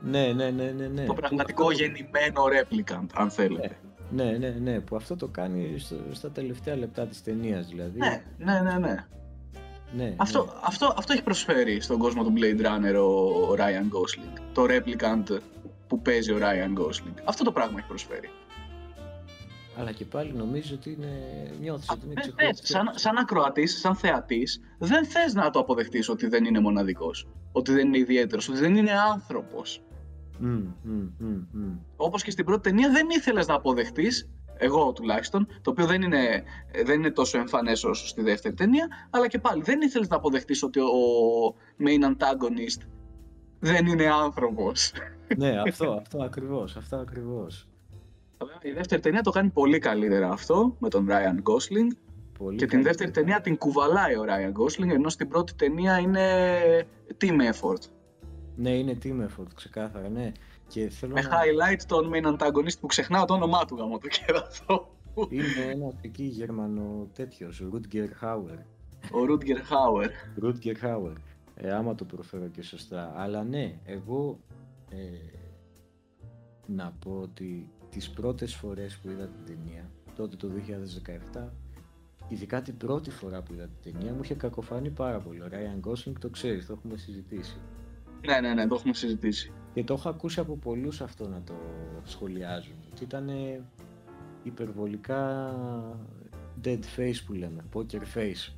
Ναι, 0.00 0.32
ναι, 0.32 0.50
ναι, 0.50 0.70
ναι, 0.70 0.86
ναι. 0.86 1.04
το 1.04 1.14
πραγματικό 1.14 1.70
γεννημένο 1.70 2.42
replicant, 2.54 3.06
αν 3.14 3.30
θέλετε. 3.30 3.78
Ναι, 4.10 4.24
ναι, 4.24 4.48
ναι, 4.48 4.80
που 4.80 4.96
αυτό 4.96 5.16
το 5.16 5.26
κάνει 5.28 5.78
στο, 5.78 5.96
στα 6.12 6.30
τελευταία 6.30 6.76
λεπτά 6.76 7.06
της 7.06 7.22
ταινίας, 7.22 7.66
δηλαδή. 7.66 7.98
Ναι, 7.98 8.22
ναι, 8.38 8.60
ναι, 8.60 8.78
ναι. 8.78 9.06
ναι 9.92 10.14
αυτό, 10.16 10.44
ναι. 10.44 10.50
Αυτό, 10.62 10.94
αυτό 10.96 11.12
έχει 11.12 11.22
προσφέρει 11.22 11.80
στον 11.80 11.98
κόσμο 11.98 12.24
του 12.24 12.32
Blade 12.36 12.60
Runner 12.60 12.94
ο 12.94 13.52
Ryan 13.52 13.88
Gosling. 13.96 14.40
Το 14.52 14.66
replicant 14.68 15.38
που 15.86 16.02
παίζει 16.02 16.32
ο 16.32 16.38
Ryan 16.40 16.80
Gosling. 16.80 17.14
Αυτό 17.24 17.44
το 17.44 17.52
πράγμα 17.52 17.78
έχει 17.78 17.88
προσφέρει. 17.88 18.30
Αλλά 19.78 19.92
και 19.92 20.04
πάλι 20.04 20.32
νομίζω 20.32 20.74
ότι 20.74 20.92
είναι. 20.92 21.08
Νιώθεις 21.60 21.90
ότι 21.90 22.00
είναι 22.04 22.14
Ε, 22.16 22.20
ξεχωριστό. 22.20 22.66
σαν, 22.66 22.90
σαν 22.94 23.16
ακροατής, 23.16 23.78
σαν 23.80 23.94
θεατής, 23.94 24.60
δεν 24.78 25.04
θες 25.06 25.34
να 25.34 25.50
το 25.50 25.58
αποδεχτείς 25.58 26.08
ότι 26.08 26.26
δεν 26.28 26.44
είναι 26.44 26.60
μοναδικός. 26.60 27.28
Ότι 27.52 27.72
δεν 27.72 27.86
είναι 27.86 27.98
ιδιαίτερος, 27.98 28.48
ότι 28.48 28.58
δεν 28.58 28.76
είναι 28.76 28.92
άνθρωπος. 29.12 29.82
Μμ, 30.38 30.48
μμ, 30.82 31.08
μμ, 31.18 31.42
μμ. 31.52 31.78
Όπως 31.96 32.22
και 32.22 32.30
στην 32.30 32.44
πρώτη 32.44 32.70
ταινία 32.70 32.90
δεν 32.90 33.06
ήθελες 33.10 33.46
να 33.46 33.54
αποδεχτείς, 33.54 34.28
εγώ 34.58 34.92
τουλάχιστον, 34.92 35.46
το 35.62 35.70
οποίο 35.70 35.86
δεν 35.86 36.02
είναι, 36.02 36.42
δεν 36.84 36.98
είναι 36.98 37.10
τόσο 37.10 37.38
εμφανές 37.38 37.84
όσο 37.84 38.06
στη 38.06 38.22
δεύτερη 38.22 38.54
ταινία, 38.54 38.88
αλλά 39.10 39.28
και 39.28 39.38
πάλι 39.38 39.62
δεν 39.62 39.80
ήθελες 39.80 40.08
να 40.08 40.16
αποδεχτείς 40.16 40.62
ότι 40.62 40.80
ο 40.80 40.86
main 41.78 42.04
antagonist 42.10 42.86
δεν 43.58 43.86
είναι 43.86 44.06
άνθρωπος. 44.10 44.92
ναι, 45.36 45.60
αυτό, 45.68 45.90
αυτό 45.92 46.22
ακριβώς, 46.22 46.76
αυτό 46.76 46.96
ακριβώς. 46.96 47.68
Βέβαια, 48.38 48.58
Η 48.62 48.70
δεύτερη 48.72 49.00
ταινία 49.00 49.20
το 49.22 49.30
κάνει 49.30 49.48
πολύ 49.48 49.78
καλύτερα 49.78 50.30
αυτό, 50.30 50.76
με 50.78 50.88
τον 50.88 51.06
Ryan 51.10 51.36
Gosling. 51.50 51.96
Πολύ 52.38 52.56
Και 52.56 52.66
την 52.66 52.68
καλύτερα. 52.68 52.82
δεύτερη 52.82 53.10
ταινία 53.10 53.40
την 53.40 53.56
κουβαλάει 53.58 54.16
ο 54.16 54.24
Ryan 54.28 54.52
Gosling, 54.62 54.88
ενώ 54.90 55.08
στην 55.08 55.28
πρώτη 55.28 55.54
ταινία 55.54 55.98
είναι 55.98 56.22
team 57.20 57.38
effort. 57.52 57.80
Ναι, 58.56 58.70
είναι 58.70 58.98
team 59.02 59.20
effort, 59.26 59.46
ξεκάθαρα, 59.54 60.08
ναι. 60.08 60.32
Και 60.68 60.88
θέλω 60.88 61.12
Με 61.12 61.20
να... 61.20 61.30
highlight 61.30 61.80
τον 61.86 62.10
main 62.14 62.26
antagonist 62.36 62.78
που 62.80 62.86
ξεχνάω 62.86 63.24
το 63.24 63.34
όνομά 63.34 63.64
του 63.64 63.76
γάμο 63.76 63.98
το 63.98 64.08
κερατό. 64.08 64.94
Είναι 65.28 65.70
ένας 65.72 65.94
εκεί 66.00 66.22
Γερμανο 66.22 67.08
τέτοιος, 67.14 67.62
Rutger 67.72 68.08
Hauer. 68.24 68.58
Ο 69.12 69.18
Rutger 69.28 69.72
Hauer. 69.72 70.08
Rutger 70.44 70.84
Hauer. 70.84 71.12
Ε, 71.54 71.72
άμα 71.72 71.94
το 71.94 72.04
προφέρω 72.04 72.46
και 72.48 72.62
σωστά. 72.62 73.12
Αλλά 73.16 73.44
ναι, 73.44 73.78
εγώ 73.84 74.38
ε, 74.90 74.96
να 76.66 76.92
πω 77.04 77.18
ότι 77.22 77.70
τις 77.90 78.10
πρώτες 78.10 78.54
φορές 78.54 78.96
που 78.96 79.08
είδα 79.10 79.26
την 79.26 79.44
ταινία, 79.56 79.90
τότε 80.16 80.36
το 80.36 80.48
2017, 81.34 81.48
ειδικά 82.28 82.62
την 82.62 82.76
πρώτη 82.76 83.10
φορά 83.10 83.42
που 83.42 83.52
είδα 83.52 83.68
την 83.82 83.92
ταινία, 83.92 84.12
μου 84.12 84.20
είχε 84.22 84.34
κακοφανεί 84.34 84.90
πάρα 84.90 85.18
πολύ. 85.18 85.40
Ο 85.40 85.48
Ryan 85.50 85.88
Gosling 85.90 86.12
το 86.20 86.28
ξέρεις, 86.30 86.66
το 86.66 86.72
έχουμε 86.72 86.96
συζητήσει. 86.96 87.56
Ναι, 88.26 88.40
ναι, 88.40 88.54
ναι, 88.54 88.66
το 88.66 88.74
έχουμε 88.74 88.94
συζητήσει. 88.94 89.52
Και 89.74 89.84
το 89.84 89.94
έχω 89.94 90.08
ακούσει 90.08 90.40
από 90.40 90.56
πολλούς 90.56 91.00
αυτό 91.00 91.28
να 91.28 91.42
το 91.44 91.54
σχολιάζουν. 92.04 92.74
Ότι 92.92 93.04
ήταν 93.04 93.30
υπερβολικά 94.42 95.50
dead 96.64 96.80
face 96.96 97.16
που 97.26 97.32
λέμε, 97.32 97.64
poker 97.72 98.02
face. 98.14 98.52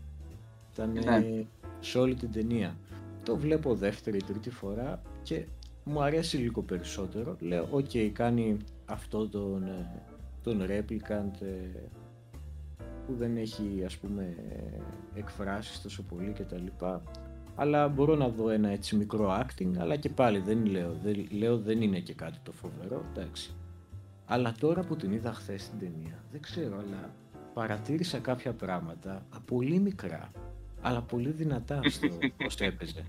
Ήταν 0.72 0.92
Ναι. 0.92 1.44
σε 1.80 1.98
όλη 1.98 2.14
την 2.14 2.32
ταινία. 2.32 2.76
Το 3.24 3.36
βλέπω 3.36 3.74
δεύτερη, 3.74 4.22
τρίτη 4.22 4.50
φορά 4.50 5.02
και 5.22 5.46
μου 5.84 6.02
αρέσει 6.02 6.36
λίγο 6.36 6.62
περισσότερο. 6.62 7.36
Λέω, 7.40 7.68
οκ, 7.70 7.90
κάνει 8.12 8.56
αυτό 8.88 9.28
τον, 9.28 9.62
ε, 9.62 10.02
τον 10.42 10.62
replicant 10.62 11.42
ε, 11.42 11.80
που 13.06 13.14
δεν 13.14 13.36
έχει 13.36 13.82
ας 13.84 13.96
πούμε 13.96 14.36
ε, 14.50 15.18
εκφράσεις 15.18 15.82
τόσο 15.82 16.02
πολύ 16.02 16.32
και 16.32 16.42
τα 16.42 16.58
λοιπά. 16.58 17.02
Αλλά 17.54 17.88
μπορώ 17.88 18.16
να 18.16 18.28
δω 18.28 18.50
ένα 18.50 18.68
έτσι 18.68 18.96
μικρό 18.96 19.40
acting 19.40 19.72
αλλά 19.78 19.96
και 19.96 20.08
πάλι 20.08 20.38
δεν 20.38 20.66
λέω, 20.66 20.96
δεν, 21.02 21.26
λέω 21.30 21.58
δεν 21.58 21.82
είναι 21.82 21.98
και 21.98 22.14
κάτι 22.14 22.38
το 22.42 22.52
φοβερό 22.52 23.04
εντάξει. 23.12 23.54
Αλλά 24.26 24.54
τώρα 24.60 24.82
που 24.82 24.96
την 24.96 25.12
είδα 25.12 25.32
χθες 25.32 25.68
την 25.68 25.78
ταινία 25.78 26.24
δεν 26.30 26.40
ξέρω 26.40 26.78
αλλά 26.78 27.10
παρατήρησα 27.54 28.18
κάποια 28.18 28.52
πράγματα 28.52 29.12
α, 29.12 29.40
πολύ 29.40 29.78
μικρά 29.78 30.30
αλλά 30.80 31.02
πολύ 31.02 31.30
δυνατά 31.30 31.80
στο 31.88 32.08
πώς 32.36 32.56
το 32.56 32.64
έπαιζε. 32.64 33.04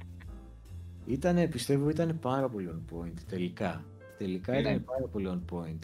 Ήτανε, 1.06 1.48
πιστεύω 1.48 1.90
ήταν 1.90 2.20
πάρα 2.20 2.50
πολύ 2.50 2.70
on 2.74 2.96
point 2.96 3.14
τελικά 3.30 3.84
τελικά 4.20 4.52
Ναι. 4.54 4.60
ήταν 4.60 4.84
πάρα 4.84 5.06
πολύ 5.12 5.30
on 5.32 5.54
point 5.56 5.80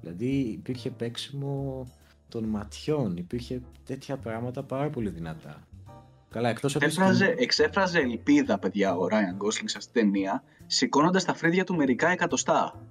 δηλαδή 0.00 0.26
υπήρχε 0.38 0.90
παίξιμο 0.90 1.86
των 2.28 2.44
ματιών 2.44 3.16
υπήρχε 3.16 3.60
τέτοια 3.86 4.16
πράγματα 4.16 4.62
πάρα 4.62 4.90
πολύ 4.90 5.08
δυνατά 5.08 5.66
Καλά, 6.30 6.48
εκτός 6.48 6.74
από 6.76 6.84
τη 6.84 6.90
Εξέφραζε, 6.90 7.24
σκηνή- 7.24 7.40
εξέφραζε 7.40 7.98
ελπίδα, 7.98 8.58
παιδιά, 8.58 8.94
ο 8.96 9.06
Ryan 9.10 9.44
Gosling 9.44 9.64
σε 9.64 9.78
αυτή 9.78 9.92
την 9.92 10.12
ταινία, 10.12 10.42
σηκώνοντας 10.66 11.24
τα 11.24 11.34
φρύδια 11.34 11.64
του 11.64 11.74
μερικά 11.76 12.08
εκατοστά. 12.08 12.86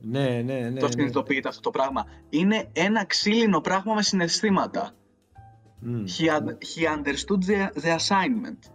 Ναι, 0.00 0.42
ναι, 0.44 0.58
ναι. 0.60 0.78
το 0.80 0.86
ναι. 0.86 0.90
συνειδητοποιείτε 0.92 1.48
αυτό 1.48 1.60
το 1.60 1.70
πράγμα. 1.70 2.06
Είναι 2.28 2.68
ένα 2.72 3.04
ξύλινο 3.04 3.60
πράγμα 3.60 3.94
με 3.94 4.02
συναισθήματα. 4.02 4.90
Μμ. 5.80 6.04
He, 6.18 6.28
un- 6.28 6.46
he 6.46 6.98
understood 6.98 7.50
the, 7.50 7.82
the 7.82 7.96
assignment, 7.96 8.70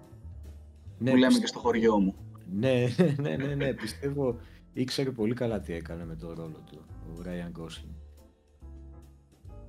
Ναι, 0.98 1.10
που 1.10 1.16
λέμε 1.16 1.26
πιστε- 1.28 1.42
και 1.42 1.48
στο 1.48 1.60
χωριό 1.60 2.00
μου. 2.00 2.16
Ναι, 2.52 2.84
ναι, 3.22 3.36
ναι, 3.36 3.56
ναι, 3.56 3.74
πιστεύω 3.74 4.40
ήξερε 4.82 5.12
πολύ 5.12 5.34
καλά 5.34 5.60
τι 5.60 5.74
έκανε 5.74 6.06
με 6.06 6.16
το 6.16 6.34
ρόλο 6.34 6.64
του 6.72 6.86
ο 7.10 7.22
Ryan 7.26 7.62
Gosling. 7.62 7.94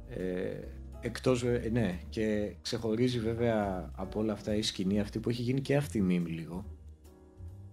Ε, 0.09 0.61
εκτός, 1.01 1.43
ε, 1.43 1.69
ναι, 1.73 2.01
και 2.09 2.55
ξεχωρίζει 2.63 3.19
βέβαια 3.21 3.91
από 3.97 4.21
όλα 4.21 4.33
αυτά 4.33 4.55
η 4.55 4.63
σκηνή 4.63 5.01
αυτή 5.01 5.19
που 5.19 5.29
έχει 5.29 5.43
γίνει 5.43 5.61
και 5.61 5.77
αυτή 5.77 6.07
meme 6.09 6.27
λίγο. 6.27 6.65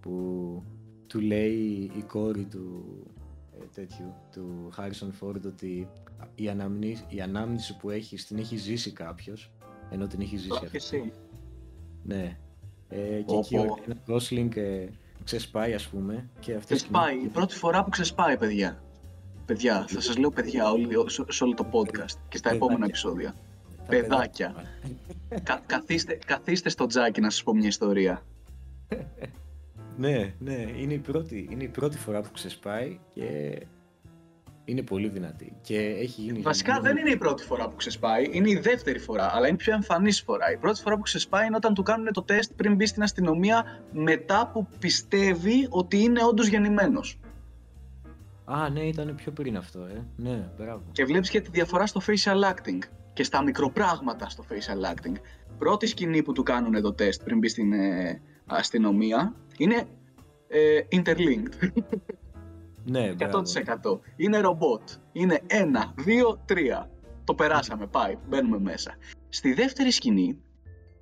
Που 0.00 0.62
του 1.06 1.20
λέει 1.20 1.90
η 1.96 2.02
κόρη 2.06 2.44
του 2.44 2.84
ε, 3.60 3.64
τέτοιου, 3.74 4.14
του 4.32 4.70
Harrison 4.76 5.10
Ford 5.20 5.42
ότι 5.46 5.88
η, 6.34 6.48
αναμνή, 6.48 6.96
η 7.08 7.20
ανάμνηση 7.20 7.76
που 7.76 7.90
έχει 7.90 8.16
την 8.16 8.38
έχει 8.38 8.56
ζήσει 8.56 8.92
κάποιος 8.92 9.52
ενώ 9.90 10.06
την 10.06 10.20
έχει 10.20 10.36
ζήσει 10.36 10.52
Όχι 10.52 10.64
αυτή. 10.64 10.76
εσύ. 10.76 11.12
Ναι. 12.04 12.38
Ε, 12.88 13.16
και 13.16 13.22
Πω, 13.26 13.38
εκεί 13.38 13.58
ο 13.58 13.64
πω. 13.64 13.78
Ryan 13.86 14.12
Gosling 14.12 14.56
ε, 14.56 14.86
ξεσπάει 15.28 15.74
ας 15.74 15.88
πούμε 15.88 16.28
και 16.40 16.54
αυτή 16.54 16.72
η 16.72 16.76
Ξεσπάει. 16.76 17.08
σκηνή- 17.10 17.24
Η 17.24 17.28
πρώτη 17.28 17.54
φορά 17.54 17.84
που 17.84 17.90
ξεσπάει, 17.90 18.36
παιδιά. 18.36 18.82
Παιδιά, 19.46 19.84
θα 19.88 20.00
σας 20.00 20.16
λέω 20.16 20.30
παιδιά 20.30 20.70
όλη, 20.70 20.88
σε, 21.06 21.24
σε 21.28 21.44
όλο 21.44 21.54
το 21.54 21.66
podcast 21.72 22.12
και 22.28 22.36
στα 22.36 22.50
επόμενα 22.50 22.78
Παιδάκια. 22.78 22.86
επεισόδια. 22.86 23.34
τα 23.76 23.84
παιδάκια. 23.88 24.54
παιδάκια. 24.54 25.42
Κα, 25.42 25.62
καθίστε, 25.66 26.18
καθίστε 26.26 26.68
στο 26.68 26.86
τζάκι 26.86 27.20
να 27.20 27.30
σας 27.30 27.42
πω 27.42 27.54
μια 27.54 27.68
ιστορία. 27.68 28.22
Ναι, 29.96 30.34
ναι, 30.38 30.54
είναι 30.76 30.92
η, 30.94 30.98
πρώτη, 30.98 31.48
είναι 31.50 31.62
η 31.64 31.68
πρώτη 31.68 31.98
φορά 31.98 32.20
που 32.20 32.30
ξεσπάει 32.32 32.98
και 33.14 33.58
είναι 34.68 34.82
πολύ 34.82 35.08
δυνατή. 35.08 35.52
Και 35.60 35.78
έχει 35.78 36.20
γίνει... 36.20 36.40
Βασικά 36.40 36.80
δεν 36.80 36.96
είναι 36.96 37.10
η 37.10 37.16
πρώτη 37.16 37.42
φορά 37.42 37.68
που 37.68 37.76
ξεσπάει, 37.76 38.28
είναι 38.30 38.50
η 38.50 38.58
δεύτερη 38.58 38.98
φορά, 38.98 39.30
αλλά 39.34 39.46
είναι 39.46 39.56
η 39.60 39.64
πιο 39.64 39.72
εμφανής 39.72 40.20
φορά. 40.22 40.52
Η 40.52 40.56
πρώτη 40.56 40.80
φορά 40.80 40.96
που 40.96 41.02
ξεσπάει 41.02 41.46
είναι 41.46 41.56
όταν 41.56 41.74
του 41.74 41.82
κάνουν 41.82 42.12
το 42.12 42.22
τεστ 42.22 42.52
πριν 42.56 42.74
μπει 42.74 42.86
στην 42.86 43.02
αστυνομία 43.02 43.82
μετά 43.92 44.50
που 44.52 44.68
πιστεύει 44.78 45.66
ότι 45.70 45.98
είναι 45.98 46.24
όντως 46.24 46.46
γεννημένος. 46.46 47.20
Α, 48.44 48.68
ναι, 48.68 48.80
ήταν 48.80 49.14
πιο 49.14 49.32
πριν 49.32 49.56
αυτό, 49.56 49.80
ε. 49.80 50.04
Ναι, 50.16 50.50
μπράβο. 50.58 50.82
Και 50.92 51.04
βλέπεις 51.04 51.30
και 51.30 51.40
τη 51.40 51.50
διαφορά 51.50 51.86
στο 51.86 52.00
facial 52.06 52.52
acting 52.52 52.78
και 53.12 53.22
στα 53.22 53.42
μικροπράγματα 53.42 54.28
στο 54.28 54.44
facial 54.48 54.94
acting. 54.94 55.16
Πρώτη 55.58 55.86
σκηνή 55.86 56.22
που 56.22 56.32
του 56.32 56.42
κάνουν 56.42 56.82
το 56.82 56.92
τεστ 56.92 57.22
πριν 57.22 57.38
μπει 57.38 57.48
στην 57.48 57.72
ε, 57.72 58.20
αστυνομία 58.46 59.34
είναι 59.56 59.86
ε, 60.48 60.80
interlinked. 60.90 61.70
Ναι, 62.84 63.12
μπράβο. 63.12 63.38
100%. 63.38 64.00
Είναι 64.16 64.38
ρομπότ. 64.38 64.82
Είναι 65.12 65.40
1, 65.46 65.94
2, 66.06 66.38
3. 66.46 66.88
Το 67.24 67.34
περάσαμε, 67.34 67.86
πάει, 67.86 68.16
μπαίνουμε 68.28 68.58
μέσα. 68.58 68.94
Στη 69.28 69.52
δεύτερη 69.52 69.90
σκηνή 69.90 70.38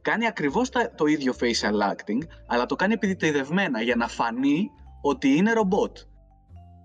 κάνει 0.02 0.26
ακριβώς 0.26 0.68
τα- 0.70 0.90
το 0.94 1.06
ίδιο 1.06 1.34
facial 1.40 1.92
acting, 1.92 2.18
αλλά 2.46 2.66
το 2.66 2.76
κάνει 2.76 2.92
επιτεδευμένα 2.92 3.80
για 3.82 3.96
να 3.96 4.08
φανεί 4.08 4.70
ότι 5.00 5.28
είναι 5.36 5.52
ρομπότ. 5.52 5.96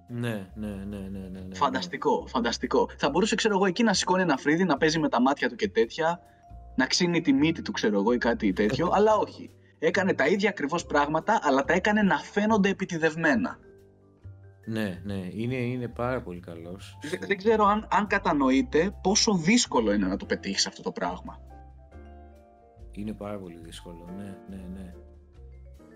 Ναι, 0.07 0.47
ναι, 0.55 0.67
ναι, 0.67 0.97
ναι, 0.97 1.19
ναι, 1.31 1.39
ναι. 1.39 1.55
Φανταστικό, 1.55 2.25
φανταστικό. 2.27 2.89
Θα 2.97 3.09
μπορούσε, 3.09 3.35
ξέρω 3.35 3.53
εγώ, 3.55 3.65
εκεί 3.65 3.83
να 3.83 3.93
σηκώνει 3.93 4.21
ένα 4.21 4.37
φρύδι, 4.37 4.63
να 4.63 4.77
παίζει 4.77 4.99
με 4.99 5.09
τα 5.09 5.21
μάτια 5.21 5.49
του 5.49 5.55
και 5.55 5.69
τέτοια, 5.69 6.19
να 6.75 6.85
ξύνει 6.85 7.21
τη 7.21 7.33
μύτη 7.33 7.61
του, 7.61 7.71
ξέρω 7.71 7.99
εγώ, 7.99 8.13
ή 8.13 8.17
κάτι 8.17 8.53
τέτοιο, 8.53 8.89
αλλά 8.95 9.15
όχι. 9.15 9.49
Έκανε 9.79 10.13
τα 10.13 10.27
ίδια 10.27 10.49
ακριβώς 10.49 10.85
πράγματα, 10.85 11.39
αλλά 11.43 11.63
τα 11.63 11.73
έκανε 11.73 12.01
να 12.01 12.17
φαίνονται 12.17 12.69
επιτιδευμένα. 12.69 13.57
Ναι, 14.65 15.01
ναι, 15.03 15.27
είναι, 15.31 15.55
είναι 15.55 15.87
πάρα 15.87 16.21
πολύ 16.21 16.39
καλός. 16.39 16.97
Δεν, 17.01 17.19
δεν 17.27 17.37
ξέρω 17.37 17.65
αν, 17.65 17.87
αν 17.91 18.07
κατανοείτε 18.07 18.97
πόσο 19.01 19.33
δύσκολο 19.33 19.93
είναι 19.93 20.07
να 20.07 20.17
το 20.17 20.25
πετύχεις 20.25 20.67
αυτό 20.67 20.81
το 20.81 20.91
πράγμα. 20.91 21.39
Είναι 22.91 23.13
πάρα 23.13 23.39
πολύ 23.39 23.59
δύσκολο, 23.63 24.09
ναι, 24.17 24.37
ναι, 24.49 24.65
ναι. 24.73 24.93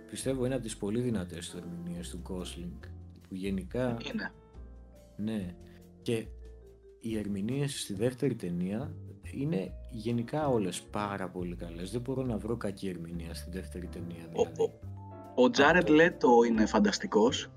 Πιστεύω 0.09 0.45
είναι 0.45 0.53
από 0.53 0.63
τις 0.63 0.77
πολύ 0.77 1.01
δυνατές 1.01 1.49
του 1.49 1.57
ερμηνείες 1.57 2.09
του 2.09 2.21
Gosling, 2.29 2.87
που 3.27 3.35
γενικά, 3.35 3.97
Είναι. 4.13 4.31
ναι, 5.15 5.55
και 6.01 6.27
οι 6.99 7.17
ερμηνείες 7.17 7.81
στη 7.81 7.93
δεύτερη 7.93 8.35
ταινία 8.35 8.93
είναι 9.33 9.71
γενικά 9.91 10.47
όλες 10.47 10.81
πάρα 10.81 11.29
πολύ 11.29 11.55
καλές. 11.55 11.91
Δεν 11.91 12.01
μπορώ 12.01 12.23
να 12.23 12.37
βρω 12.37 12.57
κακή 12.57 12.87
ερμηνεία 12.89 13.33
στη 13.33 13.49
δεύτερη 13.51 13.87
ταινία. 13.87 14.29
Ο, 14.33 14.43
Δηλαδή. 14.43 14.61
ο, 15.35 15.43
ο 15.43 15.49
Jared 15.57 15.87
Leto 15.89 16.47
είναι 16.47 16.65
φανταστικός. 16.65 17.49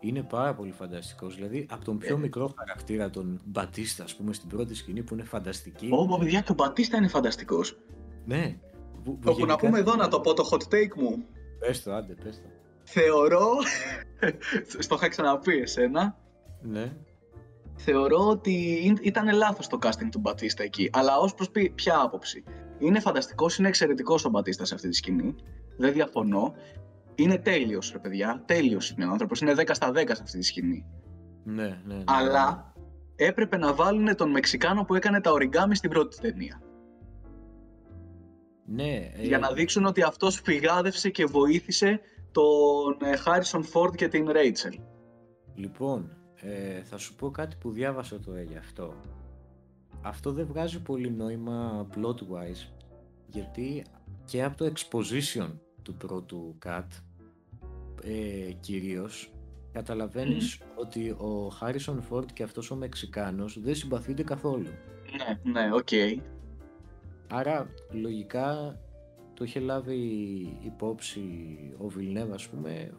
Είναι 0.00 0.22
πάρα 0.22 0.54
πολύ 0.54 0.70
φανταστικός. 0.72 1.34
Δηλαδή, 1.34 1.66
από 1.70 1.84
τον 1.84 1.98
πιο 1.98 2.14
Ε. 2.16 2.18
μικρό 2.18 2.52
χαρακτήρα, 2.58 3.10
τον 3.10 3.40
Μπατίστα, 3.44 4.04
ας 4.04 4.16
πούμε, 4.16 4.32
στην 4.32 4.48
πρώτη 4.48 4.74
σκηνή 4.74 5.02
που 5.02 5.14
είναι 5.14 5.24
φανταστική. 5.24 5.88
Ω, 5.92 6.18
παιδιά, 6.18 6.40
και 6.40 6.52
ο 6.52 6.54
Μπατίστα 6.54 6.96
είναι 6.96 7.08
φανταστικός. 7.08 7.78
Ναι. 8.24 8.56
Που, 9.04 9.18
που 9.18 9.24
Το 9.24 9.32
που 9.32 9.38
να 9.40 9.46
γενικά- 9.46 9.56
πούμε 9.56 9.78
εδώ 9.78 9.94
να 9.94 10.08
το 10.08 10.20
πω 10.20 10.34
το 10.34 10.48
hot 10.52 10.74
take 10.74 10.94
μου. 10.96 11.24
Πες 11.58 11.82
το, 11.82 11.94
άντε, 11.94 12.14
πες 12.14 12.36
το. 12.40 12.48
Θεωρώ, 12.84 13.48
στο 14.78 14.94
είχα 14.94 15.08
ξαναπεί 15.08 15.58
εσένα, 15.58 16.16
Ναι. 16.62 16.92
θεωρώ 17.76 18.28
ότι 18.28 18.52
εί- 18.84 19.06
ήταν 19.06 19.34
λάθος 19.34 19.66
το 19.66 19.78
casting 19.82 20.08
του 20.10 20.18
Μπατίστα 20.20 20.62
εκεί. 20.62 20.90
Αλλά 20.92 21.16
ως 21.18 21.34
προς 21.34 21.50
ποι- 21.50 21.72
ποια 21.74 22.00
άποψη. 22.00 22.44
Είναι 22.78 23.00
φανταστικός, 23.00 23.58
είναι 23.58 23.68
εξαιρετικός 23.68 24.24
ο 24.24 24.28
Μπατίστα 24.30 24.64
σε 24.64 24.74
αυτή 24.74 24.88
τη 24.88 24.94
σκηνή. 24.96 25.34
Δεν 25.76 25.92
διαφωνώ. 25.92 26.54
Είναι 27.18 27.38
τέλειος, 27.38 27.92
ρε 27.92 27.98
παιδιά. 27.98 28.42
Τέλειος 28.46 28.90
είναι 28.90 29.06
ο 29.06 29.10
άνθρωπος. 29.10 29.40
Είναι 29.40 29.54
10 29.56 29.70
στα 29.72 29.90
10 29.90 29.94
σε 29.94 30.22
αυτή 30.22 30.38
τη 30.38 30.44
σκηνή. 30.44 30.86
Ναι, 31.44 31.62
ναι, 31.62 31.94
ναι. 31.94 32.02
Αλλά 32.06 32.72
έπρεπε 33.16 33.56
να 33.56 33.74
βάλουν 33.74 34.16
τον 34.16 34.30
Μεξικάνο 34.30 34.84
που 34.84 34.94
έκανε 34.94 35.20
τα 35.20 35.32
οριγκάμι 35.32 35.76
στην 35.76 35.90
πρώτη 35.90 36.20
ταινία. 36.20 36.62
Ναι, 38.64 39.10
ε, 39.16 39.26
Για 39.26 39.38
να 39.38 39.52
δείξουν 39.52 39.84
ότι 39.84 40.02
αυτός 40.02 40.40
φυγάδευσε 40.40 41.10
και 41.10 41.24
βοήθησε 41.24 42.00
τον 42.32 43.16
Χάρισον 43.18 43.62
Φόρντ 43.62 43.94
και 43.94 44.08
την 44.08 44.30
Ρέιτσελ. 44.30 44.78
Λοιπόν, 45.54 46.16
ε, 46.34 46.82
θα 46.82 46.96
σου 46.98 47.14
πω 47.14 47.30
κάτι 47.30 47.56
που 47.56 47.70
διάβασα 47.70 48.20
τώρα 48.20 48.42
γι' 48.42 48.56
αυτό. 48.56 48.94
Αυτό 50.02 50.32
δεν 50.32 50.46
βγάζει 50.46 50.82
πολύ 50.82 51.10
νόημα 51.10 51.86
plot-wise, 51.94 52.72
γιατί 53.26 53.84
και 54.24 54.44
από 54.44 54.56
το 54.56 54.72
exposition 54.72 55.50
του 55.82 55.94
πρώτου 55.94 56.58
cut, 56.66 56.86
ε, 58.04 58.52
κυρίως, 58.60 59.32
καταλαβαίνεις 59.72 60.60
ότι 60.76 61.10
ο 61.10 61.48
Χάρισον 61.48 62.02
Φόρντ 62.02 62.28
και 62.32 62.42
αυτός 62.42 62.70
ο 62.70 62.76
Μεξικάνος 62.76 63.60
δεν 63.60 63.74
συμπαθούνται 63.74 64.22
καθόλου. 64.22 64.68
Ναι, 65.16 65.52
ναι, 65.52 65.74
οκ. 65.74 65.88
Άρα, 67.32 67.70
λογικά, 67.90 68.80
το 69.34 69.44
είχε 69.44 69.60
λάβει 69.60 69.96
υπόψη 70.64 71.20
ο 71.78 71.88
Βιλνέβ, 71.88 72.32
ας 72.32 72.48
πούμε, 72.48 72.90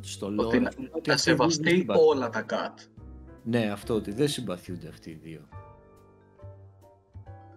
στο 0.00 0.26
Ότι 0.26 0.34
λόγο. 0.34 0.50
να, 0.60 0.70
να 1.06 1.16
σεβαστεί 1.16 1.86
όλα 1.88 2.28
τα 2.28 2.44
cut. 2.48 2.86
Ναι, 3.44 3.70
αυτό 3.70 3.94
ότι 3.94 4.12
δεν 4.12 4.28
συμπαθιούνται 4.28 4.88
αυτοί 4.88 5.10
οι 5.10 5.18
δύο. 5.22 5.48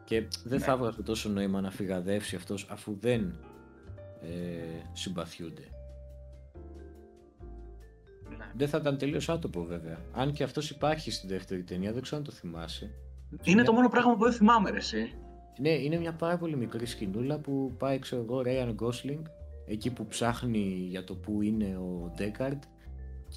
Και 0.04 0.22
δεν 0.44 0.60
Ναι. 0.60 0.66
θα 0.66 0.72
έβγαζε 0.72 1.02
τόσο 1.04 1.30
νόημα 1.30 1.62
να 1.62 1.72
φυγαδεύσει 1.72 2.36
αυτός 2.36 2.68
αφού 2.70 2.98
δεν 3.00 3.40
ε, 4.22 4.90
συμπαθιούνται. 4.94 5.64
Ναι. 8.52 8.58
Δεν 8.58 8.68
θα 8.68 8.78
ήταν 8.78 8.98
τελείως 8.98 9.30
άτοπο 9.30 9.66
βέβαια. 9.66 9.98
Αν 10.14 10.32
και 10.32 10.44
αυτός 10.44 10.70
υπάρχει 10.70 11.12
στη 11.12 11.28
δεύτερη 11.28 11.64
ταινία, 11.64 11.92
δεν 11.92 12.02
ξέρω 12.02 12.18
αν 12.18 12.24
το 12.24 12.32
θυμάσαι. 12.32 12.90
Είναι 13.44 13.64
το 13.64 13.74
μόνο 13.74 13.90
πράγμα 13.90 14.16
που 14.16 14.24
δεν 14.24 14.34
θυμάμαι, 14.34 14.70
ρε, 14.70 14.78
εσύ. 14.78 15.14
Ναι, 15.60 15.70
είναι 15.70 15.98
μια 15.98 16.14
πάρα 16.14 16.38
πολύ 16.38 16.56
μικρή 16.56 16.86
σκηνούλα 16.86 17.38
που 17.38 17.76
πάει, 17.78 18.00
ξέρω 18.00 18.22
εγώ, 18.22 18.42
Ryan 18.46 18.76
Gosling, 18.86 19.22
εκεί 19.66 19.92
που 19.92 20.06
ψάχνει 20.06 20.88
για 20.90 21.04
το 21.04 21.16
που 21.16 21.42
είναι 21.42 21.78
ο 21.78 22.12
Ντέκαρτ 22.16 22.64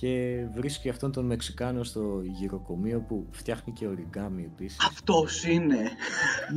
και 0.01 0.45
βρίσκει 0.55 0.89
αυτόν 0.89 1.13
τον 1.13 1.27
Μεξικάνο 1.27 1.83
στο 1.83 2.21
γυροκομείο 2.25 3.01
που 3.01 3.27
φτιάχνει 3.31 3.73
και 3.73 3.87
οριγκάμι 3.87 4.51
επίσης. 4.53 4.87
Αυτός 4.87 5.45
είναι. 5.45 5.77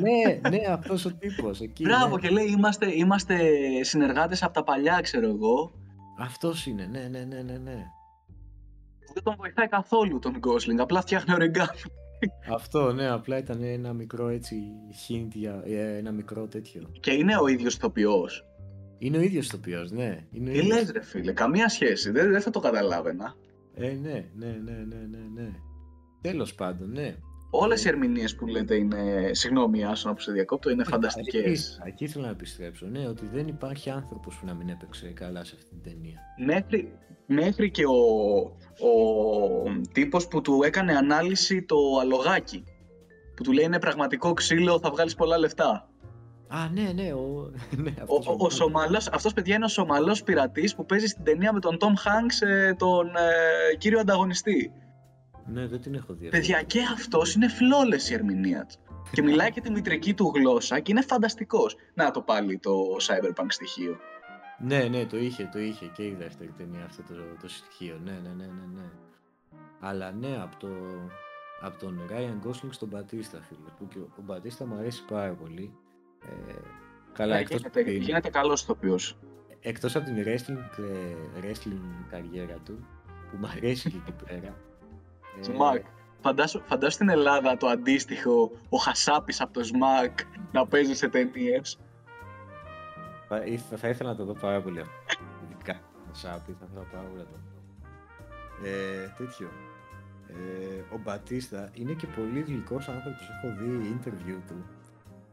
ναι, 0.01 0.49
ναι, 0.49 0.65
αυτός 0.69 1.05
ο 1.05 1.13
τύπος 1.13 1.61
εκεί. 1.61 1.83
Μπράβο, 1.83 2.15
ναι. 2.15 2.21
και 2.21 2.29
λέει 2.29 2.45
είμαστε, 2.45 2.95
είμαστε 2.95 3.37
συνεργάτες 3.81 4.43
από 4.43 4.53
τα 4.53 4.63
παλιά, 4.63 4.99
ξέρω 5.01 5.27
εγώ. 5.27 5.71
Αυτός 6.19 6.65
είναι, 6.65 6.85
ναι, 6.85 7.07
ναι, 7.11 7.19
ναι, 7.19 7.41
ναι, 7.41 7.57
ναι. 7.57 7.85
Δεν 9.13 9.23
τον 9.23 9.35
βοηθάει 9.37 9.67
καθόλου 9.67 10.19
τον 10.19 10.39
Gosling, 10.47 10.77
απλά 10.77 11.01
φτιάχνει 11.01 11.33
οριγκάμι. 11.33 11.81
Αυτό, 12.53 12.93
ναι, 12.93 13.09
απλά 13.09 13.37
ήταν 13.37 13.61
ένα 13.63 13.93
μικρό 13.93 14.27
έτσι 14.27 14.55
hint 15.07 15.27
για 15.33 15.61
ε, 15.65 15.97
ένα 15.97 16.11
μικρό 16.11 16.47
τέτοιο. 16.47 16.91
Και 16.99 17.11
είναι 17.11 17.37
ο 17.41 17.47
ίδιος 17.47 17.75
ηθοποιός. 17.75 18.45
Είναι 18.99 19.17
ο 19.17 19.21
ίδιος 19.21 19.47
τοπιός, 19.47 19.91
ναι. 19.91 20.25
Είναι 20.31 20.49
ο 20.49 20.53
Τι 20.53 20.59
ίδιος. 20.59 20.77
λες 20.77 20.91
ρε 20.91 21.01
φίλε, 21.03 21.31
καμία 21.31 21.69
σχέση, 21.69 22.11
δεν, 22.11 22.31
δεν 22.31 22.41
θα 22.41 22.49
το 22.49 22.59
καταλάβαινα. 22.59 23.35
Ε, 23.73 23.91
ναι, 23.91 24.29
ναι, 24.35 24.59
ναι, 24.63 24.71
ναι, 24.71 25.07
ναι, 25.09 25.41
ναι. 25.41 25.49
Τέλος 26.21 26.55
πάντων, 26.55 26.91
ναι. 26.91 27.15
Όλες 27.49 27.85
οι 27.85 27.87
ερμηνείες 27.87 28.35
που 28.35 28.47
λέτε 28.47 28.75
είναι, 28.75 29.29
συγγνώμη 29.31 29.85
Άσονα 29.85 30.13
που 30.13 30.21
σε 30.21 30.31
διακόπτω, 30.31 30.69
είναι 30.69 30.81
Εκεί, 30.81 30.91
φανταστικές. 30.91 31.81
εκεί 31.85 32.03
ήθελα 32.03 32.25
να 32.25 32.31
επιστρέψω, 32.31 32.85
ναι, 32.85 33.07
ότι 33.07 33.25
δεν 33.33 33.47
υπάρχει 33.47 33.89
άνθρωπος 33.89 34.35
που 34.35 34.45
να 34.45 34.53
μην 34.53 34.69
έπαιξε 34.69 35.07
καλά 35.07 35.43
σε 35.43 35.55
αυτή 35.57 35.69
την 35.69 35.81
ταινία. 35.83 36.19
Μέχρι, 36.45 36.91
μέχρι 37.27 37.71
και 37.71 37.85
ο, 37.85 37.95
ο 38.87 38.93
τύπος 39.91 40.27
που 40.27 40.41
του 40.41 40.63
έκανε 40.63 40.95
ανάλυση 40.95 41.63
το 41.63 41.75
αλογάκι. 42.01 42.63
Που 43.35 43.43
του 43.43 43.51
λέει 43.51 43.65
είναι 43.65 43.79
πραγματικό 43.79 44.33
ξύλο, 44.33 44.79
θα 44.79 44.89
βγάλεις 44.89 45.15
πολλά 45.15 45.37
λεφτά. 45.37 45.89
Α, 46.47 46.69
ναι, 46.73 46.91
ναι, 46.93 47.13
ο, 47.13 47.51
ναι 47.83 47.93
Ο, 48.07 48.15
αυτός 48.17 48.35
ο, 48.39 48.45
ο 48.45 48.49
Σομαλός, 48.49 49.07
αυτός 49.07 49.33
παιδιά 49.33 49.55
είναι 49.55 49.65
ο 49.65 49.67
Σομαλός 49.67 50.23
πειρατής 50.23 50.75
που 50.75 50.85
παίζει 50.85 51.07
στην 51.07 51.23
ταινία 51.23 51.53
με 51.53 51.59
τον 51.59 51.77
Τόμ 51.77 51.93
Χάνξ 51.95 52.39
τον 52.77 53.07
ε, 53.07 53.75
κύριο 53.75 53.99
ανταγωνιστή. 53.99 54.71
Ναι, 55.45 55.67
δεν 55.67 55.81
την 55.81 55.95
έχω 55.95 56.13
δει. 56.13 56.29
Παιδιά 56.29 56.61
και 56.61 56.79
αυτός 56.93 57.33
είναι 57.33 57.47
φλόλες 57.47 58.09
η 58.09 58.13
ερμηνεία 58.13 58.65
του. 58.65 58.75
Και 59.11 59.21
μιλάει 59.21 59.51
και 59.53 59.61
τη 59.61 59.71
μητρική 59.71 60.13
του 60.13 60.31
γλώσσα 60.35 60.79
και 60.79 60.91
είναι 60.91 61.01
φανταστικός. 61.01 61.75
Να 61.93 62.11
το 62.11 62.21
πάλι 62.21 62.59
το 62.59 62.71
cyberpunk 63.01 63.47
στοιχείο. 63.47 63.97
Ναι, 64.59 64.83
ναι, 64.83 65.05
το 65.05 65.17
είχε, 65.17 65.49
το 65.53 65.59
είχε 65.59 65.85
και 65.85 66.03
η 66.05 66.15
δεύτερη 66.19 66.51
ταινία 66.57 66.85
αυτό 66.85 67.01
το, 67.01 67.13
το 67.41 67.47
στοιχείο. 67.49 67.99
Ναι, 68.03 68.11
ναι, 68.11 68.29
ναι, 68.29 68.45
ναι, 68.45 68.65
ναι. 68.81 68.89
Αλλά 69.79 70.11
ναι, 70.11 70.41
από, 70.41 70.55
το, 70.59 70.67
από 71.61 71.79
τον 71.79 71.99
Ryan 72.09 72.47
Gosling 72.47 72.69
στον 72.69 72.87
Μπατίστα, 72.87 73.41
φίλε. 73.41 73.69
Που 73.77 73.87
και 73.87 73.97
ο, 73.99 74.07
ο 74.17 74.21
Μπατίστα 74.21 74.65
μου 74.65 74.75
αρέσει 74.77 75.05
πάρα 75.05 75.33
πολύ. 75.33 75.73
Ε, 76.25 76.53
καλά, 77.13 77.33
Ναι, 77.33 77.39
εκτός, 77.39 77.57
γίνεται, 77.57 77.79
από 77.79 77.89
την, 77.89 78.01
γίνεται 78.01 78.29
καλός 78.29 78.61
ηθοποιός. 78.61 79.17
εκτός 79.59 79.95
από 79.95 80.05
την 80.05 80.15
wrestling, 80.25 80.79
ε, 80.79 81.15
wrestling 81.41 82.05
καριέρα 82.09 82.57
του, 82.65 82.87
που 83.31 83.37
μου 83.37 83.47
αρέσει 83.57 83.91
και 83.91 83.97
εκεί 84.07 84.23
πέρα. 84.25 84.55
Ε, 85.39 85.43
Σμακ. 85.43 85.85
Φαντάσου, 86.21 86.61
φαντάσου 86.65 86.91
στην 86.91 87.09
Ελλάδα 87.09 87.57
το 87.57 87.67
αντίστοιχο, 87.67 88.51
ο 88.69 88.77
Χασάπης 88.77 89.41
από 89.41 89.53
το 89.53 89.63
ΣΜΑΚ 89.63 90.19
να 90.51 90.67
παίζει 90.67 90.93
σε 90.95 91.07
ταινίες. 91.07 91.79
Θα, 93.27 93.37
ήθ- 93.45 93.75
θα 93.75 93.87
ήθελα 93.89 94.09
να 94.09 94.15
το 94.15 94.25
δω 94.25 94.33
πάρα 94.33 94.61
πολύ 94.61 94.79
αυτό. 94.79 94.93
Ειδικά 95.51 95.73
το 95.73 96.13
Σάπι, 96.19 96.55
θα 96.59 96.67
ήθελα 96.71 96.85
πάρα 96.91 97.03
πολύ 97.07 97.17
να 97.17 97.23
το 97.25 97.31
δω. 97.31 98.67
Ε, 98.67 99.13
τέτοιο. 99.17 99.49
Ε, 100.27 100.93
ο 100.95 100.99
Μπατίστα 101.03 101.69
είναι 101.73 101.93
και 101.93 102.07
πολύ 102.07 102.39
γλυκός 102.41 102.87
άνθρωπος. 102.87 103.29
Έχω 103.29 103.55
δει 103.59 103.99
interview 104.03 104.37
του. 104.47 104.65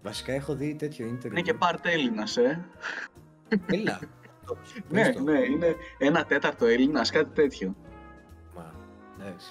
Βασικά 0.03 0.33
έχω 0.33 0.55
δει 0.55 0.75
τέτοιο 0.75 1.07
interview. 1.19 1.31
Είναι 1.31 1.41
και 1.41 1.55
πάρτε 1.55 1.91
Έλληνα, 1.93 2.23
ε. 2.37 2.59
Έλα. 3.66 3.99
Ναι, 4.89 5.03
Πες 5.03 5.15
το. 5.15 5.23
ναι, 5.23 5.39
είναι 5.39 5.75
ένα 5.99 6.25
τέταρτο 6.25 6.66
Έλληνας, 6.66 7.11
κάτι 7.11 7.31
τέτοιο. 7.35 7.75
Μα, 8.57 8.75
εντάξει. 9.21 9.49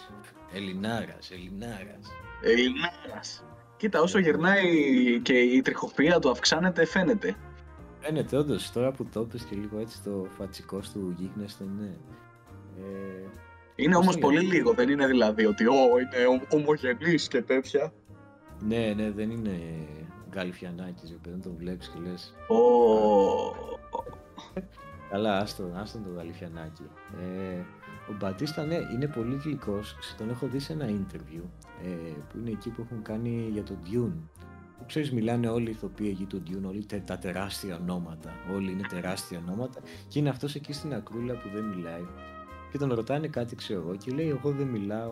Ελληνάρας, 0.53 1.31
Ελληνάρας. 1.31 2.11
Ελληνάρας. 2.43 3.45
Κοίτα, 3.77 4.01
όσο 4.01 4.19
γυρνάει 4.19 4.65
και 5.21 5.33
η 5.39 5.61
τριχοφυΐα 5.65 6.21
του 6.21 6.29
αυξάνεται, 6.29 6.85
φαίνεται. 6.85 7.35
Φαίνεται 8.05 8.37
όντω 8.37 8.55
τώρα 8.73 8.91
που 8.91 9.05
το 9.05 9.19
είπες 9.21 9.43
και 9.43 9.55
λίγο 9.55 9.79
έτσι 9.79 10.01
το 10.03 10.25
φατσικό 10.37 10.79
του 10.93 11.13
γίγνεσθε, 11.17 11.63
ναι. 11.79 11.91
Ε, 12.77 13.27
Είναι 13.75 13.93
Πώς 13.93 14.01
όμως 14.03 14.13
το 14.15 14.21
πολύ 14.21 14.35
λένε; 14.37 14.53
λίγο, 14.53 14.73
δεν 14.73 14.89
είναι 14.89 15.07
δηλαδή 15.07 15.45
ότι 15.45 15.65
«Ω, 15.65 15.71
είναι 15.73 16.25
ομ- 16.25 16.53
ομογενής 16.53 17.27
και 17.27 17.41
τέτοια». 17.41 17.93
ναι, 18.67 18.93
ναι, 18.95 19.11
δεν 19.11 19.29
είναι 19.31 19.59
γκαλφιανάκης, 20.29 21.09
ρε 21.09 21.15
παιδί, 21.21 21.39
τον 21.41 21.55
βλέπεις 21.57 21.87
και 21.87 21.99
λες 22.09 22.33
Ω, 22.47 22.57
Καλά, 25.09 25.37
άστο, 25.37 25.71
άστο 25.75 25.97
το 25.99 26.09
Γαλιφιανάκι. 26.15 26.83
Ε, 27.21 27.59
ο 28.11 28.15
Μπατίστα, 28.19 28.63
ναι, 28.65 28.75
είναι 28.93 29.07
πολύ 29.07 29.35
γλυκός. 29.43 29.95
Τον 30.17 30.29
έχω 30.29 30.47
δει 30.47 30.59
σε 30.59 30.73
ένα 30.73 30.85
interview 30.89 31.41
ε, 31.83 31.89
που 32.29 32.37
είναι 32.37 32.49
εκεί 32.49 32.69
που 32.69 32.81
έχουν 32.81 33.01
κάνει 33.01 33.49
για 33.51 33.63
τον 33.63 33.77
Dune. 33.85 34.43
Που 34.83 34.89
ξέρεις, 34.89 35.11
μιλάνε 35.11 35.47
όλοι 35.49 35.67
οι 35.67 35.71
ηθοποιοί 35.71 36.09
εκεί 36.11 36.25
του 36.25 36.43
Dune, 36.47 36.67
όλοι 36.67 36.85
τε- 36.85 37.05
τα 37.05 37.17
τεράστια 37.17 37.75
ονόματα. 37.81 38.33
Όλοι 38.53 38.71
είναι 38.71 38.87
τεράστια 38.89 39.41
ονόματα. 39.47 39.79
Και 40.07 40.19
είναι 40.19 40.29
αυτός 40.29 40.55
εκεί 40.55 40.73
στην 40.73 40.93
ακρούλα 40.93 41.33
που 41.33 41.49
δεν 41.53 41.63
μιλάει. 41.63 42.05
Και 42.71 42.77
τον 42.77 42.93
ρωτάνε 42.93 43.27
κάτι, 43.27 43.55
ξέρω 43.55 43.79
εγώ, 43.81 43.95
και 43.95 44.11
λέει: 44.11 44.29
Εγώ 44.29 44.51
δεν 44.51 44.67
μιλάω 44.67 45.11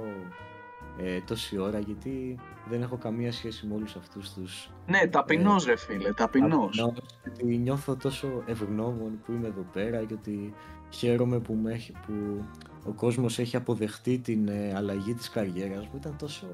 ε, 1.00 1.20
τόση 1.28 1.58
ώρα 1.58 1.80
γιατί 1.80 2.40
δεν 2.70 2.82
έχω 2.82 2.98
καμία 2.98 3.32
σχέση 3.32 3.68
με 3.68 3.74
όλους 3.76 3.96
αυτούς 3.96 4.34
τους 4.34 4.70
ναι, 4.88 5.08
ταπεινός 5.08 5.66
ρε 5.66 5.76
φίλε, 5.78 6.14
ταπεινός. 6.14 6.80
Απλώς, 6.80 7.06
ότι 7.28 7.58
νιώθω 7.58 7.96
τόσο 7.96 8.44
ευγνώμων 8.46 9.22
που 9.26 9.32
είμαι 9.32 9.48
εδώ 9.48 9.66
πέρα 9.74 10.04
και 10.04 10.14
ότι 10.14 10.54
χαίρομαι 10.90 11.40
που, 11.40 11.54
με 11.54 11.74
έχει, 11.74 11.92
που 12.08 12.44
ο 12.86 12.92
κόσμος 12.92 13.40
έχει 13.40 13.56
αποδεχτεί 13.56 14.20
την 14.20 14.48
ε, 14.48 14.74
αλλαγή 14.76 15.14
της 15.14 15.30
καριέρας 15.30 15.86
μου. 15.86 15.92
Ήταν 15.96 16.16
τόσο 16.18 16.48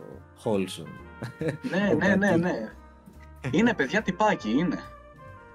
wholesome. 0.43 0.91
Ναι, 1.71 1.89
Ο 1.93 1.95
ναι, 1.97 2.07
ναι, 2.07 2.15
Μπατίστα. 2.15 2.37
ναι. 2.37 2.71
Είναι 3.51 3.73
παιδιά 3.73 4.01
τυπάκι, 4.01 4.49
είναι. 4.51 4.79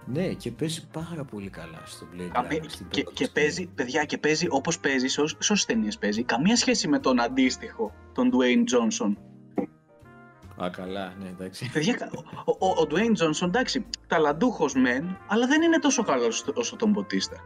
Ναι, 0.07 0.29
και 0.33 0.51
παίζει 0.51 0.87
πάρα 0.93 1.25
πολύ 1.25 1.49
καλά 1.51 1.81
στο 1.85 2.07
Blade 2.15 2.29
Καμία- 2.33 2.61
Runner. 2.63 2.65
στην 2.69 2.89
και, 2.89 3.03
πρώτη 3.03 3.17
και 3.17 3.25
σκηνή. 3.25 3.31
παίζει, 3.47 3.67
παιδιά, 3.67 4.05
και 4.05 4.19
παίζει 4.19 4.47
όπως 4.51 4.79
παίζει, 4.81 5.09
σε 5.09 5.21
όσο- 5.21 5.37
σε 5.43 5.53
όσες 5.53 5.65
ταινίες 5.67 5.99
παίζει, 5.99 6.23
καμία 6.23 6.57
σχέση 6.57 6.89
με 6.89 6.99
τον 6.99 7.21
αντίστοιχο, 7.21 7.95
τον 8.13 8.31
Dwayne 8.33 8.65
Johnson. 8.75 9.17
Α, 10.65 10.71
καλά, 10.71 11.15
ναι, 11.21 11.29
εντάξει. 11.29 11.71
Παιδιά, 11.73 11.95
κα- 11.95 12.11
ο, 12.45 12.67
ο, 12.67 12.69
ο 12.69 12.87
Dwayne 12.91 13.17
Johnson, 13.23 13.47
εντάξει, 13.47 13.87
ταλαντούχος 14.07 14.75
μεν, 14.75 15.19
αλλά 15.27 15.47
δεν 15.47 15.63
είναι 15.63 15.79
τόσο 15.79 16.03
καλός 16.03 16.45
όσο 16.55 16.77
τον 16.77 16.91
Μποτίστα. 16.91 17.37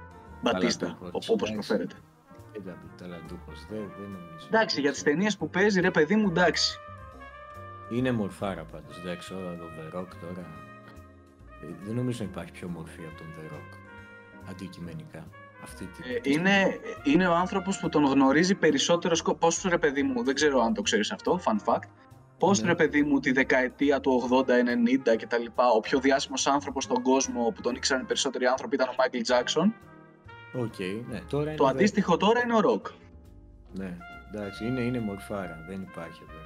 Μπατίστα, 0.43 0.87
Ταλαντούχος, 0.87 1.29
ο- 1.29 1.33
όπως 1.33 1.51
εντάξει. 1.51 1.69
προφέρεται. 1.69 1.97
Ήταν 2.57 2.79
ταλαντούχος, 2.99 3.67
δεν, 3.71 3.79
δεν 3.79 4.11
νομίζω. 4.11 4.47
Εντάξει, 4.47 4.81
για 4.81 4.93
τις 4.93 5.03
ταινίες 5.03 5.37
που 5.37 5.51
παίζει, 5.51 5.81
ρε 5.81 5.91
παιδί 5.91 6.17
μου, 6.17 6.29
εντάξει. 6.29 6.79
Είναι 7.91 8.13
μορφάρα 8.13 8.65
πάντως, 8.65 8.99
εντάξει, 8.99 9.35
όλα 9.35 9.57
το 9.57 9.65
The 9.65 9.97
Rock 9.99 10.09
τώρα. 10.21 10.47
ε, 11.63 11.67
Δεν 11.85 11.95
νομίζω 11.95 12.25
να 12.25 12.31
υπάρχει 12.31 12.53
πιο 12.53 12.69
μορφή 12.69 13.01
από 13.09 13.17
τον 13.19 13.27
The 13.27 13.53
Rock. 13.55 13.79
Αντικειμενικά. 14.51 15.27
Αυτή 15.63 15.85
τη... 15.85 16.03
Ε, 16.13 16.21
είναι, 16.23 16.79
είναι 17.05 17.27
ο 17.27 17.35
άνθρωπος 17.35 17.79
που 17.79 17.89
τον 17.89 18.05
γνωρίζει 18.05 18.55
περισσότερο, 18.55 19.15
σκο- 19.15 19.35
πώς 19.35 19.63
ρε 19.69 19.79
παιδί 19.79 20.03
μου, 20.03 20.25
δεν 20.25 20.35
ξέρω 20.35 20.61
αν 20.61 20.75
το 20.75 20.83
ξέρεις 20.83 21.13
αυτό, 21.13 21.41
fun 21.45 21.73
fact, 21.73 21.89
πώς 22.39 22.61
Ναι. 22.61 22.67
ρε 22.69 22.75
παιδί 22.75 23.03
μου 23.03 23.21
τη 23.21 23.33
δεκαετία 23.33 24.01
του 24.01 24.29
80-90 24.47 25.17
και 25.17 25.27
τα 25.27 25.39
λοιπά, 25.39 25.69
ο 25.71 25.81
πιο 25.81 25.99
διάσημος 26.01 26.47
άνθρωπος 26.47 26.85
στον 26.85 27.03
κόσμο 27.03 27.53
που 27.55 27.61
τον 27.61 27.75
ήξεραν 27.75 28.07
περισσότεροι 28.07 28.47
άνθρωποι 28.47 28.75
ήταν 28.75 28.89
ο 28.89 28.93
Michael 28.97 29.33
Jackson, 29.33 29.73
Οκ, 30.63 30.79
ναι, 31.11 31.21
τώρα 31.29 31.43
είναι 31.49 31.55
το 31.57 31.67
The- 31.67 31.71
αντίστοιχο 31.71 32.17
τώρα 32.17 32.41
είναι 32.45 32.55
ο 32.55 32.61
Rock. 32.65 32.91
Ναι, 33.73 33.97
εντάξει, 34.35 34.67
είναι, 34.67 34.81
είναι 34.81 34.99
μορφάρα, 35.01 35.65
δεν 35.69 35.83
υπάρχει 35.91 36.23
ο 36.23 36.27
The 36.29 36.46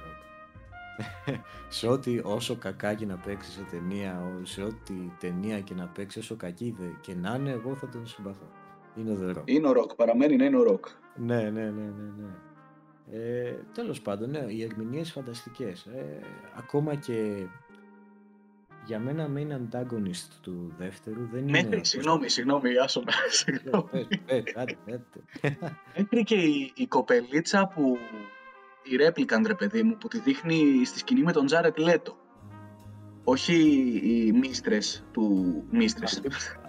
σε 1.67 1.87
ό,τι 1.87 2.19
όσο 2.23 2.55
κακά 2.55 2.93
και 2.93 3.05
να 3.05 3.15
παίξεις 3.17 3.53
σε 3.53 3.61
ταινία, 3.71 4.21
ο- 4.21 4.45
σε 4.45 4.63
ό,τι 4.63 4.93
ταινία 5.19 5.59
και 5.61 5.73
να 5.73 5.87
παίξεις, 5.87 6.21
όσο 6.23 6.35
κακή 6.35 6.75
δε- 6.79 6.85
και 7.01 7.15
να 7.15 7.35
είναι, 7.35 7.51
εγώ 7.51 7.75
θα 7.75 7.89
τον 7.89 8.07
συμπαθώ. 8.07 8.49
Είναι 8.95 9.11
ο 9.11 9.17
The 9.21 9.37
Rock. 9.37 9.41
Είναι 9.45 9.67
ο 9.67 9.71
Rock, 9.71 9.95
παραμένει 9.95 10.35
να 10.35 10.45
είναι 10.45 10.57
ο 10.57 10.63
Rock. 10.71 10.87
Ναι, 11.15 11.35
ναι, 11.41 11.49
ναι, 11.49 11.69
ναι, 11.69 12.11
ναι. 12.17 12.29
Ε, 13.13 13.55
τέλος 13.73 14.01
πάντων, 14.01 14.29
ναι, 14.29 14.39
οι 14.47 14.63
ερμηνείες 14.63 15.11
φανταστικές. 15.11 15.85
Ε, 15.85 16.19
ακόμα 16.57 16.95
και 16.95 17.45
για 18.85 18.99
μένα 18.99 19.29
main 19.35 19.51
antagonist 19.51 20.27
του 20.41 20.73
δεύτερου 20.77 21.27
δεν 21.31 21.47
είναι... 21.47 21.61
Μέχρι, 21.61 21.85
συγγνώμη, 21.85 22.29
συγγνώμη, 22.29 22.77
άσονα, 22.83 23.11
συγγνώμη. 23.29 23.89
Πες, 23.91 24.07
πες, 24.25 24.55
άντε, 24.55 24.77
άντε. 24.87 25.57
Μέχρι 25.95 26.23
και 26.23 26.35
η, 26.35 26.71
η 26.75 26.87
κοπελίτσα 26.87 27.67
που, 27.73 27.97
η 28.83 28.97
Replicant 29.07 29.43
ρε 29.45 29.55
παιδί 29.55 29.83
μου, 29.83 29.97
που 29.97 30.07
τη 30.07 30.19
δείχνει 30.19 30.85
στη 30.85 30.99
σκηνή 30.99 31.21
με 31.21 31.31
τον 31.31 31.45
Τζάρετ 31.45 31.77
Λέτο. 31.77 32.15
Όχι 33.23 33.53
οι 34.03 34.31
μίστρες 34.31 35.03
του... 35.11 35.53
Μίστρες. 35.71 36.21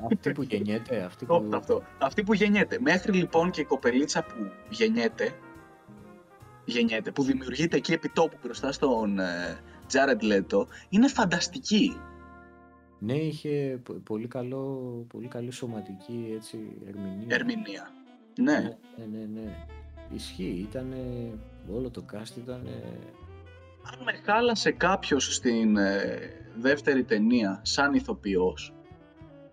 Αυτή 0.05 0.33
που 0.33 0.43
γεννιέται, 0.43 1.03
αυτή 1.03 1.25
που... 1.25 1.35
Αυτό, 1.35 1.57
αυτό. 1.57 1.83
Αυτή 1.99 2.23
που 2.23 2.35
γεννιέται. 2.35 2.79
Μέχρι 2.81 3.13
λοιπόν 3.13 3.51
και 3.51 3.61
η 3.61 3.65
κοπελίτσα 3.65 4.23
που 4.23 4.51
γεννιέται, 4.71 5.33
γεννιέται 6.65 7.11
που 7.11 7.23
δημιουργείται 7.23 7.77
εκεί 7.77 7.93
επί 7.93 8.09
τόπου 8.09 8.37
μπροστά 8.43 8.73
στον 8.73 9.19
Τζάρετ 9.87 10.23
Λέτο, 10.23 10.67
είναι 10.89 11.09
φανταστική. 11.09 11.97
Ναι, 12.99 13.15
είχε 13.15 13.81
πο- 13.83 14.01
πολύ, 14.05 14.27
καλό, 14.27 15.07
πολύ 15.09 15.29
καλή 15.29 15.51
σωματική 15.51 16.33
έτσι, 16.37 16.59
ερμηνεία. 16.87 17.27
Ερμηνεία. 17.29 17.91
Ναι. 18.39 18.77
Ναι, 18.97 19.19
ναι, 19.19 19.25
ναι. 19.35 19.67
Ισχύει, 20.15 20.67
ήταν 20.71 20.95
όλο 21.75 21.91
το 21.91 22.05
cast 22.13 22.37
ήταν... 22.37 22.67
Αν 23.93 24.05
με 24.05 24.13
χάλασε 24.25 24.71
κάποιος 24.71 25.35
στην 25.35 25.77
ε, 25.77 26.19
δεύτερη 26.61 27.05
ταινία 27.05 27.61
σαν 27.63 27.95
ηθοποιός, 27.95 28.73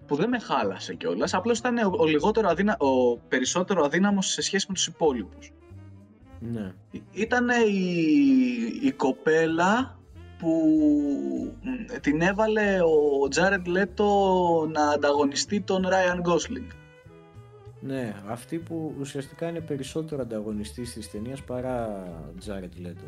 που 0.06 0.16
δεν 0.16 0.30
με 0.30 0.40
χάλασε 0.40 0.94
κιόλας, 0.94 1.34
απλώς 1.34 1.60
ήταν 1.60 1.78
ο, 1.78 1.96
ο, 1.98 2.06
λιγότερο 2.06 2.50
αδύνα, 2.50 2.78
ο 2.80 3.18
περισσότερο 3.18 3.84
αδύναμος 3.84 4.28
σε 4.28 4.42
σχέση 4.42 4.66
με 4.68 4.74
τους 4.74 4.88
υπόλοιπους. 4.88 5.52
Ναι. 6.40 6.74
Ήταν 7.12 7.50
η, 7.50 8.88
η 8.88 8.92
κοπέλα 8.92 10.00
που 10.38 10.52
μ, 11.62 12.00
την 12.02 12.22
έβαλε 12.22 12.78
ο 12.82 13.28
Τζάρετ 13.28 13.68
Λέτο 13.68 14.70
να 14.74 14.90
ανταγωνιστεί 14.90 15.62
τον 15.62 15.88
Ράιαν 15.88 16.20
Γκόσλινγκ. 16.20 16.70
Ναι, 17.82 18.16
αυτή 18.28 18.58
που 18.58 18.96
ουσιαστικά 19.00 19.48
είναι 19.50 19.62
περισσότερο 19.62 20.22
ανταγωνιστής 20.22 20.94
της 20.94 21.12
ταινίας 21.12 21.44
παρά 21.44 22.04
Τζάρετ 22.40 22.74
Λέτο. 22.78 23.06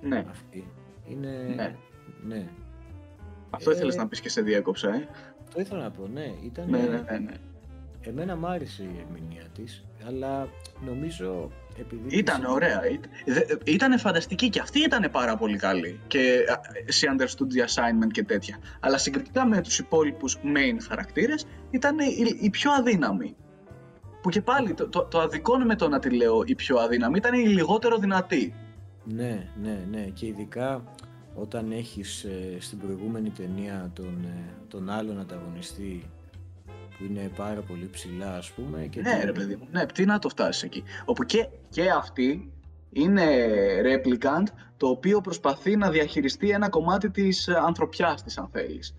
Ναι, 0.00 0.24
Αυτή. 0.30 0.68
Είναι... 1.08 1.52
Ναι. 1.56 1.74
ναι. 2.26 2.48
αυτό 3.50 3.70
Ε, 3.70 3.74
ήθελες 3.74 3.96
να 3.96 4.08
πεις 4.08 4.20
και 4.20 4.28
σε 4.28 4.40
διέκοψα, 4.42 4.94
ε; 4.94 5.08
Το 5.54 5.60
ήθελα 5.60 5.82
να 5.82 5.90
πω, 5.90 6.06
ναι. 6.06 6.32
Ήταν... 6.44 6.70
Ναι, 6.70 6.78
ναι, 6.78 6.86
ναι, 6.86 7.18
ναι. 7.18 7.34
Εμένα 8.00 8.36
μ' 8.36 8.46
άρεσε 8.46 8.82
η 8.82 9.04
ερμηνεία 9.06 9.44
της, 9.54 9.84
αλλά 10.06 10.48
νομίζω 10.86 11.50
επειδή... 11.78 12.16
Ήταν 12.16 12.40
της- 12.40 12.48
ωραία. 12.48 12.80
Ήταν 13.64 13.98
φανταστική 13.98 14.48
και 14.48 14.60
αυτή 14.60 14.80
ήταν 14.80 15.10
πάρα 15.10 15.36
πολύ 15.36 15.56
καλή. 15.58 16.00
Και 16.06 16.44
α, 16.48 16.60
σε 16.86 17.06
understood 17.16 17.56
the 17.56 17.64
assignment 17.66 18.10
και 18.10 18.24
τέτοια. 18.24 18.58
Αλλά 18.80 18.98
συγκριτικά 18.98 19.46
με 19.46 19.60
τους 19.60 19.78
υπόλοιπους 19.78 20.38
main 20.44 20.76
χαρακτήρες 20.88 21.46
ήταν 21.70 21.98
η, 21.98 22.38
η 22.40 22.50
πιο 22.50 22.70
αδύναμη. 22.72 23.36
Που 24.22 24.28
και 24.30 24.42
πάλι 24.42 24.74
το, 24.74 24.88
το, 24.88 25.02
το 25.04 25.20
αδικώνει 25.20 25.64
με 25.64 25.76
το 25.76 25.88
να 25.88 25.98
τη 25.98 26.10
λέω 26.10 26.42
η 26.46 26.54
πιο 26.54 26.76
αδύναμη 26.78 27.16
ήταν 27.16 27.34
η 27.34 27.46
λιγότερο 27.46 27.96
δυνατή. 27.98 28.54
Ναι, 29.04 29.48
ναι, 29.62 29.78
ναι. 29.90 30.00
Και 30.14 30.26
ειδικά 30.26 30.84
όταν 31.34 31.72
έχεις 31.72 32.24
ε, 32.24 32.56
στην 32.58 32.78
προηγούμενη 32.78 33.30
ταινία 33.30 33.90
τον, 33.94 34.24
ε, 34.24 34.44
τον 34.68 34.90
άλλον 34.90 35.20
ανταγωνιστή 35.20 36.02
που 36.98 37.04
είναι 37.10 37.30
πάρα 37.36 37.60
πολύ 37.60 37.88
ψηλά 37.92 38.36
ας 38.36 38.50
πούμε 38.50 38.86
και 38.90 39.00
Ναι, 39.00 39.10
την- 39.10 39.24
ρε 39.24 39.32
παιδί 39.32 39.56
μου. 39.56 39.66
Ναι, 39.70 39.86
τι 39.86 40.04
να 40.04 40.18
το 40.18 40.28
φτάσεις 40.28 40.62
εκεί. 40.62 40.82
Όπου 41.04 41.24
και, 41.24 41.48
και 41.68 41.90
αυτή 41.90 42.52
είναι 42.90 43.24
replicant 43.84 44.46
το 44.76 44.86
οποίο 44.88 45.20
προσπαθεί 45.20 45.76
να 45.76 45.90
διαχειριστεί 45.90 46.50
ένα 46.50 46.68
κομμάτι 46.68 47.10
της 47.10 47.48
ε, 47.48 47.54
ανθρωπιάς 47.66 48.22
της 48.22 48.38
αν 48.38 48.48
θέλεις. 48.52 48.94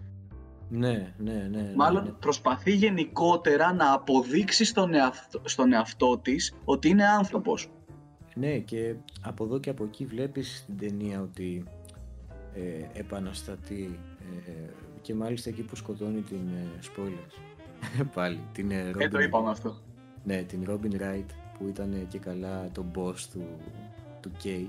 Ναι, 0.75 1.13
ναι, 1.17 1.33
ναι. 1.33 1.61
ναι, 1.61 1.73
Μάλλον 1.75 2.03
ναι. 2.03 2.09
προσπαθεί 2.09 2.71
γενικότερα 2.71 3.73
να 3.73 3.93
αποδείξει 3.93 4.65
στον 4.65 4.93
εαυτό, 4.93 5.41
στον 5.43 5.73
εαυτό 5.73 6.17
της 6.17 6.53
ότι 6.65 6.87
είναι 6.89 7.07
άνθρωπος. 7.07 7.71
Ναι, 8.35 8.57
και 8.57 8.95
από 9.21 9.43
εδώ 9.43 9.59
και 9.59 9.69
από 9.69 9.83
εκεί 9.83 10.05
βλέπεις 10.05 10.57
στην 10.57 10.77
ταινία 10.77 11.21
ότι 11.21 11.63
ε, 12.53 12.99
επαναστατεί 12.99 13.99
ε, 14.47 14.51
και 15.01 15.13
μάλιστα 15.13 15.49
εκεί 15.49 15.61
που 15.61 15.75
σκοτώνει 15.75 16.21
την 16.21 16.47
ε, 16.47 16.79
spoilers 16.81 17.37
πάλι 18.15 18.39
την 18.51 18.71
ε, 18.71 18.91
Ε, 18.97 19.07
το 19.07 19.17
Robin- 19.17 19.23
είπαμε 19.23 19.49
αυτό. 19.49 19.77
Ναι, 20.23 20.43
την 20.43 20.65
Robin 20.69 21.01
Wright 21.01 21.25
που 21.57 21.67
ήταν 21.67 22.07
και 22.09 22.19
καλά 22.19 22.69
το 22.71 22.85
boss 22.95 23.19
του, 23.33 23.47
του 24.21 24.31
Kay. 24.43 24.65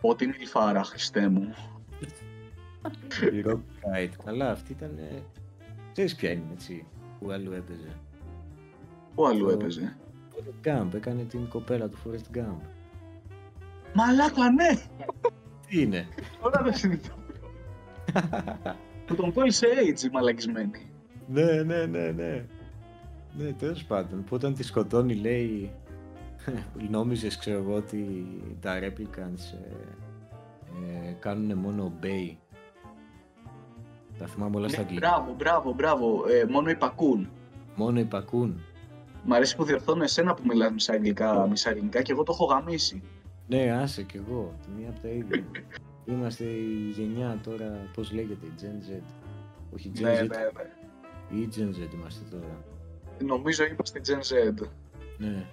Ότι 0.00 0.24
είναι 0.24 0.36
η 0.40 0.46
φάρα, 0.46 0.82
Χριστέ 0.82 1.28
μου. 1.28 1.54
Η 3.32 3.42
Robin 3.46 3.52
Wright. 3.56 4.10
Καλά, 4.24 4.50
αυτή 4.50 4.72
ήταν... 4.72 4.98
Ε, 4.98 5.22
ξέρεις 5.92 6.14
ποια 6.14 6.30
είναι, 6.30 6.42
έτσι, 6.52 6.86
που 7.20 7.30
αλλού 7.30 7.52
έπαιζε. 7.52 7.88
Πού 9.14 9.26
αλλού 9.26 9.44
Το- 9.46 9.50
έπαιζε. 9.50 9.96
Forrest 10.32 10.66
Gump, 10.68 10.94
έκανε 10.94 11.22
την 11.24 11.48
κοπέλα 11.48 11.88
του 11.88 11.98
Forrest 12.04 12.36
Gump. 12.38 12.56
Μαλάκα, 13.94 14.50
ναι! 14.50 14.68
Τι 15.68 15.80
είναι; 15.80 16.06
Τώρα 16.42 16.62
δεν 16.62 16.74
συνειδητοποιώ. 16.74 17.50
που 19.06 19.14
τον 19.14 19.32
κόλλησε 19.32 19.66
AIDS 19.80 20.02
η 20.02 20.08
μαλακισμένη. 20.12 20.70
ναι, 21.28 21.62
ναι, 21.62 21.86
ναι, 21.86 22.10
ναι. 22.10 22.44
Ναι, 23.38 23.52
τέλος 23.52 23.84
πάντων. 23.84 24.24
Που 24.24 24.34
όταν 24.34 24.54
τη 24.54 24.62
σκοτώνει, 24.62 25.14
λέει. 25.14 25.70
Νόμιζες, 26.90 27.36
ξέρω 27.38 27.58
εγώ, 27.58 27.74
ότι 27.74 28.26
τα 28.60 28.78
replicants 28.80 29.54
ε, 29.54 31.08
ε, 31.08 31.12
κάνουν 31.18 31.58
μόνο 31.58 31.92
obey. 32.00 32.36
Τα 34.18 34.26
θυμάμαι 34.26 34.56
όλα 34.56 34.68
στα 34.68 34.76
Ναι, 34.80 34.84
αγγλικά. 34.84 35.08
μπράβο, 35.08 35.34
μπράβο, 35.34 35.72
μπράβο. 35.72 36.24
Ε, 36.28 36.44
μόνο 36.50 36.70
υπακούν. 36.70 37.28
Μόνο 37.76 37.98
υπακούν. 38.00 38.60
Μ' 39.24 39.32
αρέσει 39.32 39.56
που 39.56 39.64
διορθώνω 39.64 40.02
εσένα 40.02 40.34
που 40.34 40.42
μιλάς 40.46 40.70
μισά 40.72 40.92
αγγλικά, 40.92 41.46
μισά 41.48 41.70
ελληνικά 41.70 42.02
και 42.02 42.12
εγώ 42.12 42.22
το 42.22 42.32
έχω 42.32 42.44
γαμίσει. 42.44 43.02
Ναι, 43.48 43.70
άσε 43.72 44.02
κι 44.02 44.16
εγώ. 44.16 44.54
Τη 44.62 44.68
μία 44.80 44.88
από 44.88 45.00
τα 45.00 45.08
ίδια. 45.08 45.44
Είμαστε 46.04 46.44
η 46.44 46.90
γενιά 46.96 47.38
τώρα, 47.42 47.88
πώς 47.94 48.12
λέγεται, 48.12 48.46
η 48.46 48.52
Gen 48.60 48.90
Z. 48.98 49.02
Όχι 49.74 49.88
η 49.88 49.92
Gen 49.96 50.00
Ναι, 50.02 50.12
Z, 50.20 50.28
ναι, 50.28 50.36
ναι. 50.36 51.38
ή 51.38 51.40
η 51.40 51.48
Gen 51.56 51.68
Z 51.90 51.94
είμαστε 51.94 52.24
τώρα. 52.30 52.64
Νομίζω 53.24 53.64
είμαστε 53.64 54.00
Gen 54.06 54.18
Z. 54.60 54.66
Ναι. 55.18 55.44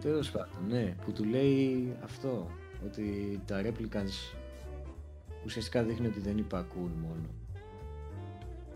Τέλος 0.00 0.30
πάντων, 0.30 0.56
ναι. 0.68 0.94
Που 1.04 1.12
του 1.12 1.24
λέει 1.24 1.96
αυτό. 2.04 2.50
Ότι 2.84 3.40
τα 3.46 3.62
replicants 3.64 4.36
ουσιαστικά 5.44 5.82
δείχνει 5.82 6.06
ότι 6.06 6.20
δεν 6.20 6.38
υπακούν 6.38 6.90
μόνο. 7.02 7.28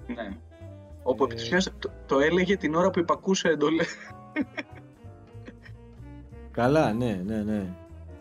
Ναι. 0.07 0.37
Όπου 1.03 1.23
Ε, 1.23 1.27
επί 1.27 1.35
της 1.35 1.45
ουσίας 1.45 1.73
το, 1.79 1.91
το 2.07 2.19
έλεγε 2.19 2.57
την 2.57 2.75
ώρα 2.75 2.91
που 2.91 2.99
υπακούσε 2.99 3.49
εντολές. 3.49 3.95
Καλά, 6.51 6.93
ναι, 6.93 7.23
ναι, 7.25 7.43
ναι. 7.43 7.67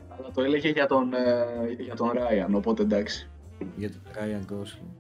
Αλλά 0.10 0.32
το 0.34 0.42
έλεγε 0.42 0.70
για 0.70 0.86
τον, 0.86 1.14
ε, 1.14 1.46
για 1.80 1.96
τον 1.96 2.12
Ράιαν, 2.12 2.56
οπότε 2.56 2.82
εντάξει. 2.82 3.30
Για 3.76 3.90
τον 3.92 4.02
Ryan 4.14 4.54
Gosling. 4.54 4.96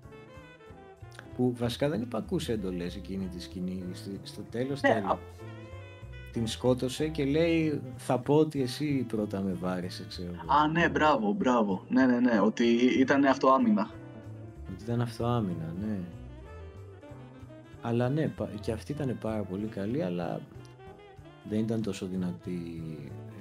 που 1.35 1.53
βασικά 1.57 1.89
δεν 1.89 2.01
υπακούσε 2.01 2.51
εντολές 2.51 2.95
εκείνη 2.95 3.25
τη 3.25 3.41
σκηνή. 3.41 3.83
Στο 4.23 4.41
τέλος 4.41 4.81
Ναι, 4.81 4.89
τέλος, 4.89 5.17
την 6.31 6.47
σκότωσε 6.47 7.07
και 7.07 7.25
λέει 7.25 7.81
θα 7.95 8.19
πω 8.19 8.35
ότι 8.35 8.61
εσύ 8.61 9.05
πρώτα 9.07 9.41
με 9.41 9.53
βάρεσε, 9.53 10.05
ξέρω 10.09 10.29
εγώ. 10.33 10.53
Α, 10.53 10.67
ναι, 10.67 10.89
μπράβο, 10.89 11.33
μπράβο. 11.33 11.83
Ναι, 11.89 12.05
ναι, 12.05 12.19
ναι, 12.19 12.39
ότι 12.39 12.63
ήταν 12.99 13.25
αυτοάμυνα. 13.25 13.89
Ότι 14.73 14.83
ήταν 14.83 15.01
αυτοάμυνα, 15.01 15.73
ναι. 15.81 15.99
Αλλά 17.85 18.09
ναι, 18.09 18.27
πα- 18.27 18.49
και 18.61 18.71
αυτή 18.71 18.91
ήταν 18.91 19.17
πάρα 19.21 19.43
πολύ 19.43 19.65
καλή, 19.67 20.03
αλλά 20.03 20.41
δεν 21.49 21.59
ήταν 21.59 21.81
τόσο 21.81 22.05
δυνατή 22.05 22.83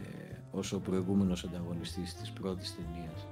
ε, 0.02 0.34
όσο 0.50 0.76
ο 0.76 0.80
προηγούμενος 0.80 1.44
ανταγωνιστής 1.44 2.14
της 2.14 2.30
πρώτης 2.30 2.76
ταινίας. 2.76 3.26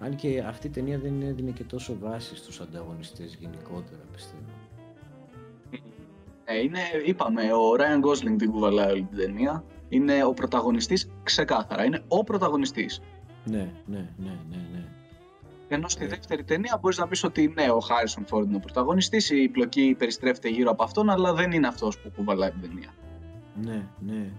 Αν 0.00 0.16
και 0.16 0.40
αυτή 0.40 0.66
η 0.66 0.70
ταινία 0.70 0.98
δεν 0.98 1.22
έδινε 1.22 1.50
και 1.50 1.64
τόσο 1.64 1.98
βάση 2.00 2.36
στους 2.36 2.60
ανταγωνιστές 2.60 3.34
γενικότερα, 3.40 4.00
πιστεύω. 4.12 4.42
Ε, 6.44 6.58
είναι, 6.60 6.78
είπαμε, 7.06 7.42
ο 7.52 7.72
Ryan 7.78 8.04
Gosling 8.06 8.38
την 8.38 8.50
κουβαλάει 8.50 8.90
όλη 8.90 9.02
την 9.02 9.18
ταινία. 9.18 9.64
Είναι 9.88 10.24
ο 10.24 10.32
πρωταγωνιστής 10.32 11.10
ξεκάθαρα. 11.22 11.84
Είναι 11.84 12.02
ο 12.08 12.24
πρωταγωνιστής. 12.24 13.00
Ναι, 13.44 13.72
ναι, 13.86 14.08
ναι, 14.16 14.38
ναι, 14.50 14.56
ναι. 14.72 14.84
Ενώ 15.68 15.88
στη 15.88 16.04
Ε. 16.04 16.08
δεύτερη 16.08 16.44
ταινία 16.44 16.78
μπορείς 16.80 16.98
να 16.98 17.08
πεις 17.08 17.24
ότι 17.24 17.52
ναι, 17.56 17.70
ο 17.70 17.80
Χάρισον 17.80 18.26
Φόρντ 18.26 18.46
είναι 18.46 18.56
ο 18.56 18.60
πρωταγωνιστής, 18.60 19.30
η 19.30 19.48
πλοκή 19.48 19.94
περιστρέφεται 19.98 20.48
γύρω 20.48 20.70
από 20.70 20.82
αυτόν, 20.82 21.10
αλλά 21.10 21.34
δεν 21.34 21.52
είναι 21.52 21.66
αυτός 21.66 21.98
που 21.98 22.12
κουβαλάει 22.16 22.50
την 22.50 22.60
ταινία. 22.60 22.94
Ναι, 23.62 23.86
ναι. 23.98 24.30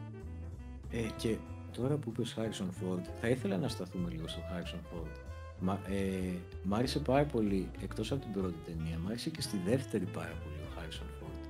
Ε, 0.91 1.07
και 1.17 1.35
τώρα 1.77 1.95
που 1.95 2.09
είπες 2.09 2.35
Harrison 2.37 2.67
Ford, 2.67 3.01
θα 3.21 3.27
ήθελα 3.27 3.57
να 3.57 3.67
σταθούμε 3.67 4.09
λίγο 4.09 4.27
στο 4.27 4.39
Harrison 4.39 4.95
Ford. 4.95 5.11
Μα, 5.59 5.79
ε, 5.89 6.33
μ' 6.63 6.73
άρεσε 6.73 6.99
πάρα 6.99 7.23
πολύ, 7.23 7.69
εκτός 7.81 8.11
από 8.11 8.21
την 8.21 8.31
πρώτη 8.31 8.55
ταινία, 8.65 8.97
μ' 9.03 9.07
άρεσε 9.07 9.29
και 9.29 9.41
στη 9.41 9.61
δεύτερη 9.65 10.05
πάρα 10.05 10.33
πολύ 10.43 10.55
ο 10.55 10.79
Harrison 10.79 11.23
Ford. 11.23 11.47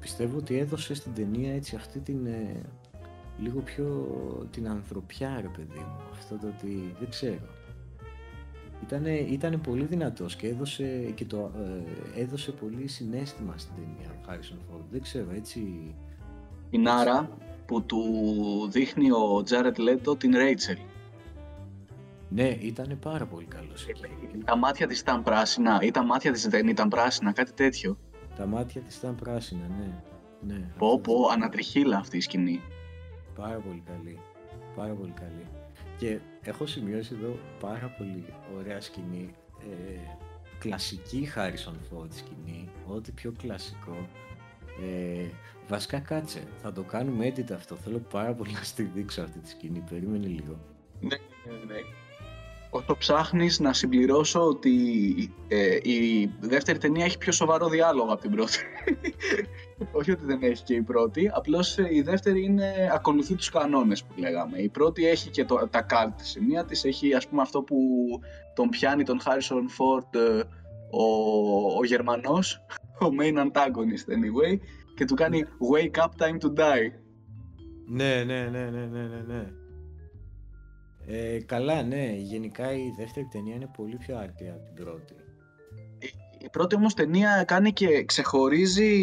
Πιστεύω 0.00 0.36
ότι 0.38 0.58
έδωσε 0.58 0.94
στην 0.94 1.14
ταινία 1.14 1.54
έτσι 1.54 1.76
αυτή 1.76 1.98
την, 1.98 2.26
ε, 2.26 2.62
λίγο 3.38 3.60
πιο 3.60 4.06
την 4.50 4.68
ανθρωπιά 4.68 5.38
ρε 5.40 5.48
παιδί 5.56 5.78
μου. 5.78 6.00
Αυτό 6.12 6.36
το 6.36 6.46
ότι, 6.46 6.94
δεν 6.98 7.08
ξέρω. 7.08 7.51
Ήτανε, 8.82 9.10
ήτανε 9.10 9.56
πολύ 9.56 9.84
δυνατός 9.84 10.36
και 10.36 10.48
έδωσε, 10.48 11.12
και 11.14 11.24
το, 11.24 11.50
ε, 12.16 12.20
έδωσε 12.20 12.52
πολύ 12.52 12.86
συνέστημα 12.86 13.54
στην 13.56 13.74
ταινία 13.74 14.10
ο 14.10 14.30
Harrison 14.30 14.74
Ford. 14.74 14.84
Δεν 14.90 15.02
ξέρω, 15.02 15.26
έτσι... 15.34 15.94
Η 16.70 16.78
Νάρα 16.78 17.30
που 17.66 17.82
του 17.82 18.04
δείχνει 18.70 19.10
ο 19.10 19.42
Τζάρετ 19.42 19.78
Λέτο 19.78 20.16
την 20.16 20.36
Ρέιτσελ. 20.36 20.78
Ναι, 22.28 22.48
ήταν 22.48 22.98
πάρα 23.00 23.24
πολύ 23.24 23.44
καλός 23.44 23.86
εκεί. 23.88 24.04
Τα 24.44 24.56
μάτια 24.56 24.86
της 24.86 25.00
ήταν 25.00 25.22
πράσινα 25.22 25.78
ή 25.82 25.90
τα 25.90 26.04
μάτια 26.04 26.32
της 26.32 26.48
δεν 26.48 26.68
ήταν 26.68 26.88
πράσινα, 26.88 27.32
κάτι 27.32 27.52
τέτοιο. 27.52 27.98
Τα 28.36 28.46
μάτια 28.46 28.80
της 28.80 28.96
ήταν 28.96 29.14
πράσινα, 29.14 29.66
ναι. 29.78 30.02
ναι 30.54 30.68
Πω 30.78 30.86
αυτός 30.86 31.00
πω, 31.00 31.28
ανατριχίλα 31.32 31.96
αυτή 31.96 32.16
η 32.16 32.20
σκηνή. 32.20 32.60
Πάρα 33.34 33.58
πολύ 33.58 33.82
καλή. 33.86 34.18
Πάρα 34.76 34.92
πολύ 34.92 35.12
καλή. 35.12 35.46
Και 35.96 36.18
έχω 36.44 36.66
σημειώσει 36.66 37.14
εδώ 37.18 37.38
πάρα 37.60 37.94
πολύ 37.98 38.24
ωραία 38.58 38.80
σκηνή. 38.80 39.34
Ε, 39.60 40.16
κλασική 40.58 41.28
Harrison 41.36 41.96
Ford 41.96 42.08
σκηνή. 42.10 42.68
Ό,τι 42.86 43.12
πιο 43.12 43.32
κλασικό. 43.38 44.08
Ε, 44.82 45.26
βασικά 45.68 45.98
κάτσε. 45.98 46.42
Θα 46.62 46.72
το 46.72 46.82
κάνουμε 46.82 47.32
edit 47.36 47.52
αυτό. 47.52 47.76
Θέλω 47.76 47.98
πάρα 47.98 48.32
πολύ 48.34 48.52
να 48.52 48.62
στη 48.62 48.82
δείξω 48.82 49.22
αυτή 49.22 49.38
τη 49.38 49.48
σκηνή. 49.48 49.84
Περίμενε 49.90 50.26
λίγο. 50.26 50.58
Ναι, 51.00 51.16
ναι, 51.46 51.56
ναι. 51.66 51.80
Όσο 52.70 52.96
ψάχνεις 52.98 53.60
να 53.60 53.72
συμπληρώσω 53.72 54.46
ότι 54.46 54.72
ε, 55.48 55.78
η 55.82 56.30
δεύτερη 56.40 56.78
ταινία 56.78 57.04
έχει 57.04 57.18
πιο 57.18 57.32
σοβαρό 57.32 57.68
διάλογο 57.68 58.12
από 58.12 58.20
την 58.20 58.30
πρώτη. 58.30 58.58
Όχι 59.92 60.10
ότι 60.10 60.24
δεν 60.24 60.42
έχει 60.42 60.62
και 60.62 60.74
η 60.74 60.82
πρώτη, 60.82 61.30
απλώς 61.34 61.78
ε, 61.78 61.88
η 61.90 62.02
δεύτερη 62.02 62.44
είναι, 62.44 62.90
ακολουθεί 62.92 63.34
τους 63.34 63.50
κανόνες 63.50 64.04
που 64.04 64.14
λέγαμε. 64.16 64.58
Η 64.58 64.68
πρώτη 64.68 65.06
έχει 65.06 65.30
και 65.30 65.44
το, 65.44 65.68
τα 65.70 65.82
κάλτ 65.82 66.20
σημεία 66.20 66.64
της, 66.64 66.84
έχει 66.84 67.14
ας 67.14 67.28
πούμε 67.28 67.42
αυτό 67.42 67.62
που 67.62 67.76
τον 68.54 68.68
πιάνει 68.68 69.02
τον 69.02 69.20
Harrison 69.24 69.62
Ford 69.78 70.20
ε, 70.20 70.42
ο, 70.90 71.04
ο 71.78 71.84
Γερμανός, 71.84 72.66
ο 73.06 73.06
main 73.20 73.38
antagonist 73.38 74.12
anyway, 74.12 74.58
και 74.94 75.04
του 75.04 75.14
κάνει 75.14 75.44
wake 75.72 76.02
up 76.02 76.26
time 76.26 76.38
to 76.38 76.58
die. 76.58 76.90
Ναι, 77.86 78.24
ναι, 78.24 78.48
ναι, 78.50 78.70
ναι, 78.70 78.86
ναι, 78.86 79.02
ναι, 79.06 79.22
ναι. 79.26 79.46
Ε, 81.06 81.40
καλά, 81.40 81.82
ναι. 81.82 82.14
Γενικά 82.16 82.72
η 82.72 82.90
δεύτερη 82.96 83.26
ταινία 83.30 83.54
είναι 83.54 83.70
πολύ 83.76 83.96
πιο 83.96 84.18
άρτια 84.18 84.52
από 84.52 84.64
την 84.64 84.84
πρώτη. 84.84 85.14
Η 86.44 86.48
πρώτη 86.52 86.74
όμως 86.74 86.94
ταινία 86.94 87.44
κάνει 87.46 87.72
και 87.72 88.04
ξεχωρίζει 88.04 89.00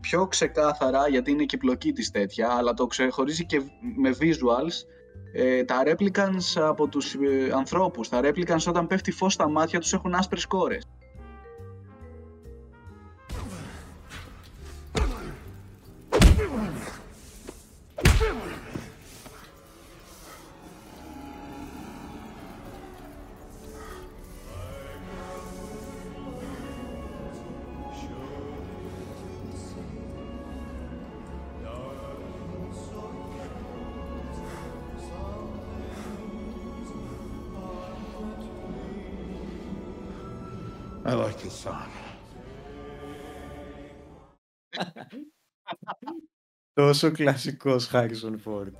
πιο 0.00 0.26
ξεκάθαρα, 0.26 1.08
γιατί 1.08 1.30
είναι 1.30 1.44
και 1.44 1.56
η 1.56 1.58
πλοκή 1.58 1.92
της 1.92 2.10
τέτοια, 2.10 2.48
αλλά 2.50 2.74
το 2.74 2.86
ξεχωρίζει 2.86 3.46
και 3.46 3.60
με 3.96 4.16
visuals, 4.20 4.86
ε, 5.32 5.64
τα 5.64 5.82
replicants 5.86 6.60
από 6.60 6.88
τους 6.88 7.14
ε, 7.14 7.50
ανθρώπους. 7.54 8.08
Τα 8.08 8.20
replicants 8.22 8.64
όταν 8.68 8.86
πέφτει 8.86 9.10
φως 9.10 9.32
στα 9.32 9.48
μάτια 9.48 9.78
τους 9.80 9.92
έχουν 9.92 10.14
άσπρες 10.14 10.46
κόρες. 10.46 10.82
Τόσο 46.78 47.10
κλασικός 47.10 47.90
Harrison 47.92 48.34
Ford. 48.44 48.72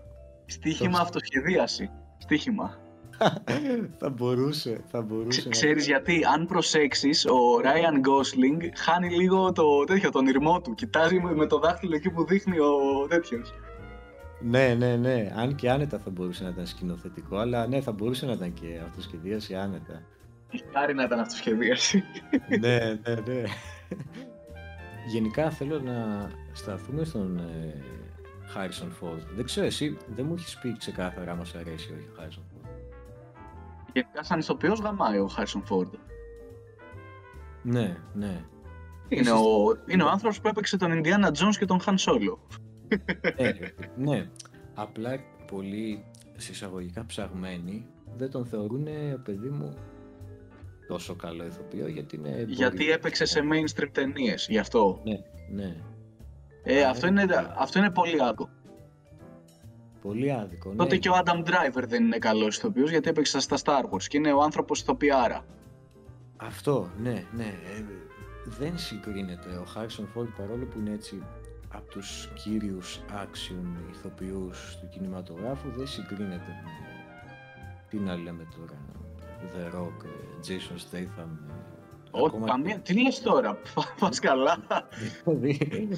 Στίχημα 0.47 0.97
Το- 0.97 1.03
αυτοσχεδίαση. 1.03 1.91
Στίχημα. 2.19 2.79
θα 4.01 4.11
μπορούσε, 4.11 4.81
θα 4.91 5.03
μπορούσε 5.03 5.29
Ξε- 5.29 5.45
να... 5.45 5.51
Ξέρεις 5.51 5.87
γιατί, 5.87 6.21
αν 6.35 6.47
προσέξεις, 6.47 7.27
ο 7.27 7.37
Ryan 7.63 7.97
Gosling 8.09 8.63
χάνει 8.77 9.11
λίγο 9.11 9.53
το 9.53 9.85
τέτοιο, 9.85 10.11
τον 10.11 10.27
ήρμό 10.27 10.61
του. 10.61 10.75
Κοιτάζει 10.75 11.21
με, 11.21 11.35
με 11.35 11.47
το 11.47 11.59
δάχτυλο 11.59 11.95
εκεί 11.95 12.11
που 12.11 12.25
δείχνει 12.27 12.59
ο 12.59 13.07
τέτοιος. 13.09 13.55
Ναι, 14.41 14.75
ναι, 14.75 14.97
ναι. 14.97 15.33
Αν 15.37 15.55
και 15.55 15.71
άνετα 15.71 15.99
θα 15.99 16.11
μπορούσε 16.11 16.45
να 16.45 16.49
ήταν 16.51 16.67
σκηνοθετικό, 16.67 17.37
αλλά 17.37 17.67
ναι, 17.67 17.81
θα 17.81 17.93
μπορούσε 17.93 18.27
να 18.27 18.33
ήταν 18.33 18.53
και 18.53 18.81
αυτοσχεδίαση 18.85 19.55
άνετα. 19.55 20.03
Χάρη 20.73 20.95
να 20.95 21.03
ήταν 21.03 21.19
αυτοσχεδίαση. 21.21 22.03
ναι, 22.61 22.79
ναι, 22.79 23.15
ναι. 23.27 23.43
Γενικά 25.09 25.51
θέλω 25.51 25.81
να 25.81 26.31
σταθούμε 26.53 27.05
στον 27.05 27.39
ε, 27.39 27.83
Harrison 28.55 29.05
Ford. 29.05 29.23
Δεν 29.35 29.45
ξέρω, 29.45 29.67
εσύ 29.67 29.97
δεν 30.15 30.27
μου 30.27 30.35
έχεις 30.35 30.59
πει 30.59 30.77
ξεκάθαρα 30.77 31.31
αν 31.31 31.39
μας 31.39 31.55
αρέσει 31.55 31.89
ή 31.91 31.95
όχι 31.95 32.09
ο 32.09 32.13
Harrison 32.19 32.57
Ford. 32.57 32.69
Γενικά 33.93 34.23
σαν 34.23 34.39
ηθοποιός 34.39 34.81
γαμάει 34.81 35.19
ο 35.19 35.31
Harrison 35.37 35.63
Ford. 35.71 35.91
Ναι, 37.63 37.97
ναι. 38.15 38.45
Είναι 39.09 39.31
ο, 39.31 39.77
είναι 39.87 40.03
ο 40.03 40.09
άνθρωπος 40.09 40.41
που 40.41 40.49
έπαιξε 40.49 40.77
τον 40.77 41.03
Indiana 41.03 41.27
Jones 41.27 41.57
και 41.59 41.65
τον 41.65 41.81
Han 41.87 41.95
Solo. 41.95 42.37
Ε, 43.37 43.53
ναι. 43.97 44.31
Απλά 44.75 45.19
πολύ 45.51 46.05
συσσαγωγικά 46.37 47.07
ψαγμένοι 47.07 47.87
δεν 48.17 48.31
τον 48.31 48.47
θεωρούν 48.47 48.87
παιδί 49.23 49.49
μου 49.49 49.75
τόσο 50.89 51.15
καλό 51.15 51.45
ηθοποιό 51.45 51.89
γιατί 51.89 52.17
είναι 52.17 52.45
Γιατί 52.49 52.77
πολύ- 52.77 52.91
έπαιξε 52.91 53.25
σε 53.25 53.41
mainstream 53.53 53.89
ταινίες, 53.93 54.47
γι' 54.51 54.59
αυτό. 54.59 55.01
Ναι, 55.05 55.19
ναι. 55.63 55.77
Ε, 56.63 56.85
Α, 56.85 56.91
αυτό, 56.91 57.11
ναι. 57.11 57.23
είναι, 57.23 57.53
αυτό 57.59 57.79
είναι 57.79 57.91
πολύ 57.91 58.23
άδικο. 58.23 58.49
Πολύ 60.03 60.33
άδικο. 60.33 60.71
Ναι. 60.71 60.77
Τότε 60.77 60.97
και 60.97 61.09
ο 61.09 61.13
Adam 61.25 61.39
Driver 61.45 61.85
δεν 61.87 62.05
είναι 62.05 62.19
καλός 62.19 62.57
ηθοποιός 62.57 62.91
γιατί 62.91 63.09
έπαιξε 63.09 63.41
στα 63.41 63.57
Star 63.65 63.83
Wars 63.91 64.03
και 64.03 64.17
είναι 64.17 64.33
ο 64.33 64.43
άνθρωπος 64.43 64.81
ηθοποιάρα. 64.81 65.45
Αυτό, 66.37 66.91
ναι, 66.99 67.25
ναι. 67.33 67.45
Ε, 67.77 67.85
δεν 68.45 68.79
συγκρίνεται 68.79 69.49
ο 69.49 69.67
Harrison 69.75 70.03
Ford 70.19 70.29
παρόλο 70.37 70.65
που 70.65 70.79
είναι 70.79 70.91
έτσι 70.93 71.23
από 71.75 71.91
τους 71.91 72.31
κύριους 72.43 73.01
action 73.11 73.91
ηθοποιούς 73.91 74.79
του 74.81 74.89
κινηματογράφου 74.89 75.71
δεν 75.71 75.87
συγκρίνεται 75.87 76.53
με 76.65 76.71
τι 77.91 77.97
να 77.97 78.17
λέμε 78.17 78.47
τώρα 78.57 78.79
The 79.43 79.77
Rock, 79.77 80.05
ε, 80.05 80.41
Jason 80.47 80.77
Statham 80.77 81.29
ε, 81.49 82.11
Όχι, 82.11 82.27
ακόμα 82.27 82.47
καμία. 82.47 82.79
Τι 82.79 83.03
λες 83.03 83.21
τώρα, 83.23 83.59
πας 84.01 84.19
καλά. 84.19 84.59
Δηλαδή, 85.25 85.89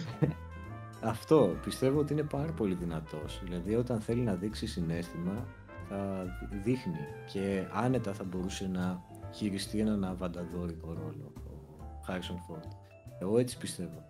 αυτό 1.03 1.57
πιστεύω 1.65 1.99
ότι 1.99 2.13
είναι 2.13 2.23
πάρα 2.23 2.53
πολύ 2.53 2.75
δυνατός. 2.75 3.41
Δηλαδή 3.45 3.75
όταν 3.75 4.01
θέλει 4.01 4.21
να 4.21 4.35
δείξει 4.35 4.67
συνέστημα 4.67 5.47
θα 5.89 6.27
δείχνει 6.65 7.07
και 7.33 7.65
άνετα 7.73 8.13
θα 8.13 8.25
μπορούσε 8.25 8.69
να 8.73 9.03
χειριστεί 9.35 9.79
έναν 9.79 10.05
αβανταδόρικο 10.05 10.87
ρόλο 10.87 11.33
ο 11.37 12.03
Χάρισον 12.07 12.43
Φόρντ. 12.47 12.73
Εγώ 13.21 13.39
έτσι 13.39 13.59
πιστεύω. 13.59 14.05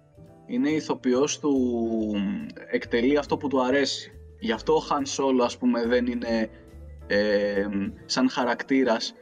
Είναι 0.46 0.70
ηθοποιός 0.70 1.38
του, 1.38 1.56
εκτελεί 2.70 3.16
αυτό 3.16 3.36
που 3.36 3.48
του 3.48 3.64
αρέσει. 3.64 4.12
Γι' 4.40 4.52
αυτό 4.52 4.74
ο 4.74 4.78
Χαν 4.78 5.04
Solo 5.06 5.44
ας 5.44 5.58
πούμε 5.58 5.86
δεν 5.86 6.06
είναι 6.06 6.50
ε, 7.06 7.66
σαν 8.04 8.30
χαρακτήρας 8.30 9.14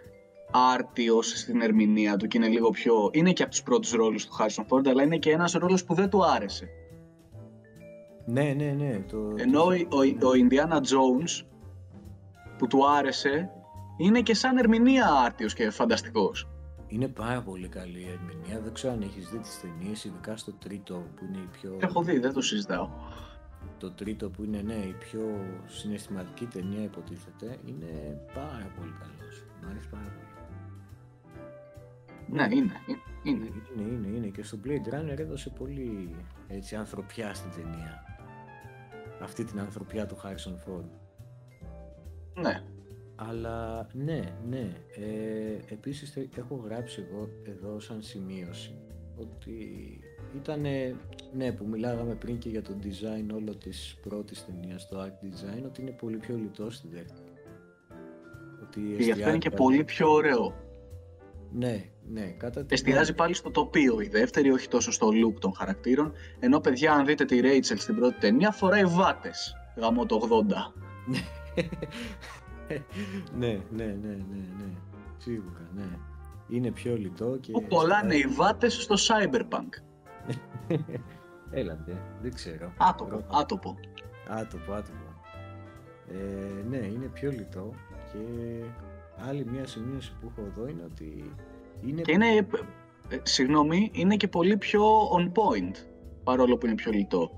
άρτιος 0.50 1.28
στην 1.28 1.60
ερμηνεία 1.60 2.16
του 2.16 2.26
και 2.26 2.38
είναι 2.38 2.48
λίγο 2.48 2.70
πιο... 2.70 3.10
Είναι 3.12 3.32
και 3.32 3.42
από 3.42 3.50
τους 3.50 3.62
πρώτους 3.62 3.90
ρόλους 3.92 4.26
του 4.26 4.32
Harrison 4.38 4.64
Ford, 4.68 4.86
αλλά 4.86 5.02
είναι 5.02 5.16
και 5.16 5.30
ένας 5.30 5.52
ρόλος 5.52 5.84
που 5.84 5.94
δεν 5.94 6.10
του 6.10 6.24
άρεσε. 6.24 6.68
Ναι, 8.24 8.54
ναι, 8.56 8.70
ναι. 8.70 9.04
Το, 9.10 9.34
Ενώ 9.36 9.62
ο, 9.62 9.70
ο, 9.70 10.28
ο 10.28 10.32
Indiana 10.48 10.76
Jones 10.76 11.46
που 12.58 12.66
του 12.66 12.88
άρεσε 12.88 13.50
είναι 13.96 14.20
και 14.20 14.34
σαν 14.34 14.56
ερμηνεία 14.56 15.06
άρτιος 15.24 15.54
και 15.54 15.70
φανταστικός. 15.70 16.48
Είναι 16.86 17.08
πάρα 17.08 17.42
πολύ 17.42 17.68
καλή 17.68 17.98
η 17.98 18.08
ερμηνεία. 18.08 18.60
Δεν 18.60 18.72
ξέρω 18.72 18.92
αν 18.92 19.02
έχεις 19.02 19.28
δει 19.28 19.38
τις 19.38 19.60
ταινίες, 19.60 20.04
ειδικά 20.04 20.36
στο 20.36 20.52
τρίτο 20.52 20.94
που 20.94 21.24
είναι 21.24 21.38
η 21.38 21.48
πιο... 21.52 21.76
Έχω 21.80 22.02
δει, 22.02 22.18
δεν 22.18 22.32
το 22.32 22.40
συζητάω. 22.40 22.88
Το 23.78 23.90
τρίτο 23.90 24.30
που 24.30 24.44
είναι 24.44 24.62
ναι, 24.62 24.74
η 24.74 24.94
πιο 24.98 25.20
συναισθηματική 25.66 26.44
ταινία 26.44 26.82
υποτίθεται, 26.82 27.58
είναι 27.64 28.20
πάρα 28.34 28.72
πολύ 28.76 28.94
καλός. 29.00 29.44
Μ' 29.62 29.68
αρέσει 29.70 29.88
πάρα 29.88 30.04
πολύ. 30.04 30.27
Ναι, 32.30 32.42
είναι. 32.50 32.72
Είναι, 33.22 33.46
είναι, 33.76 33.88
είναι, 33.92 34.16
είναι. 34.16 34.26
Και 34.26 34.42
στο 34.42 34.58
Blade 34.64 34.94
Runner 34.94 35.18
έδωσε 35.18 35.50
πολύ 35.50 36.14
έτσι, 36.48 36.76
ανθρωπιά 36.76 37.34
στην 37.34 37.50
ταινία. 37.50 38.02
Αυτή 39.22 39.44
την 39.44 39.60
ανθρωπιά 39.60 40.06
του 40.06 40.16
Harrison 40.16 40.52
Ford. 40.52 40.88
Ναι. 42.42 42.62
Αλλά 43.14 43.86
ναι, 43.92 44.20
ναι. 44.48 44.72
Ε, 44.96 45.74
επίσης 45.74 46.16
έχω 46.36 46.54
γράψει 46.64 47.06
εγώ 47.10 47.28
εδώ 47.42 47.80
σαν 47.80 48.02
σημείωση 48.02 48.74
ότι 49.16 50.00
ήταν, 50.36 50.60
ναι, 51.32 51.52
που 51.52 51.66
μιλάγαμε 51.66 52.14
πριν 52.14 52.38
και 52.38 52.48
για 52.48 52.62
το 52.62 52.76
design 52.82 53.34
όλο 53.34 53.56
της 53.56 53.98
πρώτης 54.02 54.46
ταινίας, 54.46 54.88
το 54.88 55.02
art 55.02 55.24
design, 55.24 55.62
ότι 55.64 55.80
είναι 55.80 55.90
πολύ 55.90 56.16
πιο 56.16 56.36
λιτός 56.36 56.74
στη 56.74 56.88
δεύτερη. 56.88 57.32
Ότι 58.62 58.80
και 58.96 59.02
γι' 59.02 59.10
αυτό 59.10 59.28
είναι 59.28 59.38
και 59.38 59.50
πολύ 59.50 59.84
πιο 59.84 60.10
ωραίο. 60.10 60.54
Ναι, 61.52 61.84
ναι. 62.12 62.26
Κατά 62.36 62.64
Εστιάζει 62.68 63.14
πάλι 63.14 63.34
στο 63.34 63.50
τοπίο 63.50 64.00
η 64.00 64.08
δεύτερη, 64.08 64.50
όχι 64.50 64.68
τόσο 64.68 64.92
στο 64.92 65.08
look 65.08 65.40
των 65.40 65.54
χαρακτήρων. 65.54 66.12
Ενώ 66.38 66.60
παιδιά, 66.60 66.92
αν 66.92 67.04
δείτε 67.04 67.24
τη 67.24 67.40
Rachel 67.42 67.76
στην 67.76 67.96
πρώτη 67.96 68.18
ταινία, 68.18 68.50
φοράει 68.50 68.84
βάτες. 68.84 69.54
Γαμώ 69.76 70.06
το 70.06 70.44
80. 70.48 70.72
ναι, 73.38 73.60
ναι, 73.70 73.84
ναι, 73.84 73.84
ναι, 74.02 74.44
ναι. 74.58 74.72
Σίγουρα, 75.16 75.68
ναι. 75.74 75.98
Είναι 76.48 76.70
πιο 76.70 76.96
λιτό 76.96 77.38
και... 77.40 77.52
Που 77.52 77.66
κολλάνε 77.68 78.14
οι 78.14 78.26
βάτες 78.26 78.74
στο 78.74 78.94
Cyberpunk. 78.98 79.68
Έλατε, 81.50 82.02
δεν 82.22 82.34
ξέρω. 82.34 82.72
Άτοπο, 82.78 83.24
άτοπο. 83.30 83.76
Άτοπο, 84.28 84.72
άτοπο. 84.72 85.08
Ε, 86.08 86.62
ναι, 86.68 86.76
είναι 86.76 87.06
πιο 87.06 87.30
λιτό 87.30 87.74
και 88.12 88.18
άλλη 89.26 89.46
μια 89.46 89.66
σημείωση 89.66 90.12
που 90.20 90.30
έχω 90.30 90.46
εδώ 90.46 90.68
είναι 90.68 90.82
ότι 90.84 91.32
είναι... 91.86 92.00
Και 92.00 92.12
είναι, 92.12 92.36
ε, 93.08 93.16
συγγνώμη, 93.22 93.90
είναι 93.92 94.16
και 94.16 94.28
πολύ 94.28 94.56
πιο 94.56 94.82
on 95.00 95.26
point, 95.26 95.74
παρόλο 96.24 96.58
που 96.58 96.66
είναι 96.66 96.74
πιο 96.74 96.92
λιτό. 96.92 97.30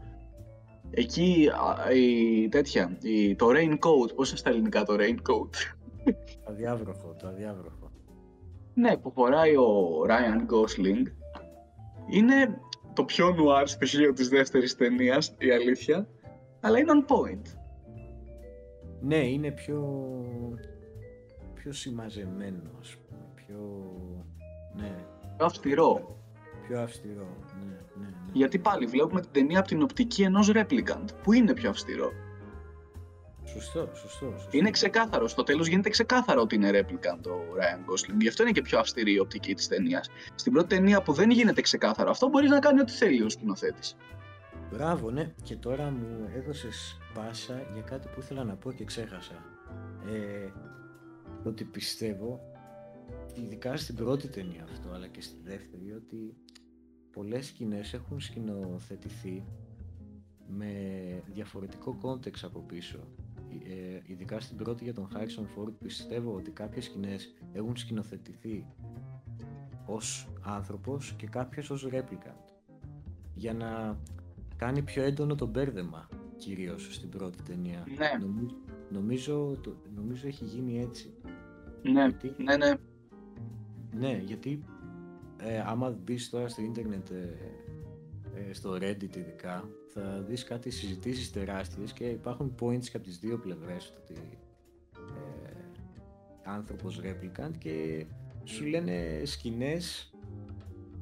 Εκεί 0.91 1.49
η 1.95 2.49
τέτοια, 2.49 2.99
η, 3.03 3.35
το 3.35 3.47
raincoat, 3.47 4.15
πώς 4.15 4.29
είναι 4.29 4.39
στα 4.39 4.51
ελληνικά 4.51 4.83
το 4.83 4.97
raincoat. 4.99 5.55
Το 6.05 6.15
αδιάβροχο, 6.51 7.17
το 7.19 7.27
αδιάβροχο. 7.27 7.91
Ναι, 8.75 8.97
που 8.97 9.11
φοράει 9.11 9.57
ο 9.57 10.01
Ryan 10.09 10.41
Gosling. 10.53 11.03
Είναι 12.11 12.61
το 12.93 13.05
πιο 13.05 13.31
νουάρ 13.31 13.69
στοιχείο 13.69 14.13
της 14.13 14.29
δεύτερης 14.29 14.77
ταινίας, 14.77 15.35
η 15.39 15.51
αλήθεια, 15.51 16.09
αλλά 16.61 16.79
είναι 16.79 16.93
on 16.93 17.13
point. 17.13 17.43
Ναι, 19.01 19.17
είναι 19.17 19.51
πιο, 19.51 19.81
πιο 21.63 21.73
συμμαζεμένο, 21.73 22.71
ας 22.81 22.97
πούμε, 22.97 23.21
πιο... 23.35 23.59
Ναι. 24.77 24.95
Πιο 25.37 25.47
αυστηρό. 25.47 26.19
Πιο 26.67 26.81
αυστηρό, 26.81 27.37
ναι, 27.59 27.65
ναι, 27.65 28.07
ναι. 28.07 28.31
Γιατί 28.33 28.59
πάλι 28.59 28.87
βλέπουμε 28.87 29.21
την 29.21 29.31
ταινία 29.33 29.59
από 29.59 29.69
την 29.69 29.83
οπτική 29.83 30.23
ενός 30.23 30.51
replicant, 30.55 31.05
που 31.23 31.33
είναι 31.33 31.55
πιο 31.55 31.71
αυστηρό. 31.71 32.13
Σωστό, 33.45 33.89
σωστό, 33.95 34.31
σωστό. 34.31 34.57
Είναι 34.57 34.71
ξεκάθαρο. 34.71 35.29
Στο 35.29 35.43
τέλος 35.43 35.67
γίνεται 35.67 35.89
ξεκάθαρο 35.89 36.41
ότι 36.41 36.55
είναι 36.55 36.71
replicant 36.73 37.27
ο 37.27 37.57
Ryan 37.59 37.91
Gosling. 37.91 38.17
Γι' 38.21 38.29
αυτό 38.29 38.43
είναι 38.43 38.53
και 38.53 38.63
πιο 38.63 38.79
αυστηρή 38.79 39.13
η 39.13 39.19
οπτική 39.19 39.55
της 39.55 39.69
ταινίας. 39.69 40.11
Στην 40.35 40.53
πρώτη 40.53 40.69
ταινία 40.69 41.03
που 41.03 41.13
δεν 41.13 41.31
γίνεται 41.31 41.61
ξεκάθαρο 41.61 42.11
αυτό, 42.11 42.29
μπορείς 42.29 42.51
να 42.51 42.59
κάνει 42.59 42.81
ό,τι 42.81 42.93
θέλει 42.93 43.23
ο 43.23 43.29
σκηνοθέτης. 43.29 43.97
Μπράβο, 44.73 45.11
ναι. 45.11 45.33
Και 45.43 45.57
τώρα 45.57 45.91
μου 45.91 46.31
έδωσες 46.35 46.99
πάσα 47.15 47.63
για 47.73 47.83
κάτι 47.83 48.09
που 48.09 48.21
ήθελα 48.21 48.45
να 48.45 48.55
πω 48.55 48.73
και 48.73 48.85
ξέχασα. 48.85 49.35
Ε, 50.07 50.49
ότι 51.45 51.65
πιστεύω, 51.65 52.41
ειδικά 53.35 53.77
στην 53.77 53.95
πρώτη 53.95 54.29
ταινία 54.29 54.63
αυτό, 54.63 54.91
αλλά 54.91 55.07
και 55.07 55.21
στη 55.21 55.37
δεύτερη, 55.45 55.93
ότι 55.93 56.37
πολλές 57.11 57.47
σκηνές 57.47 57.93
έχουν 57.93 58.21
σκηνοθετηθεί 58.21 59.45
με 60.47 60.73
διαφορετικό 61.27 61.97
context 62.01 62.45
από 62.45 62.61
πίσω. 62.61 62.99
Ε, 63.69 64.01
ειδικά 64.05 64.41
στην 64.41 64.57
πρώτη 64.57 64.85
για 64.85 64.95
τον 64.95 65.09
Harrison 65.15 65.43
Ford 65.43 65.73
πιστεύω 65.79 66.35
ότι 66.35 66.51
κάποιες 66.51 66.85
σκηνές 66.85 67.35
έχουν 67.53 67.77
σκηνοθετηθεί 67.77 68.67
ως 69.87 70.29
άνθρωπος 70.41 71.15
και 71.17 71.27
κάποιες 71.27 71.71
ως 71.71 71.89
replicant 71.93 72.51
για 73.35 73.55
να 73.55 73.99
κάνει 74.57 74.83
πιο 74.83 75.03
έντονο 75.03 75.35
το 75.35 75.47
μπέρδεμα 75.47 76.09
κυρίως 76.37 76.95
στην 76.95 77.09
πρώτη 77.09 77.43
ταινία. 77.43 77.87
Ναι. 77.99 78.27
Νομίζω, 78.27 78.57
νομίζω, 78.91 79.57
το, 79.63 79.77
νομίζω 79.95 80.27
έχει 80.27 80.45
γίνει 80.45 80.81
έτσι. 80.81 81.15
Ναι, 81.83 82.07
γιατί, 82.07 82.35
ναι, 82.43 82.57
ναι. 82.57 82.75
Ναι, 83.95 84.23
γιατί 84.25 84.65
ε, 85.37 85.63
άμα 85.67 85.99
μπεις 86.05 86.31
τώρα 86.31 86.49
στο 86.49 86.63
ίντερνετ 86.63 87.11
ε, 87.11 87.37
ε, 88.35 88.53
στο 88.53 88.73
Reddit 88.73 89.17
ειδικά 89.17 89.69
θα 89.87 90.25
δεις 90.29 90.45
κάτι 90.45 90.71
συζητήσεις 90.71 91.33
τεράστιες 91.33 91.93
και 91.93 92.05
υπάρχουν 92.05 92.55
points 92.61 92.85
και 92.85 92.97
από 92.97 93.05
τις 93.05 93.19
δύο 93.19 93.39
πλευρές 93.39 93.95
ότι 94.03 94.39
ε, 94.97 95.53
άνθρωπος 96.45 97.01
replicant 97.05 97.53
και 97.59 98.07
σου 98.45 98.65
λένε 98.65 99.23
σκηνές 99.25 100.13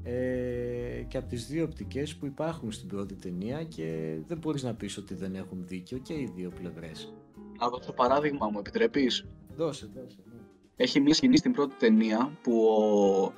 ε, 0.02 1.04
και 1.08 1.16
από 1.16 1.28
τις 1.28 1.46
δύο 1.46 1.64
οπτικές 1.64 2.16
που 2.16 2.26
υπάρχουν 2.26 2.72
στην 2.72 2.88
πρώτη 2.88 3.14
ταινία 3.14 3.64
και 3.64 4.18
δεν 4.26 4.38
μπορείς 4.38 4.62
να 4.62 4.74
πεις 4.74 4.96
ότι 4.96 5.14
δεν 5.14 5.34
έχουν 5.34 5.66
δίκιο 5.66 5.98
και 5.98 6.14
οι 6.14 6.32
δύο 6.36 6.50
πλευρές. 6.50 7.12
Να 7.58 7.68
δώσω 7.68 7.92
παράδειγμα 7.92 8.48
μου, 8.50 8.58
επιτρέπεις; 8.58 9.26
Δώσε, 9.56 9.90
δώσε. 9.94 10.16
Ναι. 10.24 10.40
Έχει 10.76 11.00
μια 11.00 11.14
σκηνή 11.14 11.36
στην 11.36 11.52
πρώτη 11.52 11.74
ταινία 11.78 12.32
που 12.42 12.64
ο, 12.64 13.32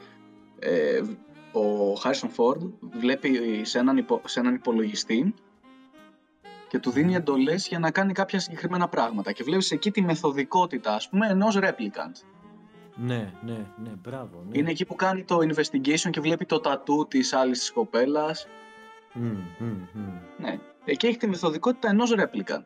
ε, 0.58 1.00
ο 1.58 1.92
Harrison 2.02 2.28
Ford 2.36 2.70
βλέπει 2.80 3.60
σε 3.64 3.78
έναν, 3.78 3.96
υπο, 3.96 4.20
σε 4.24 4.40
έναν 4.40 4.54
υπολογιστή 4.54 5.34
και 6.68 6.78
του 6.78 6.90
δίνει 6.90 7.14
εντολές 7.14 7.68
για 7.68 7.78
να 7.78 7.90
κάνει 7.90 8.12
κάποια 8.12 8.40
συγκεκριμένα 8.40 8.88
πράγματα. 8.88 9.32
Και 9.32 9.44
βλέπεις 9.44 9.70
εκεί 9.70 9.90
τη 9.90 10.02
μεθοδικότητα, 10.02 10.94
ας 10.94 11.08
πούμε, 11.08 11.26
ενός 11.26 11.58
replicant. 11.60 12.24
Ναι, 12.94 13.32
ναι, 13.44 13.66
ναι, 13.82 13.90
μπράβο. 14.02 14.44
Ναι. 14.48 14.58
Είναι 14.58 14.70
εκεί 14.70 14.84
που 14.84 14.94
κάνει 14.94 15.24
το 15.24 15.36
investigation 15.36 16.10
και 16.10 16.20
βλέπει 16.20 16.46
το 16.46 16.60
τατού 16.60 17.06
της 17.10 17.32
άλλης 17.32 17.58
της 17.58 17.72
κοπέλας. 17.72 18.46
Mm, 19.14 19.62
mm, 19.62 19.98
mm. 19.98 20.20
Ναι, 20.38 20.58
εκεί 20.84 21.06
έχει 21.06 21.16
τη 21.16 21.26
μεθοδικότητα 21.26 21.88
ενός 21.88 22.14
replicant. 22.16 22.64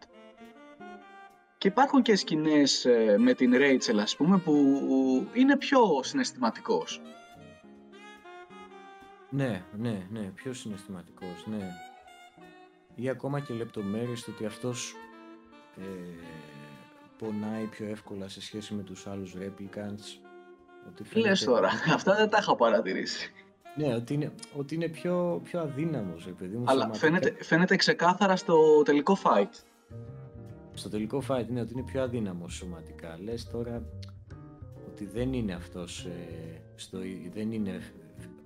Και 1.65 1.71
υπάρχουν 1.71 2.03
και 2.03 2.17
σκηνές 2.17 2.85
ε, 2.85 3.17
με 3.19 3.35
την 3.35 3.53
Rachel, 3.55 3.97
ας 4.01 4.17
πούμε, 4.17 4.39
που 4.39 4.53
είναι 5.33 5.57
πιο 5.57 5.81
συναισθηματικός. 6.03 7.01
Ναι, 9.31 9.65
ναι, 9.79 10.07
ναι, 10.11 10.21
πιο 10.21 10.53
συναισθηματικός, 10.53 11.47
ναι. 11.47 11.69
Ή 12.95 13.09
ακόμα 13.09 13.41
και 13.41 13.55
λεπτομέρειες 13.55 14.23
του 14.23 14.33
ότι 14.35 14.45
αυτός 14.45 14.95
ε, 15.77 15.83
πονάει 17.19 17.65
πιο 17.65 17.87
εύκολα 17.87 18.29
σε 18.29 18.41
σχέση 18.41 18.75
με 18.75 18.83
τους 18.83 19.07
άλλους 19.07 19.35
replicants. 19.39 20.23
Ότι 20.89 21.05
φαίνεται... 21.05 21.29
Λες 21.29 21.45
τώρα, 21.45 21.69
αυτά 21.95 22.15
δεν 22.15 22.29
τα 22.29 22.39
είχα 22.41 22.57
παρατηρήσει. 22.57 23.33
Ναι, 23.77 23.95
ότι 23.95 24.15
είναι, 24.15 24.33
ότι 24.57 24.75
είναι 24.75 24.89
πιο, 24.89 25.41
πιο 25.45 25.61
αδύναμος, 25.61 26.29
παιδί 26.39 26.57
μου. 26.57 26.65
Αλλά 26.67 26.95
φαίνεται, 26.95 27.37
φαίνεται 27.41 27.77
ξεκάθαρα 27.77 28.37
στο 28.37 28.83
τελικό 28.83 29.19
fight. 29.23 29.51
Στο 30.75 30.89
τελικό 30.89 31.23
fight, 31.29 31.47
ναι, 31.49 31.61
ότι 31.61 31.73
είναι 31.73 31.83
πιο 31.83 32.03
αδύναμος 32.03 32.55
σωματικά. 32.55 33.19
Λες 33.23 33.51
τώρα 33.51 33.83
ότι 34.89 35.07
δεν 35.07 35.33
είναι 35.33 35.53
αυτός, 35.53 36.05
ε, 36.05 36.63
στο, 36.75 36.99
δεν 37.33 37.53
είναι 37.53 37.81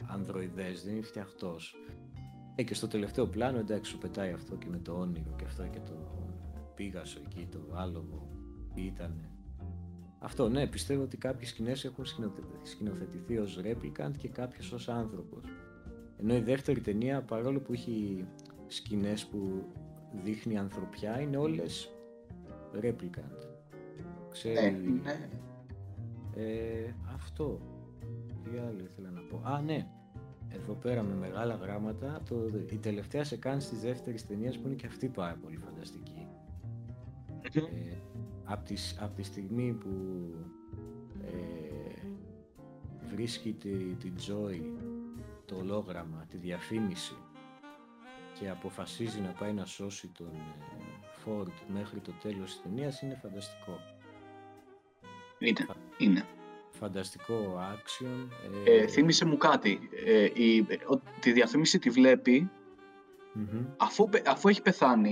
ανδροειδές, 0.06 0.84
δεν 0.84 0.92
είναι 0.92 1.02
φτιαχτός. 1.02 1.76
Ε, 2.54 2.62
και 2.62 2.74
στο 2.74 2.88
τελευταίο 2.88 3.26
πλάνο, 3.26 3.58
εντάξει, 3.58 3.90
σου 3.90 3.98
πετάει 3.98 4.32
αυτό 4.32 4.56
και 4.56 4.66
με 4.70 4.78
το 4.78 4.92
όνειρο 4.92 5.34
και 5.36 5.44
αυτό 5.44 5.62
και 5.62 5.80
το 5.86 5.92
πήγασο 6.74 7.20
εκεί, 7.26 7.48
το 7.50 7.58
άλογο, 7.74 8.28
τι 8.74 8.82
ήταν. 8.82 9.28
Αυτό, 10.18 10.48
ναι, 10.48 10.66
πιστεύω 10.66 11.02
ότι 11.02 11.16
κάποιες 11.16 11.48
σκηνές 11.48 11.84
έχουν 11.84 12.04
σκηνοθετηθεί 12.62 13.38
ως 13.38 13.60
replicant 13.62 14.12
και 14.18 14.28
κάποιες 14.28 14.72
ως 14.72 14.88
άνθρωπος. 14.88 15.44
Ενώ 16.16 16.34
η 16.34 16.40
δεύτερη 16.40 16.80
ταινία, 16.80 17.22
παρόλο 17.22 17.60
που 17.60 17.72
έχει 17.72 18.24
σκηνές 18.66 19.26
που 19.26 19.64
δείχνει 20.24 20.58
ανθρωπιά, 20.58 21.20
είναι 21.20 21.36
όλες 21.36 21.90
replicant. 22.82 23.46
Ξέρει... 24.30 24.76
Ναι, 24.76 25.00
ναι. 25.02 25.28
Ε, 26.34 26.94
αυτό. 27.14 27.60
Τι 28.42 28.58
άλλο 28.58 28.78
ήθελα 28.90 29.10
να 29.10 29.20
πω. 29.20 29.40
Α, 29.44 29.60
ναι. 29.60 29.86
Εδώ 30.48 30.72
πέρα 30.72 31.02
με 31.02 31.14
μεγάλα 31.14 31.54
γράμματα, 31.54 32.22
το, 32.28 32.36
η 32.70 32.78
τελευταία 32.78 33.24
σε 33.24 33.36
κάνει 33.36 33.62
τη 33.62 33.76
δεύτερη 33.76 34.20
ταινία 34.20 34.50
που 34.50 34.66
είναι 34.66 34.74
και 34.74 34.86
αυτή 34.86 35.08
πάρα 35.08 35.38
πολύ 35.42 35.56
φανταστική. 35.56 36.26
Ε, 37.52 37.96
από, 38.44 38.64
τη, 38.64 38.74
από 39.00 39.14
τη 39.14 39.22
στιγμή 39.22 39.72
που 39.72 39.90
ε, 41.24 42.16
βρίσκει 43.10 43.52
τη, 43.52 43.70
τη 43.94 44.12
Joy 44.28 44.60
το 45.44 45.56
ολόγραμμα, 45.56 46.24
τη 46.28 46.36
διαφήμιση 46.36 47.16
και 48.38 48.48
αποφασίζει 48.48 49.20
να 49.20 49.30
πάει 49.30 49.52
να 49.52 49.64
σώσει 49.64 50.08
τον 50.08 50.32
Φόρτ 51.28 51.52
μέχρι 51.66 52.00
το 52.00 52.12
τέλος 52.22 52.50
της 52.50 52.62
ταινίας 52.62 53.02
είναι 53.02 53.18
φανταστικό. 53.22 53.80
Είναι, 55.38 55.66
είναι. 55.96 56.24
Φανταστικό 56.70 57.60
action. 57.74 58.28
Ε, 58.64 58.74
ε, 58.74 58.86
θύμισε 58.86 59.24
μου 59.24 59.36
κάτι. 59.36 59.88
Ε, 60.06 60.24
η, 60.24 60.66
τη 61.20 61.32
διαφήμιση 61.32 61.78
τη 61.78 61.90
βλεπει 61.90 62.50
αφού, 63.76 64.08
αφού 64.26 64.48
έχει 64.48 64.62
πεθάνει 64.62 65.10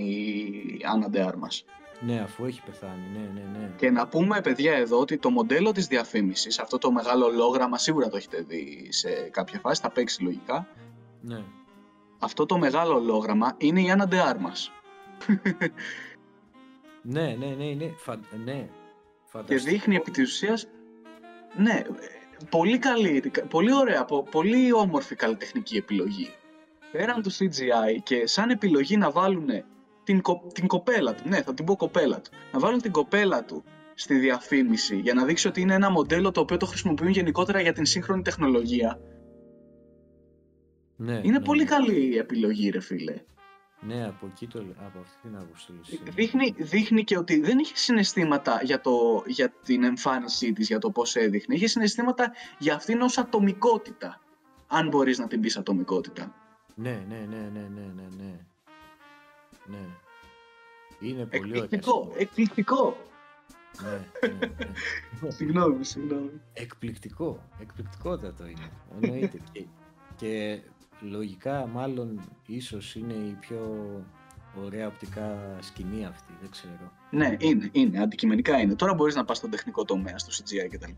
η 0.78 0.84
Άννα 0.92 1.10
Ντεάρμας. 1.10 1.64
Ναι, 2.00 2.20
αφού 2.20 2.44
έχει 2.44 2.62
πεθάνει, 2.62 3.08
ναι, 3.12 3.40
ναι, 3.40 3.58
ναι. 3.58 3.72
Και 3.76 3.90
να 3.90 4.08
πούμε, 4.08 4.40
παιδιά, 4.40 4.74
εδώ 4.74 5.00
ότι 5.00 5.18
το 5.18 5.30
μοντέλο 5.30 5.72
της 5.72 5.86
διαφήμισης, 5.86 6.58
αυτό 6.58 6.78
το 6.78 6.92
μεγάλο 6.92 7.24
ολόγραμμα, 7.26 7.78
σίγουρα 7.78 8.08
το 8.08 8.16
έχετε 8.16 8.40
δει 8.40 8.88
σε 8.90 9.10
κάποια 9.10 9.60
φάση, 9.60 9.80
θα 9.80 9.90
παίξει 9.90 10.22
λογικά. 10.22 10.68
Ναι. 11.20 11.42
Αυτό 12.18 12.46
το 12.46 12.58
μεγάλο 12.58 12.94
ολόγραμμα 12.94 13.54
είναι 13.58 13.80
η 13.80 13.90
Άννα 13.90 14.08
Ντεάρμας. 14.08 14.70
ναι, 17.08 17.36
ναι, 17.38 17.46
ναι, 17.46 17.74
ναι, 17.74 17.90
Φα... 17.96 18.20
ναι. 18.44 18.68
Και 19.46 19.56
δείχνει 19.56 19.96
επί 19.96 20.10
της 20.10 20.32
ουσίας, 20.32 20.68
ναι, 21.56 21.82
πολύ 22.50 22.78
καλή, 22.78 23.32
πολύ 23.48 23.74
ωραία, 23.74 24.04
πολύ 24.30 24.72
όμορφη 24.72 25.14
καλλιτεχνική 25.14 25.76
επιλογή. 25.76 26.28
Πέραν 26.92 27.22
του 27.22 27.32
CGI 27.32 28.00
και 28.02 28.26
σαν 28.26 28.50
επιλογή 28.50 28.96
να 28.96 29.10
βάλουν 29.10 29.48
την, 30.04 30.20
την 30.52 30.66
κοπέλα 30.66 31.14
του, 31.14 31.28
ναι 31.28 31.42
θα 31.42 31.54
την 31.54 31.64
πω 31.64 31.76
κοπέλα 31.76 32.20
του, 32.20 32.30
να 32.52 32.58
βάλουν 32.58 32.80
την 32.80 32.92
κοπέλα 32.92 33.44
του 33.44 33.64
στη 33.94 34.18
διαφήμιση 34.18 34.96
για 34.96 35.14
να 35.14 35.24
δείξει 35.24 35.48
ότι 35.48 35.60
είναι 35.60 35.74
ένα 35.74 35.90
μοντέλο 35.90 36.30
το 36.30 36.40
οποίο 36.40 36.56
το 36.56 36.66
χρησιμοποιούν 36.66 37.10
γενικότερα 37.10 37.60
για 37.60 37.72
την 37.72 37.86
σύγχρονη 37.86 38.22
τεχνολογία. 38.22 39.00
Ναι, 40.96 41.20
είναι 41.22 41.38
ναι, 41.38 41.44
πολύ 41.44 41.62
ναι. 41.62 41.68
καλή 41.68 42.06
η 42.12 42.16
επιλογή 42.16 42.70
ρε 42.70 42.80
φίλε. 42.80 43.14
Ναι, 43.80 44.06
από, 44.06 44.26
εκεί 44.26 44.46
το, 44.46 44.58
από 44.58 44.98
αυτή 44.98 45.16
την 45.22 45.36
άποψη. 45.36 45.72
Δείχνει, 46.04 46.54
δείχνει 46.58 47.04
και 47.04 47.18
ότι 47.18 47.40
δεν 47.40 47.58
είχε 47.58 47.76
συναισθήματα 47.76 48.60
για, 48.62 48.80
το, 48.80 49.22
για 49.26 49.52
την 49.64 49.84
εμφάνισή 49.84 50.52
της, 50.52 50.66
για 50.66 50.78
το 50.78 50.90
πώς 50.90 51.16
έδειχνε. 51.16 51.54
Είχε 51.54 51.66
συναισθήματα 51.66 52.32
για 52.58 52.74
αυτήν 52.74 53.00
ως 53.00 53.18
ατομικότητα. 53.18 54.20
Αν 54.66 54.88
μπορείς 54.88 55.18
να 55.18 55.26
την 55.26 55.40
πεις 55.40 55.56
ατομικότητα. 55.56 56.34
Ναι, 56.74 57.04
ναι, 57.08 57.26
ναι, 57.28 57.50
ναι, 57.52 57.68
ναι, 57.74 57.92
ναι, 57.94 58.08
ναι. 58.16 58.46
Ναι. 59.66 59.86
Είναι 61.00 61.26
πολύ 61.26 61.58
εκπληκτικό, 61.58 62.12
εκπληκτικό. 62.16 62.96
Ναι, 63.82 64.28
ναι, 64.28 64.48
ναι. 65.20 65.30
συγγνώμη, 65.36 65.84
συγγνώμη. 65.84 66.30
Εκπληκτικό, 66.52 67.48
εκπληκτικότατο 67.60 68.46
είναι. 68.46 68.70
Εννοείται. 69.00 69.40
και, 69.52 69.64
και 70.16 70.60
λογικά 71.00 71.66
μάλλον 71.66 72.20
ίσως 72.46 72.94
είναι 72.94 73.12
η 73.12 73.36
πιο 73.40 73.86
ωραία 74.64 74.86
οπτικά 74.86 75.56
σκηνή 75.60 76.06
αυτή, 76.06 76.32
δεν 76.40 76.50
ξέρω. 76.50 76.92
Ναι, 77.10 77.36
είναι, 77.38 77.68
είναι, 77.72 78.02
αντικειμενικά 78.02 78.58
είναι. 78.58 78.74
Τώρα 78.74 78.94
μπορείς 78.94 79.14
να 79.14 79.24
πας 79.24 79.36
στον 79.36 79.50
τεχνικό 79.50 79.84
τομέα, 79.84 80.18
στο 80.18 80.44
CGI 80.44 80.68
κτλ. 80.70 80.90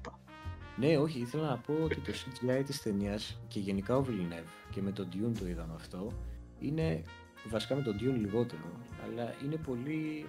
Ναι, 0.77 0.99
όχι, 0.99 1.19
ήθελα 1.19 1.49
να 1.49 1.57
πω 1.57 1.75
ότι 1.85 2.01
το 2.01 2.13
CGI 2.13 2.63
της 2.67 2.83
ταινίας 2.83 3.41
και 3.49 3.61
γενικά 3.61 3.97
ο 3.97 4.05
Villeneuve 4.09 4.69
και 4.71 4.83
με 4.83 4.93
τον 4.93 5.09
Dune 5.13 5.39
το 5.39 5.47
είδαμε 5.47 5.75
αυτό, 5.75 6.13
είναι 6.59 7.03
βασικά 7.49 7.75
με 7.75 7.83
τον 7.83 7.97
Dune 7.97 8.19
λιγότερο, 8.21 8.63
αλλά 9.05 9.35
είναι 9.45 9.57
πολύ, 9.57 10.27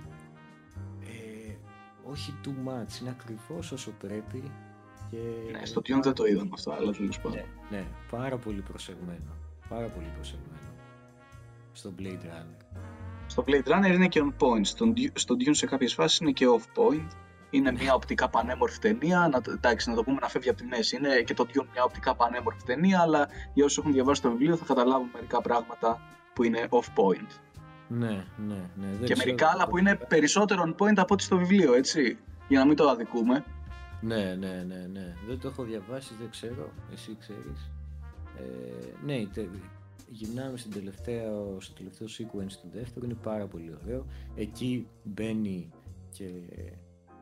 ε, 1.01 1.53
όχι 2.03 2.33
too 2.45 2.49
much, 2.49 3.01
είναι 3.01 3.09
ακριβώς 3.09 3.71
όσο 3.71 3.91
πρέπει 3.91 4.51
και... 5.11 5.17
Ναι, 5.51 5.65
στο 5.65 5.81
Dune 5.81 5.99
δεν 6.01 6.13
το 6.13 6.25
είδαμε 6.25 6.49
αυτό, 6.53 6.71
αλλά 6.71 6.91
τέλος 6.91 7.19
πάντων. 7.19 7.37
Ναι, 7.69 7.77
ναι, 7.77 7.85
πάρα 8.11 8.37
πολύ 8.37 8.61
προσεγμένο, 8.61 9.38
πάρα 9.69 9.87
πολύ 9.87 10.11
προσεγμένο 10.15 10.49
στο 11.71 11.93
Blade 11.99 12.25
Runner. 12.25 12.79
Στο 13.27 13.43
Blade 13.47 13.67
Runner 13.67 13.93
είναι 13.93 14.07
και 14.07 14.21
on 14.23 14.43
point, 14.43 14.65
στο 15.13 15.35
Dune 15.39 15.55
σε 15.55 15.65
κάποιες 15.65 15.93
φάσεις 15.93 16.19
είναι 16.19 16.31
και 16.31 16.45
off 16.49 16.79
point, 16.79 17.07
είναι 17.49 17.71
μια 17.71 17.93
οπτικά 17.93 18.29
πανέμορφη 18.29 18.79
ταινία. 18.79 19.27
Να, 19.31 19.53
εντάξει, 19.53 19.89
να 19.89 19.95
το 19.95 20.03
πούμε 20.03 20.17
να 20.21 20.27
φεύγει 20.27 20.49
από 20.49 20.57
τη 20.57 20.65
μέση. 20.65 20.95
Είναι 20.95 21.21
και 21.21 21.33
το 21.33 21.45
Dune 21.47 21.65
μια 21.73 21.83
οπτικά 21.83 22.15
πανέμορφη 22.15 22.63
ταινία, 22.63 23.01
αλλά 23.01 23.27
για 23.53 23.65
όσους 23.65 23.77
έχουν 23.77 23.91
διαβάσει 23.91 24.21
το 24.21 24.31
βιβλίο 24.31 24.55
θα 24.55 24.65
καταλάβουν 24.65 25.09
μερικά 25.13 25.41
πράγματα 25.41 26.01
που 26.33 26.43
είναι 26.43 26.67
off 26.69 26.87
point. 26.95 27.39
Ναι, 27.87 28.25
ναι, 28.47 28.69
ναι. 28.75 28.87
Δεν 28.99 29.07
και 29.07 29.15
μερικά 29.17 29.47
άλλα 29.47 29.67
που 29.67 29.77
είναι 29.77 29.95
περισσότερο 29.95 30.63
on 30.65 30.83
point 30.83 30.97
από 30.97 31.13
ό,τι 31.13 31.23
στο 31.23 31.37
βιβλίο, 31.37 31.73
έτσι. 31.73 32.17
Για 32.47 32.59
να 32.59 32.65
μην 32.65 32.75
το 32.75 32.89
αδικούμε. 32.89 33.43
Ναι, 34.01 34.35
ναι, 34.39 34.63
ναι, 34.67 34.87
ναι. 34.91 35.15
Δεν 35.27 35.39
το 35.39 35.47
έχω 35.47 35.63
διαβάσει, 35.63 36.13
δεν 36.19 36.29
ξέρω. 36.29 36.71
Εσύ 36.93 37.17
ξέρεις. 37.19 37.71
Ε, 38.39 39.05
ναι, 39.05 39.25
τε, 39.33 39.45
γυρνάμε 40.09 40.57
στην 40.57 40.71
τελευταία, 40.71 41.31
στο 41.57 41.73
τελευταίο 41.73 42.07
sequence 42.07 42.51
του 42.61 42.69
δεύτερου, 42.73 43.05
είναι 43.05 43.17
πάρα 43.23 43.47
πολύ 43.47 43.75
ωραίο. 43.83 44.05
Εκεί 44.35 44.87
μπαίνει 45.03 45.69
και 46.11 46.31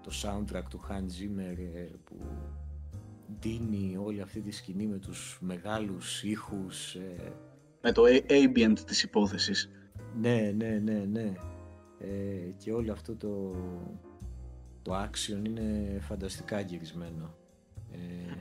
το 0.04 0.12
soundtrack 0.24 0.64
του 0.70 0.82
Hans 0.90 1.22
Zimmer 1.22 1.58
ε, 1.74 1.88
που 2.04 2.16
δίνει 3.40 3.98
όλη 3.98 4.22
αυτή 4.22 4.42
τη 4.42 4.52
σκηνή 4.52 4.88
με 4.88 4.98
τους 4.98 5.38
μεγάλους 5.42 6.24
ήχους. 6.24 6.96
Ε, 6.96 7.34
με 7.82 7.92
το 7.92 8.04
ambient 8.30 8.80
της 8.86 9.04
υπόθεσης. 9.04 9.70
Ναι, 10.20 10.54
ναι, 10.56 10.80
ναι, 10.84 11.06
ναι. 11.12 11.34
Ε, 12.00 12.52
και 12.58 12.72
όλο 12.72 12.92
αυτό 12.92 13.16
το, 13.16 13.56
το 14.82 15.04
action 15.04 15.46
είναι 15.46 15.98
φανταστικά 16.00 16.60
γυρισμένο. 16.60 17.36
Ε, 17.92 18.36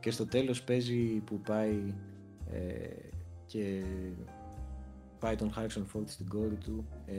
και 0.00 0.10
στο 0.10 0.26
τέλος 0.26 0.62
παίζει 0.62 1.20
που 1.24 1.40
πάει 1.40 1.74
ε, 1.76 1.94
και 3.46 3.84
πάει 5.20 5.36
τον 5.36 5.52
Harrison 5.56 5.84
Ford 5.94 6.04
στην 6.06 6.28
κόρη 6.28 6.54
του 6.54 6.88
ε, 7.06 7.14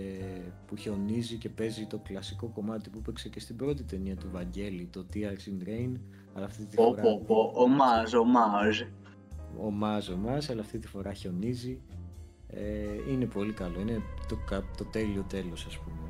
που 0.65 0.75
χιονίζει 0.75 1.37
και 1.37 1.49
παίζει 1.49 1.85
το 1.85 1.97
κλασικό 1.97 2.47
κομμάτι 2.47 2.89
που 2.89 2.97
έπαιξε 2.97 3.29
και 3.29 3.39
στην 3.39 3.55
πρώτη 3.55 3.83
ταινία 3.83 4.15
του 4.15 4.29
Βαγγέλη, 4.31 4.85
το 4.85 5.05
Tears 5.13 5.17
in 5.17 5.67
Rain, 5.67 5.99
αλλά 6.33 6.45
αυτή 6.45 6.65
τη 6.65 6.75
φορά... 6.75 7.01
Πω, 7.01 7.23
πω, 7.27 7.51
ομάζ, 7.53 8.13
ομάζ. 8.13 8.81
Ομάζ, 9.57 10.09
ομάζ, 10.09 10.49
αλλά 10.49 10.61
αυτή 10.61 10.79
τη 10.79 10.87
φορά 10.87 11.13
χιονίζει. 11.13 11.81
Ε, 12.47 13.11
είναι 13.11 13.25
πολύ 13.25 13.53
καλό, 13.53 13.79
είναι 13.79 14.01
το, 14.27 14.63
το 14.77 14.83
τέλειο 14.83 15.25
τέλος 15.29 15.65
ας 15.65 15.77
πούμε. 15.77 16.09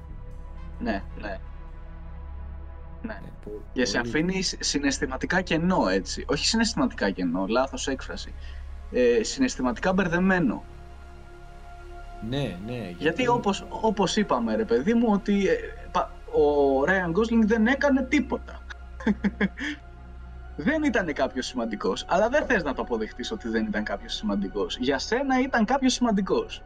Ναι, 0.80 1.04
ναι. 1.22 1.40
Ναι. 3.04 3.20
ναι 3.22 3.32
και 3.74 3.86
σε 3.86 3.98
αφήνει 3.98 4.42
συναισθηματικά 4.42 5.42
κενό 5.42 5.88
έτσι. 5.88 6.26
Όχι 6.28 6.46
συναισθηματικά 6.46 7.12
κενό, 7.12 7.46
λάθος 7.48 7.88
έκφραση. 7.88 8.34
Ε, 8.92 9.24
συναισθηματικά 9.24 9.94
μπερδεμένο. 9.94 10.64
Ναι, 12.30 12.58
ναι. 12.66 12.94
Γιατί, 12.98 13.28
όπως, 13.28 13.66
όπως 13.70 14.16
είπαμε 14.16 14.56
ρε 14.56 14.66
παιδί 14.66 14.94
μου 14.94 15.08
ότι 15.12 15.48
ε, 15.48 15.56
ο 16.38 16.82
Ryan 16.88 17.18
Gosling 17.18 17.46
δεν 17.46 17.68
έκανε 17.68 18.02
τίποτα. 18.02 18.62
δεν 20.66 20.84
ήταν 20.84 21.14
κάποιος 21.14 21.46
σημαντικός, 21.46 22.06
αλλά 22.08 22.30
δεν 22.30 22.46
θες 22.46 22.64
να 22.64 22.74
το 22.74 22.82
αποδεχτείς 22.82 23.32
ότι 23.32 23.50
δεν 23.50 23.66
ήταν 23.66 23.84
κάποιος 23.84 24.14
σημαντικός. 24.14 24.78
Για 24.78 25.00
σένα 25.00 25.40
ήταν 25.42 25.66
κάποιος 25.66 25.94
σημαντικός. 25.94 26.62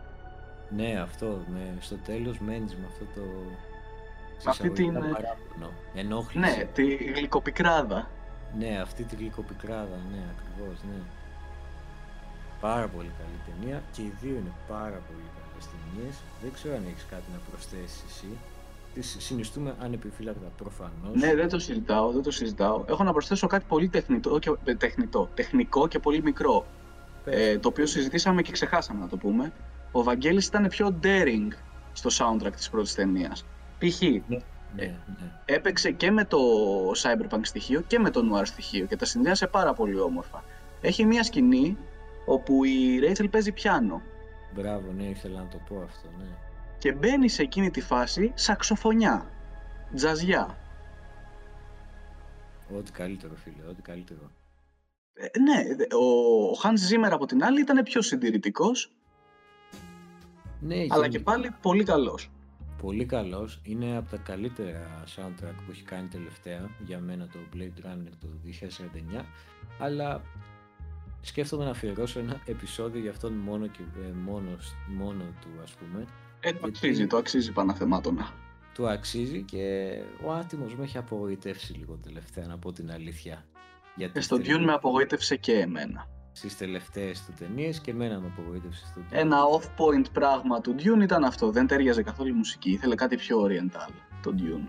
Ναι, 0.69 0.99
αυτό, 1.01 1.45
με, 1.47 1.73
στο 1.79 1.95
τέλος 1.95 2.39
μένεις 2.39 2.75
με 2.75 2.85
αυτό 2.87 3.05
το... 3.15 3.21
Με 4.43 4.51
αυτή 4.51 4.69
την... 4.69 4.93
Παράπονο, 4.93 5.71
ενόχληση. 5.95 6.57
Ναι, 6.57 6.63
τη 6.73 6.95
γλυκοπικράδα. 6.95 8.09
Ναι, 8.57 8.79
αυτή 8.81 9.03
τη 9.03 9.15
γλυκοπικράδα, 9.15 9.99
ναι, 10.11 10.23
ακριβώς, 10.37 10.77
ναι. 10.83 10.99
Πάρα 12.65 12.87
πολύ 12.87 13.11
καλή 13.19 13.37
ταινία 13.47 13.83
και 13.91 14.01
οι 14.01 14.13
δύο 14.21 14.31
είναι 14.31 14.53
πάρα 14.67 14.99
πολύ 15.07 15.27
καλές 15.35 15.65
ταινίες. 15.71 16.15
Δεν 16.41 16.51
ξέρω 16.53 16.75
αν 16.75 16.83
έχεις 16.91 17.05
κάτι 17.09 17.23
να 17.33 17.39
προσθέσεις 17.49 18.03
εσύ. 18.09 18.27
Τις 18.93 19.15
συνιστούμε 19.19 19.75
ανεπιφύλακτα 19.79 20.47
προφανώς. 20.57 21.13
Ναι, 21.13 21.35
δεν 21.35 21.49
το 21.49 21.59
συζητάω, 21.59 22.11
δεν 22.11 22.21
το 22.21 22.31
συζητάω. 22.31 22.83
Έχω 22.87 23.03
να 23.03 23.11
προσθέσω 23.11 23.47
κάτι 23.47 23.65
πολύ 23.67 23.87
τεχνητό 23.87 24.39
και, 24.39 24.51
ε, 24.63 24.75
τεχνητό, 24.75 25.29
τεχνικό 25.33 25.87
και 25.87 25.99
πολύ 25.99 26.21
μικρό. 26.23 26.65
Ε, 27.25 27.57
το 27.57 27.67
οποίο 27.67 27.85
συζητήσαμε 27.85 28.41
και 28.41 28.51
ξεχάσαμε 28.51 28.99
να 28.99 29.07
το 29.07 29.17
πούμε. 29.17 29.53
Ο 29.91 30.03
Βαγγέλης 30.03 30.45
ήταν 30.45 30.67
πιο 30.67 30.99
daring 31.03 31.47
στο 31.93 32.09
soundtrack 32.19 32.55
της 32.55 32.69
πρώτης 32.69 32.93
ταινίας. 32.93 33.45
Π.χ. 33.79 34.01
Ναι, 34.01 34.19
Ναι, 34.75 34.85
ναι. 34.85 35.31
Έπαιξε 35.45 35.91
και 35.91 36.11
με 36.11 36.25
το 36.25 36.39
cyberpunk 36.97 37.41
στοιχείο 37.41 37.81
και 37.81 37.99
με 37.99 38.09
το 38.09 38.21
noir 38.31 38.45
στοιχείο 38.45 38.85
και 38.85 38.95
τα 38.95 39.05
συνδυάσε 39.05 39.47
πάρα 39.47 39.73
πολύ 39.73 39.99
όμορφα. 39.99 40.43
Έχει 40.81 41.05
μια 41.05 41.23
σκηνή 41.23 41.77
όπου 42.25 42.63
η 42.63 42.99
Rachel 43.03 43.29
παίζει 43.31 43.51
πιάνο 43.51 44.01
Μπράβο, 44.53 44.91
ναι, 44.91 45.03
ήθελα 45.03 45.39
να 45.41 45.47
το 45.47 45.57
πω 45.69 45.81
αυτό, 45.83 46.07
ναι. 46.17 46.25
και 46.77 46.93
μπαίνει 46.93 47.29
σε 47.29 47.41
εκείνη 47.41 47.69
τη 47.71 47.81
φάση 47.81 48.31
σαξοφωνιά, 48.35 49.29
τζαζιά. 49.95 50.57
Ό,τι 52.77 52.91
καλύτερο, 52.91 53.35
φίλε, 53.35 53.69
ό,τι 53.69 53.81
καλύτερο. 53.81 54.31
Ε, 55.13 55.39
ναι, 55.39 55.75
δε- 55.75 55.95
ο, 55.95 56.03
ο 56.51 56.59
Hans 56.63 56.67
Zimmer 56.93 57.09
από 57.11 57.25
την 57.25 57.43
άλλη 57.43 57.61
ήταν 57.61 57.83
πιο 57.83 58.01
συντηρητικός, 58.01 58.91
Ναι, 60.59 60.75
αλλά 60.89 61.03
και 61.03 61.09
γενικά, 61.09 61.31
πάλι 61.31 61.55
πολύ 61.61 61.83
καλός. 61.83 62.29
Πολύ 62.81 63.05
καλός. 63.05 63.59
Είναι 63.63 63.97
από 63.97 64.09
τα 64.09 64.17
καλύτερα 64.17 65.03
soundtrack 65.15 65.55
που 65.65 65.71
έχει 65.71 65.83
κάνει 65.83 66.07
τελευταία. 66.07 66.69
Για 66.85 66.99
μένα 66.99 67.27
το 67.27 67.39
Blade 67.53 67.85
Runner 67.85 68.11
το 68.19 68.27
2049. 68.43 69.25
Αλλά 69.79 70.21
σκέφτομαι 71.25 71.63
να 71.63 71.69
αφιερώσω 71.69 72.19
ένα 72.19 72.41
επεισόδιο 72.45 73.01
για 73.01 73.11
αυτόν 73.11 73.33
μόνο, 73.33 73.67
και, 73.67 73.81
ε, 74.07 74.11
μόνος, 74.25 74.75
μόνο 74.87 75.23
του, 75.41 75.47
ας 75.63 75.71
πούμε. 75.71 75.99
Ε, 76.39 76.51
το 76.51 76.57
Γιατί- 76.57 76.67
αξίζει, 76.67 77.07
το 77.07 77.17
αξίζει 77.17 77.51
παναθεμάτωνα. 77.51 78.31
Του 78.73 78.89
αξίζει 78.89 79.41
και 79.43 79.89
ο 80.25 80.31
άτιμος 80.31 80.75
με 80.75 80.83
έχει 80.83 80.97
απογοητεύσει 80.97 81.73
λίγο 81.73 81.99
τελευταία, 82.03 82.45
να 82.47 82.57
πω 82.57 82.71
την 82.71 82.91
αλήθεια. 82.91 83.45
Γιατί 83.95 84.19
Ε, 84.19 84.21
στο 84.21 84.35
Dune 84.37 84.63
με 84.65 84.73
απογοήτευσε 84.73 85.35
και 85.35 85.53
εμένα. 85.53 86.07
Στις 86.31 86.57
τελευταίες 86.57 87.25
του 87.25 87.33
ταινίες 87.39 87.79
και 87.79 87.91
εμένα 87.91 88.19
με 88.19 88.27
απογοήτευσε 88.37 88.85
στο 88.85 89.01
Dune. 89.01 89.13
Ένα 89.17 89.37
off-point 89.59 90.05
πράγμα 90.11 90.61
του 90.61 90.75
Dune 90.79 91.01
ήταν 91.03 91.23
αυτό. 91.23 91.51
Δεν 91.51 91.67
ταιριάζε 91.67 92.03
καθόλου 92.03 92.29
η 92.29 92.33
μουσική. 92.33 92.71
Ήθελε 92.71 92.95
κάτι 92.95 93.15
πιο 93.15 93.43
oriental 93.43 93.91
το 94.21 94.35
Dune. 94.37 94.67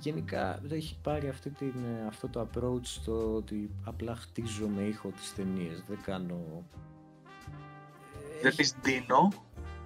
Γενικά 0.00 0.58
δεν 0.62 0.78
έχει 0.78 0.98
πάρει 1.02 1.28
αυτή 1.28 1.50
την, 1.50 1.74
ε, 1.84 2.06
αυτό 2.06 2.28
το 2.28 2.48
approach 2.48 2.84
στο 2.84 3.34
ότι 3.34 3.70
απλά 3.84 4.14
χτίζω 4.16 4.68
με 4.68 4.82
ήχο 4.82 5.08
τις 5.08 5.34
ταινίες. 5.34 5.84
Δεν 5.88 5.98
κάνω... 6.02 6.64
Ε, 8.38 8.42
Δεν 8.42 8.56
τις 8.56 8.74
δίνω, 8.82 9.32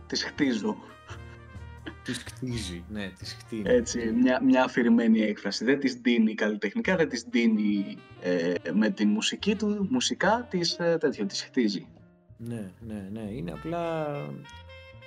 τις 0.06 0.24
χτίζω. 0.24 0.76
Τις 2.05 2.18
χτίζει, 2.18 2.84
ναι, 2.89 3.09
τις 3.18 3.32
χτίζει. 3.32 3.62
Έτσι, 3.64 4.12
μια, 4.12 4.43
μια 4.43 4.64
αφηρημένη 4.64 5.20
έκφραση. 5.20 5.64
Δεν 5.64 5.78
τις 5.78 5.94
δίνει 5.94 6.34
καλλιτεχνικά, 6.34 6.97
δεν 6.97 7.09
τις 7.09 7.22
δίνει 7.22 7.97
ε, 8.20 8.55
με 8.72 8.90
την 8.90 9.09
μουσική 9.09 9.56
του, 9.56 9.86
μουσικά 9.90 10.47
τις 10.51 10.78
ε, 10.78 10.97
τέτοιο, 11.01 11.26
τις 11.26 11.43
χτίζει. 11.43 11.86
Ναι, 12.36 12.70
ναι, 12.80 13.09
ναι. 13.12 13.30
Είναι 13.30 13.52
απλά 13.52 14.14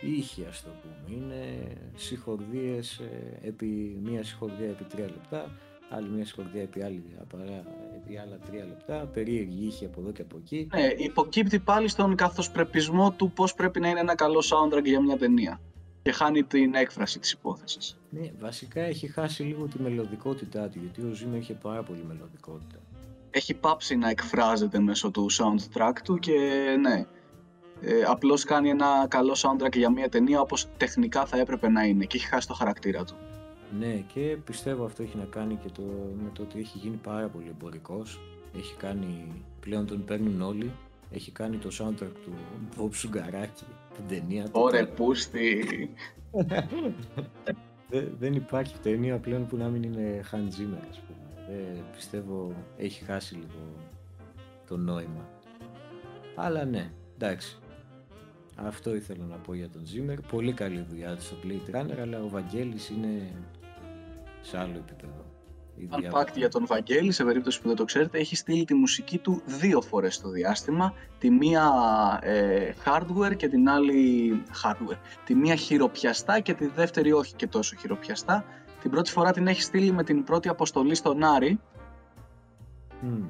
ήχοι, 0.02 0.46
ας 0.50 0.64
το 0.64 0.70
πούμε. 0.82 1.18
Είναι 1.18 1.68
συγχορδίες 1.96 2.98
ε, 2.98 3.48
επί 3.48 4.00
μία 4.04 4.24
συγχορδία 4.24 4.68
επί 4.68 4.84
τρία 4.84 5.06
λεπτά, 5.06 5.52
άλλη 5.90 6.10
μία 6.10 6.26
συγχορδία 6.26 6.62
επί, 6.62 6.82
άλλη, 6.82 7.04
απαρά, 7.22 7.64
επί 7.96 8.18
άλλα 8.18 8.38
τρία 8.50 8.66
λεπτά, 8.66 9.10
περίεργη 9.14 9.66
ήχη 9.66 9.86
από 9.86 10.02
εδώ 10.02 10.12
και 10.12 10.22
από 10.22 10.38
εκεί. 10.38 10.68
Ναι, 10.74 10.88
υποκύπτει 10.98 11.60
πάλι 11.60 11.88
στον 11.88 12.16
καθοσπρεπισμό 12.16 13.12
του 13.12 13.32
πώς 13.32 13.54
πρέπει 13.54 13.80
να 13.80 13.90
είναι 13.90 14.00
ένα 14.00 14.16
καλό 14.16 14.44
soundtrack 14.44 14.84
για 14.84 15.02
μια 15.02 15.18
ταινία. 15.18 15.60
Και 16.02 16.12
χάνει 16.12 16.44
την 16.44 16.74
έκφραση 16.74 17.20
της 17.20 17.32
υπόθεσης. 17.32 17.98
Ναι, 18.10 18.32
βασικά 18.40 18.82
έχει 18.82 19.08
χάσει 19.08 19.44
λίγο 19.44 19.68
τη 19.68 19.82
μελωδικότητά 19.82 20.70
του, 20.70 20.80
γιατί 20.80 21.02
ο 21.02 21.14
Ζήμα 21.14 21.38
είχε 21.38 21.54
πάρα 21.54 21.84
πολύ 21.84 22.04
μελωδικότητα. 22.08 22.80
έχει 23.30 23.54
πάψει 23.54 23.96
να 23.96 24.10
εκφράζεται 24.10 24.80
μέσω 24.80 25.12
του 25.12 25.28
soundtrack 25.32 25.94
του 26.04 26.18
και 26.20 26.32
ναι, 26.82 27.06
ε, 27.88 28.02
απλώς 28.08 28.44
κάνει 28.44 28.70
ένα 28.70 29.06
καλό 29.08 29.36
soundtrack 29.38 29.76
για 29.76 29.90
μια 29.92 30.10
ταινία 30.10 30.40
όπως 30.42 30.68
τεχνικά 30.78 31.26
θα 31.26 31.40
έπρεπε 31.40 31.70
να 31.70 31.84
είναι 31.84 32.06
και 32.06 32.18
έχει 32.18 32.28
χάσει 32.28 32.48
το 32.48 32.54
χαρακτήρα 32.54 33.04
του. 33.04 33.16
Ναι, 33.80 34.04
και 34.14 34.38
πιστεύω 34.46 34.86
αυτό 34.86 35.04
έχει 35.04 35.18
να 35.18 35.26
κάνει 35.26 35.56
και 35.56 35.70
το, 35.74 35.82
με 36.24 36.30
το 36.34 36.42
ότι 36.42 36.60
έχει 36.60 36.78
γίνει 36.78 36.96
πάρα 36.96 37.28
πολύ 37.28 37.48
εμπορικός. 37.50 38.20
Έχει 38.58 38.76
κάνει, 38.76 39.44
πλέον 39.60 39.86
τον 39.88 40.06
παίρνουν 40.06 40.42
όλοι. 40.42 40.72
Έχει 41.12 41.32
κάνει 41.32 41.58
το 41.58 41.70
soundtrack 41.80 42.12
του 42.24 42.34
Bob 42.78 42.90
Σουγκαράκη, 42.94 43.64
την 43.96 44.08
ταινία 44.08 44.44
του. 44.44 44.52
Ωρε 44.54 44.86
πούστη. 44.86 45.66
Δε- 47.90 48.08
δεν 48.20 48.34
υπάρχει 48.34 48.80
ταινία 48.80 49.18
πλέον 49.18 49.48
που 49.48 49.58
να 49.58 49.68
μην 49.68 49.84
είναι 49.84 50.22
Hans 50.32 50.36
Zimmer, 50.36 50.84
ας 50.90 51.00
πούμε. 51.00 51.48
Δεν, 51.48 51.84
πιστεύω 51.96 52.54
έχει 52.78 53.04
χάσει 53.04 53.36
λίγο 53.36 53.76
το 54.68 54.78
νόημα. 54.78 55.30
Αλλά 56.36 56.66
ναι, 56.66 56.92
εντάξει. 57.16 57.60
Αυτό 58.56 58.96
ήθελα 58.96 59.26
να 59.26 59.36
πω 59.36 59.54
για 59.54 59.70
τον 59.70 59.82
Zimmer. 59.82 60.18
Πολύ 60.32 60.54
καλή 60.54 60.86
δουλειά 60.90 61.16
του 61.16 61.22
στο 61.22 61.36
Blade 61.44 61.76
Runner, 61.76 61.98
αλλά 62.02 62.24
ο 62.24 62.30
Βαγγέλης 62.30 62.90
είναι 62.90 63.32
σε 64.42 64.58
άλλο 64.58 64.76
επίπεδο. 64.76 65.26
Η 65.78 65.90
Fun 65.92 65.98
διάβολη. 66.00 66.26
fact 66.28 66.38
για 66.38 66.50
τον 66.50 66.66
Βαγγέλη, 66.66 67.12
σε 67.12 67.24
περίπτωση 67.24 67.62
που 67.62 67.68
δεν 67.68 67.76
το 67.76 67.86
ξέρετε, 67.86 68.18
έχει 68.18 68.36
στείλει 68.36 68.66
τη 68.66 68.74
μουσική 68.74 69.18
του 69.18 69.42
δύο 69.46 69.82
φορές 69.82 70.16
στο 70.16 70.30
διάστημα. 70.30 70.94
Τη 71.20 71.30
μία 71.30 71.72
ε, 72.22 72.74
hardware 72.86 73.36
και 73.36 73.48
την 73.48 73.70
άλλη 73.70 74.32
hardware. 74.64 74.98
Τη 75.26 75.36
μία 75.36 75.56
χειροπιαστά 75.56 76.40
και 76.40 76.54
τη 76.54 76.68
δεύτερη 76.68 77.12
όχι 77.12 77.36
και 77.36 77.48
τόσο 77.48 77.76
χειροπιαστά. 77.76 78.46
Την 78.82 78.92
πρώτη 78.92 79.12
φορά 79.12 79.32
την 79.32 79.48
έχει 79.48 79.62
στείλει 79.62 79.92
με 79.92 80.04
την 80.04 80.24
πρώτη 80.24 80.50
αποστολή 80.50 80.96
στον 80.96 81.24
Άρη 81.24 81.60
Μμμ. 83.02 83.26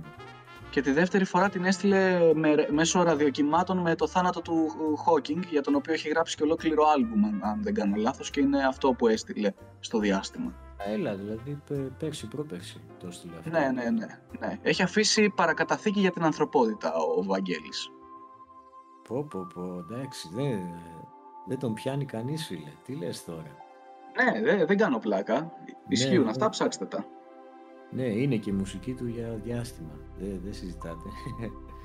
Και 0.75 0.81
τη 0.81 0.91
δεύτερη 0.91 1.23
φορά 1.25 1.49
την 1.49 1.65
έστειλε 1.65 2.33
με, 2.33 2.67
μέσω 2.71 3.03
ραδιοκυμάτων 3.03 3.77
με 3.77 3.95
το 3.95 4.07
θάνατο 4.07 4.41
του 4.41 4.67
Hawking 5.05 5.45
για 5.49 5.61
τον 5.61 5.75
οποίο 5.75 5.93
έχει 5.93 6.09
γράψει 6.09 6.35
και 6.35 6.43
ολόκληρο 6.43 6.83
άλμπουμ 6.95 7.25
αν- 7.25 7.41
αν 7.43 7.63
δεν 7.63 7.73
κάνω 7.73 7.95
λάθος 7.95 8.29
και 8.29 8.39
είναι 8.39 8.65
αυτό 8.65 8.93
που 8.93 9.07
έστειλε 9.07 9.51
στο 9.79 9.99
διάστημα. 9.99 10.51
Α, 10.77 10.91
Έλα, 10.91 11.15
δηλαδή 11.15 11.61
πε- 11.67 11.91
πέρσι, 11.99 12.27
πρόπερσι 12.27 12.81
το 12.99 13.07
έστειλε 13.07 13.33
αυτό. 13.37 13.49
Ναι, 13.49 13.59
ναι, 13.59 13.89
ναι, 13.89 14.05
ναι. 14.39 14.59
Έχει 14.61 14.83
αφήσει 14.83 15.29
παρακαταθήκη 15.35 15.99
για 15.99 16.11
την 16.11 16.23
ανθρωπότητα 16.23 16.93
ο 17.17 17.23
Βαγγέλης. 17.23 17.89
Πω, 19.07 19.23
πω, 19.29 19.47
πω, 19.53 19.85
εντάξει, 19.89 20.29
δεν, 20.33 20.59
δεν 21.45 21.59
τον 21.59 21.73
πιάνει 21.73 22.05
κανείς 22.05 22.45
φίλε. 22.45 22.71
Τι 22.85 22.95
λες 22.95 23.23
τώρα; 23.25 23.43
Ναι, 24.23 24.41
δε- 24.41 24.65
δεν 24.65 24.77
κάνω 24.77 24.97
πλάκα. 24.97 25.51
Ισχύουν 25.87 26.23
ναι. 26.23 26.29
αυτά, 26.29 26.49
ψάξτε 26.49 26.85
τα. 26.85 27.05
Ναι, 27.91 28.03
είναι 28.03 28.35
και 28.35 28.49
η 28.49 28.53
μουσική 28.53 28.93
του 28.93 29.07
για 29.07 29.39
διάστημα. 29.43 29.99
Δεν, 30.19 30.39
δεν 30.43 30.53
συζητάτε. 30.53 31.09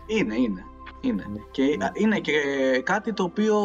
Είναι, 0.07 0.35
είναι. 0.35 0.65
Είναι. 1.01 1.27
Ναι, 1.33 1.39
Και 1.51 1.77
ναι. 1.79 1.91
είναι 1.93 2.21
και 2.21 2.33
κάτι 2.85 3.13
το 3.13 3.23
οποίο 3.23 3.57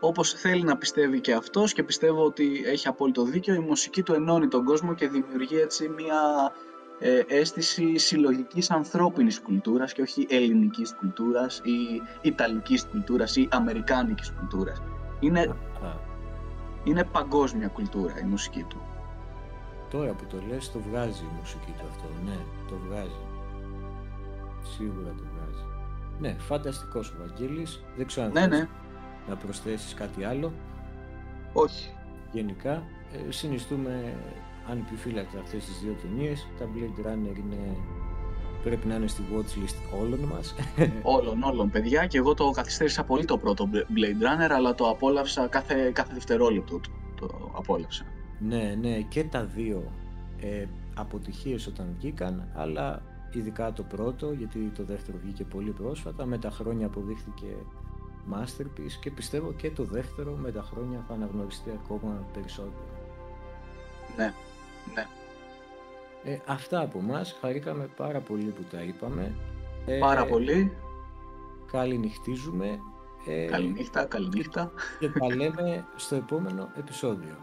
όπως 0.00 0.32
θέλει 0.32 0.62
να 0.62 0.76
πιστεύει 0.76 1.20
και 1.20 1.32
αυτός 1.32 1.72
και 1.72 1.82
πιστεύω 1.82 2.24
ότι 2.24 2.62
έχει 2.64 2.88
απόλυτο 2.88 3.24
δίκιο, 3.24 3.54
η 3.54 3.58
μουσική 3.58 4.02
του 4.02 4.12
ενώνει 4.12 4.48
τον 4.48 4.64
κόσμο 4.64 4.94
και 4.94 5.08
δημιουργεί 5.08 5.56
έτσι 5.56 5.88
μια 5.88 6.52
ε, 6.98 7.20
αίσθηση 7.26 7.98
συλλογικής 7.98 8.70
ανθρώπινης 8.70 9.40
κουλτούρας 9.40 9.92
και 9.92 10.02
όχι 10.02 10.26
ελληνικής 10.30 10.94
κουλτούρας 10.94 11.60
ή 11.64 12.02
ιταλικής 12.22 12.86
κουλτούρας 12.86 13.36
ή 13.36 13.48
αμερικάνικης 13.50 14.32
κουλτούρας. 14.32 14.82
Είναι, 15.20 15.40
Α, 15.40 15.96
είναι 16.84 17.04
παγκόσμια 17.04 17.68
κουλτούρα 17.68 18.18
η 18.20 18.24
μουσική 18.24 18.62
του. 18.68 18.80
Τώρα 19.90 20.12
που 20.12 20.24
το 20.30 20.36
λες 20.48 20.72
το 20.72 20.78
βγάζει 20.90 21.22
η 21.22 21.32
μουσική 21.38 21.72
του 21.78 21.84
αυτό. 21.90 22.08
Ναι, 22.24 22.36
το 22.68 22.74
βγάζει. 22.88 23.20
Σίγουρα 24.76 25.08
το 25.08 25.22
βγάζει. 25.34 25.64
Ναι, 26.20 26.36
φανταστικός 26.38 27.08
ο 27.10 27.14
Βαγγέλης. 27.20 27.82
Δεν 27.96 28.06
ξέρω 28.06 28.26
αν 28.26 28.32
Ναι, 28.32 28.40
θες 28.40 28.48
ναι, 28.48 28.68
να 29.28 29.36
προσθέσεις 29.36 29.94
κάτι 29.94 30.24
άλλο. 30.24 30.52
όχι. 31.52 31.90
Γενικά, 32.32 32.82
ε, 33.12 33.30
συνιστούμε 33.30 34.14
ανεπιφύλακτα 34.70 35.38
αυτές 35.40 35.64
τις 35.64 35.78
δύο 35.82 35.96
ταινίες. 36.02 36.46
Τα 36.58 36.64
Blade 36.74 37.06
Runner 37.06 37.36
είναι, 37.38 37.76
πρέπει 38.62 38.86
να 38.86 38.94
είναι 38.94 39.06
στη 39.06 39.22
watchlist 39.32 40.00
όλων 40.00 40.20
μας. 40.20 40.54
Όλων, 41.16 41.42
όλων 41.42 41.70
παιδιά 41.70 42.06
και 42.06 42.18
εγώ 42.18 42.34
το 42.34 42.50
καθυστέρησα 42.50 43.04
πολύ 43.04 43.24
το 43.24 43.38
πρώτο 43.38 43.68
Blade 43.72 44.22
Runner 44.22 44.50
αλλά 44.50 44.74
το 44.74 44.88
απόλαυσα 44.88 45.46
κάθε, 45.46 45.90
κάθε 45.94 46.12
δευτερόλεπτο 46.14 46.78
του. 46.78 46.90
Το 47.20 47.50
απόλαυσα. 47.56 48.04
Ναι, 48.38 48.76
ναι, 48.80 49.00
και 49.00 49.24
τα 49.24 49.44
δύο 49.44 49.92
ε, 50.40 50.66
αποτυχίες 50.94 51.66
όταν 51.66 51.94
βγήκαν, 51.98 52.48
αλλά 52.54 53.02
ειδικά 53.32 53.72
το 53.72 53.82
πρώτο, 53.82 54.32
γιατί 54.32 54.58
το 54.58 54.84
δεύτερο 54.84 55.18
βγήκε 55.22 55.44
πολύ 55.44 55.70
πρόσφατα, 55.70 56.26
με 56.26 56.38
τα 56.38 56.50
χρόνια 56.50 56.86
αποδείχθηκε 56.86 57.46
masterpiece 58.32 58.92
και 59.00 59.10
πιστεύω 59.10 59.52
και 59.52 59.70
το 59.70 59.84
δεύτερο 59.84 60.32
με 60.32 60.52
τα 60.52 60.62
χρόνια 60.62 61.04
θα 61.08 61.14
αναγνωριστεί 61.14 61.70
ακόμα 61.70 62.26
περισσότερο. 62.32 62.86
Ναι, 64.16 64.32
ναι. 64.94 65.06
Ε, 66.24 66.38
αυτά 66.46 66.80
από 66.80 67.00
μας, 67.00 67.36
χαρήκαμε 67.40 67.88
πάρα 67.96 68.20
πολύ 68.20 68.44
που 68.44 68.62
τα 68.70 68.82
είπαμε. 68.82 69.34
Ε, 69.86 69.98
Πάρα 69.98 70.26
πολύ. 70.26 70.72
Καληνυχτίζουμε 71.72 72.78
ε, 73.26 73.46
Καληνύχτα, 73.46 74.04
καληνύχτα. 74.04 74.72
και 74.98 75.08
τα 75.08 75.34
λέμε 75.34 75.84
στο 75.96 76.14
επόμενο 76.14 76.70
επεισόδιο. 76.78 77.36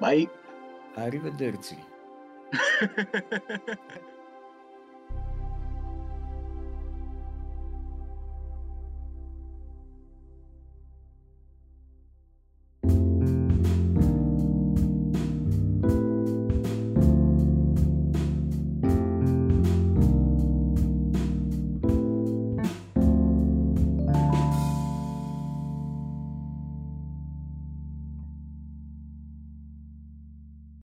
Bye. 0.00 0.28
Arrivederci. 0.96 1.76